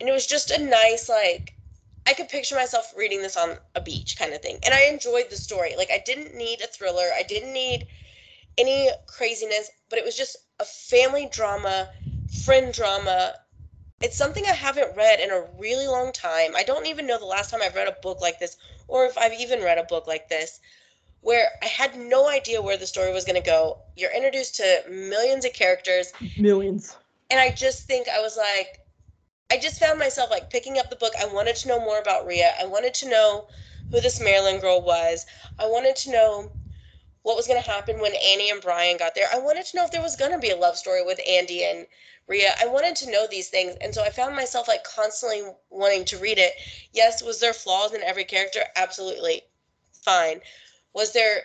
and 0.00 0.08
it 0.08 0.12
was 0.12 0.26
just 0.26 0.50
a 0.50 0.58
nice 0.58 1.08
like 1.08 1.54
I 2.10 2.12
could 2.12 2.28
picture 2.28 2.56
myself 2.56 2.92
reading 2.96 3.22
this 3.22 3.36
on 3.36 3.56
a 3.76 3.80
beach 3.80 4.16
kind 4.18 4.32
of 4.34 4.42
thing. 4.42 4.58
And 4.64 4.74
I 4.74 4.86
enjoyed 4.86 5.30
the 5.30 5.36
story. 5.36 5.76
Like 5.78 5.92
I 5.92 6.02
didn't 6.04 6.34
need 6.34 6.60
a 6.60 6.66
thriller. 6.66 7.04
I 7.16 7.22
didn't 7.22 7.52
need 7.52 7.86
any 8.58 8.90
craziness, 9.06 9.70
but 9.88 10.00
it 10.00 10.04
was 10.04 10.16
just 10.16 10.36
a 10.58 10.64
family 10.64 11.28
drama, 11.30 11.88
friend 12.44 12.74
drama. 12.74 13.34
It's 14.02 14.16
something 14.16 14.44
I 14.44 14.54
haven't 14.54 14.96
read 14.96 15.20
in 15.20 15.30
a 15.30 15.44
really 15.56 15.86
long 15.86 16.10
time. 16.12 16.56
I 16.56 16.64
don't 16.64 16.86
even 16.86 17.06
know 17.06 17.16
the 17.16 17.26
last 17.26 17.48
time 17.48 17.60
I've 17.62 17.76
read 17.76 17.86
a 17.86 17.96
book 18.02 18.20
like 18.20 18.40
this 18.40 18.56
or 18.88 19.04
if 19.04 19.16
I've 19.16 19.34
even 19.34 19.62
read 19.62 19.78
a 19.78 19.84
book 19.84 20.08
like 20.08 20.28
this 20.28 20.58
where 21.20 21.46
I 21.62 21.66
had 21.66 21.96
no 21.96 22.28
idea 22.28 22.60
where 22.60 22.76
the 22.76 22.88
story 22.88 23.12
was 23.12 23.24
going 23.24 23.40
to 23.40 23.46
go. 23.46 23.78
You're 23.94 24.12
introduced 24.12 24.56
to 24.56 24.82
millions 24.90 25.44
of 25.44 25.52
characters 25.52 26.12
Millions. 26.36 26.96
and 27.30 27.38
I 27.38 27.52
just 27.52 27.84
think 27.84 28.08
I 28.08 28.20
was 28.20 28.36
like, 28.36 28.79
I 29.50 29.58
just 29.58 29.80
found 29.80 29.98
myself 29.98 30.30
like 30.30 30.50
picking 30.50 30.78
up 30.78 30.90
the 30.90 30.96
book. 30.96 31.12
I 31.18 31.26
wanted 31.26 31.56
to 31.56 31.68
know 31.68 31.80
more 31.80 31.98
about 31.98 32.26
Ria. 32.26 32.52
I 32.60 32.66
wanted 32.66 32.94
to 32.94 33.08
know 33.08 33.48
who 33.90 34.00
this 34.00 34.20
Marilyn 34.20 34.60
girl 34.60 34.80
was. 34.80 35.26
I 35.58 35.66
wanted 35.66 35.96
to 35.96 36.12
know 36.12 36.52
what 37.22 37.36
was 37.36 37.46
going 37.46 37.60
to 37.62 37.70
happen 37.70 38.00
when 38.00 38.14
Annie 38.14 38.50
and 38.50 38.62
Brian 38.62 38.96
got 38.96 39.14
there. 39.14 39.26
I 39.32 39.38
wanted 39.38 39.66
to 39.66 39.76
know 39.76 39.84
if 39.84 39.90
there 39.90 40.02
was 40.02 40.16
going 40.16 40.30
to 40.32 40.38
be 40.38 40.50
a 40.50 40.56
love 40.56 40.76
story 40.76 41.04
with 41.04 41.20
Andy 41.28 41.64
and 41.64 41.86
Ria. 42.28 42.54
I 42.60 42.66
wanted 42.66 42.94
to 42.96 43.10
know 43.10 43.26
these 43.26 43.48
things. 43.48 43.76
And 43.80 43.94
so 43.94 44.04
I 44.04 44.10
found 44.10 44.36
myself 44.36 44.68
like 44.68 44.84
constantly 44.84 45.42
wanting 45.68 46.04
to 46.06 46.18
read 46.18 46.38
it. 46.38 46.52
Yes, 46.92 47.22
was 47.22 47.40
there 47.40 47.52
flaws 47.52 47.92
in 47.92 48.02
every 48.02 48.24
character? 48.24 48.60
Absolutely. 48.76 49.42
Fine. 49.92 50.40
Was 50.94 51.12
there 51.12 51.42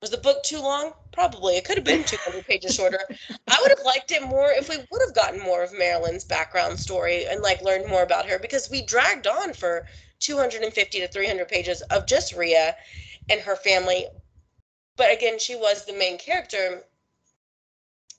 was 0.00 0.10
the 0.10 0.18
book 0.18 0.42
too 0.42 0.60
long? 0.60 0.92
Probably. 1.12 1.56
It 1.56 1.64
could 1.64 1.76
have 1.76 1.84
been 1.84 2.04
200 2.04 2.46
pages 2.46 2.74
shorter. 2.74 3.00
I 3.48 3.58
would 3.60 3.70
have 3.70 3.84
liked 3.84 4.10
it 4.10 4.22
more 4.22 4.50
if 4.50 4.68
we 4.68 4.76
would 4.76 5.02
have 5.06 5.14
gotten 5.14 5.40
more 5.40 5.62
of 5.62 5.72
Marilyn's 5.72 6.24
background 6.24 6.78
story 6.78 7.26
and 7.26 7.42
like 7.42 7.62
learned 7.62 7.88
more 7.88 8.02
about 8.02 8.28
her 8.28 8.38
because 8.38 8.70
we 8.70 8.84
dragged 8.84 9.26
on 9.26 9.54
for 9.54 9.86
250 10.20 11.00
to 11.00 11.08
300 11.08 11.48
pages 11.48 11.82
of 11.82 12.06
just 12.06 12.34
Ria 12.34 12.74
and 13.28 13.40
her 13.40 13.56
family. 13.56 14.06
But 14.96 15.12
again, 15.12 15.38
she 15.38 15.56
was 15.56 15.84
the 15.84 15.92
main 15.92 16.18
character. 16.18 16.82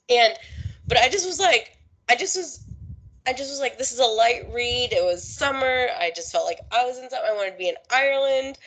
And 0.09 0.34
but 0.88 0.97
I 0.97 1.09
just 1.09 1.25
was 1.25 1.39
like 1.39 1.78
I 2.09 2.15
just 2.15 2.38
was 2.38 2.61
I 3.28 3.34
just 3.34 3.49
was 3.49 3.59
like 3.59 3.78
this 3.78 3.91
is 3.91 3.99
a 3.99 4.05
light 4.05 4.47
read. 4.53 4.93
It 4.93 5.03
was 5.03 5.28
summer. 5.28 5.88
I 5.99 6.11
just 6.15 6.32
felt 6.32 6.45
like 6.45 6.59
I 6.71 6.86
was 6.86 6.97
in 6.97 7.09
something. 7.09 7.30
I 7.30 7.34
wanted 7.34 7.51
to 7.51 7.57
be 7.57 7.69
in 7.69 7.75
Ireland. 7.91 8.57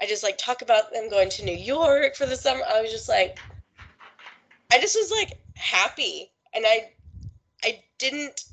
I 0.00 0.06
just 0.06 0.22
like 0.22 0.38
talk 0.38 0.62
about 0.62 0.92
them 0.92 1.10
going 1.10 1.28
to 1.30 1.44
New 1.44 1.56
York 1.56 2.16
for 2.16 2.26
the 2.26 2.36
summer. 2.36 2.62
I 2.66 2.80
was 2.80 2.90
just 2.90 3.08
like 3.08 3.38
I 4.72 4.80
just 4.80 4.96
was 4.96 5.10
like 5.10 5.38
happy 5.56 6.32
and 6.54 6.64
I 6.66 6.92
I 7.62 7.82
didn't 7.98 8.44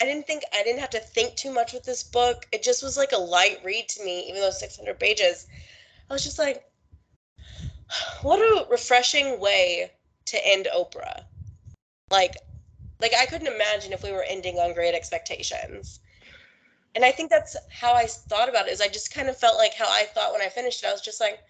I 0.00 0.04
didn't 0.04 0.26
think 0.26 0.42
I 0.52 0.62
didn't 0.64 0.80
have 0.80 0.90
to 0.90 1.00
think 1.00 1.36
too 1.36 1.52
much 1.52 1.72
with 1.72 1.84
this 1.84 2.02
book. 2.02 2.46
It 2.50 2.62
just 2.62 2.82
was 2.82 2.96
like 2.96 3.12
a 3.12 3.18
light 3.18 3.60
read 3.64 3.88
to 3.90 4.04
me 4.04 4.28
even 4.28 4.40
though 4.40 4.50
600 4.50 4.98
pages. 4.98 5.46
I 6.10 6.12
was 6.12 6.24
just 6.24 6.38
like 6.38 6.64
what 8.22 8.40
a 8.40 8.66
refreshing 8.68 9.38
way 9.38 9.92
to 10.26 10.46
end 10.46 10.68
Oprah. 10.74 11.24
Like 12.10 12.36
like 13.00 13.12
I 13.14 13.26
couldn't 13.26 13.52
imagine 13.52 13.92
if 13.92 14.02
we 14.02 14.10
were 14.10 14.24
ending 14.24 14.58
on 14.58 14.74
great 14.74 14.94
expectations. 14.94 16.00
And 16.94 17.04
I 17.04 17.12
think 17.12 17.30
that's 17.30 17.56
how 17.70 17.94
I 17.94 18.06
thought 18.06 18.48
about 18.48 18.66
it 18.68 18.72
is 18.72 18.80
I 18.80 18.88
just 18.88 19.14
kind 19.14 19.28
of 19.28 19.36
felt 19.36 19.56
like 19.58 19.74
how 19.74 19.86
I 19.88 20.04
thought 20.04 20.32
when 20.32 20.42
I 20.42 20.48
finished 20.48 20.82
it. 20.82 20.88
I 20.88 20.92
was 20.92 21.00
just 21.02 21.20
like, 21.20 21.40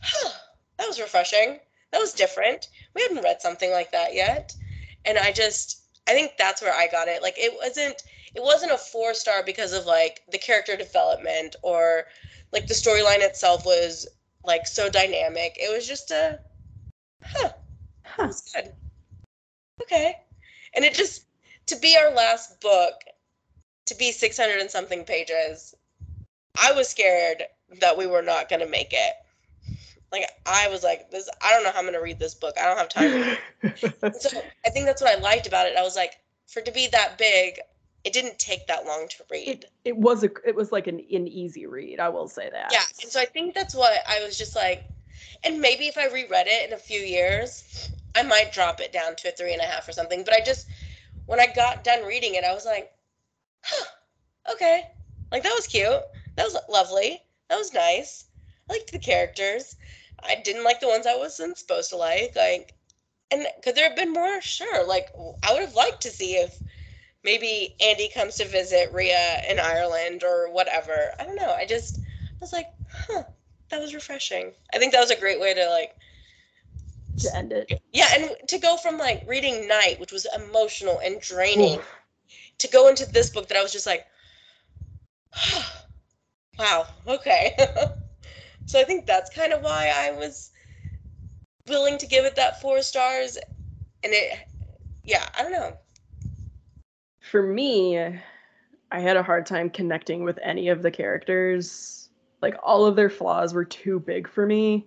huh, 0.00 0.32
that 0.78 0.88
was 0.88 1.00
refreshing. 1.00 1.60
That 1.92 1.98
was 2.00 2.12
different. 2.12 2.68
We 2.94 3.02
hadn't 3.02 3.22
read 3.24 3.40
something 3.42 3.70
like 3.70 3.92
that 3.92 4.14
yet. 4.14 4.54
And 5.04 5.18
I 5.18 5.32
just 5.32 5.82
I 6.08 6.12
think 6.12 6.32
that's 6.38 6.62
where 6.62 6.74
I 6.74 6.88
got 6.88 7.08
it. 7.08 7.22
Like 7.22 7.34
it 7.38 7.52
wasn't 7.54 8.02
it 8.34 8.42
wasn't 8.42 8.72
a 8.72 8.78
four 8.78 9.14
star 9.14 9.42
because 9.44 9.72
of 9.72 9.86
like 9.86 10.22
the 10.30 10.38
character 10.38 10.76
development 10.76 11.56
or 11.62 12.04
like 12.52 12.66
the 12.66 12.74
storyline 12.74 13.20
itself 13.20 13.64
was 13.66 14.06
like 14.44 14.66
so 14.66 14.88
dynamic. 14.90 15.56
It 15.58 15.72
was 15.74 15.86
just 15.86 16.10
a 16.10 16.40
huh, 17.22 17.50
that 18.16 18.26
Huh. 18.26 18.26
was 18.26 18.42
good. 18.54 18.72
Okay. 19.82 20.16
And 20.74 20.84
it 20.84 20.94
just 20.94 21.24
to 21.66 21.76
be 21.76 21.96
our 21.96 22.10
last 22.12 22.60
book, 22.60 22.94
to 23.86 23.94
be 23.96 24.12
600 24.12 24.60
and 24.60 24.70
something 24.70 25.04
pages, 25.04 25.74
I 26.60 26.72
was 26.72 26.88
scared 26.88 27.44
that 27.80 27.96
we 27.96 28.06
were 28.06 28.22
not 28.22 28.48
going 28.48 28.60
to 28.60 28.68
make 28.68 28.92
it. 28.92 29.14
Like 30.10 30.30
I 30.44 30.68
was 30.68 30.82
like 30.82 31.10
this 31.10 31.28
I 31.42 31.52
don't 31.52 31.64
know 31.64 31.72
how 31.72 31.78
I'm 31.78 31.84
going 31.84 31.94
to 31.94 32.00
read 32.02 32.18
this 32.18 32.34
book. 32.34 32.54
I 32.60 32.66
don't 32.66 32.78
have 32.78 32.88
time. 32.88 33.36
So 34.20 34.42
I 34.66 34.70
think 34.70 34.86
that's 34.86 35.00
what 35.00 35.16
I 35.16 35.20
liked 35.20 35.46
about 35.46 35.66
it. 35.66 35.76
I 35.76 35.82
was 35.82 35.96
like 35.96 36.14
for 36.46 36.58
it 36.60 36.66
to 36.66 36.72
be 36.72 36.88
that 36.88 37.16
big, 37.16 37.60
it 38.04 38.12
didn't 38.12 38.38
take 38.38 38.66
that 38.66 38.84
long 38.84 39.06
to 39.08 39.24
read. 39.30 39.48
it, 39.48 39.64
it 39.84 39.96
was 39.96 40.24
a 40.24 40.30
it 40.44 40.54
was 40.54 40.72
like 40.72 40.86
an, 40.86 40.96
an 41.12 41.28
easy 41.28 41.66
read. 41.66 42.00
I 42.00 42.08
will 42.08 42.28
say 42.28 42.50
that. 42.50 42.70
Yeah, 42.72 42.82
and 43.00 43.10
so 43.10 43.20
I 43.20 43.24
think 43.24 43.54
that's 43.54 43.74
what 43.74 43.92
I 44.08 44.22
was 44.22 44.36
just 44.36 44.56
like, 44.56 44.84
and 45.44 45.60
maybe 45.60 45.86
if 45.86 45.96
I 45.96 46.08
reread 46.08 46.46
it 46.48 46.68
in 46.68 46.74
a 46.74 46.78
few 46.78 47.00
years, 47.00 47.90
I 48.14 48.22
might 48.22 48.52
drop 48.52 48.80
it 48.80 48.92
down 48.92 49.16
to 49.16 49.28
a 49.28 49.32
three 49.32 49.52
and 49.52 49.62
a 49.62 49.66
half 49.66 49.88
or 49.88 49.92
something. 49.92 50.24
But 50.24 50.34
I 50.34 50.40
just, 50.44 50.66
when 51.26 51.40
I 51.40 51.46
got 51.46 51.84
done 51.84 52.04
reading 52.04 52.34
it, 52.34 52.44
I 52.44 52.52
was 52.52 52.66
like, 52.66 52.92
huh, 53.62 53.84
okay, 54.52 54.82
like 55.30 55.42
that 55.42 55.54
was 55.54 55.66
cute, 55.66 56.02
that 56.36 56.44
was 56.44 56.56
lovely, 56.68 57.20
that 57.48 57.58
was 57.58 57.72
nice. 57.72 58.26
I 58.68 58.74
liked 58.74 58.92
the 58.92 58.98
characters. 58.98 59.76
I 60.22 60.36
didn't 60.44 60.64
like 60.64 60.80
the 60.80 60.88
ones 60.88 61.06
I 61.06 61.16
wasn't 61.16 61.58
supposed 61.58 61.90
to 61.90 61.96
like. 61.96 62.34
Like, 62.36 62.74
and 63.30 63.46
could 63.62 63.74
there 63.74 63.88
have 63.88 63.96
been 63.96 64.12
more? 64.12 64.40
Sure. 64.40 64.86
Like, 64.86 65.08
I 65.42 65.52
would 65.52 65.62
have 65.62 65.74
liked 65.74 66.00
to 66.02 66.10
see 66.10 66.34
if 66.34 66.60
maybe 67.24 67.74
Andy 67.80 68.08
comes 68.14 68.36
to 68.36 68.46
visit 68.46 68.92
Ria 68.92 69.40
in 69.50 69.58
Ireland 69.58 70.22
or 70.24 70.50
whatever. 70.52 71.12
I 71.18 71.24
don't 71.24 71.36
know. 71.36 71.52
I 71.52 71.66
just, 71.66 71.98
I 71.98 72.36
was 72.40 72.52
like, 72.52 72.68
huh, 73.08 73.24
that 73.70 73.80
was 73.80 73.94
refreshing. 73.94 74.52
I 74.72 74.78
think 74.78 74.92
that 74.92 75.00
was 75.00 75.10
a 75.10 75.18
great 75.18 75.40
way 75.40 75.54
to 75.54 75.68
like 75.68 75.94
to 77.18 77.36
end 77.36 77.52
it. 77.52 77.80
Yeah, 77.92 78.08
and 78.14 78.30
to 78.48 78.58
go 78.58 78.76
from 78.76 78.98
like 78.98 79.24
reading 79.26 79.66
Night, 79.68 79.98
which 79.98 80.12
was 80.12 80.26
emotional 80.34 81.00
and 81.04 81.20
draining, 81.20 81.78
Oof. 81.78 81.88
To 82.58 82.68
go 82.68 82.88
into 82.88 83.06
this 83.06 83.30
book 83.30 83.48
that 83.48 83.56
I 83.56 83.62
was 83.62 83.72
just 83.72 83.86
like, 83.86 84.06
wow, 86.58 86.86
okay. 87.06 87.56
so 88.66 88.80
I 88.80 88.84
think 88.84 89.06
that's 89.06 89.34
kind 89.34 89.52
of 89.52 89.62
why 89.62 89.92
I 89.94 90.12
was 90.12 90.50
willing 91.68 91.98
to 91.98 92.06
give 92.06 92.24
it 92.24 92.36
that 92.36 92.60
four 92.60 92.82
stars. 92.82 93.36
And 94.04 94.12
it, 94.12 94.38
yeah, 95.04 95.28
I 95.38 95.42
don't 95.42 95.52
know. 95.52 95.72
For 97.20 97.42
me, 97.42 97.98
I 98.92 99.00
had 99.00 99.16
a 99.16 99.22
hard 99.22 99.46
time 99.46 99.70
connecting 99.70 100.22
with 100.22 100.38
any 100.42 100.68
of 100.68 100.82
the 100.82 100.90
characters. 100.90 102.10
Like 102.42 102.56
all 102.62 102.84
of 102.84 102.96
their 102.96 103.10
flaws 103.10 103.54
were 103.54 103.64
too 103.64 104.00
big 104.00 104.28
for 104.28 104.46
me 104.46 104.86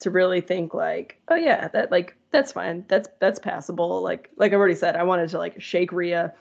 to 0.00 0.10
really 0.10 0.40
think 0.40 0.74
like, 0.74 1.20
oh 1.28 1.34
yeah, 1.34 1.68
that 1.68 1.90
like 1.90 2.16
that's 2.30 2.52
fine. 2.52 2.84
That's 2.88 3.08
that's 3.20 3.38
passable. 3.38 4.02
Like 4.02 4.30
like 4.36 4.52
I've 4.52 4.58
already 4.58 4.74
said, 4.74 4.96
I 4.96 5.04
wanted 5.04 5.28
to 5.30 5.38
like 5.38 5.60
shake 5.60 5.92
Ria. 5.92 6.34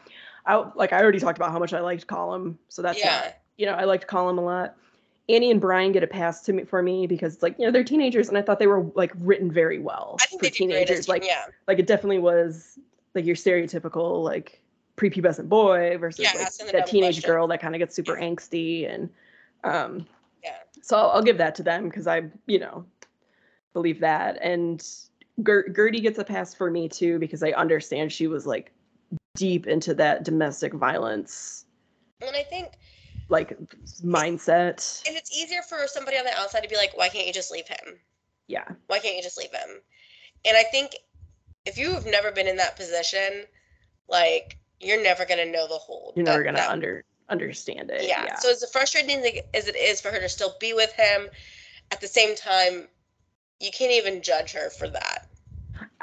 I 0.47 0.63
like 0.75 0.93
I 0.93 1.01
already 1.01 1.19
talked 1.19 1.37
about 1.37 1.51
how 1.51 1.59
much 1.59 1.73
I 1.73 1.79
liked 1.79 2.07
Colm, 2.07 2.55
so 2.69 2.81
that's 2.81 2.99
not- 3.03 3.05
yeah, 3.05 3.31
you 3.57 3.65
know, 3.65 3.73
I 3.73 3.85
liked 3.85 4.07
Colm 4.07 4.37
a 4.37 4.41
lot. 4.41 4.75
Annie 5.27 5.49
and 5.49 5.59
Brian 5.59 5.91
get 5.91 6.03
a 6.03 6.07
pass 6.07 6.41
to 6.43 6.53
me 6.53 6.65
for 6.65 6.83
me 6.83 7.07
because 7.07 7.33
it's 7.33 7.41
like, 7.43 7.57
you 7.57 7.65
know, 7.65 7.71
they're 7.71 7.83
teenagers 7.83 8.29
and 8.29 8.37
I 8.37 8.43
thought 8.43 8.59
they 8.59 8.67
were 8.67 8.83
like 8.93 9.11
written 9.15 9.51
very 9.51 9.79
well 9.79 10.17
I 10.21 10.25
think 10.27 10.39
for 10.41 10.45
they 10.45 10.51
did 10.51 10.67
great. 10.67 10.71
as 10.73 10.87
teenagers. 10.87 11.05
teen- 11.07 11.13
Like 11.13 11.25
yeah, 11.25 11.45
like 11.67 11.79
it 11.79 11.87
definitely 11.87 12.19
was 12.19 12.77
like 13.15 13.25
your 13.25 13.35
stereotypical 13.35 14.23
like 14.23 14.61
prepubescent 14.97 15.49
boy 15.49 15.97
versus 15.97 16.19
Yeah, 16.23 16.31
like 16.59 16.71
that 16.73 16.85
teenage 16.85 17.15
question. 17.15 17.27
girl 17.31 17.47
that 17.47 17.59
kind 17.59 17.73
of 17.73 17.79
gets 17.79 17.95
super 17.95 18.15
angsty 18.15 18.87
and 18.93 19.09
um 19.63 20.05
Yeah. 20.43 20.51
so 20.83 20.95
I'll, 20.95 21.09
I'll 21.09 21.23
give 21.23 21.39
that 21.39 21.55
to 21.55 21.63
them 21.63 21.89
because 21.89 22.05
I 22.05 22.29
you 22.45 22.59
know 22.59 22.85
believe 23.73 23.99
that 24.01 24.37
and 24.41 24.87
Ger- 25.43 25.67
Gertie 25.75 26.01
gets 26.01 26.19
a 26.19 26.23
pass 26.23 26.53
for 26.53 26.69
me 26.69 26.87
too 26.87 27.17
because 27.17 27.41
I 27.41 27.49
understand 27.51 28.11
she 28.11 28.27
was 28.27 28.45
like 28.45 28.71
deep 29.35 29.67
into 29.67 29.93
that 29.93 30.23
domestic 30.23 30.73
violence 30.73 31.65
and 32.21 32.35
I 32.35 32.43
think, 32.43 32.69
like 33.29 33.57
mindset 34.03 35.03
and 35.07 35.17
it's 35.17 35.35
easier 35.35 35.61
for 35.61 35.87
somebody 35.87 36.17
on 36.17 36.25
the 36.25 36.33
outside 36.37 36.61
to 36.61 36.69
be 36.69 36.77
like, 36.77 36.95
why 36.97 37.09
can't 37.09 37.27
you 37.27 37.33
just 37.33 37.51
leave 37.51 37.67
him? 37.67 37.99
yeah 38.47 38.65
Why 38.87 38.99
can't 38.99 39.15
you 39.17 39.23
just 39.23 39.37
leave 39.37 39.51
him? 39.51 39.81
And 40.45 40.55
I 40.55 40.63
think 40.63 40.91
if 41.65 41.77
you 41.77 41.93
have 41.93 42.05
never 42.05 42.31
been 42.31 42.47
in 42.47 42.57
that 42.57 42.75
position, 42.75 43.45
like 44.07 44.57
you're 44.79 45.01
never 45.01 45.25
gonna 45.25 45.45
know 45.45 45.67
the 45.67 45.75
whole. 45.75 46.13
you're 46.15 46.25
never 46.25 46.39
that- 46.39 46.43
gonna 46.45 46.57
that- 46.57 46.69
under 46.69 47.03
understand 47.27 47.89
it 47.89 48.07
yeah. 48.07 48.37
So 48.37 48.51
as 48.51 48.63
frustrating 48.71 49.17
as 49.55 49.67
it 49.67 49.75
is 49.75 49.99
for 49.99 50.11
her 50.11 50.19
to 50.19 50.29
still 50.29 50.55
be 50.59 50.73
with 50.73 50.93
him, 50.93 51.27
at 51.91 51.99
the 51.99 52.07
same 52.07 52.35
time, 52.35 52.87
you 53.59 53.71
can't 53.71 53.91
even 53.91 54.21
judge 54.21 54.51
her 54.51 54.69
for 54.69 54.87
that. 54.89 55.27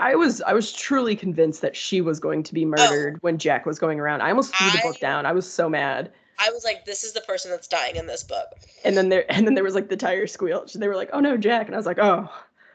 I 0.03 0.16
was 0.16 0.43
I 0.43 0.53
was 0.53 0.73
truly 0.73 1.15
convinced 1.15 1.62
that 1.62 1.77
she 1.77 2.01
was 2.01 2.19
going 2.19 2.43
to 2.43 2.55
be 2.55 2.65
oh. 2.65 2.69
murdered 2.69 3.23
when 3.23 3.39
Jack 3.39 3.66
was 3.66 3.79
going 3.79 4.01
around. 4.01 4.20
I 4.20 4.31
almost 4.31 4.55
threw 4.55 4.70
the 4.70 4.81
book 4.83 4.99
down. 4.99 5.27
I 5.27 5.33
was 5.33 5.51
so 5.51 5.69
mad. 5.69 6.12
I 6.39 6.51
was 6.51 6.65
like, 6.65 6.85
this 6.85 7.05
is 7.05 7.12
the 7.12 7.20
person 7.20 7.51
that's 7.51 7.69
dying 7.69 7.95
in 7.95 8.07
this 8.07 8.24
book. 8.24 8.47
And 8.85 8.97
then 8.97 9.09
there 9.09 9.24
and 9.31 9.47
then 9.47 9.55
there 9.55 9.65
was 9.65 9.74
like 9.74 9.89
the 9.89 9.97
tire 9.97 10.27
squeal. 10.27 10.66
They 10.74 10.89
were 10.89 10.97
like, 10.97 11.11
"Oh 11.12 11.20
no, 11.20 11.37
Jack!" 11.37 11.66
And 11.66 11.74
I 11.74 11.79
was 11.79 11.87
like, 11.87 11.99
"Oh, 11.99 12.29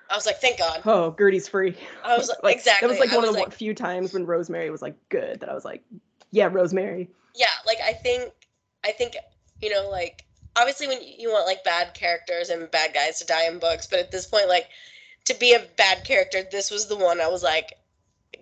I 0.09 0.15
was 0.15 0.25
like, 0.25 0.39
thank 0.39 0.59
God. 0.59 0.81
oh, 0.85 1.11
Gertie's 1.11 1.49
free." 1.49 1.75
I 2.05 2.17
was 2.17 2.31
like, 2.43 2.55
exactly. 2.55 2.87
That 2.87 2.91
was 2.91 2.99
like 2.99 3.11
I 3.11 3.15
one 3.15 3.25
of 3.25 3.29
was 3.29 3.35
the 3.37 3.43
like, 3.43 3.53
few 3.53 3.73
times 3.73 4.13
when 4.13 4.25
Rosemary 4.25 4.69
was 4.69 4.81
like 4.81 4.95
good 5.09 5.41
that 5.41 5.49
I 5.49 5.53
was 5.53 5.65
like, 5.65 5.83
"Yeah, 6.31 6.49
Rosemary." 6.49 7.09
yeah, 7.37 7.47
like 7.65 7.77
I 7.83 7.93
think, 7.93 8.31
I 8.83 8.91
think, 8.91 9.15
you 9.61 9.69
know, 9.69 9.89
like 9.89 10.25
obviously 10.57 10.87
when 10.87 10.99
you 11.01 11.31
want 11.31 11.45
like 11.45 11.63
bad 11.63 11.93
characters 11.93 12.49
and 12.49 12.69
bad 12.71 12.93
guys 12.93 13.19
to 13.19 13.25
die 13.25 13.47
in 13.47 13.59
books, 13.59 13.87
but 13.87 13.99
at 13.99 14.11
this 14.11 14.25
point, 14.25 14.47
like 14.47 14.69
to 15.27 15.35
be 15.35 15.53
a 15.53 15.65
bad 15.77 16.05
character, 16.05 16.43
this 16.49 16.71
was 16.71 16.87
the 16.87 16.95
one 16.95 17.19
I 17.19 17.27
was 17.27 17.43
like, 17.43 17.73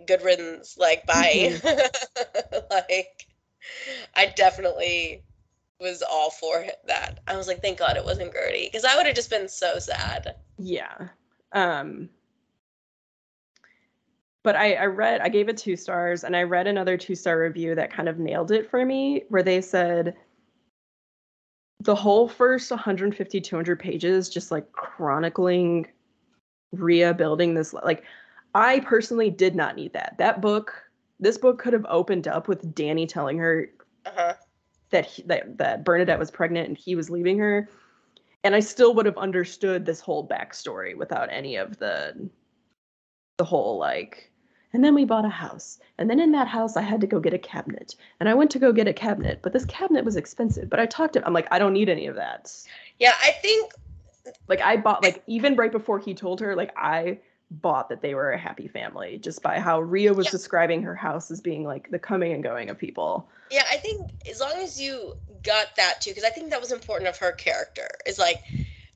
good 0.05 0.23
riddance, 0.23 0.77
like 0.77 1.05
bye. 1.07 1.59
like 2.71 3.25
I 4.15 4.33
definitely 4.35 5.23
was 5.79 6.03
all 6.03 6.29
for 6.29 6.65
that. 6.87 7.19
I 7.27 7.35
was 7.35 7.47
like, 7.47 7.61
thank 7.61 7.79
God 7.79 7.97
it 7.97 8.05
wasn't 8.05 8.33
Gertie, 8.33 8.69
because 8.71 8.85
I 8.85 8.95
would 8.95 9.07
have 9.07 9.15
just 9.15 9.31
been 9.31 9.49
so 9.49 9.79
sad. 9.79 10.35
Yeah. 10.59 11.09
Um 11.51 12.09
but 14.43 14.55
I, 14.55 14.73
I 14.75 14.85
read 14.85 15.21
I 15.21 15.29
gave 15.29 15.49
it 15.49 15.57
two 15.57 15.75
stars 15.75 16.23
and 16.23 16.35
I 16.35 16.43
read 16.43 16.67
another 16.67 16.97
two 16.97 17.15
star 17.15 17.39
review 17.39 17.73
that 17.73 17.91
kind 17.91 18.07
of 18.07 18.19
nailed 18.19 18.51
it 18.51 18.69
for 18.69 18.85
me 18.85 19.23
where 19.29 19.41
they 19.41 19.59
said 19.59 20.15
the 21.81 21.95
whole 21.95 22.27
first 22.27 22.69
150 22.69 23.41
200 23.41 23.79
pages 23.79 24.29
just 24.29 24.51
like 24.51 24.71
chronicling 24.71 25.87
Ria 26.71 27.13
building 27.13 27.53
this 27.53 27.73
like 27.73 28.03
I 28.53 28.79
personally 28.79 29.29
did 29.29 29.55
not 29.55 29.75
need 29.75 29.93
that. 29.93 30.15
That 30.17 30.41
book 30.41 30.81
this 31.19 31.37
book 31.37 31.59
could 31.59 31.73
have 31.73 31.85
opened 31.87 32.27
up 32.27 32.47
with 32.47 32.75
Danny 32.75 33.07
telling 33.07 33.37
her 33.37 33.69
Uh 34.05 34.11
huh. 34.15 34.33
that 34.89 35.05
he, 35.05 35.23
that 35.23 35.57
that 35.57 35.83
Bernadette 35.83 36.19
was 36.19 36.31
pregnant 36.31 36.67
and 36.67 36.77
he 36.77 36.95
was 36.95 37.09
leaving 37.09 37.37
her, 37.39 37.69
and 38.43 38.55
I 38.55 38.59
still 38.59 38.93
would 38.95 39.05
have 39.05 39.17
understood 39.17 39.85
this 39.85 39.99
whole 39.99 40.27
backstory 40.27 40.95
without 40.95 41.29
any 41.31 41.55
of 41.55 41.77
the 41.77 42.29
the 43.37 43.45
whole 43.45 43.77
like. 43.77 44.31
And 44.73 44.83
then 44.83 44.93
we 44.93 45.05
bought 45.05 45.23
a 45.23 45.29
house, 45.29 45.79
and 45.97 46.09
then 46.09 46.19
in 46.19 46.33
that 46.33 46.49
house 46.49 46.75
I 46.75 46.81
had 46.81 46.99
to 46.99 47.07
go 47.07 47.21
get 47.21 47.33
a 47.33 47.37
cabinet, 47.39 47.95
and 48.19 48.27
I 48.27 48.33
went 48.33 48.51
to 48.51 48.59
go 48.59 48.73
get 48.73 48.89
a 48.89 48.93
cabinet, 48.93 49.39
but 49.41 49.53
this 49.53 49.63
cabinet 49.65 50.03
was 50.03 50.17
expensive. 50.17 50.69
But 50.69 50.81
I 50.81 50.85
talked 50.85 51.13
to 51.13 51.25
I'm 51.25 51.31
like 51.31 51.47
I 51.49 51.59
don't 51.59 51.71
need 51.71 51.87
any 51.87 52.07
of 52.07 52.15
that. 52.15 52.53
Yeah, 52.99 53.13
I 53.23 53.31
think 53.31 53.71
Like 54.47 54.61
I 54.61 54.77
bought 54.77 55.03
like 55.03 55.23
even 55.27 55.55
right 55.55 55.71
before 55.71 55.99
he 55.99 56.13
told 56.13 56.39
her 56.41 56.55
like 56.55 56.71
I 56.77 57.19
bought 57.51 57.89
that 57.89 58.01
they 58.01 58.15
were 58.15 58.31
a 58.31 58.37
happy 58.39 58.67
family 58.67 59.17
just 59.19 59.41
by 59.43 59.59
how 59.59 59.79
Ria 59.79 60.13
was 60.13 60.25
Yeah. 60.27 60.31
describing 60.31 60.81
her 60.83 60.95
house 60.95 61.29
as 61.31 61.41
being 61.41 61.63
like 61.63 61.91
the 61.91 61.99
coming 61.99 62.33
and 62.33 62.43
going 62.43 62.69
of 62.69 62.77
people. 62.77 63.29
Yeah, 63.51 63.63
I 63.69 63.77
think 63.77 64.09
as 64.29 64.39
long 64.39 64.55
as 64.57 64.81
you 64.81 65.13
got 65.43 65.75
that 65.77 66.01
too, 66.01 66.09
because 66.11 66.23
I 66.23 66.31
think 66.31 66.49
that 66.49 66.59
was 66.59 66.71
important 66.71 67.07
of 67.07 67.17
her 67.17 67.31
character. 67.31 67.87
Is 68.07 68.17
like 68.17 68.41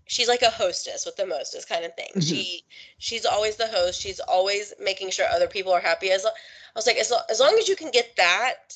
she's 0.07 0.27
like 0.27 0.41
a 0.41 0.49
hostess 0.49 1.05
with 1.05 1.15
the 1.15 1.27
mostest 1.27 1.69
kind 1.69 1.85
of 1.85 1.93
thing. 1.95 2.09
Mhm. 2.15 2.27
She 2.27 2.63
she's 2.97 3.25
always 3.25 3.57
the 3.57 3.67
host. 3.67 4.01
She's 4.01 4.19
always 4.19 4.73
making 4.79 5.11
sure 5.11 5.27
other 5.27 5.47
people 5.47 5.71
are 5.71 5.79
happy. 5.79 6.09
As 6.09 6.25
I 6.25 6.29
was 6.75 6.87
like, 6.87 6.97
as, 6.97 7.13
as 7.29 7.39
long 7.39 7.55
as 7.59 7.67
you 7.67 7.75
can 7.75 7.91
get 7.91 8.15
that, 8.17 8.75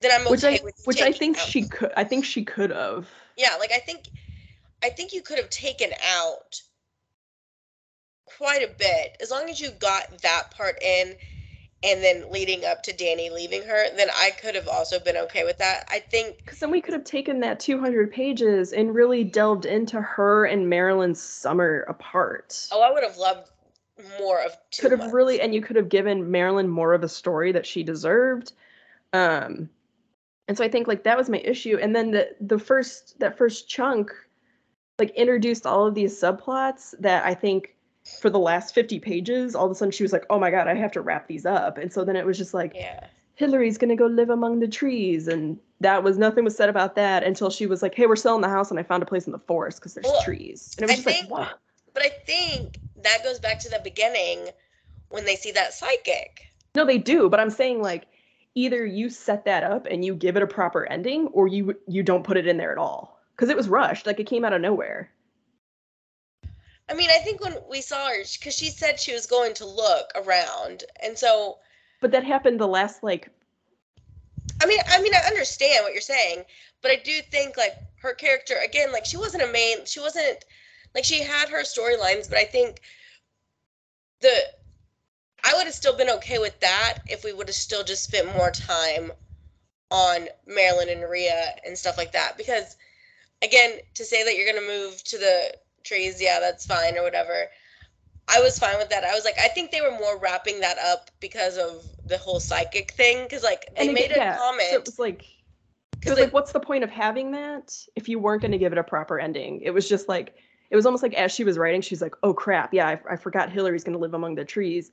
then 0.00 0.12
I'm 0.14 0.22
okay 0.28 0.30
which 0.30 0.44
I 0.44 0.60
with 0.64 0.74
which 0.84 1.00
I 1.02 1.10
think 1.10 1.36
out- 1.38 1.48
she 1.48 1.62
could 1.62 1.92
I 1.96 2.04
think 2.04 2.24
she 2.24 2.44
could 2.44 2.70
have. 2.70 3.08
Yeah, 3.36 3.56
like 3.58 3.72
I 3.72 3.78
think 3.80 4.04
I 4.86 4.90
think 4.90 5.12
you 5.12 5.20
could 5.20 5.38
have 5.38 5.50
taken 5.50 5.90
out 6.16 6.62
quite 8.38 8.62
a 8.62 8.72
bit 8.78 9.16
as 9.20 9.32
long 9.32 9.50
as 9.50 9.60
you 9.60 9.72
got 9.72 10.22
that 10.22 10.52
part 10.52 10.80
in 10.80 11.16
and 11.82 12.04
then 12.04 12.30
leading 12.30 12.64
up 12.64 12.84
to 12.84 12.92
Danny 12.92 13.28
leaving 13.28 13.62
her, 13.62 13.96
then 13.96 14.08
I 14.14 14.30
could 14.40 14.54
have 14.54 14.68
also 14.68 15.00
been 15.00 15.16
okay 15.16 15.42
with 15.42 15.58
that. 15.58 15.88
I 15.90 15.98
think 15.98 16.36
Because 16.38 16.60
then 16.60 16.70
we 16.70 16.80
could 16.80 16.94
have 16.94 17.02
taken 17.02 17.40
that 17.40 17.58
200 17.58 18.12
pages 18.12 18.72
and 18.72 18.94
really 18.94 19.24
delved 19.24 19.66
into 19.66 20.00
her 20.00 20.44
and 20.44 20.70
Marilyn's 20.70 21.20
summer 21.20 21.84
apart. 21.88 22.68
Oh, 22.70 22.80
I 22.80 22.92
would 22.92 23.02
have 23.02 23.16
loved 23.16 23.50
more 24.20 24.40
of 24.40 24.56
two 24.70 24.82
could 24.82 24.92
have 24.92 25.00
months. 25.00 25.14
really, 25.14 25.40
and 25.40 25.52
you 25.52 25.62
could 25.62 25.76
have 25.76 25.88
given 25.88 26.30
Marilyn 26.30 26.68
more 26.68 26.94
of 26.94 27.02
a 27.02 27.08
story 27.08 27.50
that 27.52 27.66
she 27.66 27.82
deserved. 27.82 28.52
Um, 29.12 29.68
and 30.46 30.56
so 30.56 30.62
I 30.64 30.68
think 30.68 30.86
like 30.86 31.02
that 31.02 31.18
was 31.18 31.28
my 31.28 31.38
issue. 31.38 31.76
And 31.76 31.94
then 31.94 32.12
the 32.12 32.36
the 32.40 32.58
first 32.58 33.18
that 33.18 33.36
first 33.36 33.68
chunk, 33.68 34.12
like 34.98 35.10
introduced 35.10 35.66
all 35.66 35.86
of 35.86 35.94
these 35.94 36.18
subplots 36.18 36.94
that 37.00 37.24
I 37.24 37.34
think 37.34 37.74
for 38.20 38.30
the 38.30 38.38
last 38.38 38.74
50 38.74 38.98
pages, 39.00 39.54
all 39.54 39.66
of 39.66 39.70
a 39.72 39.74
sudden 39.74 39.92
she 39.92 40.02
was 40.04 40.12
like, 40.12 40.24
oh 40.30 40.38
my 40.38 40.50
god, 40.50 40.68
I 40.68 40.74
have 40.74 40.92
to 40.92 41.00
wrap 41.00 41.26
these 41.26 41.44
up. 41.44 41.76
And 41.76 41.92
so 41.92 42.04
then 42.04 42.16
it 42.16 42.24
was 42.24 42.38
just 42.38 42.54
like, 42.54 42.72
Yeah. 42.74 43.06
Hillary's 43.34 43.76
gonna 43.76 43.96
go 43.96 44.06
live 44.06 44.30
among 44.30 44.60
the 44.60 44.68
trees, 44.68 45.28
and 45.28 45.58
that 45.82 46.02
was 46.02 46.16
nothing 46.16 46.42
was 46.42 46.56
said 46.56 46.70
about 46.70 46.94
that 46.94 47.22
until 47.22 47.50
she 47.50 47.66
was 47.66 47.82
like, 47.82 47.94
"Hey, 47.94 48.06
we're 48.06 48.16
selling 48.16 48.40
the 48.40 48.48
house, 48.48 48.70
and 48.70 48.80
I 48.80 48.82
found 48.82 49.02
a 49.02 49.06
place 49.06 49.26
in 49.26 49.32
the 49.32 49.38
forest 49.40 49.78
because 49.78 49.92
there's 49.92 50.06
Well, 50.06 50.22
trees." 50.22 50.74
And 50.78 50.84
it 50.84 50.86
was 50.86 50.92
I 50.92 50.94
just 50.94 51.04
think- 51.06 51.30
like, 51.30 51.48
"What?" 51.48 51.58
But 51.92 52.02
I 52.04 52.08
think 52.24 52.78
that 53.02 53.22
goes 53.22 53.38
back 53.38 53.58
to 53.58 53.68
the 53.68 53.78
beginning 53.84 54.48
when 55.10 55.26
they 55.26 55.36
see 55.36 55.52
that 55.52 55.74
psychic. 55.74 56.46
No, 56.74 56.86
they 56.86 56.96
do, 56.96 57.28
but 57.28 57.38
I'm 57.38 57.50
saying 57.50 57.82
like, 57.82 58.06
either 58.54 58.86
you 58.86 59.10
set 59.10 59.44
that 59.44 59.64
up 59.64 59.84
and 59.84 60.02
you 60.02 60.14
give 60.14 60.38
it 60.38 60.42
a 60.42 60.46
proper 60.46 60.86
ending, 60.86 61.26
or 61.26 61.46
you 61.46 61.76
you 61.86 62.02
don't 62.02 62.24
put 62.24 62.38
it 62.38 62.46
in 62.46 62.56
there 62.56 62.72
at 62.72 62.78
all 62.78 63.15
because 63.36 63.50
it 63.50 63.56
was 63.56 63.68
rushed, 63.68 64.06
like 64.06 64.18
it 64.18 64.26
came 64.26 64.44
out 64.44 64.54
of 64.54 64.60
nowhere. 64.60 65.10
I 66.88 66.94
mean, 66.94 67.10
I 67.10 67.18
think 67.18 67.40
when 67.40 67.56
we 67.68 67.80
saw 67.80 68.08
her, 68.08 68.18
because 68.18 68.56
she 68.56 68.70
said 68.70 68.98
she 68.98 69.12
was 69.12 69.26
going 69.26 69.54
to 69.54 69.66
look 69.66 70.10
around, 70.14 70.84
and 71.02 71.18
so 71.18 71.58
But 72.00 72.12
that 72.12 72.24
happened 72.24 72.60
the 72.60 72.68
last 72.68 73.02
like, 73.02 73.28
I 74.62 74.66
mean, 74.66 74.80
I 74.88 75.02
mean, 75.02 75.12
I 75.14 75.26
understand 75.26 75.82
what 75.82 75.92
you're 75.92 76.00
saying, 76.00 76.44
but 76.82 76.90
I 76.90 76.96
do 76.96 77.20
think 77.30 77.56
like 77.56 77.76
her 78.00 78.14
character 78.14 78.54
again, 78.64 78.92
like 78.92 79.04
she 79.04 79.16
wasn't 79.16 79.42
a 79.42 79.52
main, 79.52 79.84
she 79.84 80.00
wasn't 80.00 80.44
like 80.94 81.04
she 81.04 81.22
had 81.22 81.48
her 81.48 81.62
storylines, 81.62 82.28
but 82.28 82.38
I 82.38 82.44
think 82.44 82.80
the 84.20 84.32
I 85.44 85.52
would 85.54 85.66
have 85.66 85.74
still 85.74 85.96
been 85.96 86.10
okay 86.10 86.38
with 86.38 86.58
that 86.60 86.98
if 87.06 87.22
we 87.22 87.32
would 87.32 87.48
have 87.48 87.54
still 87.54 87.84
just 87.84 88.04
spent 88.04 88.34
more 88.34 88.50
time 88.50 89.12
on 89.90 90.28
Marilyn 90.46 90.88
and 90.88 91.08
Ria 91.08 91.54
and 91.64 91.76
stuff 91.76 91.98
like 91.98 92.12
that. 92.12 92.36
Because 92.36 92.76
again, 93.42 93.78
to 93.94 94.04
say 94.04 94.24
that 94.24 94.36
you're 94.36 94.46
gonna 94.52 94.66
move 94.66 95.02
to 95.04 95.18
the 95.18 95.54
trees, 95.84 96.20
yeah, 96.20 96.40
that's 96.40 96.66
fine 96.66 96.96
or 96.98 97.02
whatever. 97.02 97.48
I 98.28 98.40
was 98.40 98.58
fine 98.58 98.78
with 98.78 98.88
that. 98.90 99.04
I 99.04 99.14
was 99.14 99.24
like, 99.24 99.38
I 99.38 99.48
think 99.48 99.70
they 99.70 99.80
were 99.80 99.92
more 99.92 100.18
wrapping 100.18 100.60
that 100.60 100.78
up 100.78 101.10
because 101.20 101.56
of 101.58 101.82
the 102.08 102.18
whole 102.18 102.40
psychic 102.40 102.92
thing. 102.92 103.22
Because 103.24 103.42
like 103.44 103.66
they 103.78 103.86
And 103.86 103.94
made 103.94 104.10
a 104.10 104.16
yeah, 104.16 104.36
comment. 104.36 104.68
So 104.70 104.76
it 104.76 104.84
was 104.86 104.98
like, 104.98 105.22
it 105.22 105.26
'cause 106.02 106.10
was 106.10 106.20
like, 106.20 106.32
what's 106.32 106.52
the 106.52 106.60
point 106.60 106.84
of 106.84 106.90
having 106.90 107.32
that 107.32 107.72
if 107.94 108.08
you 108.08 108.18
weren't 108.18 108.42
going 108.42 108.52
to 108.52 108.58
give 108.58 108.72
it 108.72 108.78
a 108.78 108.84
proper 108.84 109.18
ending? 109.18 109.60
It 109.62 109.70
was 109.70 109.88
just 109.88 110.08
like, 110.08 110.34
it 110.70 110.76
was 110.76 110.86
almost 110.86 111.02
like 111.02 111.14
as 111.14 111.32
she 111.32 111.44
was 111.44 111.58
writing, 111.58 111.80
she's 111.80 112.02
like, 112.02 112.14
oh 112.22 112.34
crap, 112.34 112.74
yeah, 112.74 112.88
I, 112.88 113.00
I 113.12 113.16
forgot 113.16 113.50
Hillary's 113.52 113.84
going 113.84 113.92
to 113.94 113.98
live 114.00 114.14
among 114.14 114.34
the 114.34 114.44
trees. 114.44 114.90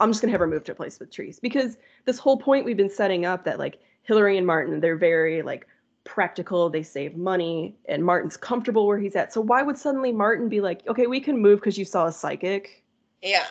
I'm 0.00 0.10
just 0.10 0.22
going 0.22 0.28
to 0.28 0.32
have 0.32 0.40
her 0.40 0.46
move 0.46 0.64
to 0.64 0.72
a 0.72 0.74
place 0.74 0.98
with 0.98 1.10
trees 1.12 1.38
because 1.40 1.76
this 2.04 2.18
whole 2.18 2.38
point 2.38 2.64
we've 2.64 2.76
been 2.76 2.90
setting 2.90 3.24
up 3.26 3.44
that 3.44 3.58
like 3.58 3.78
Hillary 4.02 4.38
and 4.38 4.46
Martin, 4.46 4.80
they're 4.80 4.96
very 4.96 5.42
like 5.42 5.66
practical, 6.04 6.70
they 6.70 6.82
save 6.82 7.16
money, 7.16 7.76
and 7.86 8.04
Martin's 8.04 8.36
comfortable 8.36 8.86
where 8.86 8.98
he's 8.98 9.16
at. 9.16 9.32
So 9.32 9.40
why 9.40 9.62
would 9.62 9.78
suddenly 9.78 10.12
Martin 10.12 10.48
be 10.48 10.60
like, 10.60 10.86
okay, 10.88 11.06
we 11.06 11.20
can 11.20 11.38
move 11.38 11.60
because 11.60 11.78
you 11.78 11.84
saw 11.84 12.06
a 12.06 12.12
psychic? 12.12 12.84
yeah. 13.22 13.46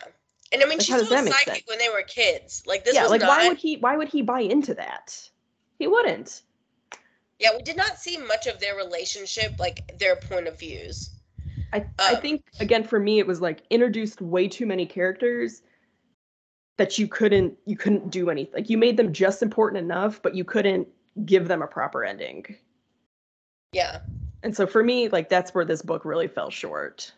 And 0.52 0.62
I 0.62 0.66
mean, 0.66 0.78
Like, 0.78 0.86
she 0.86 0.92
how 0.92 0.98
does 0.98 1.08
saw 1.08 1.14
that 1.16 1.24
psychic 1.24 1.44
sense? 1.44 1.64
when 1.66 1.78
they 1.78 1.88
were 1.88 2.02
kids. 2.02 2.62
Like 2.66 2.84
this 2.84 2.94
yeah, 2.94 3.02
was 3.02 3.10
like 3.10 3.20
not. 3.20 3.28
why 3.28 3.44
would 3.48 3.58
he? 3.58 3.76
Why 3.78 3.96
would 3.96 4.08
he 4.08 4.22
buy 4.22 4.40
into 4.40 4.74
that? 4.74 5.30
He 5.78 5.86
wouldn't. 5.86 6.42
Yeah, 7.38 7.50
we 7.56 7.62
did 7.62 7.76
not 7.76 7.98
see 7.98 8.16
much 8.18 8.46
of 8.48 8.58
their 8.60 8.74
relationship, 8.76 9.54
like 9.60 9.84
their 9.98 10.16
point 10.16 10.48
of 10.48 10.58
views. 10.58 11.10
I, 11.72 11.86
I 12.06 12.14
Um, 12.14 12.22
think 12.22 12.42
again 12.60 12.84
for 12.84 12.98
me 13.00 13.18
it 13.18 13.26
was 13.26 13.40
like 13.40 13.62
introduced 13.70 14.20
way 14.20 14.48
too 14.48 14.66
many 14.66 14.86
characters 14.86 15.62
that 16.76 16.98
you 16.98 17.06
couldn't 17.08 17.56
you 17.66 17.76
couldn't 17.76 18.10
do 18.10 18.30
anything 18.30 18.54
like 18.54 18.70
you 18.70 18.78
made 18.78 18.96
them 18.96 19.12
just 19.12 19.42
important 19.42 19.82
enough 19.82 20.20
but 20.22 20.34
you 20.34 20.44
couldn't 20.44 20.88
give 21.24 21.48
them 21.48 21.62
a 21.62 21.66
proper 21.66 22.04
ending 22.04 22.44
Yeah. 23.72 24.00
and 24.42 24.56
so 24.56 24.66
for 24.66 24.82
me 24.82 25.08
like 25.08 25.28
that's 25.28 25.54
where 25.54 25.64
this 25.64 25.82
book 25.82 26.04
really 26.04 26.28
fell 26.28 26.50
short 26.50 27.12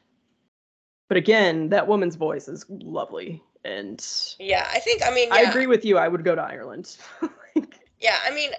but 1.09 1.17
again 1.17 1.69
that 1.71 1.87
woman's 1.89 2.17
voice 2.17 2.49
is 2.49 2.67
lovely 2.69 3.43
and 3.65 4.07
Yeah. 4.39 4.67
I 4.73 4.79
think. 4.81 5.03
I 5.05 5.11
mean. 5.13 5.29
i 5.33 5.41
agree 5.43 5.67
with 5.67 5.85
you 5.85 5.99
i 5.99 6.09
would 6.09 6.25
go 6.25 6.35
to 6.35 6.43
ireland 6.43 6.97
Like, 7.57 7.81
Yeah, 7.99 8.17
I 8.25 8.31
mean, 8.35 8.51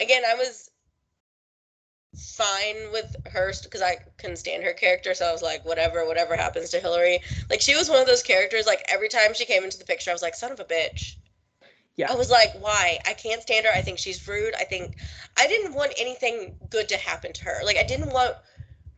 again, 0.00 0.22
I 0.24 0.34
was 0.34 0.70
fine 2.16 2.92
with 2.92 3.16
her 3.26 3.52
because 3.64 3.82
I 3.82 3.96
couldn't 4.18 4.36
stand 4.36 4.62
her 4.62 4.72
character, 4.72 5.14
so 5.14 5.26
I 5.26 5.32
was 5.32 5.42
like, 5.42 5.64
whatever, 5.64 6.06
whatever 6.06 6.36
happens 6.36 6.70
to 6.70 6.78
Hillary. 6.80 7.18
Like, 7.50 7.60
she 7.60 7.74
was 7.74 7.88
one 7.90 8.00
of 8.00 8.06
those 8.06 8.22
characters. 8.22 8.66
Like, 8.66 8.84
every 8.88 9.08
time 9.08 9.34
she 9.34 9.44
came 9.44 9.64
into 9.64 9.78
the 9.78 9.84
picture, 9.84 10.10
I 10.10 10.14
was 10.14 10.22
like, 10.22 10.34
son 10.36 10.52
of 10.52 10.60
a 10.60 10.64
bitch. 10.64 11.16
Yeah. 11.98 12.10
I 12.10 12.14
was 12.14 12.30
like, 12.30 12.50
why? 12.60 12.98
I 13.06 13.12
can't 13.12 13.42
stand 13.42 13.66
her. 13.66 13.72
I 13.74 13.82
think 13.82 13.98
she's 13.98 14.26
rude. 14.26 14.54
I 14.58 14.64
think 14.64 14.96
I 15.36 15.46
didn't 15.48 15.74
want 15.74 15.92
anything 15.98 16.54
good 16.70 16.88
to 16.90 16.96
happen 16.96 17.32
to 17.34 17.44
her. 17.44 17.60
Like, 17.64 17.76
I 17.76 17.82
didn't 17.82 18.12
want 18.12 18.36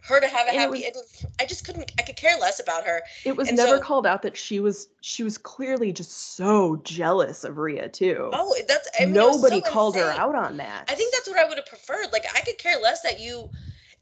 her 0.03 0.21
to 0.21 0.27
have 0.29 0.47
a 0.47 0.51
And 0.51 0.59
happy 0.59 0.85
was-. 0.95 1.27
I 1.41 1.47
just 1.47 1.65
couldn't. 1.65 1.93
I 1.99 2.03
could 2.03 2.17
care 2.17 2.39
less 2.39 2.61
about 2.61 2.85
her. 2.85 3.03
it 3.25 3.37
was 3.37 3.49
And 3.49 3.57
never 3.57 3.79
so- 3.79 3.83
called 3.83 4.07
out 4.07 4.21
that 4.23 4.37
she 4.37 4.61
was 4.61 4.89
she 5.01 5.23
was 5.23 5.39
clearly 5.39 5.93
just 5.93 6.37
so 6.37 6.77
jealous 6.85 7.43
of 7.43 7.57
Ria 7.59 7.89
too. 7.89 8.31
Oh, 8.35 8.55
that's 8.69 8.89
I 9.01 9.05
mean, 9.07 9.15
Nobody 9.15 9.61
so 9.65 9.71
called 9.71 9.97
her 9.97 10.11
out 10.13 10.35
on 10.35 10.59
that. 10.59 10.85
I 10.89 10.95
think 10.95 11.13
that's 11.15 11.29
what 11.29 11.39
I 11.39 11.45
would 11.49 11.57
have 11.57 11.67
preferred. 11.67 12.13
Like 12.13 12.25
I 12.35 12.41
could 12.43 12.59
care 12.59 12.79
less 12.81 13.01
that 13.03 13.19
you 13.19 13.51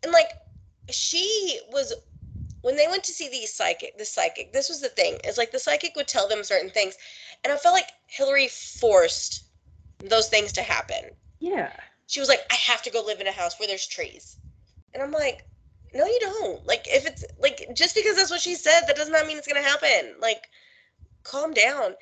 and 0.03 0.13
like 0.13 0.29
she 0.91 1.61
was 1.73 1.93
when 2.69 2.77
they 2.77 2.87
went 2.87 3.03
to 3.05 3.13
see 3.13 3.31
the 3.31 3.47
psychic, 3.47 3.97
the 3.97 4.05
psychic, 4.05 4.53
this 4.53 4.69
was 4.69 4.83
the 4.83 4.91
thing. 4.91 5.17
It's 5.25 5.39
like 5.39 5.53
the 5.53 5.59
psychic 5.59 5.97
would 5.97 6.07
tell 6.07 6.29
them 6.29 6.45
certain 6.45 6.69
things. 6.69 6.97
And 7.43 7.51
I 7.51 7.57
felt 7.57 7.73
like 7.73 7.89
Hillary 8.09 8.49
forced 8.49 9.45
those 10.01 10.29
things 10.29 10.53
to 10.53 10.63
happen. 10.63 11.13
yeah. 11.41 11.73
She 12.09 12.21
was 12.21 12.29
like, 12.29 12.41
I 12.51 12.57
have 12.57 12.83
to 12.83 12.91
go 12.91 13.03
live 13.03 13.23
in 13.23 13.27
a 13.27 13.33
house 13.33 13.59
where 13.59 13.67
there's 13.67 13.87
trees. 13.87 14.37
And 14.93 15.03
I'm 15.03 15.13
like, 15.13 15.45
no, 15.95 16.05
you 16.05 16.21
don't. 16.21 16.67
Like 16.67 16.85
if 16.87 17.07
it's 17.07 17.25
like 17.41 17.67
just 17.75 17.95
because 17.95 18.17
that's 18.17 18.31
what 18.31 18.43
she 18.43 18.55
said, 18.55 18.83
that 18.87 18.97
does 18.97 19.09
not 19.09 19.27
mean 19.27 19.39
it's 19.39 19.49
gonna 19.49 19.63
happen. 19.63 20.17
Like, 20.21 20.45
calm 21.23 21.55
down. 21.55 21.95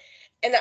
And 0.43 0.56
I, 0.56 0.60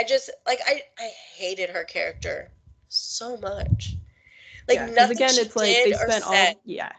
I 0.00 0.04
just 0.04 0.30
like 0.48 0.58
I 0.66 0.82
I 0.98 1.10
hated 1.36 1.70
her 1.70 1.84
character 1.84 2.50
so 2.88 3.36
much. 3.36 3.98
Like 4.66 4.78
yeah, 4.78 4.86
nothing 4.86 5.16
again, 5.16 5.30
she 5.34 5.40
it's 5.42 5.54
like 5.56 5.68
they 5.68 5.92
or 5.92 6.08
spent 6.08 6.24
all 6.24 6.60
yeah. 6.64 6.92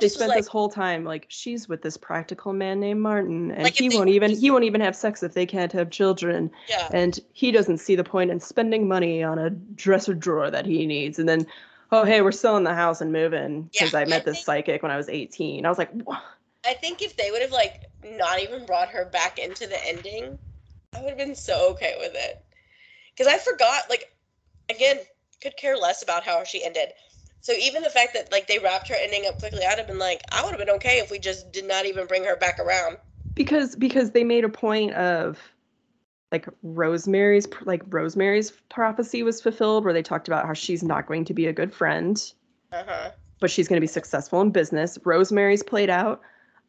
They 0.00 0.08
spent 0.08 0.30
like, 0.30 0.38
this 0.38 0.46
whole 0.46 0.68
time 0.68 1.04
like 1.04 1.26
she's 1.28 1.68
with 1.68 1.82
this 1.82 1.96
practical 1.96 2.52
man 2.52 2.80
named 2.80 3.00
Martin, 3.00 3.50
and 3.50 3.62
Like, 3.62 3.74
he 3.76 3.88
won't 3.88 4.08
even 4.08 4.30
just- 4.30 4.40
he 4.40 4.50
won't 4.50 4.64
even 4.64 4.80
have 4.80 4.96
sex 4.96 5.22
if 5.22 5.34
they 5.34 5.46
can't 5.46 5.72
have 5.72 5.90
children, 5.90 6.50
yeah, 6.68 6.88
and 6.92 7.18
he 7.32 7.50
doesn't 7.52 7.78
see 7.78 7.94
the 7.96 8.04
point 8.04 8.30
in 8.30 8.40
spending 8.40 8.88
money 8.88 9.22
on 9.22 9.38
a 9.38 9.50
dresser 9.50 10.14
drawer 10.14 10.50
that 10.50 10.66
he 10.66 10.86
needs, 10.86 11.18
and 11.18 11.28
then. 11.28 11.46
Oh 11.94 12.04
hey, 12.04 12.22
we're 12.22 12.32
selling 12.32 12.64
the 12.64 12.74
house 12.74 13.02
and 13.02 13.12
moving 13.12 13.64
because 13.64 13.92
Yeah, 13.92 13.98
I 13.98 14.04
met 14.06 14.22
I 14.22 14.24
this 14.24 14.36
think- 14.36 14.46
psychic 14.46 14.82
when 14.82 14.90
I 14.90 14.96
was 14.96 15.10
18. 15.10 15.66
I 15.66 15.68
was 15.68 15.76
like, 15.76 15.90
"Wha- 15.92 16.22
I 16.64 16.72
think 16.72 17.02
if 17.02 17.18
they 17.18 17.30
would 17.30 17.42
have 17.42 17.52
like 17.52 17.84
not 18.02 18.40
even 18.40 18.64
brought 18.64 18.88
her 18.88 19.04
back 19.04 19.38
into 19.38 19.66
the 19.66 19.76
ending, 19.86 20.38
I 20.96 21.00
would 21.02 21.10
have 21.10 21.18
been 21.18 21.34
so 21.34 21.68
okay 21.72 21.96
with 21.98 22.12
it. 22.14 22.42
Because 23.14 23.30
I 23.30 23.36
forgot, 23.36 23.90
like, 23.90 24.10
again, 24.70 25.00
could 25.42 25.54
care 25.58 25.76
less 25.76 26.02
about 26.02 26.24
how 26.24 26.44
she 26.44 26.64
ended. 26.64 26.94
So 27.42 27.52
even 27.52 27.82
the 27.82 27.90
fact 27.90 28.14
that 28.14 28.30
like 28.32 28.46
they 28.46 28.58
wrapped 28.58 28.88
her 28.88 28.94
ending 28.98 29.24
up 29.28 29.38
quickly, 29.38 29.60
I'd 29.68 29.78
have 29.78 29.86
been 29.88 29.98
like, 29.98 30.22
I 30.32 30.42
would 30.42 30.50
have 30.50 30.58
been 30.58 30.74
okay 30.76 30.98
if 30.98 31.10
we 31.10 31.18
just 31.18 31.52
did 31.52 31.66
not 31.66 31.84
even 31.86 32.06
bring 32.06 32.24
her 32.24 32.36
back 32.36 32.58
around. 32.58 32.96
because 33.34 33.76
because 33.76 34.12
they 34.12 34.24
made 34.24 34.44
a 34.44 34.48
point 34.48 34.92
of 34.94 35.38
like 36.30 36.46
Rosemary's 36.62 37.46
like 37.64 37.82
Rosemary's 37.88 38.52
prophecy 38.70 39.22
was 39.22 39.40
fulfilled 39.40 39.84
where 39.84 39.92
they 39.92 40.02
talked 40.02 40.28
about 40.28 40.46
how 40.46 40.54
she's 40.54 40.82
not 40.82 41.06
going 41.06 41.24
to 41.26 41.34
be 41.34 41.46
a 41.46 41.52
good 41.52 41.74
friend 41.74 42.32
Uh 42.72 42.84
huh. 42.86 43.10
but 43.40 43.50
she's 43.50 43.68
going 43.68 43.76
to 43.76 43.80
be 43.82 43.86
successful 43.88 44.40
in 44.40 44.50
business. 44.50 44.98
Rosemary's 45.04 45.62
played 45.62 45.90
out. 45.90 46.22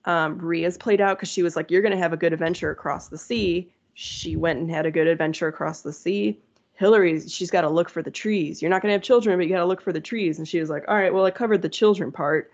Um, 0.06 0.38
Ria's 0.40 0.78
played 0.78 1.00
out 1.00 1.18
because 1.18 1.30
she 1.30 1.44
was 1.44 1.56
like, 1.56 1.72
"You're 1.72 1.82
going 1.82 1.94
to 1.94 1.98
have 1.98 2.12
a 2.12 2.18
good 2.18 2.34
adventure 2.34 2.72
across 2.72 3.08
the 3.08 3.18
sea." 3.18 3.72
She 3.94 4.36
went 4.36 4.60
and 4.60 4.70
had 4.72 4.86
a 4.86 4.92
good 4.92 5.08
adventure 5.08 5.48
across 5.48 5.82
the 5.84 5.94
sea. 5.94 6.40
Hillary's, 6.84 7.34
she's 7.34 7.50
got 7.52 7.62
to 7.62 7.70
look 7.70 7.90
for 7.90 8.02
the 8.02 8.12
trees. 8.12 8.62
You're 8.62 8.70
not 8.70 8.82
going 8.82 8.90
to 8.90 8.94
have 8.94 9.02
children, 9.02 9.38
but 9.38 9.44
you 9.46 9.50
got 9.54 9.60
to 9.60 9.66
look 9.66 9.82
for 9.82 9.94
the 9.94 10.02
trees. 10.02 10.38
And 10.38 10.48
she 10.48 10.60
was 10.60 10.70
like, 10.70 10.84
"All 10.88 10.96
right, 10.96 11.14
well, 11.14 11.26
I 11.26 11.32
covered 11.32 11.62
the 11.62 11.70
children 11.70 12.12
part. 12.12 12.52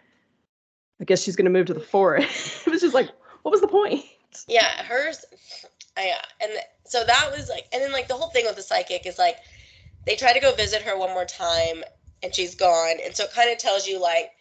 I 1.01 1.05
guess 1.05 1.21
she's 1.23 1.35
going 1.35 1.45
to 1.45 1.51
move 1.51 1.67
to 1.67 1.73
the 1.73 1.79
forest." 1.79 2.63
it 2.67 2.69
was 2.71 2.81
just 2.81 2.93
like, 2.93 3.09
what 3.43 3.51
was 3.51 3.61
the 3.61 3.67
point? 3.67 4.03
Yeah, 4.47 4.83
hers. 4.83 5.25
uh, 5.97 6.01
Yeah, 6.05 6.21
and 6.41 6.51
th- 6.51 6.63
so 6.85 7.03
that 7.05 7.29
was 7.35 7.49
like, 7.49 7.65
and 7.73 7.81
then 7.81 7.91
like 7.91 8.07
the 8.07 8.15
whole 8.15 8.29
thing 8.29 8.45
with 8.45 8.55
the 8.55 8.61
psychic 8.61 9.05
is 9.05 9.17
like, 9.17 9.37
they 10.05 10.15
try 10.15 10.33
to 10.33 10.39
go 10.39 10.53
visit 10.55 10.81
her 10.83 10.97
one 10.97 11.09
more 11.09 11.25
time, 11.25 11.83
and 12.23 12.33
she's 12.33 12.55
gone, 12.55 12.97
and 13.03 13.15
so 13.15 13.23
it 13.25 13.33
kind 13.33 13.51
of 13.51 13.57
tells 13.57 13.87
you 13.87 13.99
like 13.99 14.31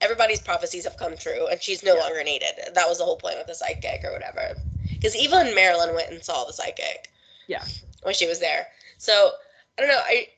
everybody's 0.00 0.40
prophecies 0.40 0.84
have 0.84 0.96
come 0.96 1.16
true, 1.16 1.46
and 1.48 1.62
she's 1.62 1.82
no 1.82 1.94
Yeah. 1.94 2.00
longer 2.02 2.24
needed. 2.24 2.52
That 2.74 2.88
was 2.88 2.98
the 2.98 3.04
whole 3.04 3.16
point 3.16 3.36
with 3.38 3.46
the 3.46 3.54
psychic 3.54 4.02
or 4.04 4.12
whatever. 4.12 4.54
Because 4.94 5.14
even 5.16 5.54
Marilyn 5.54 5.94
went 5.94 6.10
and 6.10 6.22
saw 6.22 6.44
the 6.44 6.52
psychic. 6.52 7.08
Yeah. 7.46 7.64
When 8.02 8.14
she 8.14 8.26
was 8.26 8.40
there, 8.40 8.66
so 9.00 9.30
I 9.78 9.82
don't 9.82 9.90
know. 9.90 10.00
I 10.04 10.28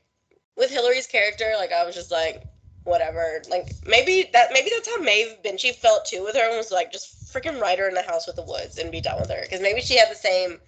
with 0.57 0.71
Hillary's 0.71 1.07
character, 1.07 1.53
like 1.57 1.73
I 1.73 1.85
was 1.85 1.95
just 1.95 2.11
like, 2.13 2.47
whatever. 2.85 3.43
Like 3.51 3.75
maybe 3.87 4.29
that 4.33 4.51
maybe 4.53 4.71
that's 4.73 4.89
how 4.89 5.03
Maeve 5.03 5.37
Binchy 5.45 5.75
felt 5.75 6.05
too 6.05 6.23
with 6.23 6.37
her 6.37 6.49
and 6.49 6.57
was 6.57 6.71
like, 6.71 6.93
just 6.93 7.33
freaking 7.35 7.61
write 7.61 7.79
her 7.79 7.89
in 7.89 7.95
the 7.95 8.03
house 8.03 8.27
with 8.27 8.37
the 8.37 8.45
woods 8.45 8.79
and 8.79 8.93
be 8.93 9.01
done 9.01 9.19
with 9.21 9.31
her. 9.31 9.41
Because 9.43 9.61
maybe 9.61 9.81
she 9.81 9.99
had 9.99 10.11
the 10.11 10.15
same 10.15 10.59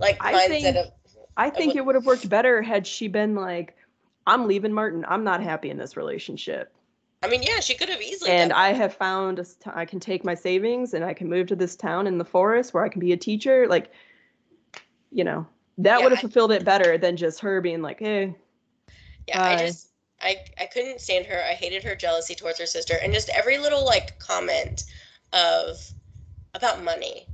like 0.00 0.16
I 0.20 0.32
mindset 0.34 0.48
think- 0.48 0.76
of 0.76 0.86
I 1.36 1.50
think 1.50 1.68
would- 1.74 1.76
it 1.76 1.86
would 1.86 1.94
have 1.94 2.06
worked 2.06 2.28
better 2.28 2.60
had 2.60 2.84
she 2.84 3.06
been 3.06 3.36
like, 3.36 3.76
"I'm 4.26 4.48
leaving 4.48 4.72
Martin. 4.72 5.04
I'm 5.08 5.22
not 5.22 5.40
happy 5.40 5.70
in 5.70 5.78
this 5.78 5.96
relationship." 5.96 6.74
I 7.22 7.28
mean, 7.28 7.42
yeah, 7.44 7.60
she 7.60 7.74
could 7.74 7.88
have 7.88 8.00
easily 8.02 8.30
and 8.30 8.52
I 8.52 8.72
have 8.72 8.94
found 8.94 9.44
st- 9.46 9.76
I 9.76 9.84
can 9.84 10.00
take 10.00 10.24
my 10.24 10.34
savings 10.34 10.94
and 10.94 11.04
I 11.04 11.14
can 11.14 11.28
move 11.28 11.46
to 11.48 11.56
this 11.56 11.76
town 11.76 12.06
in 12.08 12.18
the 12.18 12.24
forest 12.24 12.74
where 12.74 12.84
I 12.84 12.88
can 12.88 13.00
be 13.00 13.12
a 13.12 13.16
teacher. 13.16 13.66
Like, 13.68 13.90
you 15.12 15.24
know, 15.24 15.46
that 15.78 15.98
Yeah, 15.98 16.02
would 16.02 16.12
have 16.12 16.18
I- 16.18 16.22
fulfilled 16.22 16.52
it 16.52 16.64
better 16.64 16.98
than 16.98 17.16
just 17.16 17.40
her 17.40 17.60
being 17.60 17.82
like, 17.82 17.98
"Hey, 18.00 18.34
Yeah, 19.26 19.42
I 19.42 19.56
just 19.56 19.88
I 20.20 20.44
I 20.58 20.66
couldn't 20.66 21.00
stand 21.00 21.26
her. 21.26 21.42
I 21.44 21.54
hated 21.54 21.82
her 21.84 21.94
jealousy 21.94 22.34
towards 22.34 22.58
her 22.58 22.66
sister 22.66 22.94
and 23.02 23.12
just 23.12 23.28
every 23.30 23.58
little 23.58 23.84
like 23.84 24.18
comment 24.18 24.84
of 25.32 25.78
about 26.54 26.82
money. 26.82 27.26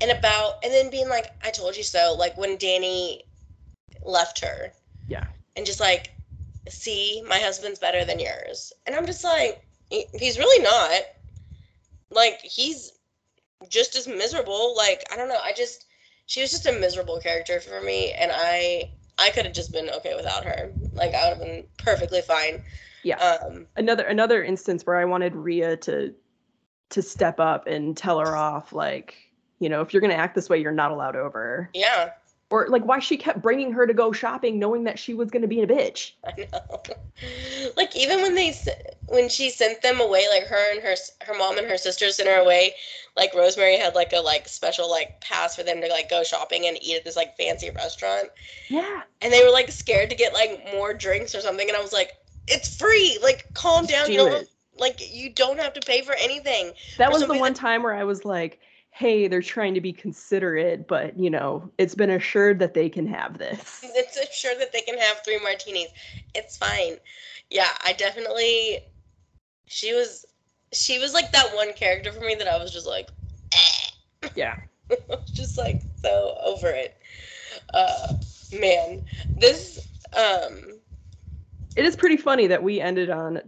And 0.00 0.10
about 0.12 0.62
and 0.64 0.72
then 0.72 0.90
being 0.90 1.08
like, 1.08 1.32
I 1.42 1.50
told 1.50 1.76
you 1.76 1.82
so, 1.82 2.14
like 2.18 2.36
when 2.38 2.56
Danny 2.56 3.24
left 4.04 4.38
her. 4.44 4.72
Yeah. 5.08 5.24
And 5.56 5.66
just 5.66 5.80
like, 5.80 6.10
see, 6.68 7.22
my 7.28 7.38
husband's 7.40 7.80
better 7.80 8.04
than 8.04 8.20
yours. 8.20 8.72
And 8.86 8.94
I'm 8.94 9.06
just 9.06 9.24
like, 9.24 9.64
he's 9.90 10.38
really 10.38 10.62
not. 10.62 11.02
Like 12.10 12.40
he's 12.42 12.92
just 13.68 13.96
as 13.96 14.06
miserable. 14.06 14.76
Like, 14.76 15.02
I 15.12 15.16
don't 15.16 15.28
know. 15.28 15.40
I 15.42 15.52
just 15.52 15.86
she 16.28 16.42
was 16.42 16.50
just 16.50 16.66
a 16.66 16.72
miserable 16.72 17.18
character 17.18 17.58
for 17.58 17.80
me 17.80 18.12
and 18.12 18.30
I 18.32 18.90
I 19.18 19.30
could 19.30 19.46
have 19.46 19.54
just 19.54 19.72
been 19.72 19.90
okay 19.90 20.14
without 20.14 20.44
her. 20.44 20.70
Like 20.94 21.14
I 21.14 21.28
would 21.28 21.38
have 21.38 21.40
been 21.40 21.64
perfectly 21.78 22.20
fine. 22.20 22.60
Yeah. 23.02 23.16
Um 23.16 23.66
another 23.76 24.04
another 24.04 24.44
instance 24.44 24.86
where 24.86 24.96
I 24.96 25.04
wanted 25.06 25.34
Ria 25.34 25.76
to 25.78 26.14
to 26.90 27.02
step 27.02 27.40
up 27.40 27.66
and 27.66 27.96
tell 27.96 28.20
her 28.20 28.36
off 28.36 28.72
like, 28.72 29.16
you 29.58 29.68
know, 29.68 29.80
if 29.80 29.92
you're 29.92 30.00
going 30.00 30.12
to 30.12 30.16
act 30.16 30.34
this 30.34 30.48
way, 30.48 30.58
you're 30.58 30.72
not 30.72 30.90
allowed 30.90 31.16
over." 31.16 31.68
yeah. 31.74 32.10
Or 32.50 32.66
like 32.68 32.84
why 32.84 32.98
she 32.98 33.18
kept 33.18 33.42
bringing 33.42 33.72
her 33.72 33.86
to 33.86 33.92
go 33.92 34.10
shopping 34.10 34.58
knowing 34.58 34.84
that 34.84 34.98
she 34.98 35.12
was 35.12 35.30
going 35.30 35.42
to 35.42 35.48
be 35.48 35.60
a 35.60 35.66
bitch. 35.66 36.12
I 36.26 36.46
know. 36.52 36.82
like 37.76 37.94
even 37.94 38.22
when 38.22 38.34
they 38.34 38.54
when 39.06 39.28
she 39.28 39.50
sent 39.50 39.82
them 39.82 40.00
away, 40.00 40.24
like 40.30 40.44
her 40.46 40.72
and 40.72 40.82
her 40.82 40.94
her 41.26 41.34
mom 41.38 41.58
and 41.58 41.66
her 41.68 41.76
sister 41.76 42.10
sent 42.10 42.28
her 42.28 42.36
away. 42.40 42.74
Like 43.16 43.34
Rosemary 43.34 43.76
had 43.76 43.94
like 43.94 44.12
a 44.14 44.20
like 44.20 44.48
special 44.48 44.88
like 44.90 45.20
pass 45.20 45.56
for 45.56 45.62
them 45.62 45.80
to 45.82 45.88
like 45.88 46.08
go 46.08 46.22
shopping 46.22 46.66
and 46.66 46.78
eat 46.82 46.96
at 46.96 47.04
this 47.04 47.16
like 47.16 47.36
fancy 47.36 47.70
restaurant, 47.70 48.28
Yeah. 48.70 49.02
and 49.20 49.32
they 49.32 49.42
were 49.44 49.50
like 49.50 49.70
scared 49.70 50.08
to 50.10 50.16
get 50.16 50.32
like 50.32 50.64
more 50.72 50.94
drinks 50.94 51.34
or 51.34 51.40
something. 51.40 51.68
And 51.68 51.76
I 51.76 51.82
was 51.82 51.92
like, 51.92 52.12
it's 52.46 52.74
free. 52.76 53.18
Like 53.22 53.44
calm 53.54 53.84
down. 53.86 54.06
Do 54.06 54.12
You 54.12 54.18
don't 54.20 54.32
it. 54.42 54.48
like 54.78 55.00
you 55.12 55.30
don't 55.34 55.58
have 55.60 55.74
to 55.74 55.80
pay 55.80 56.00
for 56.02 56.14
anything. 56.14 56.72
That 56.96 57.10
Or 57.10 57.18
was 57.18 57.26
the 57.26 57.34
one 57.34 57.52
time 57.54 57.82
where 57.82 57.94
I 57.94 58.04
was 58.04 58.24
like, 58.24 58.60
hey, 58.98 59.28
they're 59.28 59.40
trying 59.40 59.74
to 59.74 59.80
be 59.80 59.92
considerate, 59.92 60.88
but 60.88 61.16
you 61.16 61.30
know, 61.30 61.70
it's 61.78 61.94
been 61.94 62.10
assured 62.10 62.58
that 62.58 62.74
they 62.74 62.88
can 62.88 63.06
have 63.06 63.38
this. 63.38 63.84
It's 63.84 64.18
I'm 64.18 64.26
sure 64.32 64.58
that 64.58 64.72
they 64.72 64.80
can 64.80 64.98
have 64.98 65.18
three 65.24 65.38
martinis. 65.40 65.86
It's 66.34 66.56
fine. 66.56 66.96
Yeah, 67.48 67.68
I 67.84 67.92
definitely. 67.92 68.80
She 69.66 69.94
was, 69.94 70.26
she 70.72 70.98
was 70.98 71.14
like 71.14 71.30
that 71.30 71.50
one 71.54 71.72
character 71.74 72.10
for 72.10 72.20
me 72.20 72.34
that 72.34 72.48
I 72.48 72.58
was 72.58 72.72
just 72.72 72.88
like, 72.88 73.10
eh. 73.54 74.28
Yeah. 74.34 74.54
Just 75.34 75.58
like 75.58 75.82
so 76.02 76.36
over 76.42 76.68
it. 76.68 76.96
Uh, 77.74 78.06
man, 78.58 79.02
this 79.36 79.86
um, 80.16 80.80
It 81.76 81.84
is 81.84 81.94
pretty 81.94 82.16
funny 82.16 82.46
that 82.46 82.62
we 82.62 82.80
ended 82.80 83.10
on 83.10 83.42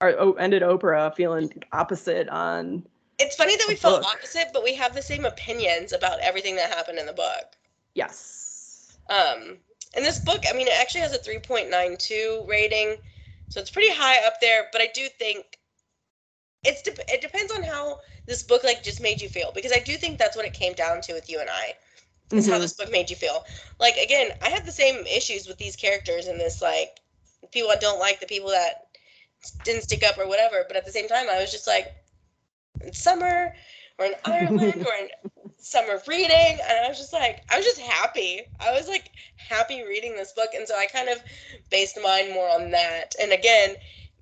or 0.00 0.14
oh, 0.18 0.32
ended 0.34 0.62
Oprah 0.62 1.14
feeling 1.14 1.50
opposite 1.72 2.28
on 2.28 2.86
it's 3.18 3.36
funny 3.36 3.56
that 3.56 3.66
we 3.68 3.76
felt 3.76 4.02
book. 4.02 4.12
opposite, 4.14 4.48
but 4.52 4.62
we 4.64 4.74
have 4.74 4.94
the 4.94 5.02
same 5.02 5.24
opinions 5.24 5.92
about 5.92 6.20
everything 6.20 6.56
that 6.56 6.70
happened 6.70 6.98
in 6.98 7.06
the 7.06 7.12
book. 7.12 7.56
yes. 7.94 8.98
Um, 9.08 9.58
and 9.94 10.04
this 10.04 10.18
book, 10.18 10.44
I 10.48 10.52
mean, 10.52 10.66
it 10.66 10.74
actually 10.78 11.02
has 11.02 11.14
a 11.14 11.18
3.92 11.18 12.44
rating, 12.48 12.96
so 13.48 13.60
it's 13.60 13.70
pretty 13.70 13.92
high 13.94 14.26
up 14.26 14.40
there. 14.40 14.68
But 14.72 14.82
I 14.82 14.88
do 14.92 15.08
think 15.08 15.58
it's 16.64 16.82
dep 16.82 16.98
it 17.08 17.20
depends 17.20 17.52
on 17.52 17.62
how 17.62 17.98
this 18.26 18.42
book 18.42 18.64
like 18.64 18.82
just 18.82 19.00
made 19.00 19.20
you 19.20 19.28
feel 19.28 19.52
because 19.54 19.72
I 19.72 19.78
do 19.78 19.96
think 19.96 20.18
that's 20.18 20.36
what 20.36 20.44
it 20.46 20.52
came 20.52 20.72
down 20.74 21.00
to 21.02 21.12
with 21.14 21.30
you 21.30 21.40
and 21.40 21.48
I 21.48 21.74
is 22.34 22.48
how 22.48 22.58
Mhm. 22.58 22.60
this 22.60 22.72
book 22.74 22.90
made 22.90 23.08
you 23.10 23.16
feel. 23.16 23.44
Like 23.78 23.96
again, 23.96 24.32
I 24.42 24.48
had 24.48 24.66
the 24.66 24.72
same 24.72 25.06
issues 25.06 25.46
with 25.46 25.58
these 25.58 25.76
characters 25.76 26.26
and 26.26 26.40
this 26.40 26.60
like 26.60 26.98
people 27.52 27.70
I 27.70 27.76
don't 27.76 28.00
like, 28.00 28.20
the 28.20 28.26
people 28.26 28.50
that 28.50 28.88
didn't 29.64 29.82
stick 29.82 30.02
up 30.02 30.18
or 30.18 30.26
whatever. 30.26 30.64
But 30.66 30.76
at 30.76 30.84
the 30.84 30.92
same 30.92 31.08
time, 31.08 31.28
I 31.30 31.40
was 31.40 31.52
just 31.52 31.66
like, 31.66 31.94
it's 32.80 33.00
summer, 33.00 33.52
we're 33.98 34.06
in 34.06 34.14
Ireland, 34.24 34.84
we're 34.86 35.04
in 35.04 35.08
summer 35.58 36.00
reading, 36.06 36.58
and 36.68 36.84
I 36.84 36.88
was 36.88 36.98
just 36.98 37.12
like, 37.12 37.42
I 37.50 37.56
was 37.56 37.64
just 37.64 37.80
happy. 37.80 38.42
I 38.60 38.72
was 38.72 38.88
like 38.88 39.10
happy 39.36 39.82
reading 39.82 40.14
this 40.16 40.32
book, 40.32 40.50
and 40.54 40.66
so 40.66 40.76
I 40.76 40.86
kind 40.86 41.08
of 41.08 41.18
based 41.70 41.98
mine 42.02 42.32
more 42.32 42.48
on 42.48 42.70
that. 42.72 43.14
And 43.20 43.32
again, 43.32 43.76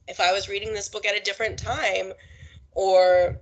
if 0.09 0.21
I 0.21 0.33
was 0.33 0.49
reading 0.49 0.73
this 0.73 0.89
book 0.89 1.07
at 1.07 1.17
a 1.17 1.23
different 1.23 1.59
time, 1.59 2.13
or 2.73 3.37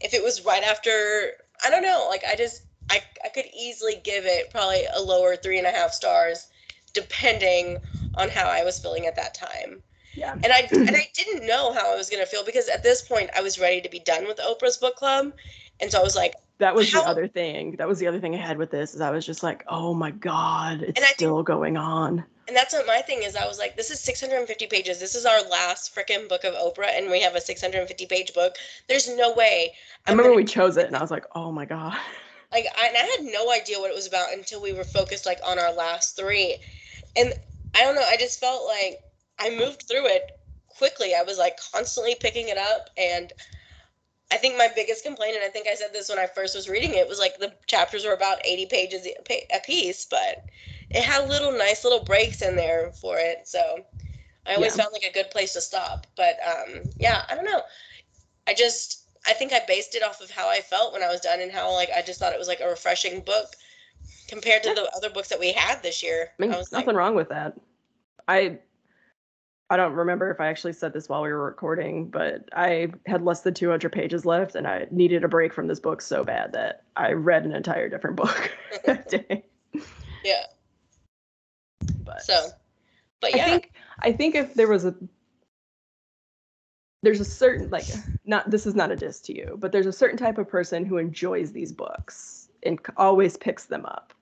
if 0.00 0.14
it 0.14 0.22
was 0.22 0.44
right 0.44 0.62
after, 0.62 1.32
I 1.64 1.70
don't 1.70 1.82
know, 1.82 2.06
like 2.08 2.22
I 2.28 2.36
just 2.36 2.62
I 2.90 3.00
I 3.24 3.28
could 3.28 3.46
easily 3.56 3.96
give 4.04 4.24
it 4.24 4.50
probably 4.50 4.84
a 4.94 5.00
lower 5.00 5.36
three 5.36 5.58
and 5.58 5.66
a 5.66 5.70
half 5.70 5.92
stars, 5.92 6.48
depending 6.94 7.78
on 8.14 8.28
how 8.30 8.48
I 8.48 8.64
was 8.64 8.78
feeling 8.78 9.06
at 9.06 9.16
that 9.16 9.34
time. 9.34 9.82
Yeah. 10.14 10.32
And 10.32 10.46
I 10.52 10.68
and 10.72 10.90
I 10.90 11.08
didn't 11.14 11.46
know 11.46 11.72
how 11.72 11.92
I 11.92 11.96
was 11.96 12.10
gonna 12.10 12.26
feel 12.26 12.44
because 12.44 12.68
at 12.68 12.82
this 12.82 13.02
point 13.02 13.30
I 13.36 13.40
was 13.42 13.58
ready 13.58 13.80
to 13.80 13.88
be 13.88 14.00
done 14.00 14.26
with 14.26 14.38
Oprah's 14.38 14.76
book 14.76 14.96
club, 14.96 15.32
and 15.80 15.90
so 15.90 16.00
I 16.00 16.02
was 16.02 16.16
like, 16.16 16.34
That 16.58 16.74
was 16.74 16.90
the 16.90 17.00
other 17.00 17.28
thing. 17.28 17.76
That 17.76 17.86
was 17.88 17.98
the 17.98 18.06
other 18.08 18.18
thing 18.20 18.34
I 18.34 18.38
had 18.38 18.58
with 18.58 18.70
this 18.70 18.94
is 18.94 19.00
I 19.00 19.10
was 19.10 19.24
just 19.24 19.42
like, 19.42 19.64
oh 19.68 19.94
my 19.94 20.10
god, 20.10 20.82
it's 20.82 21.00
I 21.00 21.04
think- 21.04 21.14
still 21.16 21.42
going 21.42 21.76
on. 21.76 22.24
and 22.48 22.56
that's 22.56 22.72
what 22.74 22.86
my 22.86 23.00
thing 23.02 23.22
is. 23.22 23.36
I 23.36 23.46
was 23.46 23.58
like, 23.58 23.76
this 23.76 23.90
is 23.90 24.00
650 24.00 24.66
pages. 24.66 24.98
This 24.98 25.14
is 25.14 25.24
our 25.26 25.40
last 25.50 25.94
freaking 25.94 26.28
book 26.28 26.42
of 26.44 26.54
Oprah, 26.54 26.96
and 26.98 27.10
we 27.10 27.20
have 27.20 27.34
a 27.36 27.40
650 27.40 28.06
page 28.06 28.32
book. 28.34 28.56
There's 28.88 29.08
no 29.14 29.34
way. 29.34 29.72
I 30.06 30.10
I'm 30.10 30.16
remember 30.16 30.30
gonna- 30.30 30.36
we 30.36 30.44
chose 30.44 30.76
it 30.78 30.86
and 30.86 30.96
I 30.96 31.00
was 31.02 31.10
like, 31.10 31.26
oh 31.34 31.52
my 31.52 31.64
god. 31.66 31.96
like 32.52 32.64
I, 32.76 32.86
and 32.88 32.96
I 32.96 33.00
had 33.00 33.20
no 33.22 33.52
idea 33.52 33.78
what 33.78 33.90
it 33.90 33.94
was 33.94 34.08
about 34.08 34.32
until 34.32 34.60
we 34.62 34.72
were 34.72 34.84
focused 34.84 35.26
like 35.26 35.38
on 35.46 35.58
our 35.58 35.72
last 35.72 36.16
three, 36.16 36.56
and 37.14 37.34
I 37.76 37.82
don't 37.84 37.94
know. 37.94 38.02
I 38.08 38.16
just 38.16 38.40
felt 38.40 38.64
like 38.66 39.00
I 39.38 39.50
moved 39.50 39.82
through 39.82 40.06
it 40.06 40.24
quickly. 40.68 41.14
I 41.14 41.22
was 41.22 41.38
like 41.38 41.58
constantly 41.72 42.14
picking 42.20 42.48
it 42.48 42.58
up, 42.58 42.90
and 42.96 43.32
I 44.30 44.36
think 44.36 44.56
my 44.56 44.68
biggest 44.74 45.04
complaint, 45.04 45.36
and 45.36 45.44
I 45.44 45.48
think 45.48 45.66
I 45.66 45.74
said 45.74 45.92
this 45.92 46.08
when 46.08 46.18
I 46.18 46.26
first 46.26 46.54
was 46.54 46.68
reading 46.68 46.94
it, 46.94 47.08
was 47.08 47.18
like 47.18 47.38
the 47.38 47.54
chapters 47.66 48.04
were 48.04 48.12
about 48.12 48.44
80 48.44 48.66
pages 48.66 49.06
a 49.06 49.60
piece, 49.60 50.04
but 50.04 50.44
it 50.90 51.02
had 51.04 51.28
little 51.28 51.52
nice 51.52 51.84
little 51.84 52.04
breaks 52.04 52.42
in 52.42 52.56
there 52.56 52.90
for 52.92 53.18
it. 53.18 53.48
So 53.48 53.84
I 54.46 54.54
always 54.54 54.74
Yeah. 54.74 54.84
found 54.84 54.92
like 54.92 55.04
a 55.04 55.12
good 55.12 55.30
place 55.30 55.52
to 55.54 55.60
stop. 55.60 56.06
But 56.16 56.36
um, 56.46 56.84
yeah, 56.98 57.22
I 57.28 57.34
don't 57.34 57.44
know. 57.44 57.62
I 58.46 58.54
just 58.54 59.04
I 59.26 59.32
think 59.34 59.52
I 59.52 59.60
based 59.66 59.94
it 59.94 60.02
off 60.02 60.20
of 60.20 60.30
how 60.30 60.48
I 60.48 60.60
felt 60.60 60.92
when 60.92 61.02
I 61.02 61.08
was 61.08 61.20
done 61.20 61.40
and 61.40 61.52
how 61.52 61.72
like 61.72 61.90
I 61.96 62.02
just 62.02 62.20
thought 62.20 62.32
it 62.32 62.38
was 62.38 62.48
like 62.48 62.60
a 62.60 62.68
refreshing 62.68 63.20
book 63.20 63.56
compared 64.28 64.62
to 64.64 64.74
the 64.74 64.90
other 64.96 65.10
books 65.10 65.28
that 65.28 65.40
we 65.40 65.52
had 65.52 65.82
this 65.82 66.02
year. 66.02 66.28
I 66.38 66.42
mean, 66.42 66.50
was 66.50 66.72
nothing 66.72 66.88
like, 66.88 66.96
wrong 66.96 67.14
with 67.14 67.28
that. 67.30 67.54
I 68.26 68.58
I 69.70 69.76
don't 69.76 69.92
remember 69.92 70.30
if 70.30 70.40
I 70.40 70.46
actually 70.46 70.72
said 70.72 70.94
this 70.94 71.08
while 71.08 71.22
we 71.22 71.28
were 71.28 71.44
recording, 71.44 72.08
but 72.08 72.48
I 72.54 72.88
had 73.06 73.22
less 73.22 73.42
than 73.42 73.52
200 73.52 73.92
pages 73.92 74.24
left 74.24 74.54
and 74.54 74.66
I 74.66 74.86
needed 74.90 75.24
a 75.24 75.28
break 75.28 75.52
from 75.52 75.66
this 75.66 75.78
book 75.78 76.00
so 76.00 76.24
bad 76.24 76.52
that 76.54 76.84
I 76.96 77.12
read 77.12 77.44
an 77.44 77.52
entire 77.52 77.88
different 77.88 78.16
book 78.16 78.56
that 78.84 79.08
day. 79.08 79.44
yeah. 80.24 80.44
But 82.04 82.22
So, 82.22 82.50
but 83.20 83.34
yeah, 83.34 83.42
I 83.42 83.44
think 83.44 83.72
I 84.00 84.12
think 84.12 84.34
if 84.34 84.54
there 84.54 84.68
was 84.68 84.86
a 84.86 84.94
there's 87.02 87.20
a 87.20 87.24
certain 87.24 87.68
like 87.70 87.84
not 88.24 88.50
this 88.50 88.66
is 88.66 88.74
not 88.74 88.90
a 88.90 88.96
diss 88.96 89.20
to 89.20 89.36
you, 89.36 89.56
but 89.60 89.70
there's 89.70 89.86
a 89.86 89.92
certain 89.92 90.16
type 90.16 90.38
of 90.38 90.48
person 90.48 90.86
who 90.86 90.96
enjoys 90.96 91.52
these 91.52 91.72
books 91.72 92.48
and 92.62 92.78
always 92.96 93.36
picks 93.36 93.66
them 93.66 93.84
up. 93.84 94.14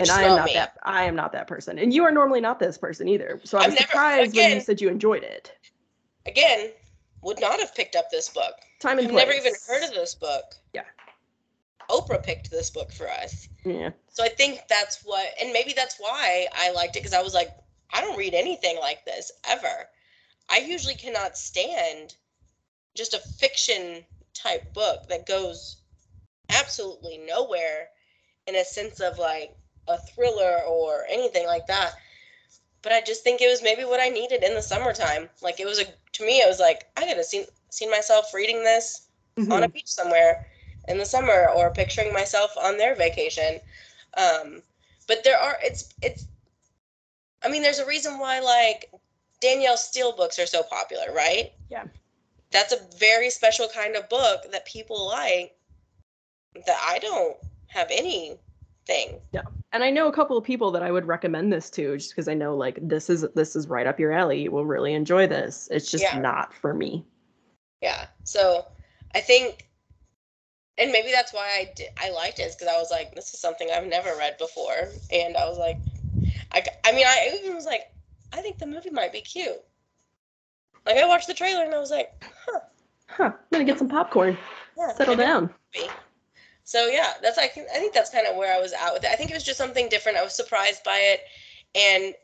Which 0.00 0.10
and 0.10 0.18
I 0.18 0.22
am 0.24 0.36
not 0.36 0.44
me. 0.46 0.54
that 0.54 0.78
I 0.82 1.04
am 1.04 1.14
not 1.14 1.32
that 1.32 1.46
person. 1.46 1.78
And 1.78 1.92
you 1.92 2.04
are 2.04 2.10
normally 2.10 2.40
not 2.40 2.58
this 2.58 2.78
person 2.78 3.08
either. 3.08 3.40
So 3.44 3.58
I 3.58 3.66
was 3.66 3.74
never- 3.74 3.82
surprised 3.86 4.18
when 4.18 4.34
you 4.34 4.50
again- 4.52 4.60
said 4.64 4.80
you 4.80 4.88
enjoyed 4.88 5.22
it. 5.22 5.52
Again, 6.26 6.70
would 7.22 7.40
not 7.40 7.60
have 7.60 7.74
picked 7.74 7.96
up 7.96 8.10
this 8.10 8.28
book. 8.28 8.54
Time 8.80 8.98
and 8.98 9.06
I've 9.08 9.12
place. 9.12 9.26
never 9.26 9.36
even 9.36 9.52
heard 9.66 9.82
of 9.84 9.90
this 9.94 10.14
book. 10.14 10.54
Yeah. 10.72 10.84
Oprah 11.88 12.22
picked 12.22 12.50
this 12.50 12.70
book 12.70 12.92
for 12.92 13.08
us. 13.10 13.48
Yeah. 13.64 13.90
So 14.08 14.22
I 14.24 14.28
think 14.28 14.60
that's 14.68 15.02
what, 15.04 15.26
and 15.40 15.52
maybe 15.52 15.72
that's 15.74 15.96
why 15.98 16.46
I 16.54 16.70
liked 16.72 16.96
it 16.96 17.00
because 17.00 17.14
I 17.14 17.22
was 17.22 17.34
like, 17.34 17.50
I 17.92 18.00
don't 18.00 18.16
read 18.16 18.34
anything 18.34 18.78
like 18.78 19.04
this 19.04 19.32
ever. 19.48 19.88
I 20.48 20.58
usually 20.58 20.94
cannot 20.94 21.36
stand 21.36 22.14
just 22.94 23.14
a 23.14 23.18
fiction 23.18 24.04
type 24.34 24.72
book 24.72 25.08
that 25.08 25.26
goes 25.26 25.82
absolutely 26.50 27.18
nowhere 27.18 27.88
in 28.46 28.56
a 28.56 28.64
sense 28.64 29.00
of 29.00 29.18
like 29.18 29.56
a 29.88 29.96
thriller 29.98 30.60
or 30.68 31.04
anything 31.08 31.46
like 31.46 31.66
that. 31.66 31.92
But 32.82 32.92
I 32.92 33.00
just 33.02 33.22
think 33.22 33.40
it 33.40 33.48
was 33.50 33.62
maybe 33.62 33.84
what 33.84 34.00
I 34.00 34.08
needed 34.08 34.42
in 34.42 34.54
the 34.54 34.62
summertime. 34.62 35.28
Like 35.42 35.60
it 35.60 35.66
was 35.66 35.78
a 35.78 35.84
to 36.12 36.24
me, 36.26 36.40
it 36.40 36.48
was 36.48 36.60
like 36.60 36.86
I 36.96 37.06
could 37.06 37.16
have 37.16 37.26
seen 37.26 37.44
seen 37.70 37.90
myself 37.90 38.32
reading 38.34 38.64
this 38.64 39.06
on 39.50 39.62
a 39.62 39.68
beach 39.68 39.86
somewhere 39.88 40.44
in 40.88 40.98
the 40.98 41.04
summer 41.04 41.48
or 41.56 41.70
picturing 41.70 42.12
myself 42.12 42.50
on 42.60 42.76
their 42.76 42.94
vacation 42.94 43.60
um 44.16 44.62
but 45.06 45.22
there 45.24 45.38
are 45.38 45.56
it's 45.62 45.94
it's 46.02 46.26
i 47.42 47.48
mean 47.48 47.62
there's 47.62 47.78
a 47.78 47.86
reason 47.86 48.18
why 48.18 48.40
like 48.40 48.90
danielle 49.40 49.76
steele 49.76 50.12
books 50.14 50.38
are 50.38 50.46
so 50.46 50.62
popular 50.64 51.12
right 51.14 51.52
Yeah. 51.70 51.84
that's 52.50 52.72
a 52.72 52.78
very 52.98 53.30
special 53.30 53.68
kind 53.68 53.96
of 53.96 54.08
book 54.08 54.40
that 54.50 54.66
people 54.66 55.06
like 55.06 55.54
that 56.66 56.78
i 56.88 56.98
don't 56.98 57.36
have 57.68 57.90
anything 58.88 59.20
And 59.72 59.84
I 59.84 59.90
know 59.90 60.08
a 60.08 60.12
couple 60.12 60.36
of 60.36 60.42
people 60.42 60.72
that 60.72 60.82
I 60.82 60.90
would 60.90 61.06
recommend 61.06 61.52
this 61.52 61.70
to 61.70 61.96
just 61.96 62.10
because 62.10 62.26
I 62.26 62.34
know 62.34 62.56
like 62.56 62.78
this 62.82 63.08
is 63.08 63.24
this 63.36 63.54
is 63.54 63.68
right 63.68 63.86
up 63.86 64.00
your 64.00 64.10
alley. 64.10 64.42
You 64.42 64.50
will 64.50 64.66
really 64.66 64.94
enjoy 64.94 65.28
this. 65.28 65.68
It's 65.70 65.88
just 65.88 66.02
Yeah. 66.02 66.18
not 66.20 66.52
for 66.52 66.74
me. 66.74 67.04
yeah 67.80 68.06
so 68.24 68.66
i 69.14 69.20
think 69.20 69.66
and 70.76 70.90
maybe 70.92 71.10
that's 71.12 71.32
why 71.32 71.46
i 71.58 71.70
did 71.76 71.88
i 71.98 72.10
liked 72.10 72.38
it 72.40 72.52
because 72.58 72.68
i 72.72 72.78
was 72.78 72.90
like 72.90 73.14
this 73.14 73.32
is 73.32 73.40
something 73.40 73.68
i've 73.72 73.86
never 73.86 74.10
read 74.18 74.36
before 74.38 74.88
and 75.12 75.36
i 75.36 75.48
was 75.48 75.56
like 75.58 75.80
i, 76.52 76.62
I 76.84 76.92
mean 76.92 77.06
i 77.06 77.38
even 77.40 77.54
was 77.54 77.64
like 77.66 77.82
i 78.32 78.40
think 78.42 78.58
the 78.58 78.66
movie 78.66 78.90
might 78.90 79.12
be 79.12 79.20
cute 79.20 79.62
like 80.86 80.96
i 80.96 81.06
watched 81.06 81.26
the 81.28 81.34
trailer 81.34 81.64
and 81.64 81.74
i 81.74 81.78
was 81.78 81.90
like 81.90 82.10
huh 82.46 82.60
Huh. 83.08 83.24
I'm 83.34 83.34
gonna 83.52 83.64
get 83.64 83.78
some 83.78 83.88
popcorn. 83.88 84.36
yeah 84.76 84.92
Settle 84.94 85.16
down. 85.16 85.52
be. 85.72 85.88
So 86.70 86.86
yeah, 86.86 87.14
that's 87.20 87.36
I 87.36 87.48
think 87.48 87.66
I 87.74 87.78
think 87.80 87.92
that's 87.92 88.10
kind 88.10 88.28
of 88.28 88.36
where 88.36 88.54
I 88.56 88.60
was 88.60 88.72
at 88.72 88.92
with 88.92 89.02
it. 89.02 89.10
I 89.10 89.16
think 89.16 89.32
it 89.32 89.34
was 89.34 89.42
just 89.42 89.58
something 89.58 89.88
different. 89.88 90.18
I 90.18 90.22
was 90.22 90.36
surprised 90.36 90.84
by 90.84 90.98
it, 90.98 91.20
and 91.74 92.14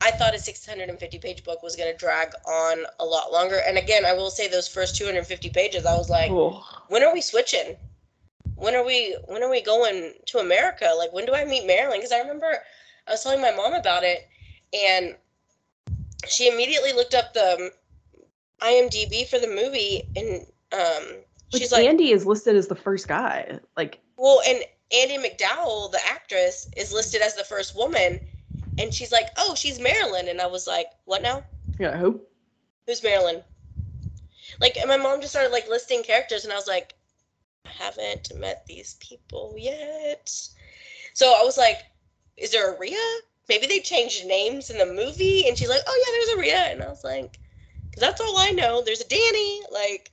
I 0.00 0.10
thought 0.10 0.34
a 0.34 0.40
650 0.40 1.18
page 1.18 1.44
book 1.44 1.62
was 1.62 1.76
going 1.76 1.92
to 1.92 1.96
drag 1.96 2.30
on 2.48 2.78
a 2.98 3.04
lot 3.04 3.30
longer. 3.30 3.60
And 3.64 3.78
again, 3.78 4.04
I 4.04 4.12
will 4.12 4.30
say 4.30 4.48
those 4.48 4.66
first 4.66 4.96
250 4.96 5.50
pages, 5.50 5.86
I 5.86 5.96
was 5.96 6.10
like, 6.10 6.30
Oh, 6.30 6.64
when 6.88 7.04
are 7.04 7.14
we 7.14 7.20
switching? 7.20 7.76
when 8.56 8.74
are 8.74 8.84
we 8.84 9.16
when 9.26 9.44
are 9.44 9.50
we 9.50 9.62
going 9.62 10.14
to 10.26 10.38
America? 10.38 10.92
Like 10.98 11.12
when 11.12 11.24
do 11.24 11.34
I 11.34 11.44
meet 11.44 11.64
Marilyn? 11.64 11.98
Because 12.00 12.10
I 12.12 12.18
remember 12.18 12.58
I 13.06 13.12
was 13.12 13.22
telling 13.22 13.40
my 13.40 13.52
mom 13.52 13.74
about 13.74 14.02
it, 14.02 14.26
and 14.72 15.14
she 16.26 16.48
immediately 16.48 16.92
looked 16.92 17.14
up 17.14 17.34
the 17.34 17.70
IMDb 18.60 19.28
for 19.28 19.38
the 19.38 19.46
movie, 19.46 20.02
and 20.16 20.46
um, 20.72 21.23
she's 21.52 21.72
like, 21.72 21.86
Andy 21.86 22.10
is 22.10 22.26
listed 22.26 22.56
as 22.56 22.68
the 22.68 22.74
first 22.74 23.08
guy. 23.08 23.58
Like, 23.76 24.00
well, 24.16 24.40
and 24.46 24.62
Andie 24.92 25.18
MacDowell, 25.18 25.90
the 25.90 26.00
actress, 26.06 26.68
is 26.76 26.92
listed 26.92 27.22
as 27.22 27.34
the 27.34 27.44
first 27.44 27.76
woman, 27.76 28.20
and 28.78 28.92
she's 28.92 29.12
like, 29.12 29.28
oh, 29.36 29.54
she's 29.54 29.80
Marilyn, 29.80 30.28
and 30.28 30.40
I 30.40 30.46
was 30.46 30.66
like, 30.66 30.86
what 31.04 31.22
now? 31.22 31.44
yeah, 31.78 31.96
who? 31.96 32.20
Who's 32.86 33.02
Marilyn? 33.02 33.42
Like, 34.60 34.76
and 34.76 34.88
my 34.88 34.96
mom 34.96 35.20
just 35.20 35.32
started 35.32 35.52
like 35.52 35.68
listing 35.68 36.02
characters, 36.02 36.44
and 36.44 36.52
I 36.52 36.56
was 36.56 36.68
like, 36.68 36.94
I 37.66 37.70
haven't 37.70 38.30
met 38.38 38.64
these 38.66 38.96
people 39.00 39.54
yet. 39.56 40.30
So 41.14 41.26
I 41.26 41.44
was 41.44 41.56
like, 41.56 41.78
is 42.36 42.50
there 42.50 42.74
a 42.74 42.78
Ria? 42.78 42.96
Maybe 43.48 43.66
they 43.66 43.80
changed 43.80 44.26
names 44.26 44.70
in 44.70 44.78
the 44.78 44.86
movie. 44.86 45.46
And 45.46 45.56
she's 45.56 45.68
like, 45.68 45.82
oh, 45.86 46.04
yeah, 46.06 46.12
there's 46.12 46.38
a 46.38 46.40
Ria. 46.40 46.72
And 46.72 46.82
I 46.82 46.88
was 46.88 47.04
like, 47.04 47.38
because 47.90 48.00
that's 48.00 48.20
all 48.20 48.36
I 48.38 48.50
know. 48.50 48.82
There's 48.82 49.00
a 49.00 49.08
Danny. 49.08 49.60
Like, 49.70 50.10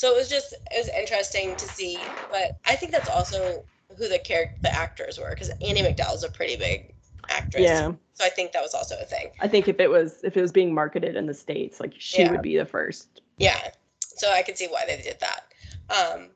so 0.00 0.10
it 0.10 0.16
was 0.16 0.30
just, 0.30 0.54
it 0.54 0.78
was 0.78 0.88
interesting 0.98 1.54
to 1.56 1.66
see. 1.66 1.98
But 2.30 2.58
I 2.64 2.74
think 2.74 2.90
that's 2.90 3.10
also 3.10 3.62
who 3.98 4.08
the 4.08 4.18
character, 4.18 4.56
the 4.62 4.74
actors 4.74 5.18
were, 5.18 5.28
because 5.28 5.50
Andie 5.60 5.82
MacDowell's 5.82 6.24
a 6.24 6.30
pretty 6.30 6.56
big 6.56 6.94
actress. 7.28 7.64
Yeah. 7.64 7.92
So 8.14 8.24
I 8.24 8.30
think 8.30 8.52
that 8.52 8.62
was 8.62 8.72
also 8.72 8.94
a 8.98 9.04
thing. 9.04 9.26
I 9.40 9.46
think 9.46 9.68
if 9.68 9.78
it 9.78 9.90
was 9.90 10.24
if 10.24 10.38
it 10.38 10.40
was 10.40 10.52
being 10.52 10.72
marketed 10.72 11.16
in 11.16 11.26
the 11.26 11.34
states, 11.34 11.80
like 11.80 11.92
she 11.98 12.22
Yeah. 12.22 12.30
would 12.30 12.40
be 12.40 12.56
the 12.56 12.64
first. 12.64 13.20
Yeah. 13.36 13.58
So 14.00 14.32
I 14.32 14.40
could 14.40 14.56
see 14.56 14.68
why 14.68 14.86
they 14.86 15.02
did 15.02 15.18
that. 15.20 15.52
Um, 15.94 16.28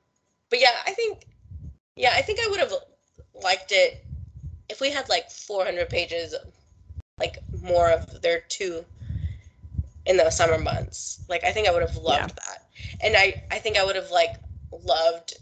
but 0.51 0.61
yeah, 0.61 0.77
I 0.87 0.93
think, 0.93 1.25
yeah, 1.97 2.13
I 2.13 2.21
think 2.21 2.41
I 2.43 2.49
would 2.51 2.61
have 2.61 2.73
liked 3.43 3.73
it 3.73 4.05
if 4.69 4.83
we 4.83 4.91
had 4.91 5.09
like 5.09 5.31
400 5.31 5.89
pages, 5.89 6.35
like 7.19 7.39
more 7.63 7.91
of 7.91 8.21
their 8.21 8.41
two 8.41 8.85
in 10.05 10.19
the 10.19 10.29
summer 10.29 10.59
months. 10.59 11.25
Like 11.31 11.45
I 11.45 11.51
think 11.51 11.67
I 11.67 11.73
would 11.73 11.81
have 11.81 11.97
loved 11.97 12.37
that, 12.37 12.64
and 13.01 13.15
I 13.17 13.37
I 13.51 13.59
think 13.59 13.77
I 13.77 13.85
would 13.85 13.97
have 13.97 14.11
like 14.11 14.35
loved. 14.85 15.35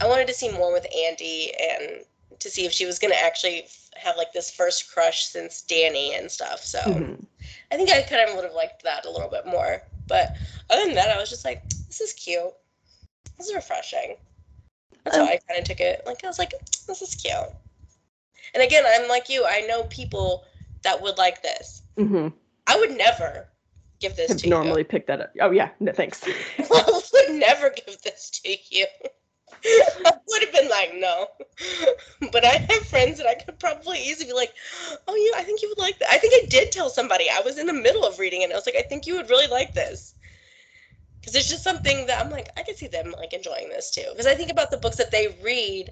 I 0.00 0.06
wanted 0.08 0.26
to 0.28 0.34
see 0.34 0.50
more 0.50 0.72
with 0.72 0.86
Andy 0.94 1.52
and 1.60 2.04
to 2.38 2.50
see 2.50 2.64
if 2.64 2.72
she 2.72 2.86
was 2.86 2.98
gonna 2.98 3.14
actually 3.16 3.66
have 3.96 4.16
like 4.16 4.32
this 4.32 4.50
first 4.50 4.90
crush 4.92 5.24
since 5.26 5.62
Danny 5.62 6.14
and 6.14 6.30
stuff. 6.30 6.60
So. 6.64 6.80
Mhm. 6.80 7.26
I 7.72 7.76
think 7.76 7.90
I 7.90 8.02
kind 8.02 8.28
of 8.28 8.34
would 8.34 8.44
have 8.44 8.54
liked 8.54 8.82
that 8.82 9.06
a 9.06 9.10
little 9.10 9.28
bit 9.28 9.46
more. 9.46 9.82
But 10.08 10.34
other 10.70 10.84
than 10.86 10.94
that, 10.96 11.08
I 11.10 11.18
was 11.18 11.30
just 11.30 11.44
like, 11.44 11.68
this 11.88 12.00
is 12.00 12.12
cute. 12.12 12.52
This 13.38 13.48
is 13.48 13.54
refreshing. 13.54 14.16
That's 15.04 15.16
how 15.16 15.22
Um, 15.22 15.28
I 15.28 15.38
kind 15.48 15.58
of 15.58 15.64
took 15.64 15.80
it. 15.80 16.02
Like, 16.04 16.24
I 16.24 16.26
was 16.26 16.38
like, 16.38 16.52
this 16.86 17.00
is 17.00 17.14
cute. 17.14 17.34
And 18.54 18.62
again, 18.62 18.84
I'm 18.86 19.08
like 19.08 19.28
you. 19.28 19.46
I 19.46 19.60
know 19.62 19.84
people 19.84 20.44
that 20.82 21.00
would 21.00 21.16
like 21.16 21.42
this. 21.42 21.82
Mhm. 21.96 22.32
I 22.66 22.76
would 22.76 22.90
never 22.90 23.48
give 24.00 24.16
this 24.16 24.34
to 24.42 24.48
normally 24.48 24.84
picked 24.84 25.06
that 25.08 25.20
up. 25.20 25.32
Oh 25.40 25.50
yeah, 25.50 25.70
no 25.80 25.92
thanks. 25.92 26.22
I 26.58 27.02
would 27.12 27.36
never 27.36 27.70
give 27.70 28.00
this 28.02 28.30
to 28.42 28.56
you. 28.70 28.86
I 29.64 30.12
would 30.26 30.42
have 30.42 30.52
been 30.52 30.68
like, 30.68 30.94
no. 30.94 31.26
But 32.32 32.44
I 32.44 32.66
have 32.68 32.86
friends 32.86 33.18
that 33.18 33.26
I 33.26 33.34
could 33.34 33.58
probably 33.58 33.98
easily 33.98 34.26
be 34.26 34.32
like, 34.32 34.54
oh, 35.06 35.14
you, 35.14 35.34
I 35.36 35.42
think 35.42 35.60
you 35.60 35.68
would 35.68 35.82
like 35.82 35.98
that. 35.98 36.08
I 36.10 36.18
think 36.18 36.32
I 36.34 36.46
did 36.46 36.72
tell 36.72 36.88
somebody. 36.88 37.26
I 37.30 37.42
was 37.44 37.58
in 37.58 37.66
the 37.66 37.72
middle 37.72 38.04
of 38.04 38.18
reading 38.18 38.40
it. 38.40 38.44
And 38.44 38.52
I 38.52 38.56
was 38.56 38.66
like, 38.66 38.76
I 38.76 38.82
think 38.82 39.06
you 39.06 39.16
would 39.16 39.28
really 39.28 39.48
like 39.48 39.74
this. 39.74 40.14
Because 41.20 41.34
it's 41.34 41.50
just 41.50 41.64
something 41.64 42.06
that 42.06 42.24
I'm 42.24 42.30
like, 42.30 42.48
I 42.56 42.62
could 42.62 42.76
see 42.76 42.86
them 42.86 43.14
like 43.18 43.34
enjoying 43.34 43.68
this 43.68 43.90
too. 43.90 44.06
Because 44.10 44.26
I 44.26 44.34
think 44.34 44.50
about 44.50 44.70
the 44.70 44.78
books 44.78 44.96
that 44.96 45.10
they 45.10 45.36
read 45.42 45.90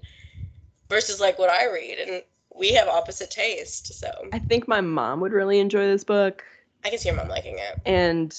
versus 0.89 1.21
like 1.21 1.39
what 1.39 1.51
I 1.51 1.71
read, 1.71 1.99
and 1.99 2.23
we 2.57 2.73
have 2.73 2.89
opposite 2.89 3.31
taste. 3.31 3.93
So 3.99 4.11
I 4.33 4.39
think 4.39 4.67
my 4.67 4.81
mom 4.81 5.21
would 5.21 5.33
really 5.33 5.59
enjoy 5.59 5.87
this 5.87 6.05
book. 6.05 6.45
I 6.85 6.91
can 6.91 6.99
see 6.99 7.09
your 7.09 7.17
mom 7.17 7.29
liking 7.29 7.59
it. 7.59 7.81
And 7.85 8.37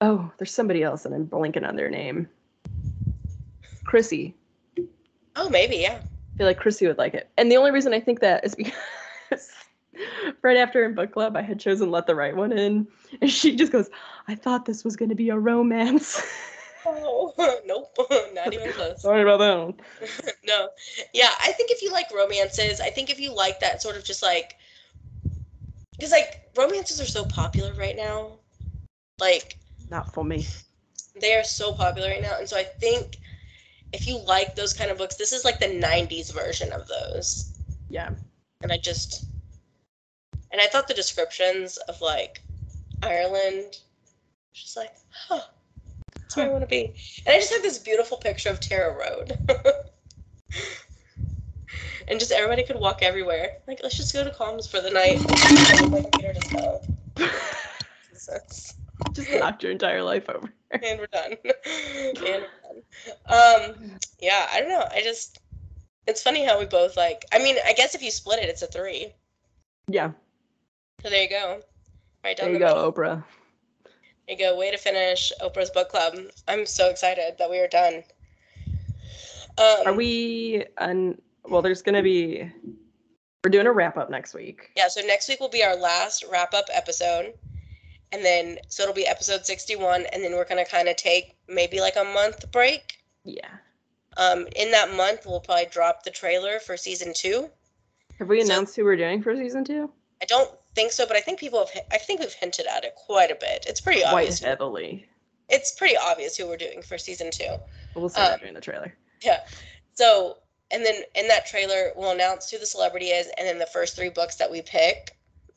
oh, 0.00 0.30
there's 0.38 0.54
somebody 0.54 0.82
else, 0.82 1.04
and 1.04 1.14
I'm 1.14 1.26
blanking 1.26 1.66
on 1.66 1.76
their 1.76 1.90
name. 1.90 2.28
Chrissy. 3.84 4.34
Oh, 5.36 5.48
maybe, 5.48 5.76
yeah. 5.76 5.98
I 6.00 6.36
feel 6.38 6.46
like 6.46 6.58
Chrissy 6.58 6.86
would 6.86 6.98
like 6.98 7.14
it. 7.14 7.28
And 7.36 7.50
the 7.50 7.56
only 7.56 7.70
reason 7.70 7.92
I 7.94 8.00
think 8.00 8.20
that 8.20 8.44
is 8.44 8.54
because 9.30 9.50
right 10.42 10.56
after 10.56 10.84
in 10.84 10.94
book 10.94 11.12
club, 11.12 11.36
I 11.36 11.42
had 11.42 11.60
chosen 11.60 11.90
Let 11.90 12.06
the 12.06 12.14
Right 12.14 12.34
One 12.34 12.52
In. 12.52 12.86
And 13.20 13.30
she 13.30 13.54
just 13.54 13.72
goes, 13.72 13.90
I 14.28 14.34
thought 14.34 14.64
this 14.64 14.84
was 14.84 14.96
going 14.96 15.10
to 15.10 15.14
be 15.14 15.30
a 15.30 15.38
romance. 15.38 16.22
Oh, 16.84 17.32
nope, 17.64 17.96
not 18.34 18.52
even 18.52 18.72
close. 18.72 19.02
Sorry 19.02 19.22
about 19.22 19.38
that 19.38 19.56
one. 19.56 19.74
no. 20.44 20.68
Yeah, 21.14 21.30
I 21.40 21.52
think 21.52 21.70
if 21.70 21.80
you 21.80 21.92
like 21.92 22.06
romances, 22.12 22.80
I 22.80 22.90
think 22.90 23.08
if 23.08 23.20
you 23.20 23.34
like 23.34 23.60
that 23.60 23.80
sort 23.80 23.96
of 23.96 24.04
just 24.04 24.22
like 24.22 24.56
because 25.92 26.10
like 26.10 26.50
romances 26.56 27.00
are 27.00 27.06
so 27.06 27.24
popular 27.24 27.72
right 27.74 27.96
now. 27.96 28.32
Like 29.20 29.58
Not 29.90 30.12
for 30.12 30.24
me. 30.24 30.46
they 31.20 31.34
are 31.34 31.44
so 31.44 31.72
popular 31.72 32.08
right 32.08 32.22
now. 32.22 32.38
And 32.38 32.48
so 32.48 32.56
I 32.56 32.64
think 32.64 33.18
if 33.92 34.06
you 34.06 34.18
like 34.24 34.56
those 34.56 34.72
kind 34.72 34.90
of 34.90 34.98
books, 34.98 35.16
this 35.16 35.32
is 35.32 35.44
like 35.44 35.60
the 35.60 35.66
90s 35.66 36.32
version 36.32 36.72
of 36.72 36.88
those. 36.88 37.58
Yeah. 37.88 38.10
And 38.62 38.72
I 38.72 38.78
just 38.78 39.26
and 40.50 40.60
I 40.60 40.66
thought 40.66 40.88
the 40.88 40.94
descriptions 40.94 41.76
of 41.88 42.00
like 42.00 42.42
Ireland 43.02 43.78
just 44.52 44.76
like, 44.76 44.94
huh, 45.10 45.40
that's 46.14 46.36
where 46.36 46.46
I 46.46 46.48
hmm. 46.48 46.52
want 46.52 46.64
to 46.64 46.68
be. 46.68 46.94
And 47.26 47.34
I 47.34 47.38
just 47.38 47.52
had 47.52 47.62
this 47.62 47.78
beautiful 47.78 48.18
picture 48.18 48.50
of 48.50 48.60
Tara 48.60 48.94
Road. 48.94 49.38
and 52.12 52.20
just 52.20 52.30
everybody 52.30 52.62
could 52.62 52.78
walk 52.78 52.98
everywhere. 53.02 53.52
Like, 53.66 53.80
let's 53.82 53.96
just 53.96 54.12
go 54.12 54.22
to 54.22 54.30
Colm's 54.30 54.66
for 54.66 54.82
the 54.82 54.90
night. 54.90 55.18
My 55.90 56.02
computer 56.02 56.34
just 56.34 56.50
fell. 56.50 56.84
Jesus. 58.10 58.74
Just 59.14 59.30
knocked 59.30 59.62
your 59.62 59.72
entire 59.72 60.02
life 60.02 60.28
over. 60.28 60.52
and 60.70 61.00
we're 61.00 61.06
done. 61.06 61.32
and 61.42 61.42
we're 61.64 62.12
done. 62.12 62.82
Um, 63.26 63.98
yeah, 64.20 64.46
I 64.52 64.60
don't 64.60 64.68
know. 64.68 64.86
I 64.92 65.00
just, 65.02 65.40
it's 66.06 66.22
funny 66.22 66.44
how 66.44 66.58
we 66.58 66.66
both 66.66 66.98
like. 66.98 67.24
I 67.32 67.38
mean, 67.38 67.56
I 67.66 67.72
guess 67.72 67.94
if 67.94 68.02
you 68.02 68.10
split 68.10 68.40
it, 68.40 68.50
it's 68.50 68.60
a 68.60 68.66
three. 68.66 69.14
Yeah. 69.88 70.12
So 71.02 71.08
there 71.08 71.22
you 71.22 71.30
go. 71.30 71.62
Right 72.22 72.36
There 72.36 72.52
you 72.52 72.58
go. 72.58 72.92
Oprah. 72.92 73.24
There 74.28 74.36
you 74.36 74.38
go. 74.38 74.58
Way 74.58 74.70
to 74.70 74.76
finish 74.76 75.32
Oprah's 75.40 75.70
book 75.70 75.88
club. 75.88 76.18
I'm 76.46 76.66
so 76.66 76.90
excited 76.90 77.38
that 77.38 77.48
we 77.48 77.58
are 77.58 77.68
done. 77.68 78.04
Um, 79.56 79.86
Are 79.86 79.94
we 79.94 80.66
on? 80.76 81.16
Well, 81.44 81.62
there's 81.62 81.82
going 81.82 81.94
to 81.96 82.02
be. 82.02 82.50
We're 83.44 83.50
doing 83.50 83.66
a 83.66 83.72
wrap 83.72 83.96
up 83.96 84.08
next 84.10 84.34
week. 84.34 84.70
Yeah. 84.76 84.88
So 84.88 85.00
next 85.00 85.28
week 85.28 85.40
will 85.40 85.48
be 85.48 85.64
our 85.64 85.74
last 85.76 86.24
wrap 86.30 86.54
up 86.54 86.66
episode, 86.72 87.34
and 88.12 88.24
then 88.24 88.58
so 88.68 88.84
it'll 88.84 88.94
be 88.94 89.06
episode 89.06 89.44
61, 89.44 90.06
and 90.12 90.22
then 90.22 90.32
we're 90.32 90.44
gonna 90.44 90.64
kind 90.64 90.88
of 90.88 90.94
take 90.94 91.34
maybe 91.48 91.80
like 91.80 91.96
a 91.96 92.04
month 92.04 92.50
break. 92.52 92.98
Yeah. 93.24 93.48
Um, 94.16 94.46
in 94.54 94.70
that 94.70 94.94
month, 94.94 95.22
we'll 95.26 95.40
probably 95.40 95.66
drop 95.72 96.04
the 96.04 96.10
trailer 96.12 96.60
for 96.60 96.76
season 96.76 97.12
two. 97.16 97.50
Have 98.20 98.28
we 98.28 98.40
So- 98.40 98.46
announced 98.52 98.76
who 98.76 98.84
we're 98.84 98.94
doing 98.96 99.20
for 99.22 99.34
season 99.34 99.64
two? 99.64 99.90
I 100.20 100.24
don't 100.26 100.56
think 100.76 100.92
so, 100.92 101.04
but 101.04 101.16
I 101.16 101.20
think 101.20 101.40
people 101.40 101.58
have. 101.66 101.84
I 101.90 101.98
think 101.98 102.20
we've 102.20 102.32
hinted 102.32 102.66
at 102.68 102.84
it 102.84 102.94
quite 102.94 103.32
a 103.32 103.34
bit. 103.34 103.64
It's 103.66 103.80
pretty 103.80 104.02
Quite 104.02 104.12
obvious. 104.12 104.38
heavily. 104.38 105.08
It's 105.48 105.72
pretty 105.72 105.96
obvious 105.96 106.36
who 106.36 106.46
we're 106.46 106.56
doing 106.56 106.80
for 106.82 106.96
season 106.96 107.32
two. 107.32 107.56
We'll 107.96 108.08
see 108.08 108.20
Uh, 108.20 108.28
that 108.28 108.38
during 108.38 108.54
the 108.54 108.60
trailer. 108.60 108.94
Yeah. 109.20 109.40
So, 109.94 110.38
and 110.72 110.84
then 110.84 111.02
in 111.14 111.28
that 111.28 111.46
trailer, 111.46 111.92
we'll 111.96 112.12
announce 112.12 112.50
who 112.50 112.58
the 112.58 112.66
celebrity 112.66 113.06
is, 113.06 113.28
and 113.38 113.46
then 113.46 113.58
the 113.58 113.66
first 113.66 113.94
three 113.94 114.10
books 114.10 114.36
that 114.36 114.50
we 114.50 114.62
pick. 114.62 115.12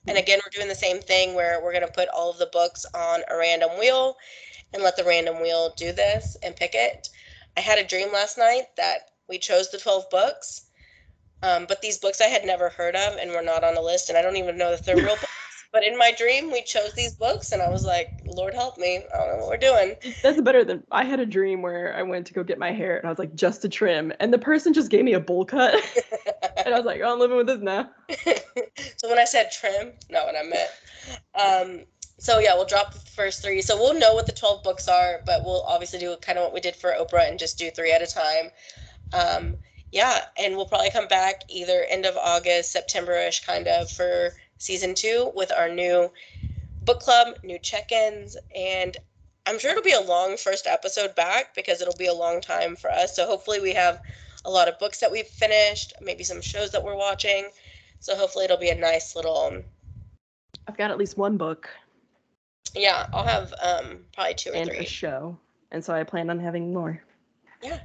And 0.08 0.18
again, 0.18 0.40
we're 0.44 0.56
doing 0.56 0.68
the 0.68 0.76
same 0.76 1.02
thing 1.02 1.34
where 1.34 1.64
we're 1.64 1.74
gonna 1.74 1.88
put 1.88 2.10
all 2.10 2.30
of 2.30 2.38
the 2.38 2.46
books 2.48 2.86
on 2.94 3.22
a 3.30 3.38
random 3.38 3.80
wheel, 3.80 4.16
and 4.74 4.84
let 4.84 4.98
the 4.98 5.04
random 5.04 5.42
wheel 5.42 5.74
do 5.78 5.94
this 5.94 6.36
and 6.44 6.56
pick 6.56 6.76
it. 6.76 7.08
I 7.58 7.62
had 7.62 7.80
a 7.80 7.88
dream 7.88 8.12
last 8.12 8.38
night 8.38 8.66
that 8.78 9.10
we 9.30 9.38
chose 9.40 9.72
the 9.72 9.78
twelve 9.80 10.10
books, 10.10 10.64
um, 11.42 11.66
but 11.66 11.82
these 11.82 11.98
books 11.98 12.22
I 12.22 12.26
had 12.26 12.46
never 12.46 12.70
heard 12.70 12.96
of 12.96 13.18
and 13.18 13.32
were 13.32 13.42
not 13.42 13.64
on 13.64 13.76
the 13.76 13.82
list, 13.82 14.10
and 14.10 14.18
I 14.18 14.22
don't 14.22 14.38
even 14.38 14.58
know 14.58 14.72
if 14.74 14.84
they're 14.84 14.98
real 14.98 15.16
books. 15.16 15.66
But 15.72 15.84
in 15.84 15.98
my 15.98 16.12
dream, 16.12 16.52
we 16.52 16.62
chose 16.62 16.94
these 16.94 17.16
books, 17.16 17.52
and 17.52 17.62
I 17.62 17.70
was 17.70 17.86
like, 17.86 18.10
"Lord 18.36 18.54
help 18.54 18.78
me! 18.78 19.04
I 19.14 19.18
don't 19.18 19.28
know 19.28 19.38
what 19.38 19.50
we're 19.50 19.58
doing." 19.58 19.96
That's 20.22 20.42
better 20.42 20.64
than 20.64 20.84
I 20.92 21.04
had 21.04 21.20
a 21.20 21.26
dream 21.26 21.62
where 21.62 21.96
I 21.96 22.04
went 22.04 22.28
to 22.28 22.34
go 22.34 22.44
get 22.44 22.60
my 22.60 22.72
hair 22.72 22.98
and 22.98 23.08
I 23.08 23.10
was 23.10 23.20
like, 23.20 23.36
just 23.36 23.62
to 23.64 23.70
trim. 23.70 24.14
And 24.20 24.34
the 24.34 24.38
person 24.38 24.74
just 24.74 24.92
gave 24.92 25.04
me 25.04 25.14
a 25.14 25.20
bowl 25.20 25.46
cut. 25.46 25.76
and 26.66 26.74
I 26.74 26.78
was 26.78 26.86
like, 26.86 27.02
oh, 27.04 27.14
I'm 27.14 27.20
living 27.20 27.38
with 27.38 27.48
this 27.48 27.62
now. 27.62 27.90
so 28.98 29.10
when 29.10 29.20
I 29.20 29.26
said 29.26 29.52
trim, 29.52 29.94
not 30.10 30.26
what 30.26 30.36
I 30.36 30.44
meant. 30.44 30.70
Um, 31.34 31.86
so 32.18 32.40
yeah, 32.40 32.54
we'll 32.56 32.66
drop 32.66 32.94
the 32.94 33.00
first 33.00 33.42
three. 33.44 33.62
So 33.62 33.78
we'll 33.78 34.00
know 34.00 34.14
what 34.14 34.26
the 34.26 34.32
twelve 34.32 34.64
books 34.64 34.88
are, 34.88 35.22
but 35.26 35.44
we'll 35.44 35.64
obviously 35.64 36.00
do 36.00 36.16
kind 36.22 36.38
of 36.38 36.44
what 36.44 36.54
we 36.54 36.62
did 36.62 36.76
for 36.76 36.92
Oprah 36.92 37.30
and 37.30 37.38
just 37.38 37.58
do 37.58 37.70
three 37.72 37.92
at 37.92 38.02
a 38.02 38.08
time. 38.08 38.52
Um, 39.14 39.56
yeah, 39.92 40.26
and 40.38 40.56
we'll 40.56 40.66
probably 40.66 40.90
come 40.90 41.08
back 41.08 41.44
either 41.48 41.86
end 41.90 42.06
of 42.06 42.18
August, 42.18 42.72
September-ish, 42.72 43.46
kind 43.46 43.68
of 43.68 43.90
for 43.90 44.32
season 44.58 44.96
two 44.96 45.32
with 45.36 45.52
our 45.52 45.70
new 45.70 46.12
book 46.86 47.00
club, 47.00 47.36
new 47.44 47.60
check-ins, 47.60 48.38
and 48.56 48.98
I'm 49.46 49.60
sure 49.60 49.72
it'll 49.72 49.84
be 49.84 49.92
a 49.92 50.02
long 50.02 50.38
first 50.38 50.68
episode 50.68 51.16
back 51.16 51.54
because 51.56 51.82
it'll 51.82 51.96
be 51.98 52.08
a 52.08 52.14
long 52.14 52.42
time 52.42 52.76
for 52.76 52.90
us. 52.90 53.16
So 53.16 53.28
hopefully 53.28 53.60
we 53.60 53.74
have 53.74 54.02
a 54.44 54.50
lot 54.50 54.68
of 54.68 54.80
books 54.80 55.00
that 55.00 55.12
we've 55.12 55.28
finished, 55.28 55.94
maybe 56.02 56.24
some 56.24 56.42
shows 56.42 56.72
that 56.72 56.84
we're 56.84 56.96
watching. 56.96 57.50
So 58.00 58.16
hopefully 58.16 58.46
it'll 58.46 58.58
be 58.58 58.70
a 58.70 58.76
nice 58.76 59.16
little. 59.16 59.62
I've 60.68 60.78
got 60.78 60.92
at 60.92 60.98
least 60.98 61.18
one 61.18 61.38
book. 61.38 61.70
Yeah, 62.76 63.08
I'll 63.14 63.26
have 63.26 63.54
um 63.64 64.00
probably 64.14 64.34
two 64.34 64.52
or 64.52 64.56
and 64.56 64.70
three. 64.70 64.80
a 64.80 64.86
show, 64.86 65.38
and 65.72 65.84
so 65.84 65.94
I 65.94 66.04
plan 66.04 66.30
on 66.30 66.40
having 66.40 66.74
more. 66.74 67.02
Yeah. 67.64 67.80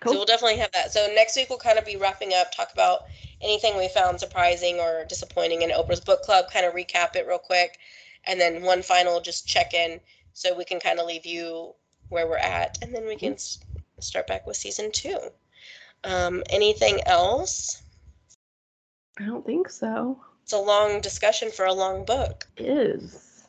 Cool. 0.00 0.12
So 0.12 0.18
we'll 0.20 0.26
definitely 0.26 0.58
have 0.58 0.72
that. 0.72 0.92
So 0.92 1.08
next 1.14 1.36
week 1.36 1.50
we'll 1.50 1.58
kind 1.58 1.78
of 1.78 1.84
be 1.84 1.96
wrapping 1.96 2.32
up, 2.32 2.52
talk 2.52 2.72
about 2.72 3.00
anything 3.42 3.76
we 3.76 3.88
found 3.88 4.18
surprising 4.18 4.80
or 4.80 5.04
disappointing 5.04 5.60
in 5.60 5.70
Oprah's 5.70 6.00
book 6.00 6.22
club, 6.22 6.46
kind 6.50 6.64
of 6.64 6.72
recap 6.72 7.16
it 7.16 7.26
real 7.28 7.38
quick, 7.38 7.78
and 8.26 8.40
then 8.40 8.62
one 8.62 8.82
final 8.82 9.20
just 9.20 9.46
check 9.46 9.74
in 9.74 10.00
so 10.32 10.56
we 10.56 10.64
can 10.64 10.80
kind 10.80 10.98
of 10.98 11.06
leave 11.06 11.26
you 11.26 11.74
where 12.08 12.26
we're 12.26 12.38
at, 12.38 12.78
and 12.82 12.94
then 12.94 13.06
we 13.06 13.16
can 13.16 13.34
s- 13.34 13.58
start 14.00 14.26
back 14.26 14.46
with 14.46 14.56
season 14.56 14.90
two. 14.92 15.18
Um, 16.04 16.42
anything 16.50 17.00
else? 17.06 17.82
I 19.18 19.26
don't 19.26 19.44
think 19.44 19.68
so. 19.68 20.18
It's 20.42 20.52
a 20.52 20.58
long 20.58 21.00
discussion 21.00 21.50
for 21.50 21.66
a 21.66 21.72
long 21.72 22.04
book. 22.04 22.46
It 22.56 22.66
is. 22.66 23.44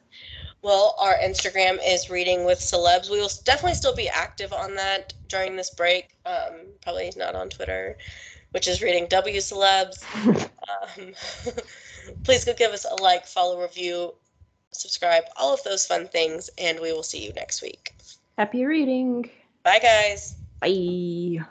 Well, 0.61 0.95
our 0.99 1.15
Instagram 1.15 1.79
is 1.83 2.09
reading 2.09 2.45
with 2.45 2.59
celebs. 2.59 3.09
We 3.09 3.19
will 3.19 3.31
definitely 3.45 3.73
still 3.73 3.95
be 3.95 4.09
active 4.09 4.53
on 4.53 4.75
that 4.75 5.13
during 5.27 5.55
this 5.55 5.71
break. 5.71 6.15
Um, 6.25 6.67
probably 6.83 7.11
not 7.17 7.33
on 7.33 7.49
Twitter, 7.49 7.97
which 8.51 8.67
is 8.67 8.81
reading 8.81 9.07
W 9.09 9.37
celebs. 9.37 10.03
Um, 10.97 11.13
please 12.23 12.45
go 12.45 12.53
give 12.53 12.71
us 12.71 12.85
a 12.85 13.01
like, 13.01 13.25
follow, 13.25 13.61
review, 13.61 14.13
subscribe, 14.71 15.23
all 15.37 15.53
of 15.53 15.63
those 15.63 15.85
fun 15.85 16.07
things, 16.07 16.49
and 16.57 16.79
we 16.79 16.93
will 16.93 17.03
see 17.03 17.25
you 17.25 17.33
next 17.33 17.61
week. 17.61 17.95
Happy 18.37 18.65
reading. 18.65 19.29
Bye, 19.63 19.79
guys. 19.79 20.35
Bye. 20.59 21.45